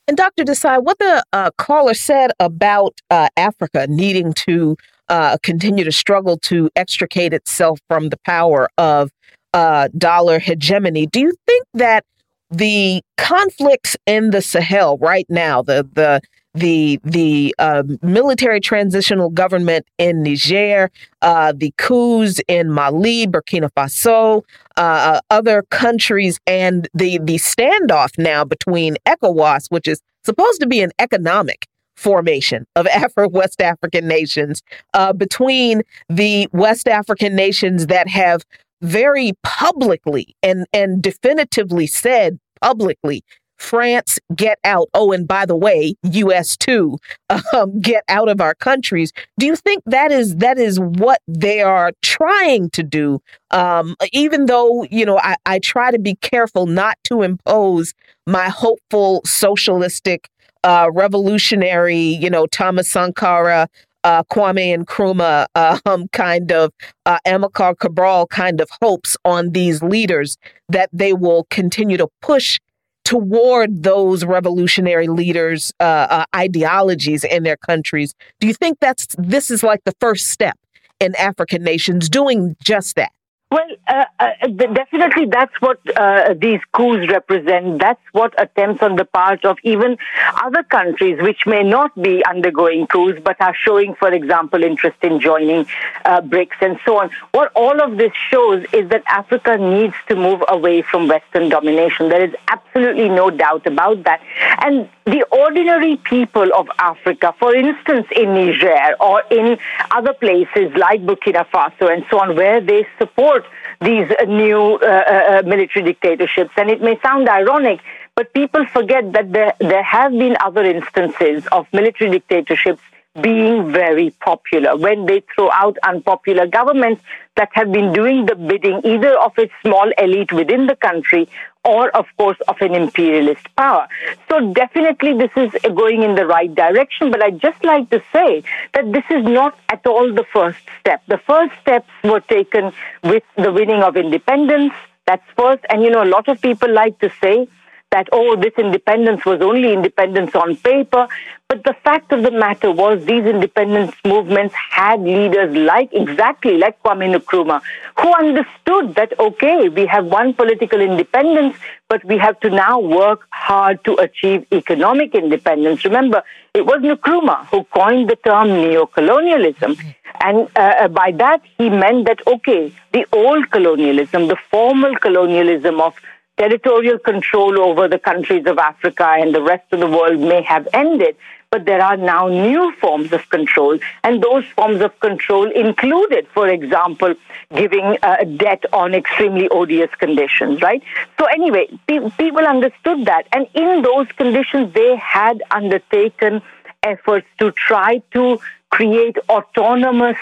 And 0.09 0.17
Dr. 0.17 0.45
Desai, 0.45 0.83
what 0.83 0.99
the 0.99 1.23
uh, 1.33 1.51
caller 1.59 1.95
said 1.95 2.31
about 2.41 3.01
uh, 3.11 3.29
Africa 3.37 3.87
needing 3.89 4.33
to 4.49 4.77
uh, 5.09 5.37
continue 5.43 5.85
to 5.85 5.93
struggle 5.93 6.39
to 6.39 6.71
extricate 6.75 7.33
itself 7.35 7.79
from 7.89 8.09
the 8.09 8.19
power 8.25 8.69
of 8.79 9.11
uh, 9.53 9.89
dollar 9.97 10.39
hegemony, 10.39 11.07
do 11.07 11.21
you 11.21 11.35
think 11.47 11.65
that 11.75 12.05
the 12.51 13.03
conflicts 13.17 13.97
in 14.07 14.31
the 14.31 14.43
Sahel 14.43 14.99
right 14.99 15.27
now, 15.29 15.63
the 15.63 15.89
the 15.93 16.21
the 16.55 17.01
the 17.03 17.55
uh, 17.59 17.83
military 18.03 18.61
transitional 18.61 19.29
government 19.31 19.87
in 19.99 20.23
Niger, 20.23 20.91
uh, 21.23 21.53
the 21.55 21.73
coups 21.77 22.41
in 22.49 22.71
Mali, 22.71 23.27
Burkina 23.27 23.71
Faso, 23.77 24.43
uh, 24.77 25.21
other 25.31 25.63
countries, 25.71 26.39
and 26.47 26.89
the 26.95 27.19
the 27.19 27.37
standoff 27.37 28.17
now 28.19 28.45
between 28.45 28.97
ECOWAS, 29.07 29.71
which 29.71 29.89
is 29.89 30.01
supposed 30.25 30.61
to 30.61 30.67
be 30.67 30.81
an 30.81 30.93
economic 30.99 31.67
formation 31.97 32.67
of 32.77 32.87
Afro 32.89 33.29
West 33.29 33.61
African 33.61 34.07
nations, 34.07 34.63
uh, 34.95 35.13
between 35.13 35.83
the 36.09 36.49
West 36.53 36.87
African 36.89 37.35
nations 37.35 37.89
that 37.89 38.09
have 38.09 38.43
very 38.81 39.33
publicly 39.43 40.37
and 40.43 40.67
and 40.73 41.03
definitively 41.03 41.87
said 41.87 42.39
publicly 42.61 43.25
France, 43.65 44.19
get 44.37 44.59
out. 44.63 44.89
Oh, 44.95 45.11
and 45.13 45.27
by 45.27 45.47
the 45.47 45.57
way, 45.57 45.95
US 46.03 46.57
too, 46.57 46.99
um, 47.53 47.81
get 47.81 48.05
out 48.09 48.29
of 48.29 48.41
our 48.41 48.55
countries. 48.55 49.13
Do 49.39 49.47
you 49.47 49.57
think 49.57 49.83
that 49.87 50.13
is 50.13 50.37
that 50.37 50.59
is 50.59 50.79
what 50.79 51.21
they 51.27 51.63
are 51.63 51.93
trying 52.03 52.71
to 52.71 52.83
do? 52.83 53.21
Um, 53.51 53.97
even 54.13 54.47
though 54.47 54.85
you 54.91 55.07
know, 55.07 55.19
I, 55.19 55.37
I 55.47 55.59
try 55.59 55.91
to 55.91 55.99
be 55.99 56.15
careful 56.17 56.67
not 56.67 56.99
to 57.05 57.23
impose 57.23 57.95
my 58.27 58.49
hopeful 58.49 59.23
socialistic, 59.25 60.29
uh, 60.63 60.91
revolutionary, 60.93 61.99
you 61.99 62.31
know, 62.31 62.47
Thomas 62.47 62.91
Sankara. 62.91 63.69
Uh, 64.05 64.23
Kwame 64.25 64.77
Nkrumah 64.85 65.47
um, 65.87 66.09
kind 66.09 66.53
of 66.53 66.71
uh, 67.07 67.17
Amilcar 67.27 67.75
Cabral 67.79 68.27
kind 68.27 68.61
of 68.61 68.69
hopes 68.83 69.17
on 69.25 69.53
these 69.53 69.83
leaders 69.83 70.37
that 70.69 70.91
they 70.93 71.15
will 71.15 71.47
continue 71.49 71.97
to 71.97 72.09
push 72.21 72.61
toward 73.05 73.83
those 73.83 74.25
revolutionary 74.25 75.09
leaders' 75.09 75.73
uh, 75.79 75.83
uh, 76.11 76.25
ideologies 76.35 77.23
in 77.25 77.43
their 77.43 77.57
countries. 77.57 78.15
Do 78.41 78.47
you 78.47 78.55
think 78.55 78.79
that's 78.81 79.09
this 79.19 79.51
is 79.51 79.63
like 79.63 79.85
the 79.85 79.95
first 80.01 80.29
step 80.29 80.59
in 81.01 81.15
African 81.17 81.63
nations 81.63 82.09
doing 82.09 82.57
just 82.63 82.97
that? 82.97 83.13
Well, 83.55 83.71
uh, 83.87 84.05
uh, 84.19 84.49
definitely 84.49 85.27
that's 85.27 85.55
what 85.61 85.79
uh, 85.97 86.35
these 86.37 86.59
coups 86.73 87.09
represent. 87.09 87.79
That's 87.79 88.01
what 88.11 88.35
attempts 88.37 88.83
on 88.83 88.97
the 88.97 89.05
part 89.05 89.45
of 89.45 89.59
even 89.63 89.97
other 90.43 90.65
countries 90.65 91.23
which 91.23 91.47
may 91.47 91.63
not 91.63 91.95
be 92.03 92.25
undergoing 92.25 92.89
coups 92.89 93.21
but 93.23 93.37
are 93.41 93.55
showing, 93.55 93.95
for 93.95 94.13
example, 94.13 94.65
interest 94.65 94.97
in 95.03 95.21
joining 95.21 95.67
uh, 96.05 96.21
BRICS 96.23 96.63
and 96.63 96.81
so 96.85 96.99
on. 96.99 97.11
What 97.31 97.53
all 97.55 97.81
of 97.81 97.97
this 97.97 98.11
shows 98.29 98.67
is 98.73 98.89
that 98.89 99.05
Africa 99.07 99.57
needs 99.57 99.95
to 100.09 100.17
move 100.17 100.43
away 100.49 100.83
from 100.83 101.07
Western 101.07 101.49
domination. 101.49 102.09
There 102.09 102.25
is 102.25 102.35
absolutely 102.49 103.09
no 103.09 103.31
doubt 103.31 103.69
about 103.69 104.03
that. 104.03 104.21
And 104.65 104.89
the 105.05 105.23
ordinary 105.31 105.97
people 105.97 106.49
of 106.57 106.67
Africa, 106.79 107.35
for 107.39 107.55
instance, 107.55 108.09
in 108.17 108.35
Niger 108.35 108.97
or 108.99 109.23
in 109.31 109.59
other 109.93 110.15
places 110.15 110.73
like 110.77 111.03
Burkina 111.03 111.47
Faso 111.53 111.93
and 111.93 112.05
so 112.11 112.19
on, 112.19 112.35
where 112.35 112.61
they 112.61 112.85
support 112.99 113.44
these 113.81 114.09
new 114.27 114.75
uh, 114.75 114.87
uh, 114.87 115.39
uh, 115.39 115.43
military 115.45 115.85
dictatorships. 115.85 116.53
And 116.57 116.71
it 116.71 116.81
may 116.81 116.99
sound 117.01 117.29
ironic, 117.29 117.81
but 118.15 118.33
people 118.33 118.65
forget 118.67 119.13
that 119.13 119.33
there, 119.33 119.55
there 119.61 119.83
have 119.83 120.13
been 120.13 120.37
other 120.41 120.65
instances 120.65 121.47
of 121.53 121.67
military 121.73 122.11
dictatorships 122.11 122.83
being 123.21 123.71
very 123.71 124.11
popular 124.11 124.77
when 124.77 125.07
they 125.07 125.23
throw 125.35 125.49
out 125.53 125.79
unpopular 125.85 126.47
governments 126.49 127.01
that 127.37 127.49
have 127.53 127.71
been 127.71 127.93
doing 127.93 128.27
the 128.27 128.35
bidding 128.35 128.81
either 128.85 129.17
of 129.21 129.33
a 129.39 129.49
small 129.63 129.89
elite 129.99 130.33
within 130.33 130.67
the 130.67 130.75
country 130.75 131.29
or, 131.65 131.91
of 131.97 132.07
course, 132.19 132.39
of 132.49 132.57
an 132.61 132.75
imperialist 132.75 133.47
power. 133.57 133.89
So 134.29 134.53
definitely 134.53 135.15
this 135.15 135.31
is 135.37 135.51
going 135.75 136.03
in 136.03 136.15
the 136.15 136.27
right 136.27 136.55
direction, 136.55 137.11
but 137.11 137.23
I'd 137.23 137.41
just 137.41 137.65
like 137.65 137.91
to 137.91 138.03
say 138.13 138.43
that 138.75 138.93
this 138.93 139.05
is 139.11 139.25
not 139.25 139.59
at 139.69 139.87
all 139.87 140.13
the 140.13 140.25
first 140.33 140.59
step. 140.81 141.03
The 141.09 141.19
first 141.19 141.53
steps 141.63 141.89
were 142.03 142.21
taken 142.21 142.73
with 143.03 143.23
the 143.37 143.53
winning 143.53 143.83
of 143.83 143.97
independence. 143.97 144.75
That's 145.07 145.25
first. 145.37 145.65
And, 145.71 145.83
you 145.83 145.91
know, 145.91 146.03
a 146.03 146.11
lot 146.17 146.29
of 146.29 146.41
people 146.41 146.73
like 146.73 146.99
to 147.01 147.11
say 147.21 147.49
that, 147.95 148.09
oh, 148.13 148.35
this 148.45 148.55
independence 148.59 149.25
was 149.25 149.41
only 149.41 149.73
independence 149.73 150.35
on 150.35 150.57
paper. 150.57 151.07
But 151.49 151.63
the 151.63 151.75
fact 151.85 152.13
of 152.13 152.23
the 152.27 152.33
matter 152.45 152.71
was 152.73 153.05
these 153.05 153.25
independence 153.25 153.93
movements 154.05 154.55
had 154.79 155.01
leaders 155.03 155.55
like, 155.57 155.91
exactly 155.93 156.57
like 156.59 156.83
Kwame 156.83 157.07
Nkrumah, 157.17 157.61
who 158.01 158.13
understood 158.15 158.97
that, 158.97 159.13
okay, 159.27 159.69
we 159.69 159.87
have 159.87 160.07
one 160.07 160.35
political 160.35 160.81
independence, 160.81 161.55
but 161.89 162.05
we 162.05 162.19
have 162.19 162.41
to 162.41 162.51
now 162.51 162.81
work 162.81 163.21
hard 163.31 163.85
to 163.85 163.95
achieve 164.07 164.45
economic 164.53 165.15
independence. 165.15 165.85
Remember, 165.85 166.23
it 166.55 166.67
was 166.67 166.81
Nkrumah 166.83 167.47
who 167.51 167.63
coined 167.65 168.11
the 168.11 168.17
term 168.17 168.49
neocolonialism. 168.49 169.79
And 170.21 170.49
uh, 170.57 170.75
uh, 170.85 170.89
by 170.89 171.13
that, 171.23 171.43
he 171.59 171.69
meant 171.69 172.07
that, 172.09 172.21
okay, 172.27 172.73
the 172.93 173.07
old 173.13 173.51
colonialism, 173.51 174.27
the 174.27 174.41
formal 174.51 174.97
colonialism 174.97 175.81
of 175.81 175.95
territorial 176.37 176.99
control 176.99 177.61
over 177.61 177.89
the 177.89 177.99
countries 177.99 178.45
of 178.47 178.59
Africa 178.59 179.07
and 179.19 179.35
the 179.35 179.43
rest 179.43 179.65
of 179.73 179.81
the 179.81 179.87
world 179.87 180.19
may 180.21 180.43
have 180.43 180.67
ended, 180.73 181.17
but 181.51 181.65
there 181.65 181.81
are 181.81 181.97
now 181.97 182.27
new 182.27 182.73
forms 182.81 183.13
of 183.13 183.29
control. 183.31 183.79
And 184.03 184.23
those 184.23 184.45
forms 184.57 184.81
of 184.81 184.99
control 184.99 185.51
included, 185.51 186.27
for 186.35 186.49
example, 186.49 187.15
giving 187.55 187.97
uh, 188.03 188.25
debt 188.37 188.65
on 188.73 188.95
extremely 188.95 189.49
odious 189.49 189.91
conditions, 189.95 190.61
right? 190.63 190.83
So, 191.19 191.27
anyway, 191.27 191.69
pe- 191.87 192.11
people 192.19 192.45
understood 192.45 193.05
that. 193.05 193.29
And 193.33 193.47
in 193.55 193.83
those 193.83 194.09
conditions, 194.17 194.75
they 194.75 194.97
had 194.97 195.43
undertaken 195.53 196.43
efforts 196.83 197.27
to 197.39 197.53
try 197.53 198.03
to 198.13 198.41
create 198.71 199.17
autonomous 199.29 200.17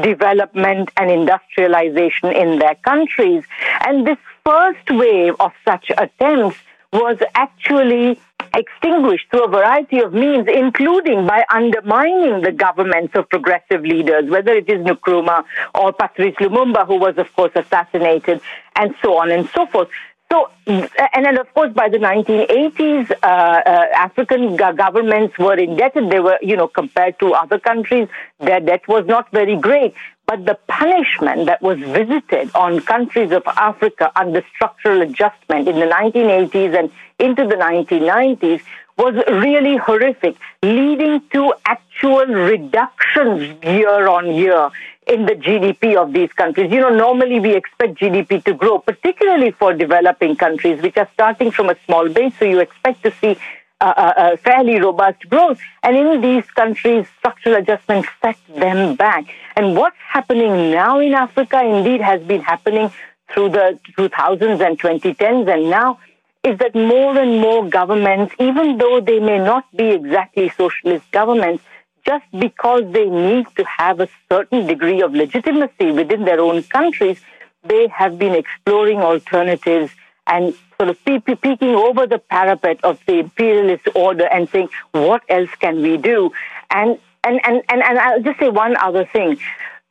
development 0.00 0.90
and 0.96 1.10
industrialization 1.10 2.30
in 2.30 2.58
their 2.58 2.76
countries. 2.76 3.42
And 3.84 4.06
this 4.06 4.18
first 4.46 4.90
wave 4.90 5.34
of 5.40 5.52
such 5.64 5.90
attempts 5.98 6.58
was 6.92 7.18
actually 7.34 8.18
extinguished 8.54 9.26
through 9.30 9.44
a 9.44 9.48
variety 9.48 9.98
of 9.98 10.14
means, 10.14 10.46
including 10.48 11.26
by 11.26 11.44
undermining 11.52 12.42
the 12.42 12.52
governments 12.52 13.12
of 13.16 13.28
progressive 13.28 13.82
leaders, 13.82 14.30
whether 14.30 14.52
it 14.52 14.68
is 14.70 14.86
Nkrumah 14.86 15.44
or 15.74 15.92
Patrice 15.92 16.36
Lumumba, 16.36 16.86
who 16.86 16.96
was, 16.96 17.18
of 17.18 17.30
course, 17.34 17.52
assassinated, 17.56 18.40
and 18.76 18.94
so 19.02 19.18
on 19.18 19.32
and 19.32 19.48
so 19.50 19.66
forth. 19.66 19.88
So, 20.30 20.50
and 20.66 21.24
then 21.24 21.38
of 21.38 21.52
course, 21.54 21.72
by 21.72 21.88
the 21.88 21.98
1980s, 21.98 23.10
uh, 23.10 23.26
uh, 23.26 23.86
African 23.94 24.56
governments 24.56 25.38
were 25.38 25.54
indebted. 25.54 26.10
They 26.10 26.18
were, 26.18 26.38
you 26.42 26.56
know, 26.56 26.66
compared 26.66 27.18
to 27.20 27.32
other 27.34 27.60
countries, 27.60 28.08
their 28.40 28.60
debt 28.60 28.88
was 28.88 29.06
not 29.06 29.30
very 29.30 29.56
great. 29.56 29.94
But 30.26 30.44
the 30.44 30.58
punishment 30.66 31.46
that 31.46 31.62
was 31.62 31.78
visited 31.78 32.50
on 32.54 32.80
countries 32.80 33.30
of 33.30 33.44
Africa 33.46 34.10
under 34.16 34.44
structural 34.54 35.02
adjustment 35.02 35.68
in 35.68 35.78
the 35.78 35.86
1980s 35.86 36.76
and 36.78 36.90
into 37.18 37.46
the 37.46 37.54
1990s 37.54 38.60
was 38.98 39.14
really 39.28 39.76
horrific, 39.76 40.36
leading 40.62 41.20
to 41.30 41.54
actual 41.66 42.26
reductions 42.26 43.62
year 43.62 44.08
on 44.08 44.34
year 44.34 44.70
in 45.06 45.26
the 45.26 45.34
GDP 45.34 45.96
of 45.96 46.12
these 46.12 46.32
countries. 46.32 46.72
You 46.72 46.80
know, 46.80 46.90
normally 46.90 47.38
we 47.38 47.54
expect 47.54 47.98
GDP 47.98 48.42
to 48.44 48.54
grow, 48.54 48.78
particularly 48.78 49.52
for 49.52 49.74
developing 49.74 50.34
countries, 50.34 50.82
which 50.82 50.96
are 50.96 51.08
starting 51.12 51.50
from 51.50 51.70
a 51.70 51.76
small 51.84 52.08
base. 52.08 52.32
So 52.38 52.46
you 52.46 52.60
expect 52.60 53.02
to 53.04 53.12
see 53.20 53.36
uh, 53.80 54.36
fairly 54.38 54.80
robust 54.80 55.28
growth. 55.28 55.60
And 55.82 55.96
in 55.96 56.20
these 56.20 56.44
countries, 56.52 57.06
structural 57.18 57.56
adjustment 57.56 58.06
set 58.22 58.36
them 58.48 58.96
back. 58.96 59.24
And 59.56 59.76
what's 59.76 59.96
happening 60.08 60.70
now 60.70 61.00
in 61.00 61.14
Africa 61.14 61.62
indeed 61.62 62.00
has 62.00 62.22
been 62.22 62.42
happening 62.42 62.90
through 63.32 63.50
the 63.50 63.78
2000s 63.98 64.66
and 64.66 64.78
2010s. 64.78 65.52
And 65.52 65.70
now 65.70 65.98
is 66.42 66.58
that 66.58 66.74
more 66.74 67.18
and 67.18 67.40
more 67.40 67.68
governments, 67.68 68.34
even 68.38 68.78
though 68.78 69.00
they 69.00 69.18
may 69.18 69.38
not 69.38 69.64
be 69.76 69.90
exactly 69.90 70.48
socialist 70.50 71.10
governments, 71.10 71.62
just 72.04 72.24
because 72.38 72.84
they 72.92 73.06
need 73.06 73.46
to 73.56 73.64
have 73.64 73.98
a 73.98 74.08
certain 74.30 74.66
degree 74.66 75.02
of 75.02 75.12
legitimacy 75.12 75.90
within 75.90 76.24
their 76.24 76.40
own 76.40 76.62
countries, 76.62 77.20
they 77.64 77.88
have 77.88 78.16
been 78.16 78.34
exploring 78.34 79.00
alternatives 79.00 79.90
and 80.26 80.54
sort 80.76 80.90
of 80.90 80.98
peeking 81.04 81.74
over 81.74 82.06
the 82.06 82.18
parapet 82.18 82.80
of 82.84 82.98
the 83.06 83.18
imperialist 83.20 83.88
order 83.94 84.26
and 84.26 84.48
saying, 84.50 84.68
what 84.92 85.22
else 85.28 85.50
can 85.60 85.82
we 85.82 85.96
do? 85.96 86.32
And 86.70 86.98
and, 87.24 87.40
and, 87.44 87.62
and, 87.68 87.82
and 87.82 87.98
I'll 87.98 88.22
just 88.22 88.38
say 88.38 88.48
one 88.48 88.76
other 88.76 89.04
thing. 89.04 89.38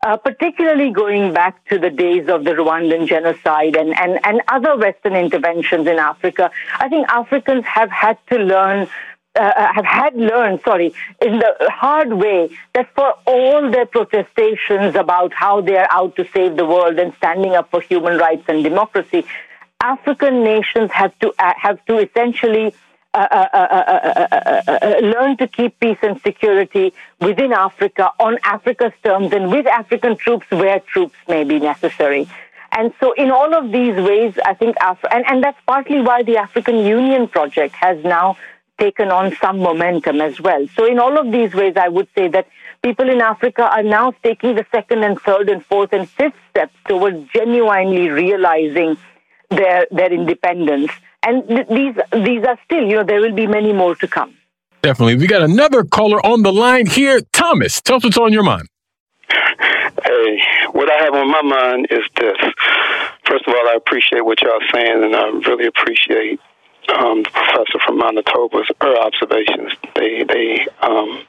Uh, 0.06 0.18
particularly 0.18 0.91
going 0.91 1.34
back 1.34 1.66
to 1.68 1.80
the 1.80 1.90
days 1.90 2.30
of 2.30 2.44
the 2.44 2.52
Rwandan 2.52 3.07
genocide 3.07 3.76
and, 3.76 3.98
and, 3.98 4.20
and 4.24 4.41
other 4.48 4.78
Western 4.78 5.16
interventions 5.16 5.88
in 5.88 5.98
Africa, 5.98 6.52
I 6.80 6.90
think 6.90 7.07
Africans 7.10 7.66
have 7.66 7.90
had 7.90 8.18
to 8.28 8.38
learn 8.38 8.88
uh, 9.38 9.41
uh, 9.41 9.74
have 9.74 9.84
had 9.84 10.16
learned, 10.16 10.62
sorry, 10.64 10.94
in 11.22 11.40
the 11.40 11.53
hard 11.70 12.14
way 12.14 12.49
that 12.74 12.88
for 12.95 13.16
all 13.26 13.70
their 13.70 13.86
protestations 13.86 14.95
about 14.95 15.34
how 15.34 15.60
they 15.60 15.76
are 15.76 15.88
out 15.91 16.16
to 16.16 16.26
save 16.34 16.56
the 16.56 16.66
world 16.66 16.98
and 16.99 17.14
standing 17.16 17.53
up 17.53 17.70
for 17.70 17.82
human 17.82 18.18
rights 18.18 18.44
and 18.48 18.64
democracy, 18.64 19.26
African 19.82 20.44
nations 20.44 20.92
have 20.92 21.18
to 21.20 21.34
uh, 21.38 21.54
have 21.58 21.84
to 21.86 22.00
essentially 22.00 22.74
uh, 23.14 23.48
uh, 23.54 25.00
learn 25.02 25.38
to 25.38 25.48
keep 25.48 25.80
peace 25.80 25.98
and 26.02 26.20
security 26.22 26.94
within 27.20 27.54
Africa 27.54 28.12
on 28.20 28.38
Africa's 28.44 28.92
terms 29.04 29.32
and 29.32 29.52
with 29.52 29.68
African 29.68 30.18
troops 30.18 30.48
where 30.50 30.80
troops 30.82 31.16
may 31.28 31.44
be 31.44 31.60
necessary. 31.60 32.28
And 32.72 32.94
so, 33.00 33.14
in 33.14 33.32
all 33.32 33.54
of 33.54 33.72
these 33.72 33.96
ways, 33.96 34.38
I 34.46 34.54
think, 34.54 34.76
Af- 34.82 35.06
and, 35.10 35.26
and 35.28 35.42
that's 35.42 35.60
partly 35.66 36.02
why 36.02 36.24
the 36.24 36.38
African 36.38 36.78
Union 36.80 37.28
project 37.30 37.76
has 37.76 38.04
now 38.04 38.38
taken 38.78 39.10
on 39.12 39.34
some 39.38 39.60
momentum 39.60 40.20
as 40.20 40.42
well. 40.42 40.68
So, 40.76 40.86
in 40.86 41.00
all 41.00 41.18
of 41.18 41.32
these 41.32 41.54
ways, 41.54 41.76
I 41.78 41.88
would 41.88 42.10
say 42.16 42.28
that 42.30 42.48
people 42.84 43.10
in 43.10 43.22
Africa 43.22 43.64
are 43.64 43.84
now 43.84 44.12
taking 44.24 44.56
the 44.56 44.66
second 44.72 45.04
and 45.04 45.20
third 45.22 45.48
and 45.48 45.66
fourth 45.66 45.94
and 45.94 46.10
fifth 46.10 46.36
steps 46.50 46.76
towards 46.86 47.26
genuinely 47.34 48.10
realizing 48.10 48.98
their 49.50 49.88
their 49.92 50.12
independence. 50.12 50.92
And 51.24 51.48
th- 51.48 51.68
these 51.68 51.96
these 52.24 52.44
are 52.44 52.60
still, 52.66 52.84
you 52.84 52.98
know, 52.98 53.04
there 53.04 53.22
will 53.22 53.34
be 53.34 53.48
many 53.48 53.74
more 53.74 53.96
to 53.96 54.08
come. 54.08 54.36
Definitely. 54.82 55.16
We 55.16 55.28
got 55.28 55.42
another 55.42 55.84
caller 55.84 56.24
on 56.24 56.44
the 56.44 56.54
line 56.54 56.86
here. 56.86 57.22
Thomas, 57.34 57.82
tell 57.82 57.98
us 57.98 58.04
what's 58.04 58.18
on 58.18 58.32
your 58.32 58.44
mind. 58.44 58.68
Hey, 59.28 60.42
what 60.74 60.92
I 60.92 61.04
have 61.04 61.14
on 61.16 61.32
my 61.32 61.42
mind 61.42 61.88
is 61.90 62.04
this. 62.16 62.38
First 63.26 63.48
of 63.48 63.54
all, 63.56 63.68
I 63.68 63.74
appreciate 63.76 64.24
what 64.24 64.42
y'all 64.42 64.60
saying, 64.72 65.04
and 65.04 65.16
I 65.16 65.24
really 65.50 65.66
appreciate 65.66 66.40
um, 66.94 67.24
the 67.24 67.30
professor 67.32 67.80
from 67.86 67.98
Manitoba's 67.98 68.70
her 68.82 68.98
observations. 69.00 69.74
They 69.96 70.24
they 70.24 70.68
um, 70.82 71.26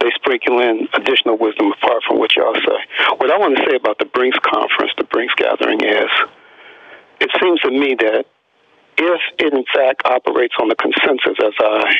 they 0.00 0.10
sprinkle 0.14 0.60
in 0.60 0.88
additional 0.92 1.38
wisdom 1.38 1.72
apart 1.72 2.02
from 2.06 2.18
what 2.18 2.36
y'all 2.36 2.54
say. 2.54 3.14
What 3.16 3.30
I 3.30 3.38
want 3.38 3.56
to 3.56 3.64
say 3.64 3.76
about 3.76 3.98
the 3.98 4.04
Brinks 4.04 4.38
conference, 4.42 4.92
the 4.98 5.04
Brinks 5.04 5.34
gathering, 5.36 5.80
is 5.80 6.10
it 7.20 7.30
seems 7.40 7.60
to 7.60 7.70
me 7.70 7.94
that 7.98 8.26
if 8.98 9.20
it 9.38 9.52
in 9.52 9.64
fact 9.74 10.02
operates 10.04 10.54
on 10.60 10.68
the 10.68 10.76
consensus 10.76 11.36
as 11.42 11.52
I 11.58 11.94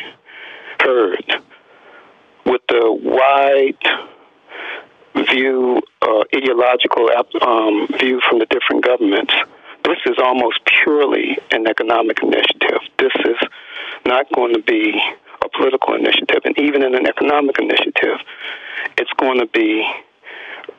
heard, 0.81 1.43
with 2.45 2.63
the 2.69 2.93
wide 2.93 3.79
view, 5.29 5.83
uh, 6.03 6.25
ideological 6.35 7.11
um, 7.43 7.89
view 7.99 8.21
from 8.29 8.39
the 8.39 8.47
different 8.47 8.85
governments, 8.85 9.33
this 9.85 9.99
is 10.07 10.17
almost 10.23 10.61
purely 10.83 11.39
an 11.51 11.67
economic 11.67 12.23
initiative. 12.23 12.81
This 12.99 13.13
is 13.25 13.37
not 14.05 14.27
going 14.33 14.55
to 14.55 14.63
be 14.63 15.01
a 15.43 15.49
political 15.57 15.95
initiative, 15.95 16.43
and 16.45 16.59
even 16.59 16.83
in 16.83 16.95
an 16.95 17.07
economic 17.07 17.59
initiative, 17.59 18.19
it's 18.99 19.13
going 19.19 19.41
to 19.41 19.47
be 19.47 19.87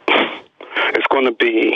it's 0.10 1.08
going 1.08 1.26
to 1.26 1.34
be 1.34 1.76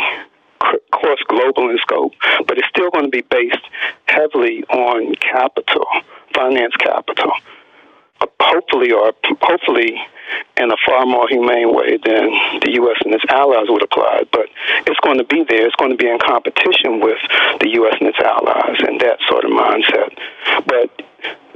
course, 0.91 1.21
global 1.27 1.69
in 1.69 1.77
scope, 1.79 2.13
but 2.47 2.57
it's 2.57 2.67
still 2.69 2.89
going 2.91 3.05
to 3.05 3.11
be 3.11 3.21
based 3.21 3.65
heavily 4.05 4.63
on 4.69 5.15
capital, 5.15 5.85
finance 6.33 6.75
capital. 6.77 7.31
Hopefully, 8.39 8.91
or 8.91 9.13
hopefully, 9.41 9.97
in 10.57 10.71
a 10.71 10.75
far 10.85 11.05
more 11.05 11.27
humane 11.27 11.73
way 11.73 11.97
than 11.97 12.29
the 12.61 12.73
U.S. 12.73 12.97
and 13.03 13.13
its 13.13 13.23
allies 13.29 13.65
would 13.67 13.83
apply. 13.83 14.23
But 14.31 14.45
it's 14.85 14.99
going 14.99 15.17
to 15.17 15.23
be 15.23 15.43
there. 15.47 15.65
It's 15.65 15.75
going 15.75 15.91
to 15.91 15.97
be 15.97 16.07
in 16.07 16.19
competition 16.19 16.99
with 16.99 17.17
the 17.61 17.69
U.S. 17.81 17.95
and 17.99 18.09
its 18.09 18.19
allies, 18.19 18.77
and 18.79 18.99
that 19.01 19.17
sort 19.27 19.45
of 19.45 19.51
mindset. 19.51 20.13
But 20.67 21.01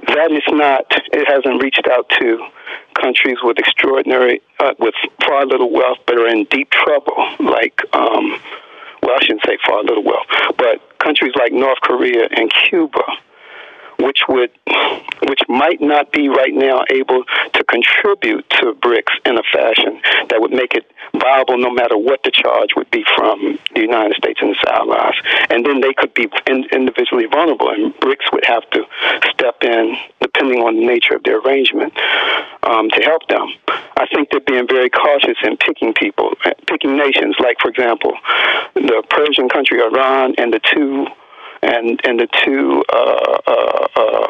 that 0.08 0.32
is 0.32 0.44
not. 0.50 0.86
It 1.14 1.28
hasn't 1.28 1.62
reached 1.62 1.88
out 1.92 2.10
to 2.20 2.48
countries 2.96 3.38
with 3.44 3.60
extraordinary, 3.60 4.42
uh, 4.60 4.74
with 4.80 4.96
far 5.26 5.46
little 5.46 5.72
wealth, 5.72 6.00
but 6.08 6.18
are 6.18 6.28
in 6.28 6.46
deep 6.46 6.70
trouble, 6.72 7.30
like 7.40 7.82
um, 7.94 8.40
well, 9.06 9.16
I 9.20 9.24
shouldn't 9.24 9.46
say 9.46 9.58
far 9.66 9.84
little 9.84 10.04
wealth, 10.04 10.26
but 10.58 10.82
countries 11.00 11.34
like 11.38 11.52
North 11.54 11.80
Korea 11.82 12.28
and 12.36 12.52
Cuba, 12.52 13.06
which 14.00 14.22
would, 14.28 14.50
which 15.30 15.42
might 15.48 15.80
not 15.80 16.12
be 16.12 16.28
right 16.28 16.54
now 16.54 16.84
able 16.90 17.24
to 17.54 17.64
contribute 17.66 18.50
to 18.50 18.74
BRICS 18.74 19.14
in 19.26 19.38
a 19.38 19.44
fashion 19.54 20.02
that 20.30 20.42
would 20.42 20.52
make 20.52 20.74
it 20.74 20.92
viable, 21.14 21.58
no 21.58 21.70
matter 21.70 21.98
what 21.98 22.22
the 22.24 22.32
charge 22.32 22.70
would 22.76 22.90
be 22.92 23.06
from 23.16 23.60
the 23.74 23.82
United 23.82 24.16
States 24.18 24.40
and 24.42 24.52
its 24.52 24.60
allies. 24.68 25.16
And 25.50 25.66
then 25.66 25.82
they 25.82 25.94
could 25.94 26.14
be 26.14 26.28
in, 26.48 26.66
individually 26.72 27.26
vulnerable, 27.26 27.70
and 27.70 27.94
BRICS 27.96 28.34
would 28.34 28.46
have 28.46 28.70
to 28.72 28.86
step 29.32 29.64
in, 29.64 29.96
depending 30.36 30.62
on 30.62 30.76
the 30.76 30.86
nature 30.86 31.16
of 31.16 31.24
their 31.24 31.40
arrangement, 31.40 31.94
um, 32.64 32.90
to 32.90 33.02
help 33.02 33.28
them. 33.28 33.48
I 33.98 34.06
think 34.14 34.30
they're 34.32 34.42
being 34.42 34.68
very 34.68 34.90
cautious 34.90 35.38
in 35.44 35.58
picking 35.58 35.94
people, 35.94 36.34
picking 36.68 36.98
nations. 36.98 37.36
Like, 37.40 37.58
for 37.62 37.70
example, 37.70 38.14
the 38.74 39.04
Persian 39.10 39.50
country 39.50 39.80
Iran 39.82 40.36
and 40.38 40.54
the 40.54 40.60
two 40.74 41.08
and 41.62 42.00
and 42.04 42.20
the 42.20 42.28
two 42.44 42.84
uh, 42.94 43.38
uh, 43.48 43.88
uh, 43.96 44.28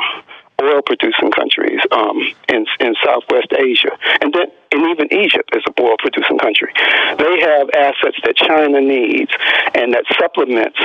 oil 0.61 0.81
producing 0.85 1.31
countries 1.31 1.81
um, 1.91 2.21
in 2.49 2.65
in 2.79 2.95
Southwest 3.03 3.51
Asia, 3.57 3.97
and 4.21 4.33
then 4.33 4.47
and 4.71 4.89
even 4.89 5.11
Egypt 5.11 5.49
is 5.55 5.63
a 5.67 5.81
oil 5.81 5.95
producing 5.97 6.37
country. 6.37 6.71
They 7.17 7.39
have 7.41 7.69
assets 7.75 8.17
that 8.23 8.35
China 8.37 8.79
needs, 8.79 9.31
and 9.73 9.93
that 9.93 10.05
supplements 10.19 10.79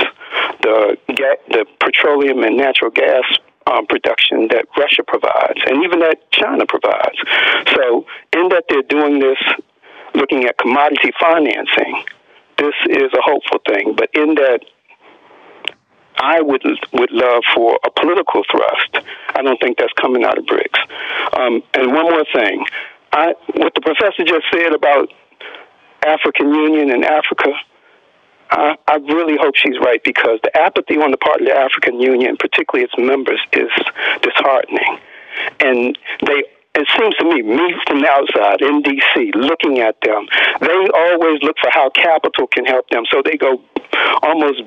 the 0.61 0.97
the 1.07 1.65
petroleum 1.79 2.43
and 2.43 2.57
natural 2.57 2.91
gas 2.91 3.23
um, 3.67 3.85
production 3.87 4.47
that 4.49 4.65
Russia 4.77 5.03
provides, 5.07 5.59
and 5.67 5.83
even 5.83 5.99
that 5.99 6.31
China 6.31 6.65
provides. 6.65 7.17
So, 7.75 8.05
in 8.33 8.49
that 8.49 8.65
they're 8.69 8.81
doing 8.83 9.19
this, 9.19 9.37
looking 10.15 10.45
at 10.45 10.57
commodity 10.57 11.11
financing, 11.19 12.03
this 12.57 12.75
is 12.89 13.11
a 13.13 13.21
hopeful 13.21 13.59
thing. 13.67 13.95
But 13.95 14.09
in 14.13 14.35
that 14.35 14.61
I 16.17 16.41
would 16.41 16.63
would 16.93 17.11
love 17.11 17.43
for 17.55 17.79
a 17.83 17.91
political 17.91 18.43
thrust. 18.49 19.05
I 19.33 19.41
don't 19.41 19.59
think 19.59 19.77
that's 19.77 19.93
coming 19.93 20.23
out 20.23 20.37
of 20.37 20.45
BRICS. 20.45 20.79
Um, 21.39 21.63
and 21.73 21.93
one 21.93 22.11
more 22.11 22.25
thing, 22.33 22.65
I, 23.11 23.33
what 23.55 23.73
the 23.73 23.81
professor 23.81 24.23
just 24.23 24.45
said 24.53 24.73
about 24.73 25.09
African 26.05 26.53
Union 26.53 26.91
and 26.91 27.05
Africa, 27.05 27.51
I, 28.51 28.95
really 28.95 29.37
hope 29.39 29.55
she's 29.55 29.79
right 29.79 30.03
because 30.03 30.39
the 30.43 30.55
apathy 30.57 30.97
on 30.97 31.11
the 31.11 31.17
part 31.17 31.41
of 31.41 31.47
the 31.47 31.55
African 31.55 31.99
Union, 31.99 32.35
particularly 32.37 32.85
its 32.85 32.93
members, 32.97 33.39
is 33.53 33.71
disheartening. 34.21 34.99
And 35.59 35.97
they 36.25 36.43
it 36.73 36.87
seems 36.97 37.15
to 37.15 37.25
me, 37.25 37.41
me 37.41 37.75
from 37.85 37.99
the 37.99 38.09
outside 38.09 38.61
in 38.61 38.81
D.C., 38.81 39.33
looking 39.35 39.79
at 39.79 39.99
them, 40.01 40.27
they 40.61 40.87
always 40.95 41.43
look 41.43 41.57
for 41.59 41.69
how 41.69 41.89
capital 41.89 42.47
can 42.47 42.65
help 42.65 42.89
them. 42.89 43.03
So 43.11 43.21
they 43.23 43.35
go 43.35 43.61
almost 44.23 44.61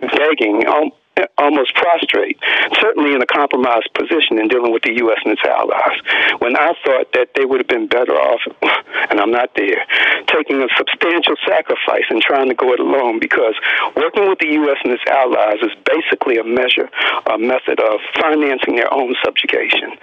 begging 0.00 0.66
um, 0.66 0.90
almost 1.38 1.74
prostrate, 1.74 2.38
certainly 2.80 3.14
in 3.14 3.22
a 3.22 3.26
compromised 3.26 3.90
position 3.94 4.38
in 4.38 4.48
dealing 4.48 4.72
with 4.72 4.82
the 4.82 4.94
U.S. 5.04 5.18
and 5.24 5.32
its 5.32 5.44
allies. 5.44 5.98
When 6.38 6.56
I 6.56 6.74
thought 6.84 7.12
that 7.14 7.30
they 7.34 7.44
would 7.44 7.60
have 7.60 7.68
been 7.68 7.88
better 7.88 8.14
off, 8.14 8.40
and 9.10 9.20
I'm 9.20 9.30
not 9.30 9.50
there, 9.56 9.84
taking 10.26 10.62
a 10.62 10.68
substantial 10.76 11.36
sacrifice 11.46 12.06
and 12.10 12.20
trying 12.22 12.48
to 12.48 12.54
go 12.54 12.72
it 12.72 12.80
alone 12.80 13.18
because 13.20 13.54
working 13.96 14.28
with 14.28 14.38
the 14.38 14.52
U.S. 14.64 14.78
and 14.84 14.92
its 14.92 15.04
allies 15.10 15.60
is 15.62 15.72
basically 15.84 16.38
a 16.38 16.44
measure, 16.44 16.88
a 17.26 17.38
method 17.38 17.80
of 17.80 18.00
financing 18.18 18.76
their 18.76 18.92
own 18.92 19.14
subjugation, 19.24 19.96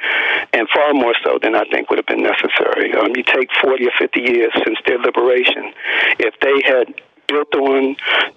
and 0.53 0.67
far 0.69 0.93
more 0.93 1.15
so 1.23 1.39
than 1.41 1.55
I 1.55 1.65
think 1.71 1.89
would 1.89 1.99
have 1.99 2.07
been 2.07 2.23
necessary. 2.23 2.93
Um, 2.93 3.15
you 3.15 3.23
take 3.23 3.49
40 3.61 3.87
or 3.87 3.95
50 3.97 4.19
years 4.19 4.51
since 4.65 4.77
their 4.85 4.99
liberation. 4.99 5.73
If 6.19 6.35
they 6.41 6.61
had 6.65 6.93
built 7.27 7.53
on 7.55 7.95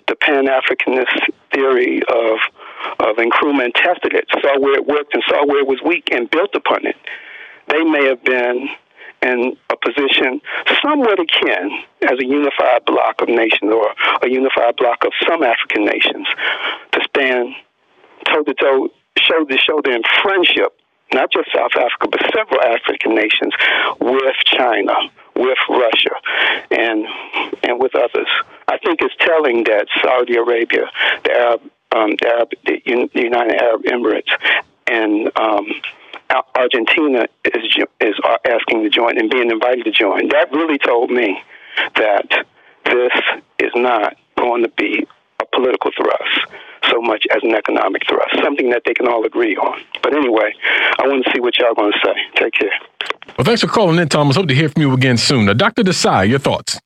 the 0.09 0.16
Pan 0.16 0.47
Africanist 0.47 1.31
theory 1.52 2.02
of 2.09 2.39
of 2.98 3.16
Nkrumah 3.16 3.73
tested 3.74 4.15
it, 4.15 4.27
saw 4.40 4.59
where 4.59 4.74
it 4.74 4.86
worked 4.86 5.15
and 5.15 5.23
saw 5.28 5.44
where 5.47 5.61
it 5.61 5.66
was 5.66 5.81
weak 5.85 6.09
and 6.12 6.31
built 6.31 6.55
upon 6.55 6.86
it, 6.86 6.97
they 7.69 7.82
may 7.85 8.07
have 8.07 8.23
been 8.24 8.69
in 9.23 9.57
a 9.70 9.77
position 9.77 10.40
somewhat 10.82 11.20
akin 11.20 11.82
as 12.05 12.19
a 12.19 12.24
unified 12.24 12.85
block 12.86 13.20
of 13.20 13.28
nations 13.28 13.70
or 13.70 13.93
a 14.23 14.28
unified 14.28 14.77
block 14.77 15.05
of 15.05 15.12
some 15.28 15.43
African 15.43 15.85
nations 15.85 16.27
to 16.93 17.01
stand 17.09 17.55
toe 18.27 18.43
to 18.43 18.55
toe, 18.55 18.89
show 19.19 19.44
to 19.44 19.59
show 19.59 19.81
them 19.85 20.01
friendship, 20.23 20.74
not 21.12 21.31
just 21.32 21.48
South 21.55 21.73
Africa, 21.74 22.09
but 22.11 22.20
several 22.35 22.61
African 22.62 23.15
nations 23.15 23.52
with 24.01 24.36
China, 24.44 24.94
with 25.36 25.59
Russia, 25.69 26.16
and 26.70 27.07
and 27.62 27.81
with 27.81 27.94
others. 27.94 28.28
I 28.69 28.78
think 28.78 29.01
it's 29.02 29.15
telling 29.20 29.65
that 29.65 29.86
Saudi 30.02 30.36
Arabia, 30.36 30.90
the 31.24 31.32
Arab, 31.32 31.62
um, 31.92 32.16
the, 32.20 32.28
Arab, 32.28 32.50
the 32.64 33.20
United 33.20 33.60
Arab 33.60 33.82
Emirates, 33.82 34.30
and 34.86 35.30
um, 35.36 35.66
Argentina 36.54 37.26
is 37.44 37.84
is 38.00 38.14
asking 38.48 38.82
to 38.82 38.90
join 38.90 39.18
and 39.18 39.30
being 39.30 39.50
invited 39.50 39.84
to 39.84 39.90
join. 39.90 40.28
That 40.28 40.52
really 40.52 40.78
told 40.78 41.10
me 41.10 41.42
that 41.96 42.46
this 42.84 43.12
is 43.58 43.72
not 43.74 44.16
going 44.36 44.62
to 44.62 44.70
be 44.70 45.06
a 45.40 45.44
political 45.56 45.90
thrust 45.96 46.52
so 46.90 47.00
much 47.00 47.26
as 47.30 47.42
an 47.42 47.54
economic 47.54 48.02
thrust, 48.08 48.34
something 48.42 48.70
that 48.70 48.82
they 48.86 48.94
can 48.94 49.06
all 49.06 49.24
agree 49.24 49.56
on. 49.56 49.80
But 50.02 50.14
anyway, 50.14 50.54
I 50.98 51.06
want 51.06 51.24
to 51.24 51.32
see 51.32 51.40
what 51.40 51.58
y'all 51.58 51.74
going 51.74 51.92
to 51.92 51.98
say. 52.02 52.14
Take 52.36 52.54
care. 52.54 52.72
Well, 53.36 53.44
thanks 53.44 53.60
for 53.60 53.68
calling 53.68 53.98
in, 53.98 54.08
Thomas. 54.08 54.36
Hope 54.36 54.48
to 54.48 54.54
hear 54.54 54.68
from 54.68 54.82
you 54.82 54.92
again 54.92 55.16
soon. 55.16 55.46
Now, 55.46 55.52
Dr. 55.52 55.82
Desai, 55.82 56.28
your 56.28 56.38
thoughts? 56.38 56.80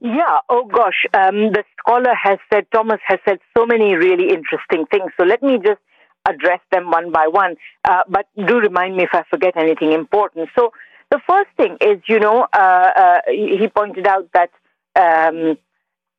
Yeah, 0.00 0.40
oh 0.48 0.64
gosh. 0.64 1.04
Um, 1.12 1.52
the 1.52 1.64
scholar 1.78 2.14
has 2.14 2.38
said, 2.52 2.66
Thomas 2.72 3.00
has 3.06 3.18
said 3.28 3.38
so 3.56 3.66
many 3.66 3.94
really 3.96 4.30
interesting 4.30 4.86
things. 4.90 5.12
So 5.18 5.24
let 5.24 5.42
me 5.42 5.58
just 5.58 5.80
address 6.28 6.60
them 6.70 6.90
one 6.90 7.12
by 7.12 7.26
one. 7.28 7.56
Uh, 7.86 8.02
but 8.08 8.26
do 8.46 8.60
remind 8.60 8.96
me 8.96 9.04
if 9.04 9.10
I 9.12 9.24
forget 9.28 9.56
anything 9.56 9.92
important. 9.92 10.48
So 10.58 10.72
the 11.10 11.20
first 11.28 11.50
thing 11.56 11.76
is, 11.80 12.00
you 12.08 12.18
know, 12.18 12.46
uh, 12.52 12.90
uh, 12.96 13.18
he 13.28 13.68
pointed 13.68 14.06
out 14.06 14.28
that 14.32 14.50
um, 14.96 15.58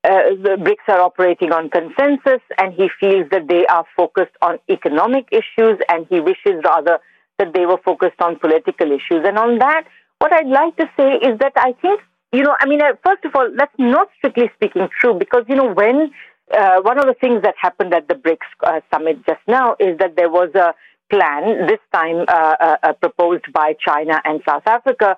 uh, 0.04 0.34
the 0.42 0.58
BRICS 0.60 0.94
are 0.94 1.02
operating 1.02 1.52
on 1.52 1.70
consensus, 1.70 2.42
and 2.58 2.74
he 2.74 2.90
feels 3.00 3.30
that 3.32 3.48
they 3.48 3.66
are 3.68 3.86
focused 3.96 4.36
on 4.42 4.58
economic 4.70 5.28
issues, 5.32 5.80
and 5.90 6.08
he 6.10 6.20
wishes 6.20 6.62
rather 6.64 7.00
that 7.38 7.54
they 7.54 7.66
were 7.66 7.80
focused 7.84 8.20
on 8.22 8.38
political 8.38 8.92
issues. 8.92 9.24
And 9.26 9.38
on 9.38 9.60
that, 9.60 9.84
what 10.20 10.34
I'd 10.34 10.48
like 10.48 10.76
to 10.78 10.90
say 10.98 11.14
is 11.14 11.40
that 11.40 11.54
I 11.56 11.74
think, 11.82 12.02
you 12.32 12.44
know, 12.44 12.56
I 12.60 12.66
mean, 12.66 12.82
uh, 12.82 12.94
first 13.04 13.26
of 13.26 13.36
all, 13.36 13.50
that's 13.56 13.74
not 13.78 14.08
strictly 14.18 14.50
speaking 14.56 14.88
true 15.00 15.14
because, 15.18 15.44
you 15.48 15.56
know, 15.56 15.74
when 15.74 16.12
uh, 16.58 16.82
one 16.82 16.98
of 16.98 17.06
the 17.06 17.16
things 17.20 17.42
that 17.44 17.56
happened 17.60 17.94
at 17.94 18.08
the 18.08 18.16
BRICS 18.16 18.48
uh, 18.64 18.80
summit 18.94 19.26
just 19.26 19.42
now 19.48 19.76
is 19.80 19.98
that 20.00 20.16
there 20.16 20.30
was 20.30 20.50
a 20.56 20.74
plan, 21.10 21.68
this 21.68 21.80
time 21.94 22.26
uh, 22.28 22.56
uh, 22.60 22.76
uh, 22.84 22.94
proposed 22.94 23.52
by 23.54 23.76
China 23.86 24.22
and 24.24 24.42
South 24.48 24.64
Africa, 24.66 25.18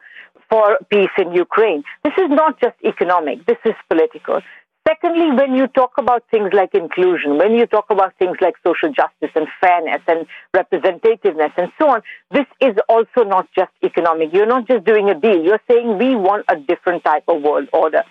for 0.49 0.77
peace 0.89 1.09
in 1.17 1.31
Ukraine. 1.33 1.83
This 2.03 2.13
is 2.17 2.29
not 2.29 2.59
just 2.59 2.75
economic, 2.83 3.45
this 3.45 3.57
is 3.65 3.73
political. 3.89 4.41
Secondly, 4.87 5.31
when 5.31 5.55
you 5.55 5.67
talk 5.67 5.91
about 5.97 6.23
things 6.29 6.49
like 6.51 6.75
inclusion, 6.75 7.37
when 7.37 7.53
you 7.55 7.65
talk 7.65 7.85
about 7.89 8.13
things 8.19 8.35
like 8.41 8.55
social 8.67 8.91
justice 8.91 9.31
and 9.33 9.47
fairness 9.61 10.01
and 10.07 10.27
representativeness 10.53 11.51
and 11.57 11.71
so 11.79 11.89
on, 11.89 12.01
this 12.31 12.45
is 12.59 12.75
also 12.89 13.23
not 13.23 13.47
just 13.55 13.71
economic. 13.81 14.33
You're 14.33 14.45
not 14.45 14.67
just 14.67 14.83
doing 14.85 15.09
a 15.09 15.15
deal. 15.15 15.41
You're 15.41 15.61
saying 15.71 15.97
we 15.99 16.15
want 16.15 16.45
a 16.49 16.57
different 16.57 17.05
type 17.05 17.23
of 17.29 17.41
world 17.41 17.69
order. 17.71 18.03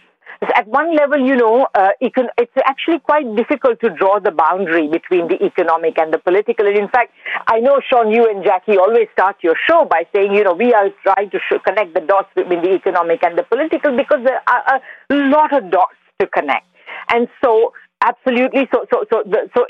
At 0.56 0.66
one 0.66 0.96
level, 0.96 1.20
you 1.20 1.36
know, 1.36 1.68
uh, 1.74 1.90
it's 2.00 2.52
actually 2.64 2.98
quite 3.00 3.36
difficult 3.36 3.78
to 3.80 3.90
draw 3.90 4.18
the 4.18 4.32
boundary 4.32 4.88
between 4.88 5.28
the 5.28 5.44
economic 5.44 5.98
and 5.98 6.12
the 6.12 6.18
political. 6.18 6.66
And 6.66 6.76
in 6.76 6.88
fact, 6.88 7.12
I 7.46 7.60
know, 7.60 7.80
Sean, 7.88 8.10
you 8.10 8.28
and 8.28 8.42
Jacquie 8.42 8.76
always 8.76 9.06
start 9.12 9.36
your 9.42 9.54
show 9.68 9.84
by 9.84 10.04
saying, 10.12 10.34
you 10.34 10.42
know, 10.42 10.54
we 10.54 10.72
are 10.72 10.88
trying 11.04 11.30
to 11.30 11.38
connect 11.64 11.94
the 11.94 12.00
dots 12.00 12.28
between 12.34 12.62
the 12.62 12.74
economic 12.74 13.22
and 13.22 13.38
the 13.38 13.44
political 13.44 13.96
because 13.96 14.24
there 14.24 14.40
are 14.48 14.80
a 15.10 15.14
lot 15.30 15.52
of 15.52 15.70
dots 15.70 15.94
to 16.22 16.26
connect. 16.26 16.66
And 17.08 17.28
so, 17.42 17.72
absolutely, 18.00 18.68
so 18.72 18.86
so 18.90 19.04
so 19.10 19.22
the, 19.26 19.50
so 19.54 19.66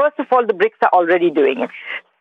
first 0.00 0.18
of 0.18 0.26
all, 0.30 0.46
the 0.46 0.54
BRICS 0.54 0.80
are 0.86 0.92
already 0.92 1.30
doing 1.30 1.60
it. 1.60 1.70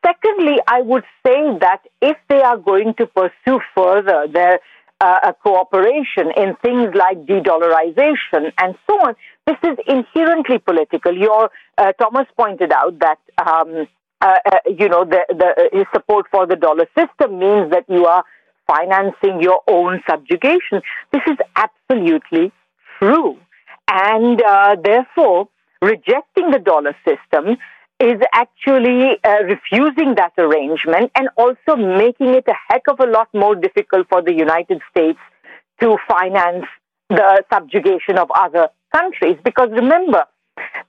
Secondly, 0.05 0.57
I 0.67 0.81
would 0.81 1.03
say 1.25 1.39
that 1.59 1.81
if 2.01 2.17
they 2.29 2.41
are 2.41 2.57
going 2.57 2.93
to 2.95 3.07
pursue 3.07 3.59
further 3.75 4.27
their 4.31 4.59
uh, 5.01 5.31
cooperation 5.43 6.31
in 6.35 6.55
things 6.61 6.89
like 6.95 7.25
de-dollarization 7.25 8.51
and 8.61 8.75
so 8.87 8.93
on, 9.05 9.15
this 9.45 9.57
is 9.63 9.77
inherently 9.87 10.59
political. 10.59 11.15
Your 11.15 11.49
uh, 11.77 11.91
Thomas 11.93 12.27
pointed 12.35 12.71
out 12.71 12.99
that. 12.99 13.19
Um, 13.37 13.87
uh, 14.19 14.33
uh 14.51 14.57
you 14.65 14.89
know, 14.89 15.05
the, 15.05 15.21
the 15.29 15.85
support 15.93 16.25
for 16.31 16.47
the 16.47 16.55
dollar 16.55 16.87
system 16.97 17.37
means 17.37 17.69
that 17.69 17.85
you 17.87 18.07
are 18.07 18.23
financing 18.65 19.41
your 19.41 19.61
own 19.67 20.01
subjugation. 20.09 20.81
This 21.11 21.21
is 21.27 21.37
absolutely 21.55 22.51
true. 22.99 23.37
And 23.89 24.41
uh, 24.41 24.75
therefore, 24.83 25.49
rejecting 25.81 26.51
the 26.51 26.59
dollar 26.59 26.95
system 27.07 27.57
is 27.99 28.21
actually 28.33 29.17
uh, 29.23 29.43
refusing 29.43 30.15
that 30.15 30.33
arrangement 30.37 31.11
and 31.15 31.29
also 31.35 31.75
making 31.75 32.35
it 32.35 32.45
a 32.47 32.53
heck 32.69 32.83
of 32.87 32.99
a 32.99 33.05
lot 33.05 33.27
more 33.33 33.55
difficult 33.55 34.07
for 34.07 34.21
the 34.21 34.33
United 34.33 34.81
States 34.91 35.19
to 35.79 35.97
finance 36.07 36.65
the 37.09 37.43
subjugation 37.51 38.17
of 38.17 38.29
other 38.39 38.67
countries. 38.93 39.37
Because 39.43 39.69
remember, 39.71 40.25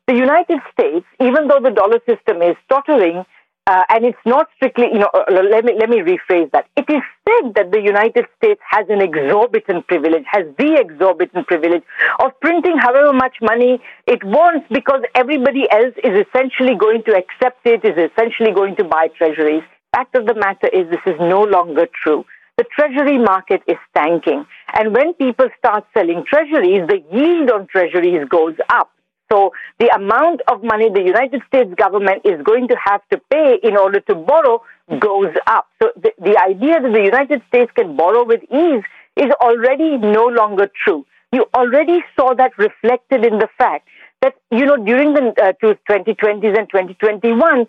the 0.06 0.14
United 0.14 0.58
States, 0.72 1.06
even 1.20 1.48
though 1.48 1.60
the 1.62 1.70
dollar 1.70 2.00
system 2.06 2.42
is 2.42 2.56
tottering, 2.68 3.24
uh, 3.68 3.84
and 3.90 4.06
it's 4.06 4.24
not 4.24 4.48
strictly, 4.56 4.86
you 4.90 4.98
know, 4.98 5.10
uh, 5.12 5.24
let 5.28 5.62
me 5.62 5.74
let 5.78 5.90
me 5.90 5.98
rephrase 5.98 6.50
that. 6.52 6.66
It 6.74 6.88
is 6.88 7.02
said 7.28 7.52
that 7.54 7.70
the 7.70 7.82
United 7.82 8.24
States 8.38 8.60
has 8.70 8.86
an 8.88 9.02
exorbitant 9.02 9.86
privilege, 9.86 10.24
has 10.26 10.46
the 10.56 10.78
exorbitant 10.80 11.46
privilege 11.46 11.82
of 12.18 12.32
printing 12.40 12.78
however 12.78 13.12
much 13.12 13.36
money 13.42 13.78
it 14.06 14.24
wants 14.24 14.66
because 14.72 15.02
everybody 15.14 15.70
else 15.70 15.92
is 16.02 16.24
essentially 16.24 16.76
going 16.76 17.02
to 17.04 17.12
accept 17.12 17.60
it, 17.66 17.84
is 17.84 18.10
essentially 18.10 18.52
going 18.52 18.74
to 18.76 18.84
buy 18.84 19.08
treasuries. 19.18 19.62
Fact 19.94 20.16
of 20.16 20.24
the 20.24 20.34
matter 20.34 20.68
is, 20.68 20.88
this 20.88 21.04
is 21.04 21.20
no 21.20 21.42
longer 21.42 21.86
true. 22.02 22.24
The 22.56 22.64
treasury 22.74 23.18
market 23.18 23.60
is 23.68 23.76
tanking, 23.94 24.46
and 24.72 24.94
when 24.94 25.12
people 25.12 25.48
start 25.58 25.84
selling 25.92 26.24
treasuries, 26.26 26.88
the 26.88 27.04
yield 27.12 27.50
on 27.50 27.66
treasuries 27.66 28.26
goes 28.30 28.56
up. 28.70 28.90
So 29.30 29.52
the 29.78 29.88
amount 29.94 30.40
of 30.50 30.62
money 30.62 30.88
the 30.88 31.02
United 31.02 31.42
States 31.46 31.72
government 31.74 32.22
is 32.24 32.40
going 32.42 32.68
to 32.68 32.76
have 32.82 33.02
to 33.12 33.20
pay 33.30 33.58
in 33.62 33.76
order 33.76 34.00
to 34.00 34.14
borrow 34.14 34.62
goes 34.98 35.34
up. 35.46 35.66
So 35.82 35.90
the, 35.96 36.12
the 36.18 36.38
idea 36.38 36.80
that 36.80 36.92
the 36.92 37.04
United 37.04 37.42
States 37.48 37.70
can 37.74 37.96
borrow 37.96 38.24
with 38.24 38.42
ease 38.44 38.84
is 39.16 39.30
already 39.40 39.98
no 39.98 40.26
longer 40.26 40.70
true. 40.84 41.04
You 41.32 41.44
already 41.54 42.02
saw 42.16 42.34
that 42.34 42.56
reflected 42.56 43.24
in 43.24 43.38
the 43.38 43.48
fact 43.58 43.86
that, 44.22 44.34
you 44.50 44.64
know, 44.64 44.76
during 44.76 45.12
the 45.12 45.34
uh, 45.42 45.52
2020s 45.62 46.58
and 46.58 46.68
2021, 46.70 47.66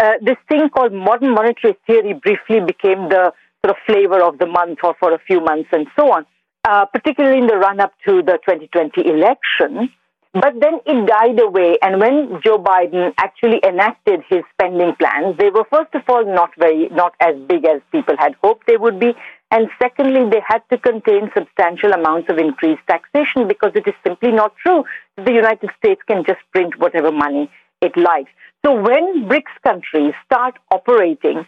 uh, 0.00 0.12
this 0.22 0.36
thing 0.48 0.70
called 0.70 0.92
modern 0.92 1.34
monetary 1.34 1.76
theory 1.86 2.14
briefly 2.14 2.60
became 2.60 3.08
the 3.10 3.32
sort 3.64 3.76
of 3.76 3.76
flavor 3.86 4.22
of 4.22 4.38
the 4.38 4.46
month 4.46 4.78
or 4.82 4.94
for 4.98 5.12
a 5.12 5.18
few 5.18 5.40
months 5.40 5.68
and 5.72 5.86
so 5.94 6.10
on, 6.12 6.24
uh, 6.64 6.86
particularly 6.86 7.38
in 7.38 7.46
the 7.46 7.56
run 7.56 7.80
up 7.80 7.92
to 8.06 8.22
the 8.22 8.38
2020 8.46 9.06
election. 9.08 9.90
But 10.34 10.54
then 10.60 10.80
it 10.86 11.06
died 11.06 11.38
away. 11.40 11.76
And 11.82 12.00
when 12.00 12.40
Joe 12.42 12.58
Biden 12.58 13.12
actually 13.18 13.60
enacted 13.66 14.22
his 14.30 14.42
spending 14.54 14.94
plans, 14.96 15.36
they 15.38 15.50
were 15.50 15.66
first 15.70 15.94
of 15.94 16.02
all 16.08 16.24
not 16.24 16.50
very, 16.58 16.88
not 16.88 17.14
as 17.20 17.36
big 17.48 17.66
as 17.66 17.82
people 17.92 18.16
had 18.18 18.34
hoped 18.42 18.66
they 18.66 18.78
would 18.78 18.98
be. 18.98 19.14
And 19.50 19.68
secondly, 19.80 20.30
they 20.30 20.40
had 20.46 20.62
to 20.70 20.78
contain 20.78 21.30
substantial 21.36 21.92
amounts 21.92 22.30
of 22.30 22.38
increased 22.38 22.80
taxation 22.88 23.46
because 23.46 23.72
it 23.74 23.86
is 23.86 23.94
simply 24.06 24.32
not 24.32 24.56
true 24.56 24.84
the 25.18 25.32
United 25.32 25.68
States 25.76 26.00
can 26.06 26.24
just 26.26 26.40
print 26.52 26.78
whatever 26.78 27.12
money 27.12 27.50
it 27.82 27.94
likes. 27.96 28.30
So 28.64 28.72
when 28.72 29.28
BRICS 29.28 29.52
countries 29.62 30.14
start 30.24 30.58
operating, 30.70 31.44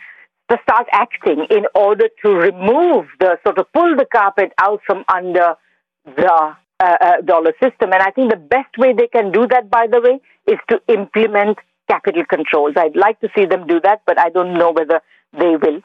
to 0.51 0.59
start 0.63 0.87
acting 0.93 1.47
in 1.51 1.65
order 1.75 2.09
to 2.23 2.29
remove 2.31 3.07
the 3.19 3.39
sort 3.45 3.59
of 3.59 3.73
pull 3.73 3.97
the 3.97 4.05
carpet 4.05 4.53
out 4.61 4.81
from 4.87 5.05
under 5.09 5.55
the 6.05 6.57
uh, 6.81 6.97
uh, 7.01 7.21
dollar 7.23 7.53
system. 7.63 7.93
And 7.93 8.03
I 8.03 8.11
think 8.11 8.31
the 8.31 8.37
best 8.37 8.77
way 8.79 8.93
they 8.93 9.07
can 9.07 9.31
do 9.33 9.47
that, 9.49 9.71
by 9.71 9.87
the 9.87 10.01
way, 10.01 10.21
is 10.47 10.59
to 10.69 10.81
implement 10.89 11.59
capital 11.89 12.25
controls. 12.29 12.75
I'd 12.77 12.97
like 12.97 13.21
to 13.21 13.29
see 13.37 13.47
them 13.47 13.67
do 13.67 13.81
that, 13.81 14.03
but 14.07 14.19
I 14.19 14.31
don't 14.31 14.55
know 14.55 14.73
whether 14.73 15.01
they 15.33 15.57
will. 15.57 15.81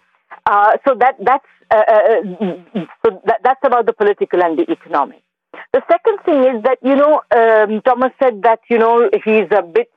Uh, 0.45 0.77
so 0.87 0.95
that 0.99 1.15
that's 1.19 1.45
uh, 1.71 1.83
uh, 1.87 1.93
uh, 1.93 2.85
so 3.05 3.21
that, 3.25 3.41
that's 3.43 3.59
about 3.63 3.85
the 3.85 3.93
political 3.93 4.41
and 4.41 4.57
the 4.57 4.69
economic. 4.71 5.21
The 5.73 5.81
second 5.91 6.19
thing 6.25 6.55
is 6.55 6.63
that 6.63 6.79
you 6.81 6.95
know 6.95 7.21
um, 7.35 7.81
Thomas 7.81 8.11
said 8.21 8.41
that 8.43 8.59
you 8.69 8.77
know 8.77 9.09
he's 9.23 9.49
a 9.51 9.61
bit 9.61 9.89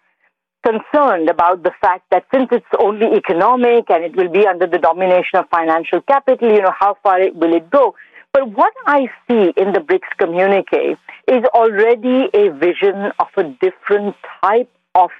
concerned 0.65 1.29
about 1.29 1.63
the 1.63 1.73
fact 1.81 2.05
that 2.11 2.25
since 2.33 2.49
it's 2.53 2.65
only 2.79 3.07
economic 3.17 3.91
and 3.91 4.05
it 4.05 4.17
will 4.17 4.29
be 4.29 4.47
under 4.47 4.67
the 4.67 4.79
domination 4.79 5.37
of 5.39 5.49
financial 5.51 6.01
capital, 6.03 6.53
you 6.53 6.63
know 6.63 6.75
how 6.79 6.97
far 7.03 7.21
it, 7.21 7.35
will 7.35 7.55
it 7.55 7.69
go? 7.71 7.95
But 8.33 8.51
what 8.51 8.73
I 8.87 9.09
see 9.29 9.53
in 9.57 9.73
the 9.73 9.81
BRICS 9.81 10.17
communique 10.19 10.97
is 11.29 11.45
already 11.55 12.31
a 12.33 12.49
vision 12.51 13.13
of 13.19 13.29
a 13.37 13.45
different 13.61 14.17
type 14.43 14.71
of 14.95 15.11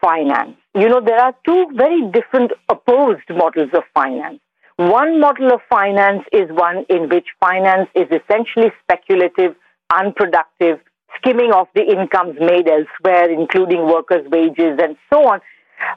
finance. 0.00 0.56
You 0.74 0.88
know, 0.88 1.00
there 1.00 1.18
are 1.18 1.34
two 1.44 1.66
very 1.74 2.02
different 2.12 2.52
opposed 2.68 3.28
models 3.28 3.70
of 3.74 3.82
finance. 3.92 4.40
One 4.76 5.20
model 5.20 5.52
of 5.52 5.60
finance 5.68 6.22
is 6.32 6.48
one 6.50 6.84
in 6.88 7.08
which 7.08 7.26
finance 7.40 7.88
is 7.94 8.06
essentially 8.10 8.70
speculative, 8.82 9.54
unproductive, 9.90 10.78
skimming 11.16 11.50
off 11.52 11.68
the 11.74 11.82
incomes 11.82 12.36
made 12.40 12.68
elsewhere, 12.68 13.30
including 13.30 13.86
workers' 13.86 14.26
wages 14.30 14.78
and 14.80 14.96
so 15.12 15.28
on. 15.28 15.40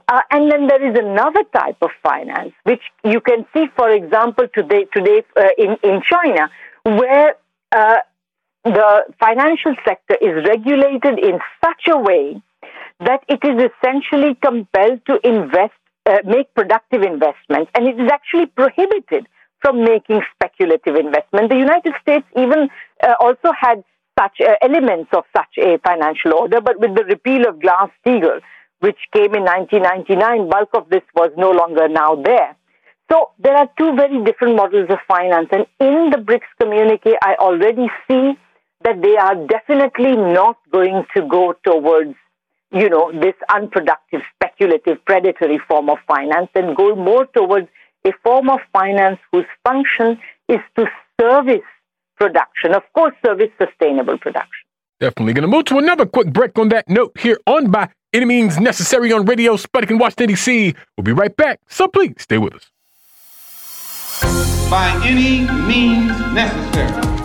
Uh, 0.07 0.21
and 0.31 0.51
then 0.51 0.67
there 0.67 0.83
is 0.83 0.97
another 0.97 1.43
type 1.53 1.77
of 1.81 1.89
finance, 2.03 2.53
which 2.63 2.81
you 3.03 3.19
can 3.19 3.45
see, 3.53 3.65
for 3.75 3.89
example, 3.89 4.47
today, 4.53 4.85
today 4.93 5.23
uh, 5.35 5.47
in, 5.57 5.77
in 5.83 6.01
China, 6.01 6.49
where 6.83 7.35
uh, 7.71 7.97
the 8.63 9.03
financial 9.19 9.75
sector 9.85 10.15
is 10.21 10.45
regulated 10.47 11.19
in 11.19 11.39
such 11.63 11.87
a 11.87 11.97
way 11.97 12.41
that 12.99 13.23
it 13.27 13.39
is 13.43 13.69
essentially 13.69 14.35
compelled 14.43 14.99
to 15.05 15.19
invest, 15.27 15.73
uh, 16.05 16.17
make 16.25 16.53
productive 16.53 17.01
investments, 17.01 17.71
and 17.75 17.87
it 17.87 17.99
is 17.99 18.09
actually 18.11 18.45
prohibited 18.47 19.27
from 19.61 19.83
making 19.83 20.21
speculative 20.35 20.95
investment. 20.95 21.49
The 21.49 21.57
United 21.57 21.93
States 22.01 22.25
even 22.37 22.69
uh, 23.03 23.13
also 23.19 23.51
had 23.59 23.83
such 24.17 24.39
uh, 24.39 24.55
elements 24.61 25.09
of 25.13 25.23
such 25.35 25.57
a 25.57 25.77
financial 25.79 26.33
order, 26.33 26.61
but 26.61 26.79
with 26.79 26.95
the 26.95 27.03
repeal 27.03 27.47
of 27.47 27.59
Glass-Steagall, 27.59 28.41
which 28.79 28.97
came 29.13 29.33
in 29.35 29.43
1999, 29.43 30.49
bulk 30.49 30.69
of 30.73 30.89
this 30.89 31.03
was 31.15 31.31
no 31.37 31.51
longer 31.51 31.87
now 31.87 32.15
there. 32.15 32.55
So 33.11 33.31
there 33.39 33.55
are 33.55 33.69
two 33.77 33.95
very 33.95 34.23
different 34.23 34.55
models 34.55 34.89
of 34.89 34.97
finance, 35.07 35.49
and 35.51 35.65
in 35.79 36.09
the 36.09 36.17
BRICS 36.17 36.49
communique, 36.59 37.15
I 37.21 37.35
already 37.35 37.87
see 38.07 38.33
that 38.83 39.01
they 39.01 39.15
are 39.15 39.35
definitely 39.47 40.15
not 40.15 40.57
going 40.71 41.05
to 41.15 41.27
go 41.27 41.53
towards 41.63 42.15
you 42.71 42.89
know, 42.89 43.11
this 43.11 43.35
unproductive, 43.49 44.21
speculative, 44.35 45.03
predatory 45.05 45.59
form 45.67 45.89
of 45.89 45.97
finance 46.07 46.49
and 46.55 46.75
go 46.75 46.95
more 46.95 47.25
towards 47.27 47.67
a 48.05 48.11
form 48.23 48.49
of 48.49 48.59
finance 48.73 49.19
whose 49.31 49.45
function 49.63 50.19
is 50.49 50.59
to 50.75 50.85
service 51.19 51.61
production, 52.17 52.73
of 52.73 52.83
course, 52.93 53.13
service 53.25 53.49
sustainable 53.61 54.17
production. 54.17 54.65
Definitely 54.99 55.33
going 55.33 55.49
to 55.49 55.55
move 55.55 55.65
to 55.65 55.77
another 55.77 56.05
quick 56.05 56.31
break 56.31 56.57
on 56.57 56.69
that 56.69 56.87
note 56.89 57.17
here 57.19 57.39
on 57.45 57.71
By 57.71 57.89
Any 58.15 58.23
Means 58.23 58.57
Necessary 58.61 59.11
on 59.11 59.25
Radio 59.25 59.57
Sputnik 59.57 59.91
in 59.91 59.97
Washington, 59.97 60.27
D.C. 60.27 60.73
We'll 60.95 61.03
be 61.03 61.11
right 61.11 61.35
back, 61.35 61.59
so 61.67 61.89
please 61.89 62.13
stay 62.19 62.37
with 62.37 62.53
us. 62.55 62.69
By 64.69 65.01
any 65.03 65.41
means 65.67 66.17
necessary. 66.33 67.24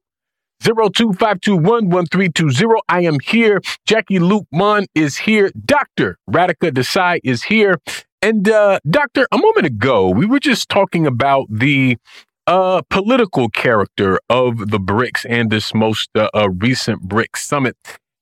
025211320. 0.61 2.79
I 2.87 3.01
am 3.01 3.19
here. 3.19 3.61
Jacquie 3.87 4.19
Luke 4.19 4.45
Luqman 4.51 4.85
is 4.95 5.17
here. 5.17 5.51
Dr. 5.65 6.17
Radhika 6.29 6.71
Desai 6.71 7.19
is 7.23 7.43
here. 7.43 7.79
And 8.21 8.47
uh, 8.47 8.79
Doctor, 8.87 9.27
a 9.31 9.37
moment 9.37 9.65
ago, 9.65 10.09
we 10.09 10.25
were 10.25 10.39
just 10.39 10.69
talking 10.69 11.07
about 11.07 11.47
the 11.49 11.97
uh, 12.45 12.81
political 12.89 13.49
character 13.49 14.19
of 14.29 14.69
the 14.69 14.79
BRICS 14.79 15.25
and 15.27 15.49
this 15.49 15.73
most 15.73 16.09
uh, 16.15 16.29
uh, 16.33 16.49
recent 16.49 17.07
BRICS 17.07 17.37
summit. 17.37 17.75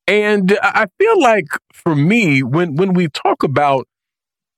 And 0.06 0.58
I 0.62 0.86
feel 0.98 1.20
like 1.20 1.46
for 1.72 1.94
me, 1.94 2.42
when 2.42 2.76
when 2.76 2.94
we 2.94 3.08
talk 3.08 3.42
about 3.42 3.86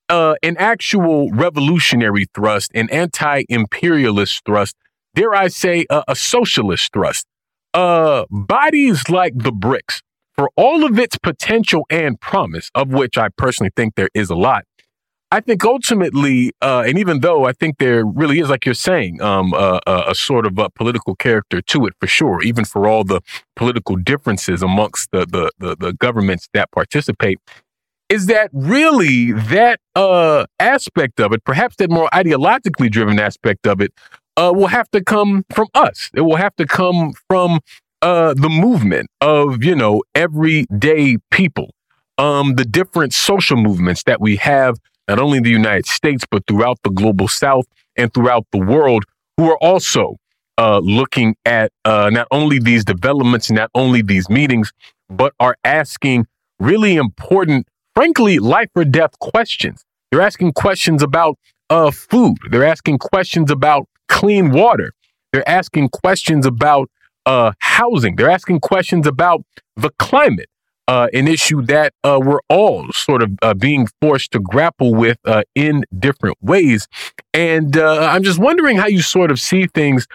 uh, 0.09 0.35
an 0.43 0.57
actual 0.59 1.31
revolutionary 1.31 2.27
thrust, 2.35 2.71
an 2.75 2.89
anti-imperialist 2.91 4.45
thrust, 4.47 4.77
dare 5.15 5.35
I 5.35 5.49
say, 5.49 5.85
a 5.91 6.17
socialist 6.17 6.93
thrust, 6.93 7.27
uh, 7.74 8.24
bodies 8.31 9.09
like 9.09 9.35
the 9.36 9.53
BRICS, 9.53 10.01
for 10.35 10.51
all 10.57 10.85
of 10.85 10.99
its 10.99 11.19
potential 11.19 11.85
and 11.90 12.20
promise, 12.20 12.70
of 12.74 12.89
which 12.89 13.19
I 13.19 13.28
personally 13.28 13.70
think 13.77 13.94
there 13.97 14.11
is 14.15 14.31
a 14.31 14.35
lot, 14.35 14.65
I 15.32 15.40
think 15.40 15.65
ultimately, 15.65 16.53
uh, 16.61 16.85
and 16.86 16.99
even 16.99 17.20
though 17.20 17.47
I 17.47 17.53
think 17.53 17.78
there 17.78 18.05
really 18.05 18.39
is, 18.39 18.51
like 18.51 18.66
you're 18.66 18.74
saying, 18.74 19.23
um, 19.23 19.55
uh, 19.55 19.81
a 19.86 20.15
sort 20.15 20.47
of 20.47 20.59
a 20.59 20.69
political 20.69 21.16
character 21.16 21.62
to 21.62 21.86
it 21.86 21.94
for 21.99 22.07
sure, 22.07 22.43
even 22.43 22.66
for 22.66 22.86
all 22.86 23.03
the 23.03 23.23
political 23.57 23.97
differences 23.97 24.62
amongst 24.62 25.11
the, 25.11 25.24
the, 25.24 25.51
the, 25.59 25.74
the 25.74 25.93
governments 25.94 26.51
that 26.53 26.70
participate, 26.70 27.40
is 28.11 28.27
that 28.27 28.51
really 28.53 29.32
that 29.32 29.81
uh, 29.94 30.44
aspect 30.61 31.19
of 31.19 31.32
it, 31.32 31.43
perhaps 31.44 31.77
that 31.77 31.89
more 31.89 32.11
ideologically 32.12 32.90
driven 32.90 33.19
aspect 33.19 33.66
of 33.66 33.81
it, 33.81 33.94
uh, 34.37 34.53
will 34.55 34.69
have 34.69 34.91
to 34.91 35.03
come 35.03 35.45
from 35.51 35.69
us. 35.75 36.11
It 36.15 36.23
will 36.23 36.37
have 36.37 36.55
to 36.57 36.67
come 36.67 37.13
from 37.29 37.61
uh, 38.01 38.35
the 38.35 38.49
movement 38.49 39.09
of, 39.21 39.63
you 39.63 39.75
know, 39.75 40.03
everyday 40.15 41.19
people, 41.31 41.75
um, 42.19 42.55
the 42.57 42.65
different 42.65 43.13
social 43.13 43.57
movements 43.57 44.03
that 44.05 44.21
we 44.21 44.37
have, 44.37 44.77
not 45.09 45.19
only 45.19 45.39
in 45.39 45.45
the 45.45 45.51
United 45.51 45.87
States, 45.87 46.25
but 46.31 46.43
throughout 46.47 46.79
the 46.83 46.91
global 46.91 47.29
South 47.29 47.67
and 47.97 48.13
throughout 48.13 48.47
the 48.53 48.59
world, 48.59 49.05
who 49.37 49.51
are 49.51 49.59
also 49.59 50.17
uh, 50.59 50.79
looking 50.79 51.35
at 51.45 51.73
uh, 51.85 52.11
not 52.13 52.27
only 52.31 52.59
these 52.59 52.85
developments, 52.85 53.51
not 53.51 53.71
only 53.75 54.03
these 54.03 54.29
meetings, 54.29 54.73
but 55.09 55.33
are 55.41 55.57
asking 55.65 56.27
really 56.59 56.97
important, 56.97 57.67
frankly, 57.95 58.39
life 58.39 58.69
or 58.75 58.85
death 58.85 59.19
questions. 59.19 59.85
They're 60.11 60.21
asking 60.21 60.53
questions 60.53 61.03
about 61.03 61.39
uh, 61.71 61.91
food. 61.91 62.37
They're 62.51 62.65
asking 62.65 62.99
questions 62.99 63.51
about 63.51 63.89
clean 64.19 64.47
water. 64.63 64.89
They're 65.31 65.49
asking 65.61 65.89
questions 66.03 66.45
about 66.47 66.87
uh, 67.25 67.53
housing. 67.59 68.17
They're 68.17 68.35
asking 68.39 68.61
questions 68.61 69.07
about 69.07 69.41
the 69.85 69.91
climate, 69.99 70.51
uh, 70.87 71.09
an 71.15 71.27
issue 71.37 71.63
that 71.63 71.91
uh, 72.05 72.21
we're 72.27 72.45
all 72.49 72.93
sort 72.93 73.23
of 73.23 73.31
uh, 73.41 73.55
being 73.55 73.89
forced 74.01 74.33
to 74.33 74.41
grapple 74.41 74.95
with 74.95 75.19
uh, 75.25 75.43
in 75.55 75.85
different 76.07 76.37
ways. 76.43 76.89
And 77.33 77.77
uh, 77.77 78.09
I'm 78.13 78.23
just 78.23 78.39
wondering 78.39 78.77
how 78.77 78.89
you 78.89 79.03
sort 79.03 79.31
of 79.31 79.39
see 79.41 79.67
things 79.67 80.07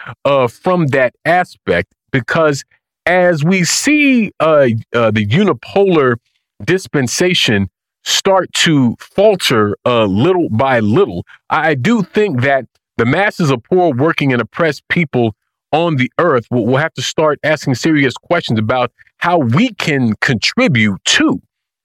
from 0.49 0.80
that 0.98 1.11
aspect, 1.26 1.88
because 2.11 2.64
as 3.06 3.44
we 3.44 3.64
see 3.64 4.32
the 4.40 5.26
unipolar 5.40 6.18
dispensation 6.64 7.69
start 8.03 8.48
to 8.65 8.95
falter 8.99 9.76
little 9.86 10.49
by 10.49 10.80
little, 10.80 11.26
I 11.49 11.74
do 11.76 12.03
think 12.03 12.41
that 12.41 12.65
the 12.98 13.06
masses 13.06 13.52
of 13.52 13.64
poor, 13.64 13.94
working, 13.94 14.34
and 14.34 14.41
oppressed 14.41 14.88
people 14.90 15.36
on 15.72 15.95
the 15.98 16.11
earth 16.19 16.48
will, 16.49 16.65
will 16.65 16.78
have 16.78 16.94
to 16.94 17.02
start 17.02 17.40
asking 17.44 17.76
serious 17.76 18.14
questions 18.15 18.60
about 18.60 18.91
how 19.18 19.38
we 19.40 19.74
can 19.74 20.14
contribute 20.22 21.03
to 21.06 21.41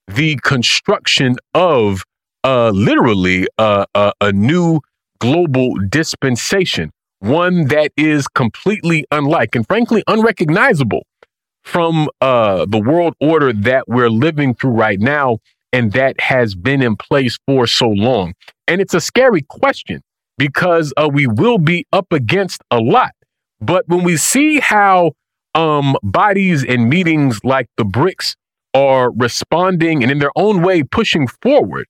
the 0.06 0.36
construction 0.42 1.36
of 1.54 2.02
uh, 2.44 2.70
literally 2.70 3.46
uh, 3.58 3.86
uh, 3.94 4.12
a 4.20 4.32
new 4.32 4.80
global 5.20 5.74
dispensation, 5.88 6.90
one 7.20 7.68
that 7.68 7.92
is 7.96 8.26
completely 8.28 9.04
unlike 9.12 9.54
and 9.54 9.66
frankly 9.66 10.02
unrecognizable 10.06 11.06
from 11.62 12.08
uh, 12.20 12.66
the 12.68 12.80
world 12.80 13.14
order 13.20 13.52
that 13.52 13.86
we're 13.86 14.10
living 14.10 14.54
through 14.54 14.72
right 14.72 14.98
now 14.98 15.38
and 15.72 15.92
that 15.92 16.20
has 16.20 16.54
been 16.54 16.82
in 16.82 16.96
place 16.96 17.38
for 17.46 17.66
so 17.66 17.88
long. 17.88 18.34
And 18.66 18.80
it's 18.80 18.94
a 18.94 19.00
scary 19.00 19.42
question 19.42 20.02
because 20.38 20.92
uh, 20.96 21.08
we 21.12 21.26
will 21.26 21.58
be 21.58 21.86
up 21.92 22.12
against 22.12 22.62
a 22.70 22.78
lot. 22.78 23.12
But 23.60 23.86
when 23.88 24.02
we 24.02 24.16
see 24.16 24.60
how 24.60 25.12
um, 25.54 25.96
bodies 26.02 26.64
and 26.64 26.88
meetings 26.88 27.40
like 27.44 27.68
the 27.76 27.84
BRICS 27.84 28.36
are 28.74 29.12
responding 29.12 30.02
and 30.02 30.10
in 30.10 30.18
their 30.18 30.32
own 30.36 30.62
way 30.62 30.82
pushing 30.82 31.26
forward 31.26 31.86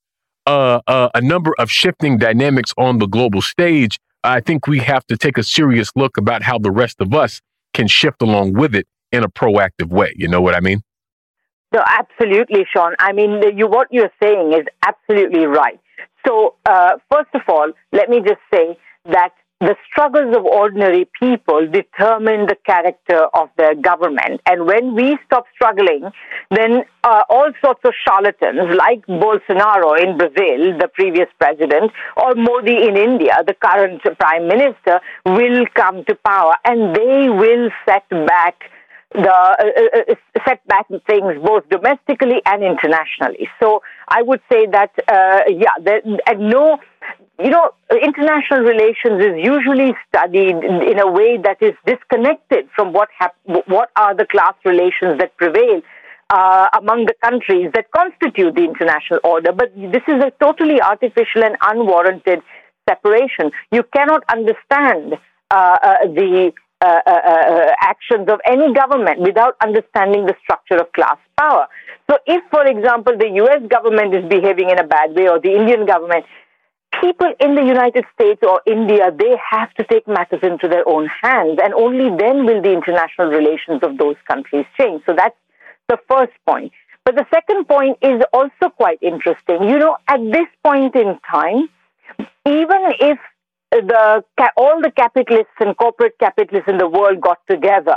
uh, 0.46 0.80
uh, 0.86 1.08
a 1.14 1.20
number 1.20 1.54
of 1.58 1.70
shifting 1.70 2.18
dynamics 2.18 2.72
on 2.76 2.98
the 2.98 3.06
global 3.06 3.40
stage, 3.40 3.98
I 4.24 4.40
think 4.40 4.66
we 4.66 4.80
have 4.80 5.06
to 5.06 5.16
take 5.16 5.38
a 5.38 5.42
serious 5.42 5.90
look 5.96 6.16
about 6.16 6.42
how 6.42 6.58
the 6.58 6.70
rest 6.70 7.00
of 7.00 7.14
us 7.14 7.40
can 7.74 7.86
shift 7.86 8.20
along 8.22 8.54
with 8.54 8.74
it 8.74 8.86
in 9.12 9.22
a 9.22 9.28
proactive 9.28 9.88
way. 9.88 10.12
You 10.16 10.28
know 10.28 10.40
what 10.40 10.54
I 10.54 10.60
mean? 10.60 10.82
No, 11.72 11.82
absolutely, 11.86 12.66
Sean. 12.70 12.94
I 12.98 13.12
mean, 13.12 13.40
you, 13.56 13.66
what 13.66 13.88
you're 13.90 14.12
saying 14.22 14.52
is 14.52 14.66
absolutely 14.84 15.46
right. 15.46 15.80
So, 16.26 16.54
uh, 16.66 16.92
first 17.10 17.30
of 17.34 17.42
all, 17.48 17.72
let 17.92 18.08
me 18.08 18.20
just 18.20 18.40
say 18.52 18.78
that 19.06 19.32
the 19.62 19.76
struggles 19.88 20.34
of 20.36 20.44
ordinary 20.44 21.08
people 21.20 21.68
determine 21.70 22.46
the 22.46 22.56
character 22.66 23.26
of 23.32 23.48
their 23.56 23.76
government. 23.76 24.40
And 24.44 24.66
when 24.66 24.96
we 24.96 25.16
stop 25.24 25.44
struggling, 25.54 26.10
then 26.50 26.82
uh, 27.04 27.22
all 27.30 27.52
sorts 27.64 27.80
of 27.84 27.92
charlatans 28.04 28.74
like 28.76 29.06
Bolsonaro 29.06 30.02
in 30.02 30.18
Brazil, 30.18 30.76
the 30.78 30.90
previous 30.92 31.28
president, 31.38 31.92
or 32.16 32.34
Modi 32.34 32.88
in 32.88 32.96
India, 32.96 33.36
the 33.46 33.54
current 33.54 34.02
prime 34.18 34.48
minister, 34.48 35.00
will 35.26 35.64
come 35.74 36.04
to 36.06 36.16
power 36.26 36.54
and 36.64 36.96
they 36.96 37.28
will 37.30 37.70
set 37.86 38.08
back 38.26 38.64
the 39.14 39.30
uh, 39.30 39.54
uh, 40.06 40.50
uh 40.50 40.98
things 41.06 41.34
both 41.44 41.68
domestically 41.68 42.40
and 42.46 42.62
internationally. 42.62 43.48
So 43.60 43.82
I 44.08 44.22
would 44.22 44.40
say 44.50 44.66
that 44.66 44.90
uh, 45.08 45.40
yeah, 45.48 45.76
there, 45.80 46.02
and 46.26 46.50
no 46.50 46.78
you 47.38 47.50
know, 47.50 47.70
international 47.90 48.60
relations 48.60 49.20
is 49.20 49.34
usually 49.42 49.94
studied 50.08 50.56
in 50.62 50.98
a 51.00 51.10
way 51.10 51.38
that 51.38 51.58
is 51.60 51.74
disconnected 51.86 52.68
from 52.74 52.92
what 52.92 53.08
hap- 53.18 53.36
what 53.66 53.90
are 53.96 54.14
the 54.14 54.26
class 54.26 54.54
relations 54.64 55.18
that 55.18 55.36
prevail 55.36 55.82
uh, 56.30 56.68
among 56.78 57.06
the 57.06 57.14
countries 57.22 57.70
that 57.74 57.90
constitute 57.90 58.54
the 58.54 58.64
international 58.64 59.20
order. 59.24 59.52
But 59.52 59.74
this 59.74 60.02
is 60.08 60.22
a 60.22 60.32
totally 60.40 60.80
artificial 60.80 61.42
and 61.42 61.56
unwarranted 61.62 62.40
separation. 62.88 63.50
You 63.70 63.82
cannot 63.94 64.22
understand 64.28 65.14
uh, 65.50 65.76
uh, 65.82 65.94
the 66.04 66.52
uh, 66.82 67.00
uh, 67.06 67.10
uh, 67.10 67.72
actions 67.80 68.28
of 68.28 68.40
any 68.44 68.74
government 68.74 69.20
without 69.20 69.54
understanding 69.62 70.26
the 70.26 70.34
structure 70.42 70.74
of 70.76 70.90
class 70.92 71.16
power. 71.38 71.68
So, 72.10 72.18
if, 72.26 72.42
for 72.50 72.66
example, 72.66 73.16
the 73.16 73.30
US 73.42 73.62
government 73.68 74.12
is 74.14 74.24
behaving 74.28 74.68
in 74.70 74.80
a 74.80 74.86
bad 74.86 75.14
way 75.14 75.28
or 75.28 75.38
the 75.38 75.54
Indian 75.54 75.86
government, 75.86 76.26
people 77.00 77.32
in 77.38 77.54
the 77.54 77.62
United 77.62 78.04
States 78.14 78.40
or 78.42 78.60
India, 78.66 79.12
they 79.16 79.36
have 79.50 79.72
to 79.74 79.84
take 79.84 80.08
matters 80.08 80.40
into 80.42 80.66
their 80.66 80.82
own 80.88 81.08
hands, 81.22 81.60
and 81.62 81.72
only 81.74 82.08
then 82.16 82.46
will 82.46 82.60
the 82.60 82.72
international 82.72 83.28
relations 83.28 83.80
of 83.84 83.96
those 83.96 84.16
countries 84.26 84.66
change. 84.76 85.02
So 85.06 85.14
that's 85.16 85.36
the 85.88 85.98
first 86.10 86.32
point. 86.46 86.72
But 87.04 87.14
the 87.14 87.26
second 87.32 87.66
point 87.66 87.98
is 88.02 88.22
also 88.32 88.70
quite 88.76 88.98
interesting. 89.02 89.62
You 89.68 89.78
know, 89.78 89.96
at 90.08 90.20
this 90.20 90.48
point 90.64 90.96
in 90.96 91.18
time, 91.30 91.68
even 92.44 92.82
if 92.98 93.18
the 93.80 94.24
all 94.56 94.80
the 94.80 94.90
capitalists 94.90 95.56
and 95.60 95.76
corporate 95.76 96.18
capitalists 96.18 96.68
in 96.68 96.78
the 96.78 96.88
world 96.88 97.20
got 97.20 97.38
together 97.50 97.96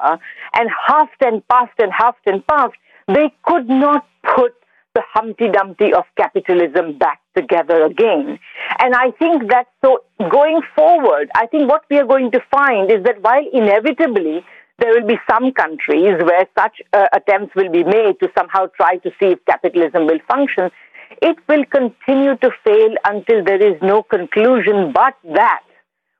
and 0.53 0.69
huffed 0.69 1.21
and 1.21 1.45
puffed 1.47 1.79
and 1.79 1.91
huffed 1.91 2.25
and 2.25 2.45
puffed, 2.47 2.77
they 3.07 3.33
could 3.43 3.67
not 3.67 4.07
put 4.35 4.53
the 4.95 5.03
Humpty 5.13 5.49
Dumpty 5.49 5.93
of 5.93 6.05
capitalism 6.17 6.97
back 6.97 7.19
together 7.35 7.83
again. 7.83 8.39
And 8.79 8.95
I 8.95 9.11
think 9.11 9.49
that 9.51 9.67
so 9.83 10.03
going 10.31 10.61
forward, 10.73 11.29
I 11.35 11.47
think 11.47 11.69
what 11.69 11.83
we 11.89 11.97
are 11.97 12.05
going 12.05 12.31
to 12.31 12.39
find 12.49 12.89
is 12.89 13.03
that 13.03 13.21
while 13.21 13.45
inevitably 13.51 14.45
there 14.79 14.91
will 14.93 15.07
be 15.07 15.17
some 15.29 15.51
countries 15.51 16.15
where 16.21 16.47
such 16.57 16.81
uh, 16.93 17.07
attempts 17.13 17.55
will 17.55 17.69
be 17.69 17.83
made 17.83 18.19
to 18.21 18.29
somehow 18.37 18.67
try 18.77 18.97
to 18.97 19.09
see 19.19 19.27
if 19.27 19.45
capitalism 19.45 20.05
will 20.05 20.19
function, 20.27 20.71
it 21.21 21.37
will 21.47 21.65
continue 21.65 22.35
to 22.37 22.49
fail 22.63 22.95
until 23.05 23.43
there 23.43 23.61
is 23.61 23.81
no 23.81 24.03
conclusion 24.03 24.91
but 24.93 25.15
that 25.33 25.63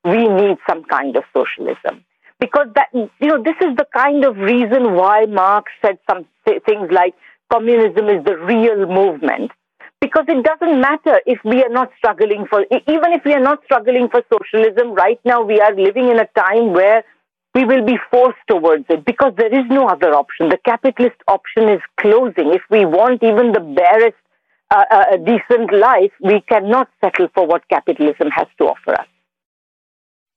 we 0.04 0.28
need 0.28 0.58
some 0.70 0.84
kind 0.86 1.16
of 1.16 1.24
socialism. 1.34 2.06
Because 2.40 2.68
that, 2.76 2.90
you 2.94 3.28
know, 3.28 3.42
this 3.42 3.56
is 3.62 3.76
the 3.78 3.88
kind 3.94 4.26
of 4.26 4.38
reason 4.38 4.94
why 4.94 5.26
Marx 5.26 5.72
said 5.82 5.98
some 6.10 6.26
things 6.46 6.92
like 6.92 7.16
communism 7.52 8.10
is 8.10 8.24
the 8.26 8.38
real 8.38 8.86
movement. 8.88 9.52
Because 10.02 10.26
it 10.28 10.44
doesn't 10.44 10.82
matter 10.82 11.22
if 11.26 11.40
we 11.44 11.64
are 11.64 11.70
not 11.70 11.90
struggling 11.98 12.46
for, 12.50 12.66
even 12.72 13.14
if 13.14 13.24
we 13.26 13.34
are 13.34 13.40
not 13.40 13.64
struggling 13.64 14.10
for 14.10 14.22
socialism, 14.32 14.94
right 14.94 15.20
now 15.24 15.42
we 15.42 15.60
are 15.60 15.74
living 15.74 16.10
in 16.10 16.20
a 16.20 16.28
time 16.38 16.74
where 16.74 17.04
we 17.56 17.64
will 17.64 17.86
be 17.86 17.98
forced 18.12 18.38
towards 18.50 18.84
it 18.90 19.06
because 19.06 19.34
there 19.38 19.54
is 19.58 19.66
no 19.70 19.88
other 19.88 20.14
option. 20.14 20.50
The 20.50 20.60
capitalist 20.66 21.16
option 21.28 21.70
is 21.70 21.80
closing. 21.98 22.54
If 22.54 22.64
we 22.70 22.86
want 22.86 23.24
even 23.24 23.54
the 23.54 23.62
barest 23.62 24.18
uh, 24.72 25.18
decent 25.18 25.74
life, 25.74 26.12
we 26.22 26.42
cannot 26.42 26.90
settle 27.04 27.28
for 27.34 27.46
what 27.46 27.68
capitalism 27.70 28.30
has 28.32 28.48
to 28.58 28.66
offer 28.66 28.94
us. 28.94 29.08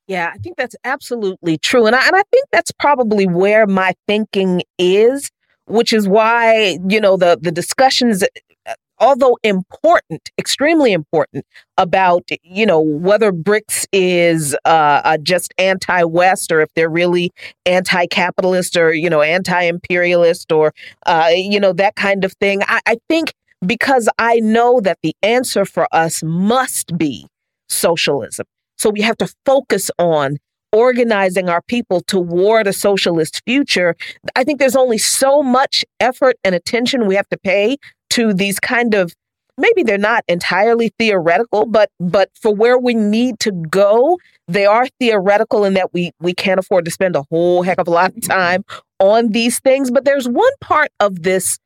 Yeah, 0.06 0.30
I 0.34 0.38
think 0.38 0.56
that's 0.56 0.76
absolutely 0.84 1.58
true. 1.58 1.86
And 1.86 1.94
I, 1.94 2.06
and 2.06 2.16
I 2.16 2.22
think 2.32 2.46
that's 2.50 2.72
probably 2.72 3.26
where 3.26 3.66
my 3.66 3.94
thinking 4.06 4.62
is 4.78 5.30
which 5.68 5.92
is 5.92 6.08
why, 6.08 6.78
you 6.88 7.00
know, 7.00 7.16
the, 7.16 7.38
the 7.40 7.52
discussions, 7.52 8.22
uh, 8.22 8.74
although 8.98 9.38
important, 9.42 10.30
extremely 10.38 10.92
important 10.92 11.44
about, 11.76 12.28
you 12.42 12.66
know, 12.66 12.80
whether 12.80 13.32
BRICS 13.32 13.86
is 13.92 14.56
uh, 14.64 15.18
just 15.18 15.52
anti 15.58 16.02
West 16.04 16.50
or 16.50 16.60
if 16.60 16.68
they're 16.74 16.88
really 16.88 17.30
anti 17.66 18.06
capitalist 18.06 18.76
or, 18.76 18.92
you 18.92 19.08
know, 19.08 19.22
anti 19.22 19.62
imperialist 19.62 20.50
or, 20.50 20.72
uh, 21.06 21.30
you 21.32 21.60
know, 21.60 21.72
that 21.72 21.94
kind 21.94 22.24
of 22.24 22.32
thing. 22.34 22.62
I, 22.66 22.80
I 22.86 22.96
think 23.08 23.32
because 23.66 24.08
I 24.18 24.40
know 24.40 24.80
that 24.80 24.98
the 25.02 25.14
answer 25.22 25.64
for 25.64 25.86
us 25.92 26.22
must 26.22 26.96
be 26.96 27.26
socialism. 27.68 28.46
So 28.78 28.90
we 28.90 29.00
have 29.02 29.16
to 29.18 29.32
focus 29.44 29.90
on 29.98 30.38
organizing 30.72 31.48
our 31.48 31.62
people 31.62 32.00
toward 32.02 32.66
a 32.66 32.72
socialist 32.72 33.42
future, 33.46 33.96
I 34.36 34.44
think 34.44 34.58
there's 34.58 34.76
only 34.76 34.98
so 34.98 35.42
much 35.42 35.84
effort 36.00 36.36
and 36.44 36.54
attention 36.54 37.06
we 37.06 37.14
have 37.14 37.28
to 37.28 37.38
pay 37.38 37.78
to 38.10 38.32
these 38.32 38.60
kind 38.60 38.94
of 38.94 39.14
maybe 39.56 39.82
they're 39.82 39.98
not 39.98 40.24
entirely 40.28 40.92
theoretical, 40.98 41.66
but 41.66 41.90
but 41.98 42.30
for 42.40 42.54
where 42.54 42.78
we 42.78 42.94
need 42.94 43.40
to 43.40 43.52
go, 43.52 44.18
they 44.46 44.66
are 44.66 44.86
theoretical 45.00 45.64
in 45.64 45.74
that 45.74 45.92
we 45.92 46.12
we 46.20 46.34
can't 46.34 46.60
afford 46.60 46.84
to 46.84 46.90
spend 46.90 47.16
a 47.16 47.24
whole 47.30 47.62
heck 47.62 47.78
of 47.78 47.88
a 47.88 47.90
lot 47.90 48.16
of 48.16 48.22
time 48.22 48.64
on 48.98 49.28
these 49.28 49.58
things. 49.60 49.90
But 49.90 50.04
there's 50.04 50.28
one 50.28 50.52
part 50.60 50.90
of 51.00 51.22
this 51.22 51.58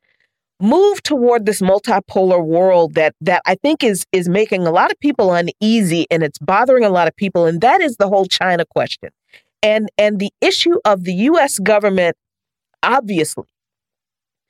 move 0.63 1.03
toward 1.03 1.45
this 1.45 1.61
multipolar 1.61 2.43
world 2.43 2.93
that 2.93 3.13
that 3.19 3.41
I 3.45 3.55
think 3.55 3.83
is 3.83 4.05
is 4.13 4.29
making 4.29 4.65
a 4.65 4.71
lot 4.71 4.91
of 4.91 4.99
people 5.01 5.33
uneasy 5.33 6.07
and 6.09 6.23
it's 6.23 6.39
bothering 6.39 6.85
a 6.85 6.89
lot 6.89 7.09
of 7.09 7.15
people 7.17 7.45
and 7.45 7.59
that 7.59 7.81
is 7.81 7.97
the 7.97 8.07
whole 8.07 8.25
China 8.25 8.65
question. 8.65 9.09
And 9.61 9.89
and 9.97 10.19
the 10.19 10.31
issue 10.39 10.79
of 10.85 11.03
the 11.03 11.13
US 11.13 11.59
government 11.59 12.15
obviously 12.81 13.43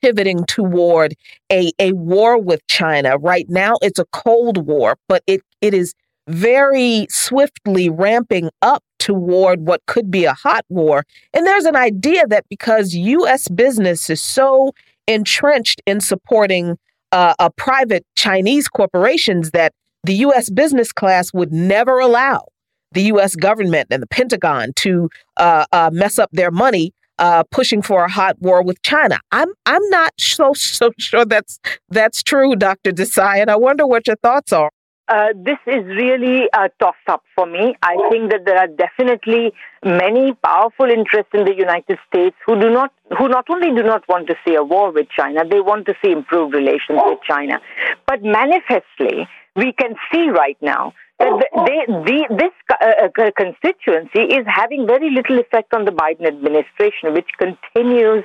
pivoting 0.03 0.45
toward 0.45 1.15
a 1.52 1.72
a 1.80 1.94
war 1.94 2.38
with 2.38 2.65
China. 2.68 3.18
Right 3.18 3.48
now 3.49 3.77
it's 3.81 3.98
a 3.98 4.06
cold 4.14 4.68
war, 4.68 4.98
but 5.10 5.23
it 5.26 5.41
it 5.61 5.73
is 5.73 5.95
very 6.27 7.07
swiftly 7.10 7.90
ramping 7.90 8.52
up 8.61 8.84
toward 8.99 9.68
what 9.68 9.81
could 9.88 10.11
be 10.11 10.26
a 10.26 10.34
hot 10.34 10.64
war. 10.69 11.03
And 11.34 11.45
there's 11.45 11.65
an 11.65 11.76
idea 11.76 12.27
that 12.27 12.45
because 12.49 12.94
US 12.94 13.48
business 13.48 14.11
is 14.11 14.22
so 14.22 14.73
entrenched 15.08 15.82
in 15.86 16.00
supporting 16.00 16.78
uh, 17.12 17.34
a 17.40 17.50
private 17.52 18.06
Chinese 18.16 18.68
corporations 18.68 19.52
that 19.52 19.74
the 20.04 20.16
U.S. 20.16 20.50
business 20.50 20.92
class 20.92 21.34
would 21.34 21.52
never 21.52 22.00
allow 22.00 22.46
the 22.92 23.04
U.S. 23.04 23.36
government 23.36 23.88
and 23.92 24.02
the 24.02 24.08
Pentagon 24.08 24.74
to 24.78 25.10
uh, 25.38 25.66
uh, 25.72 25.90
mess 25.94 26.20
up 26.20 26.30
their 26.32 26.52
money 26.52 26.94
uh, 27.20 27.44
pushing 27.52 27.82
for 27.82 28.04
a 28.06 28.10
hot 28.12 28.40
war 28.40 28.64
with 28.64 28.82
China. 28.82 29.20
I'm 29.32 29.50
I'm 29.66 29.88
not 29.90 30.14
so 30.20 30.54
so 30.54 30.92
sure 30.98 31.26
that's 31.26 31.60
that's 31.90 32.24
true, 32.24 32.56
Dr. 32.56 32.92
Desai, 32.92 33.42
and 33.42 33.52
I 33.52 33.56
wonder 33.56 33.86
what 33.86 34.08
your 34.08 34.16
thoughts 34.18 34.52
are. 34.52 34.72
Uh, 35.10 35.28
this 35.36 35.58
is 35.68 35.84
really 35.86 36.48
a 36.54 36.70
toss 36.80 36.96
up 37.08 37.24
for 37.36 37.46
me. 37.46 37.76
I 37.82 37.98
think 38.10 38.32
that 38.32 38.46
there 38.46 38.58
are 38.58 38.68
definitely 38.68 39.52
many 39.84 40.34
powerful 40.34 40.86
interests 40.86 41.32
in 41.34 41.44
the 41.44 41.54
United 41.54 42.00
States 42.08 42.38
who 42.46 42.60
do 42.60 42.70
not, 42.70 42.94
who 43.18 43.28
not 43.28 43.46
only 43.50 43.76
do 43.76 43.84
not 43.84 44.08
want 44.08 44.28
to 44.28 44.36
see 44.46 44.56
a 44.56 44.64
war 44.64 44.92
with 44.94 45.08
China, 45.10 45.42
they 45.46 45.60
want 45.60 45.88
to 45.88 45.94
see 46.04 46.12
improved 46.12 46.54
relations 46.56 47.00
with 47.06 47.20
China. 47.28 47.60
But 48.08 48.24
manifestly, 48.24 49.28
we 49.58 49.74
can 49.74 49.96
see 50.12 50.30
right 50.30 50.58
now 50.62 50.94
that 51.20 51.46
they, 51.68 51.94
the, 51.94 52.36
this 52.38 52.54
uh, 52.72 53.08
uh, 53.08 53.32
constituency 53.38 54.34
is 54.34 54.46
having 54.48 54.88
very 54.88 55.10
little 55.10 55.38
effect 55.38 55.74
on 55.74 55.84
the 55.84 55.92
Biden 55.92 56.26
administration, 56.26 57.14
which 57.14 57.28
continues 57.38 58.24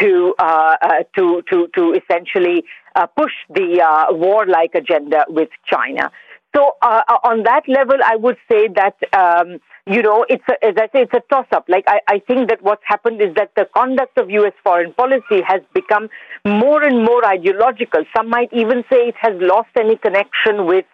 to 0.00 0.34
uh, 0.38 0.76
uh, 0.82 0.88
to 1.16 1.42
to 1.50 1.68
to 1.74 1.94
essentially 1.94 2.64
uh, 2.96 3.06
push 3.06 3.32
the 3.50 3.82
uh, 3.82 4.12
warlike 4.14 4.74
agenda 4.74 5.24
with 5.28 5.50
China. 5.64 6.10
so 6.54 6.72
uh, 6.82 7.02
uh, 7.08 7.18
on 7.30 7.42
that 7.44 7.64
level, 7.68 7.98
I 8.04 8.16
would 8.16 8.38
say 8.50 8.68
that. 8.68 8.96
Um, 9.12 9.60
you 9.88 10.02
know, 10.02 10.26
it's 10.28 10.42
a, 10.48 10.64
as 10.66 10.74
I 10.76 10.86
say, 10.92 11.02
it's 11.02 11.14
a 11.14 11.22
toss 11.32 11.46
up. 11.52 11.66
Like, 11.68 11.84
I, 11.86 12.00
I 12.08 12.18
think 12.18 12.48
that 12.48 12.60
what's 12.60 12.82
happened 12.84 13.22
is 13.22 13.32
that 13.36 13.52
the 13.54 13.68
conduct 13.72 14.18
of 14.18 14.28
U.S. 14.30 14.52
foreign 14.64 14.92
policy 14.94 15.42
has 15.46 15.60
become 15.74 16.08
more 16.44 16.82
and 16.82 17.04
more 17.04 17.24
ideological. 17.24 18.04
Some 18.16 18.28
might 18.28 18.52
even 18.52 18.82
say 18.90 19.06
it 19.06 19.14
has 19.20 19.34
lost 19.40 19.68
any 19.78 19.94
connection 19.94 20.66
with, 20.66 20.86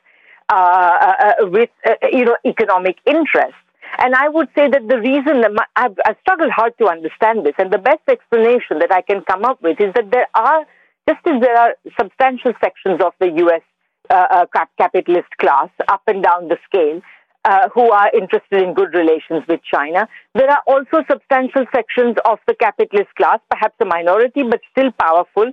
uh, 0.50 0.54
uh, 0.54 1.14
uh 1.18 1.32
with 1.48 1.70
uh, 1.86 1.94
you 2.12 2.26
know, 2.26 2.36
economic 2.44 2.96
interests. 3.06 3.56
And 3.98 4.14
I 4.14 4.28
would 4.28 4.48
say 4.54 4.68
that 4.68 4.88
the 4.88 4.98
reason 4.98 5.42
I've, 5.76 5.96
I've 6.04 6.16
struggled 6.22 6.50
hard 6.50 6.76
to 6.78 6.88
understand 6.88 7.46
this, 7.46 7.54
and 7.58 7.72
the 7.72 7.78
best 7.78 8.02
explanation 8.08 8.78
that 8.80 8.92
I 8.92 9.02
can 9.02 9.22
come 9.22 9.44
up 9.44 9.62
with 9.62 9.80
is 9.80 9.92
that 9.94 10.10
there 10.10 10.28
are, 10.34 10.66
just 11.08 11.20
as 11.26 11.40
there 11.40 11.56
are 11.56 11.74
substantial 11.98 12.52
sections 12.62 13.00
of 13.04 13.12
the 13.20 13.30
U.S. 13.44 13.62
Uh, 14.10 14.46
uh, 14.54 14.64
capitalist 14.78 15.28
class 15.40 15.68
up 15.88 16.02
and 16.06 16.22
down 16.22 16.48
the 16.48 16.58
scale, 16.64 17.00
uh, 17.44 17.68
who 17.74 17.90
are 17.90 18.10
interested 18.14 18.62
in 18.62 18.74
good 18.74 18.94
relations 18.94 19.42
with 19.48 19.60
China. 19.62 20.08
There 20.34 20.50
are 20.50 20.62
also 20.66 21.04
substantial 21.10 21.64
sections 21.74 22.16
of 22.24 22.38
the 22.46 22.54
capitalist 22.54 23.14
class, 23.16 23.40
perhaps 23.50 23.74
a 23.80 23.84
minority, 23.84 24.42
but 24.42 24.60
still 24.70 24.92
powerful, 24.92 25.50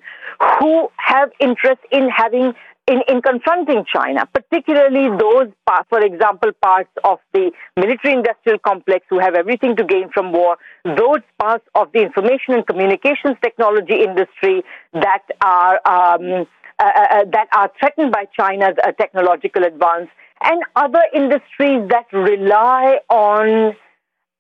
who 0.59 0.89
have 0.97 1.31
interest 1.39 1.81
in 1.91 2.09
having 2.09 2.53
in, 2.89 3.01
in 3.07 3.21
confronting 3.21 3.85
China, 3.85 4.27
particularly 4.33 5.15
those, 5.17 5.47
for 5.89 5.99
example, 5.99 6.51
parts 6.61 6.89
of 7.03 7.19
the 7.33 7.51
military 7.77 8.15
industrial 8.15 8.57
complex 8.59 9.05
who 9.09 9.19
have 9.19 9.35
everything 9.35 9.75
to 9.75 9.83
gain 9.83 10.09
from 10.11 10.33
war, 10.33 10.57
those 10.83 11.21
parts 11.37 11.65
of 11.75 11.91
the 11.93 12.01
information 12.01 12.55
and 12.55 12.65
communications 12.65 13.37
technology 13.43 14.01
industry 14.01 14.63
that 14.93 15.23
are, 15.41 15.75
um, 15.85 16.47
uh, 16.79 16.83
uh, 16.83 17.07
uh 17.11 17.25
that 17.31 17.47
are 17.53 17.71
threatened 17.79 18.11
by 18.11 18.25
China's 18.37 18.75
uh, 18.83 18.91
technological 18.93 19.63
advance, 19.63 20.09
and 20.41 20.63
other 20.75 21.03
industries 21.13 21.87
that 21.89 22.07
rely 22.11 22.97
on 23.09 23.75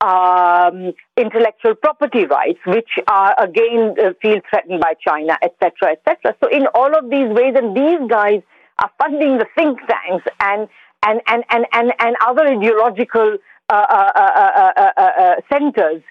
um, 0.01 0.93
intellectual 1.17 1.75
property 1.75 2.25
rights, 2.25 2.59
which 2.65 2.89
are 3.07 3.35
again 3.41 3.95
uh, 4.01 4.11
feel 4.21 4.39
threatened 4.49 4.79
by 4.79 4.93
China, 5.05 5.37
etc., 5.41 5.91
etc. 5.91 6.35
So 6.41 6.49
in 6.49 6.67
all 6.73 6.97
of 6.97 7.09
these 7.09 7.29
ways, 7.29 7.55
and 7.55 7.75
these 7.75 7.99
guys 8.09 8.41
are 8.81 8.91
funding 8.97 9.37
the 9.37 9.47
think 9.55 9.79
tanks 9.87 10.25
and 10.39 10.67
and 11.05 11.21
and 11.27 11.43
and 11.49 11.65
and, 11.73 11.93
and 11.99 12.15
other 12.25 12.47
ideological 12.47 13.37
uh, 13.69 13.73
uh, 13.73 14.11
uh, 14.15 14.71
uh, 14.77 15.01
uh 15.01 15.35
centers 15.51 16.01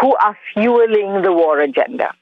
who 0.00 0.14
are 0.16 0.36
fueling 0.52 1.22
the 1.22 1.32
war 1.32 1.60
agenda. 1.60 2.12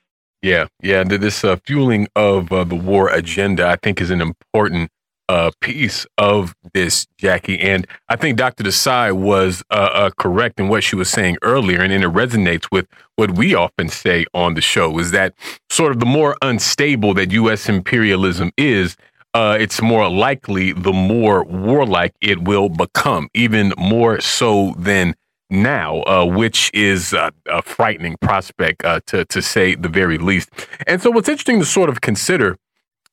Yeah, 0.43 0.67
yeah. 0.81 1.03
This 1.03 1.45
fueling 1.65 2.07
of 2.15 2.49
the 2.51 2.81
war 2.81 3.09
agenda, 3.09 3.67
I 3.67 3.77
think, 3.83 4.01
is 4.01 4.11
an 4.11 4.21
important 4.21 4.91
uh, 5.29 5.51
piece 5.61 6.07
of 6.19 6.55
this, 6.73 7.07
Jacquie. 7.21 7.63
And 7.63 7.87
I 8.09 8.17
think 8.17 8.37
Dr. 8.37 8.65
Desai 8.65 9.13
was 9.13 9.63
uh, 9.71 9.75
uh, 9.75 10.11
correct 10.11 10.61
in 10.61 10.69
what 10.69 10.85
she 10.85 10.97
was 10.97 11.09
saying 11.11 11.39
earlier, 11.43 11.81
and, 11.81 11.93
and 11.93 12.05
it 12.05 12.11
resonates 12.11 12.69
with 12.71 12.87
what 13.17 13.33
we 13.33 13.55
often 13.55 13.89
say 13.89 14.27
on 14.35 14.55
the 14.55 14.61
show: 14.61 14.99
is 14.99 15.11
that 15.11 15.35
sort 15.71 15.93
of 15.93 16.01
the 16.01 16.07
more 16.07 16.37
unstable 16.43 17.15
that 17.15 17.33
U.S. 17.33 17.69
imperialism 17.69 18.53
is, 18.57 18.97
uh, 19.35 19.57
it's 19.59 19.83
more 19.83 20.09
likely 20.09 20.73
the 20.73 20.93
more 20.93 21.45
warlike 21.45 22.15
it 22.21 22.45
will 22.45 22.69
become, 22.69 23.29
even 23.35 23.73
more 23.77 24.21
so 24.21 24.75
than 24.79 25.15
now, 25.49 26.03
uh, 26.03 26.25
which 26.25 26.71
is 26.75 27.13
a 27.13 27.33
frightening 27.63 28.17
prospect 28.21 28.85
uh, 28.85 29.01
to 29.07 29.25
to 29.27 29.41
say 29.43 29.75
the 29.75 29.89
very 29.89 30.19
least. 30.19 30.51
And 30.87 31.01
so, 31.01 31.11
what's 31.11 31.29
interesting 31.29 31.61
to 31.61 31.67
sort 31.67 31.89
of 31.89 32.01
consider 32.01 32.57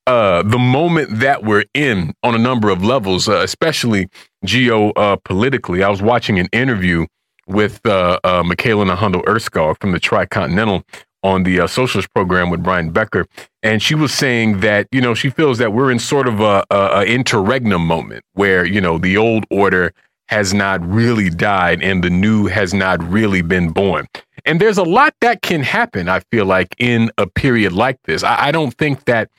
uh, 0.07 0.43
the 0.43 0.59
moment 0.59 1.19
that 1.19 1.43
we're 1.43 1.65
in 1.73 2.13
on 2.23 2.35
a 2.35 2.37
number 2.37 2.69
of 2.69 2.83
levels, 2.83 3.27
uh, 3.27 3.37
especially 3.37 4.09
geopolitically. 4.45 5.81
Uh, 5.81 5.87
I 5.87 5.89
was 5.89 6.01
watching 6.01 6.39
an 6.39 6.47
interview 6.51 7.05
with 7.47 7.85
uh, 7.85 8.19
uh, 8.23 8.43
Mikaela 8.43 8.95
Nhondo 8.95 9.23
Erskog 9.25 9.79
from 9.79 9.91
the 9.91 9.99
Tricontinental 9.99 10.83
on 11.23 11.43
the 11.43 11.61
uh, 11.61 11.67
socialist 11.67 12.13
program 12.13 12.49
with 12.49 12.61
Brian 12.61 12.91
Becker, 12.91 13.25
and 13.61 13.81
she 13.81 13.95
was 13.95 14.13
saying 14.13 14.59
that 14.59 14.87
you 14.91 14.99
know 14.99 15.13
she 15.13 15.29
feels 15.29 15.57
that 15.57 15.71
we're 15.71 15.89
in 15.89 15.99
sort 15.99 16.27
of 16.27 16.41
a, 16.41 16.65
a, 16.69 16.75
a 16.75 17.05
interregnum 17.05 17.85
moment 17.85 18.23
where 18.33 18.65
you 18.65 18.81
know 18.81 18.97
the 18.97 19.15
old 19.15 19.45
order 19.49 19.93
has 20.27 20.53
not 20.53 20.85
really 20.85 21.29
died 21.29 21.81
and 21.81 22.03
the 22.03 22.09
new 22.09 22.47
has 22.47 22.73
not 22.73 23.01
really 23.03 23.41
been 23.41 23.69
born. 23.69 24.07
And 24.45 24.59
there's 24.59 24.77
a 24.77 24.83
lot 24.83 25.13
that 25.21 25.41
can 25.41 25.63
happen, 25.63 26.09
I 26.09 26.19
feel 26.31 26.45
like, 26.45 26.75
in 26.77 27.11
a 27.17 27.27
period 27.27 27.71
like 27.71 28.01
this. 28.03 28.23
I, 28.23 28.47
I 28.47 28.51
don't 28.51 28.73
think 28.73 29.05
that 29.05 29.29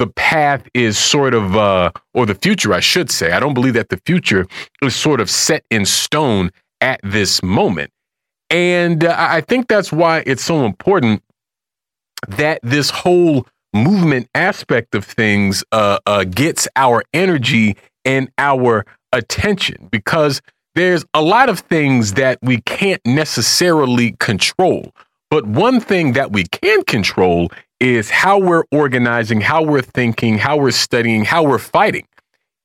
the 0.00 0.06
path 0.06 0.66
is 0.72 0.96
sort 0.96 1.34
of, 1.34 1.54
uh, 1.54 1.90
or 2.14 2.24
the 2.24 2.34
future, 2.34 2.72
I 2.72 2.80
should 2.80 3.10
say. 3.10 3.32
I 3.32 3.38
don't 3.38 3.52
believe 3.52 3.74
that 3.74 3.90
the 3.90 4.00
future 4.06 4.46
is 4.82 4.96
sort 4.96 5.20
of 5.20 5.28
set 5.28 5.62
in 5.70 5.84
stone 5.84 6.50
at 6.80 7.00
this 7.02 7.42
moment. 7.42 7.90
And 8.48 9.04
uh, 9.04 9.14
I 9.14 9.42
think 9.42 9.68
that's 9.68 9.92
why 9.92 10.22
it's 10.24 10.42
so 10.42 10.64
important 10.64 11.22
that 12.28 12.60
this 12.62 12.88
whole 12.88 13.46
movement 13.74 14.30
aspect 14.34 14.94
of 14.94 15.04
things 15.04 15.62
uh, 15.70 15.98
uh, 16.06 16.24
gets 16.24 16.66
our 16.76 17.02
energy 17.12 17.76
and 18.06 18.30
our 18.38 18.86
attention 19.12 19.86
because 19.92 20.40
there's 20.74 21.04
a 21.12 21.20
lot 21.20 21.50
of 21.50 21.60
things 21.60 22.14
that 22.14 22.38
we 22.40 22.62
can't 22.62 23.02
necessarily 23.04 24.16
control. 24.18 24.94
But 25.28 25.44
one 25.44 25.78
thing 25.78 26.14
that 26.14 26.32
we 26.32 26.44
can 26.44 26.84
control 26.84 27.50
is 27.80 28.10
how 28.10 28.38
we're 28.38 28.64
organizing, 28.70 29.40
how 29.40 29.62
we're 29.62 29.82
thinking, 29.82 30.38
how 30.38 30.56
we're 30.56 30.70
studying, 30.70 31.24
how 31.24 31.42
we're 31.42 31.58
fighting 31.58 32.06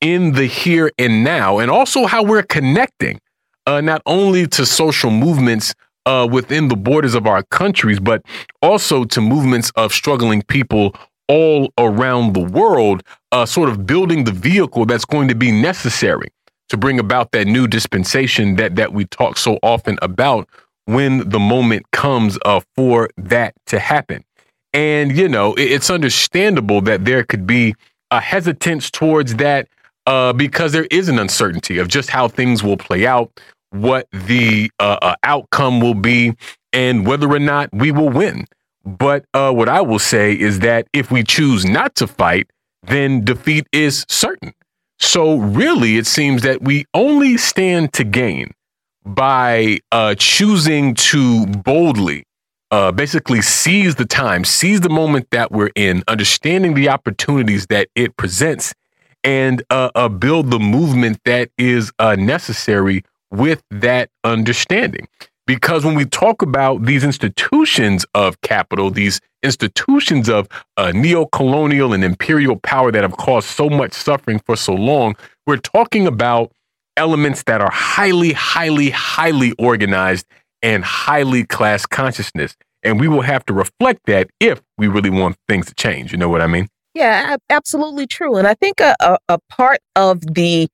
in 0.01 0.33
the 0.33 0.45
here 0.45 0.91
and 0.97 1.23
now, 1.23 1.59
and 1.59 1.71
also 1.71 2.05
how 2.05 2.21
we're 2.21 2.43
connecting 2.43 3.19
uh, 3.65 3.81
not 3.81 4.01
only 4.05 4.45
to 4.45 4.65
social 4.65 5.09
movements 5.09 5.73
uh, 6.05 6.27
within 6.29 6.67
the 6.67 6.75
borders 6.75 7.15
of 7.15 7.25
our 7.25 7.43
countries, 7.43 7.99
but 7.99 8.21
also 8.61 9.03
to 9.05 9.21
movements 9.21 9.71
of 9.75 9.91
struggling 9.91 10.41
people 10.43 10.95
all 11.27 11.71
around 11.79 12.33
the 12.33 12.43
world, 12.43 13.01
uh, 13.31 13.45
sort 13.45 13.69
of 13.69 13.87
building 13.87 14.25
the 14.25 14.31
vehicle 14.31 14.85
that's 14.85 15.05
going 15.05 15.27
to 15.27 15.35
be 15.35 15.51
necessary 15.51 16.27
to 16.69 16.77
bring 16.77 16.99
about 16.99 17.31
that 17.31 17.45
new 17.47 17.67
dispensation 17.67 18.55
that 18.57 18.75
that 18.75 18.93
we 18.93 19.05
talk 19.05 19.37
so 19.37 19.57
often 19.63 19.97
about 20.01 20.47
when 20.85 21.27
the 21.29 21.39
moment 21.39 21.89
comes 21.91 22.37
uh, 22.45 22.59
for 22.75 23.09
that 23.17 23.53
to 23.65 23.79
happen. 23.79 24.23
And, 24.75 25.15
you 25.17 25.29
know, 25.29 25.55
it's 25.57 25.89
understandable 25.89 26.81
that 26.81 27.05
there 27.05 27.23
could 27.23 27.47
be 27.47 27.75
a 28.11 28.19
hesitance 28.19 28.91
towards 28.91 29.35
that 29.35 29.69
uh, 30.05 30.33
because 30.33 30.73
there 30.73 30.87
is 30.91 31.07
an 31.07 31.17
uncertainty 31.17 31.77
of 31.77 31.87
just 31.87 32.09
how 32.09 32.27
things 32.27 32.61
will 32.61 32.75
play 32.75 33.07
out, 33.07 33.39
what 33.69 34.05
the 34.11 34.69
uh, 34.81 34.97
uh, 35.01 35.15
outcome 35.23 35.79
will 35.79 35.93
be, 35.93 36.33
and 36.73 37.07
whether 37.07 37.31
or 37.31 37.39
not 37.39 37.69
we 37.71 37.89
will 37.93 38.09
win. 38.09 38.45
But 38.83 39.23
uh, 39.33 39.53
what 39.53 39.69
I 39.69 39.79
will 39.79 39.97
say 39.97 40.37
is 40.37 40.59
that 40.59 40.89
if 40.91 41.09
we 41.09 41.23
choose 41.23 41.63
not 41.63 41.95
to 41.95 42.05
fight, 42.05 42.49
then 42.83 43.23
defeat 43.23 43.67
is 43.71 44.05
certain. 44.09 44.53
So, 44.99 45.37
really, 45.37 45.95
it 45.95 46.05
seems 46.05 46.41
that 46.41 46.61
we 46.61 46.85
only 46.93 47.37
stand 47.37 47.93
to 47.93 48.03
gain 48.03 48.51
by 49.05 49.79
uh, 49.93 50.15
choosing 50.15 50.95
to 50.95 51.45
boldly 51.45 52.25
uh, 52.75 52.91
basically 52.91 53.41
seize 53.41 53.95
the 53.95 54.05
time, 54.05 54.43
seize 54.43 54.81
the 54.81 54.89
moment 54.89 55.25
that 55.31 55.49
we're 55.49 55.71
in, 55.75 56.03
understanding 56.09 56.73
the 56.73 56.89
opportunities 56.89 57.67
that 57.67 57.87
it 57.95 58.17
presents, 58.17 58.73
and 59.23 59.63
uh, 59.69 59.89
uh, 59.95 60.09
build 60.09 60.51
the 60.51 60.59
movement 60.59 61.17
that 61.23 61.49
is 61.57 61.93
uh, 61.99 62.17
necessary 62.17 63.01
with 63.31 63.63
that 63.71 64.09
understanding. 64.25 65.07
Because 65.47 65.85
when 65.85 65.95
we 65.95 66.03
talk 66.03 66.41
about 66.41 66.83
these 66.83 67.05
institutions 67.05 68.05
of 68.13 68.41
capital, 68.41 68.91
these 68.91 69.21
institutions 69.41 70.27
of 70.27 70.49
uh, 70.75 70.91
neo-colonial 70.91 71.93
and 71.93 72.03
imperial 72.03 72.57
power 72.57 72.91
that 72.91 73.03
have 73.03 73.15
caused 73.15 73.47
so 73.47 73.69
much 73.69 73.93
suffering 73.93 74.39
for 74.39 74.57
so 74.57 74.73
long, 74.73 75.15
we're 75.47 75.55
talking 75.55 76.07
about 76.07 76.51
elements 76.97 77.43
that 77.43 77.61
are 77.61 77.71
highly, 77.71 78.33
highly, 78.33 78.89
highly 78.89 79.53
organized 79.53 80.25
and 80.61 80.83
highly 80.83 81.45
class 81.45 81.85
consciousness. 81.85 82.57
And 82.85 82.99
we 82.99 83.07
will 83.07 83.21
have 83.21 83.45
to 83.47 83.53
reflect 83.53 84.05
that 84.05 84.29
if 84.39 84.61
we 84.77 84.87
really 84.87 85.09
want 85.09 85.37
things 85.47 85.65
to 85.67 85.75
change. 85.75 86.11
You 86.11 86.17
know 86.17 86.29
what 86.29 86.41
I 86.41 86.47
mean? 86.47 86.69
Yeah, 86.93 87.35
absolutely 87.49 88.07
true. 88.07 88.37
And 88.37 88.47
I 88.47 88.53
think 88.53 88.79
a, 88.79 88.95
a, 89.01 89.17
a 89.27 89.39
part 89.49 89.79
of 89.95 90.21
the 90.21 90.69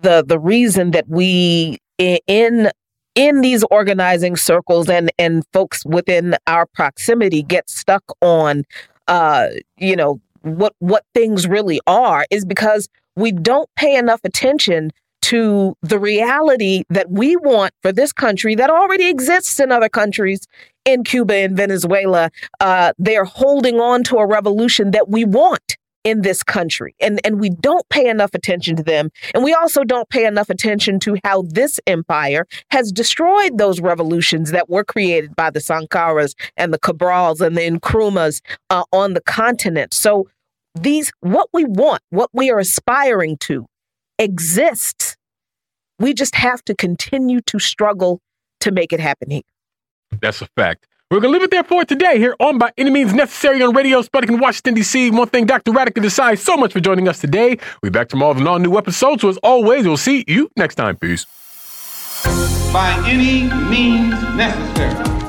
the 0.00 0.24
the 0.26 0.38
reason 0.38 0.92
that 0.92 1.08
we 1.08 1.78
in 1.98 2.70
in 3.14 3.40
these 3.40 3.64
organizing 3.70 4.36
circles 4.36 4.88
and 4.88 5.10
and 5.18 5.44
folks 5.52 5.84
within 5.84 6.36
our 6.46 6.66
proximity 6.66 7.42
get 7.42 7.68
stuck 7.68 8.04
on 8.20 8.64
uh 9.08 9.48
you 9.78 9.96
know 9.96 10.20
what 10.42 10.74
what 10.78 11.04
things 11.14 11.48
really 11.48 11.80
are 11.86 12.26
is 12.30 12.44
because 12.44 12.88
we 13.16 13.32
don't 13.32 13.68
pay 13.76 13.96
enough 13.96 14.20
attention 14.24 14.90
to 15.22 15.76
the 15.82 15.98
reality 15.98 16.84
that 16.90 17.10
we 17.10 17.36
want 17.36 17.72
for 17.82 17.92
this 17.92 18.12
country 18.12 18.54
that 18.54 18.70
already 18.70 19.08
exists 19.08 19.58
in 19.58 19.72
other 19.72 19.88
countries 19.88 20.46
in 20.84 21.04
Cuba 21.04 21.34
and 21.34 21.56
Venezuela. 21.56 22.30
Uh, 22.60 22.92
they're 22.98 23.24
holding 23.24 23.80
on 23.80 24.04
to 24.04 24.18
a 24.18 24.26
revolution 24.26 24.92
that 24.92 25.08
we 25.08 25.24
want 25.24 25.76
in 26.06 26.22
this 26.22 26.44
country. 26.44 26.94
And, 27.00 27.20
and 27.24 27.40
we 27.40 27.50
don't 27.50 27.86
pay 27.88 28.08
enough 28.08 28.30
attention 28.32 28.76
to 28.76 28.84
them. 28.84 29.10
And 29.34 29.42
we 29.42 29.52
also 29.52 29.82
don't 29.82 30.08
pay 30.08 30.24
enough 30.24 30.48
attention 30.48 31.00
to 31.00 31.16
how 31.24 31.42
this 31.48 31.80
empire 31.88 32.46
has 32.70 32.92
destroyed 32.92 33.58
those 33.58 33.80
revolutions 33.80 34.52
that 34.52 34.70
were 34.70 34.84
created 34.84 35.34
by 35.34 35.50
the 35.50 35.58
Sankaras 35.58 36.34
and 36.56 36.72
the 36.72 36.78
Cabrals 36.78 37.40
and 37.40 37.56
the 37.56 37.68
Nkrumahs 37.68 38.40
uh, 38.70 38.84
on 38.92 39.14
the 39.14 39.20
continent. 39.20 39.92
So 39.92 40.28
these, 40.76 41.10
what 41.20 41.48
we 41.52 41.64
want, 41.64 42.02
what 42.10 42.30
we 42.32 42.52
are 42.52 42.60
aspiring 42.60 43.36
to 43.38 43.66
exists. 44.18 45.05
We 45.98 46.14
just 46.14 46.34
have 46.34 46.64
to 46.64 46.74
continue 46.74 47.40
to 47.42 47.58
struggle 47.58 48.20
to 48.60 48.70
make 48.70 48.92
it 48.92 49.00
happen 49.00 49.30
here. 49.30 49.42
That's 50.20 50.42
a 50.42 50.46
fact. 50.56 50.86
We're 51.10 51.20
going 51.20 51.32
to 51.32 51.38
leave 51.38 51.44
it 51.44 51.52
there 51.52 51.62
for 51.62 51.84
today 51.84 52.18
here 52.18 52.34
on 52.40 52.58
By 52.58 52.72
Any 52.76 52.90
Means 52.90 53.14
Necessary 53.14 53.62
on 53.62 53.72
Radio 53.74 54.02
Sputnik 54.02 54.28
in 54.28 54.40
Washington, 54.40 54.74
D.C. 54.74 55.12
One 55.12 55.28
thing 55.28 55.46
Dr. 55.46 55.70
Radhika 55.70 56.02
Desai 56.02 56.36
so 56.36 56.56
much 56.56 56.72
for 56.72 56.80
joining 56.80 57.06
us 57.06 57.20
today. 57.20 57.50
We'll 57.80 57.90
be 57.90 57.90
back 57.90 58.08
tomorrow 58.08 58.32
with 58.32 58.40
an 58.40 58.48
all 58.48 58.58
new 58.58 58.76
episode. 58.76 59.20
So, 59.20 59.28
as 59.28 59.36
always, 59.38 59.86
we'll 59.86 59.98
see 59.98 60.24
you 60.26 60.50
next 60.56 60.74
time. 60.74 60.96
Peace. 60.96 61.24
By 62.72 63.00
any 63.06 63.42
means 63.70 64.20
necessary. 64.34 65.25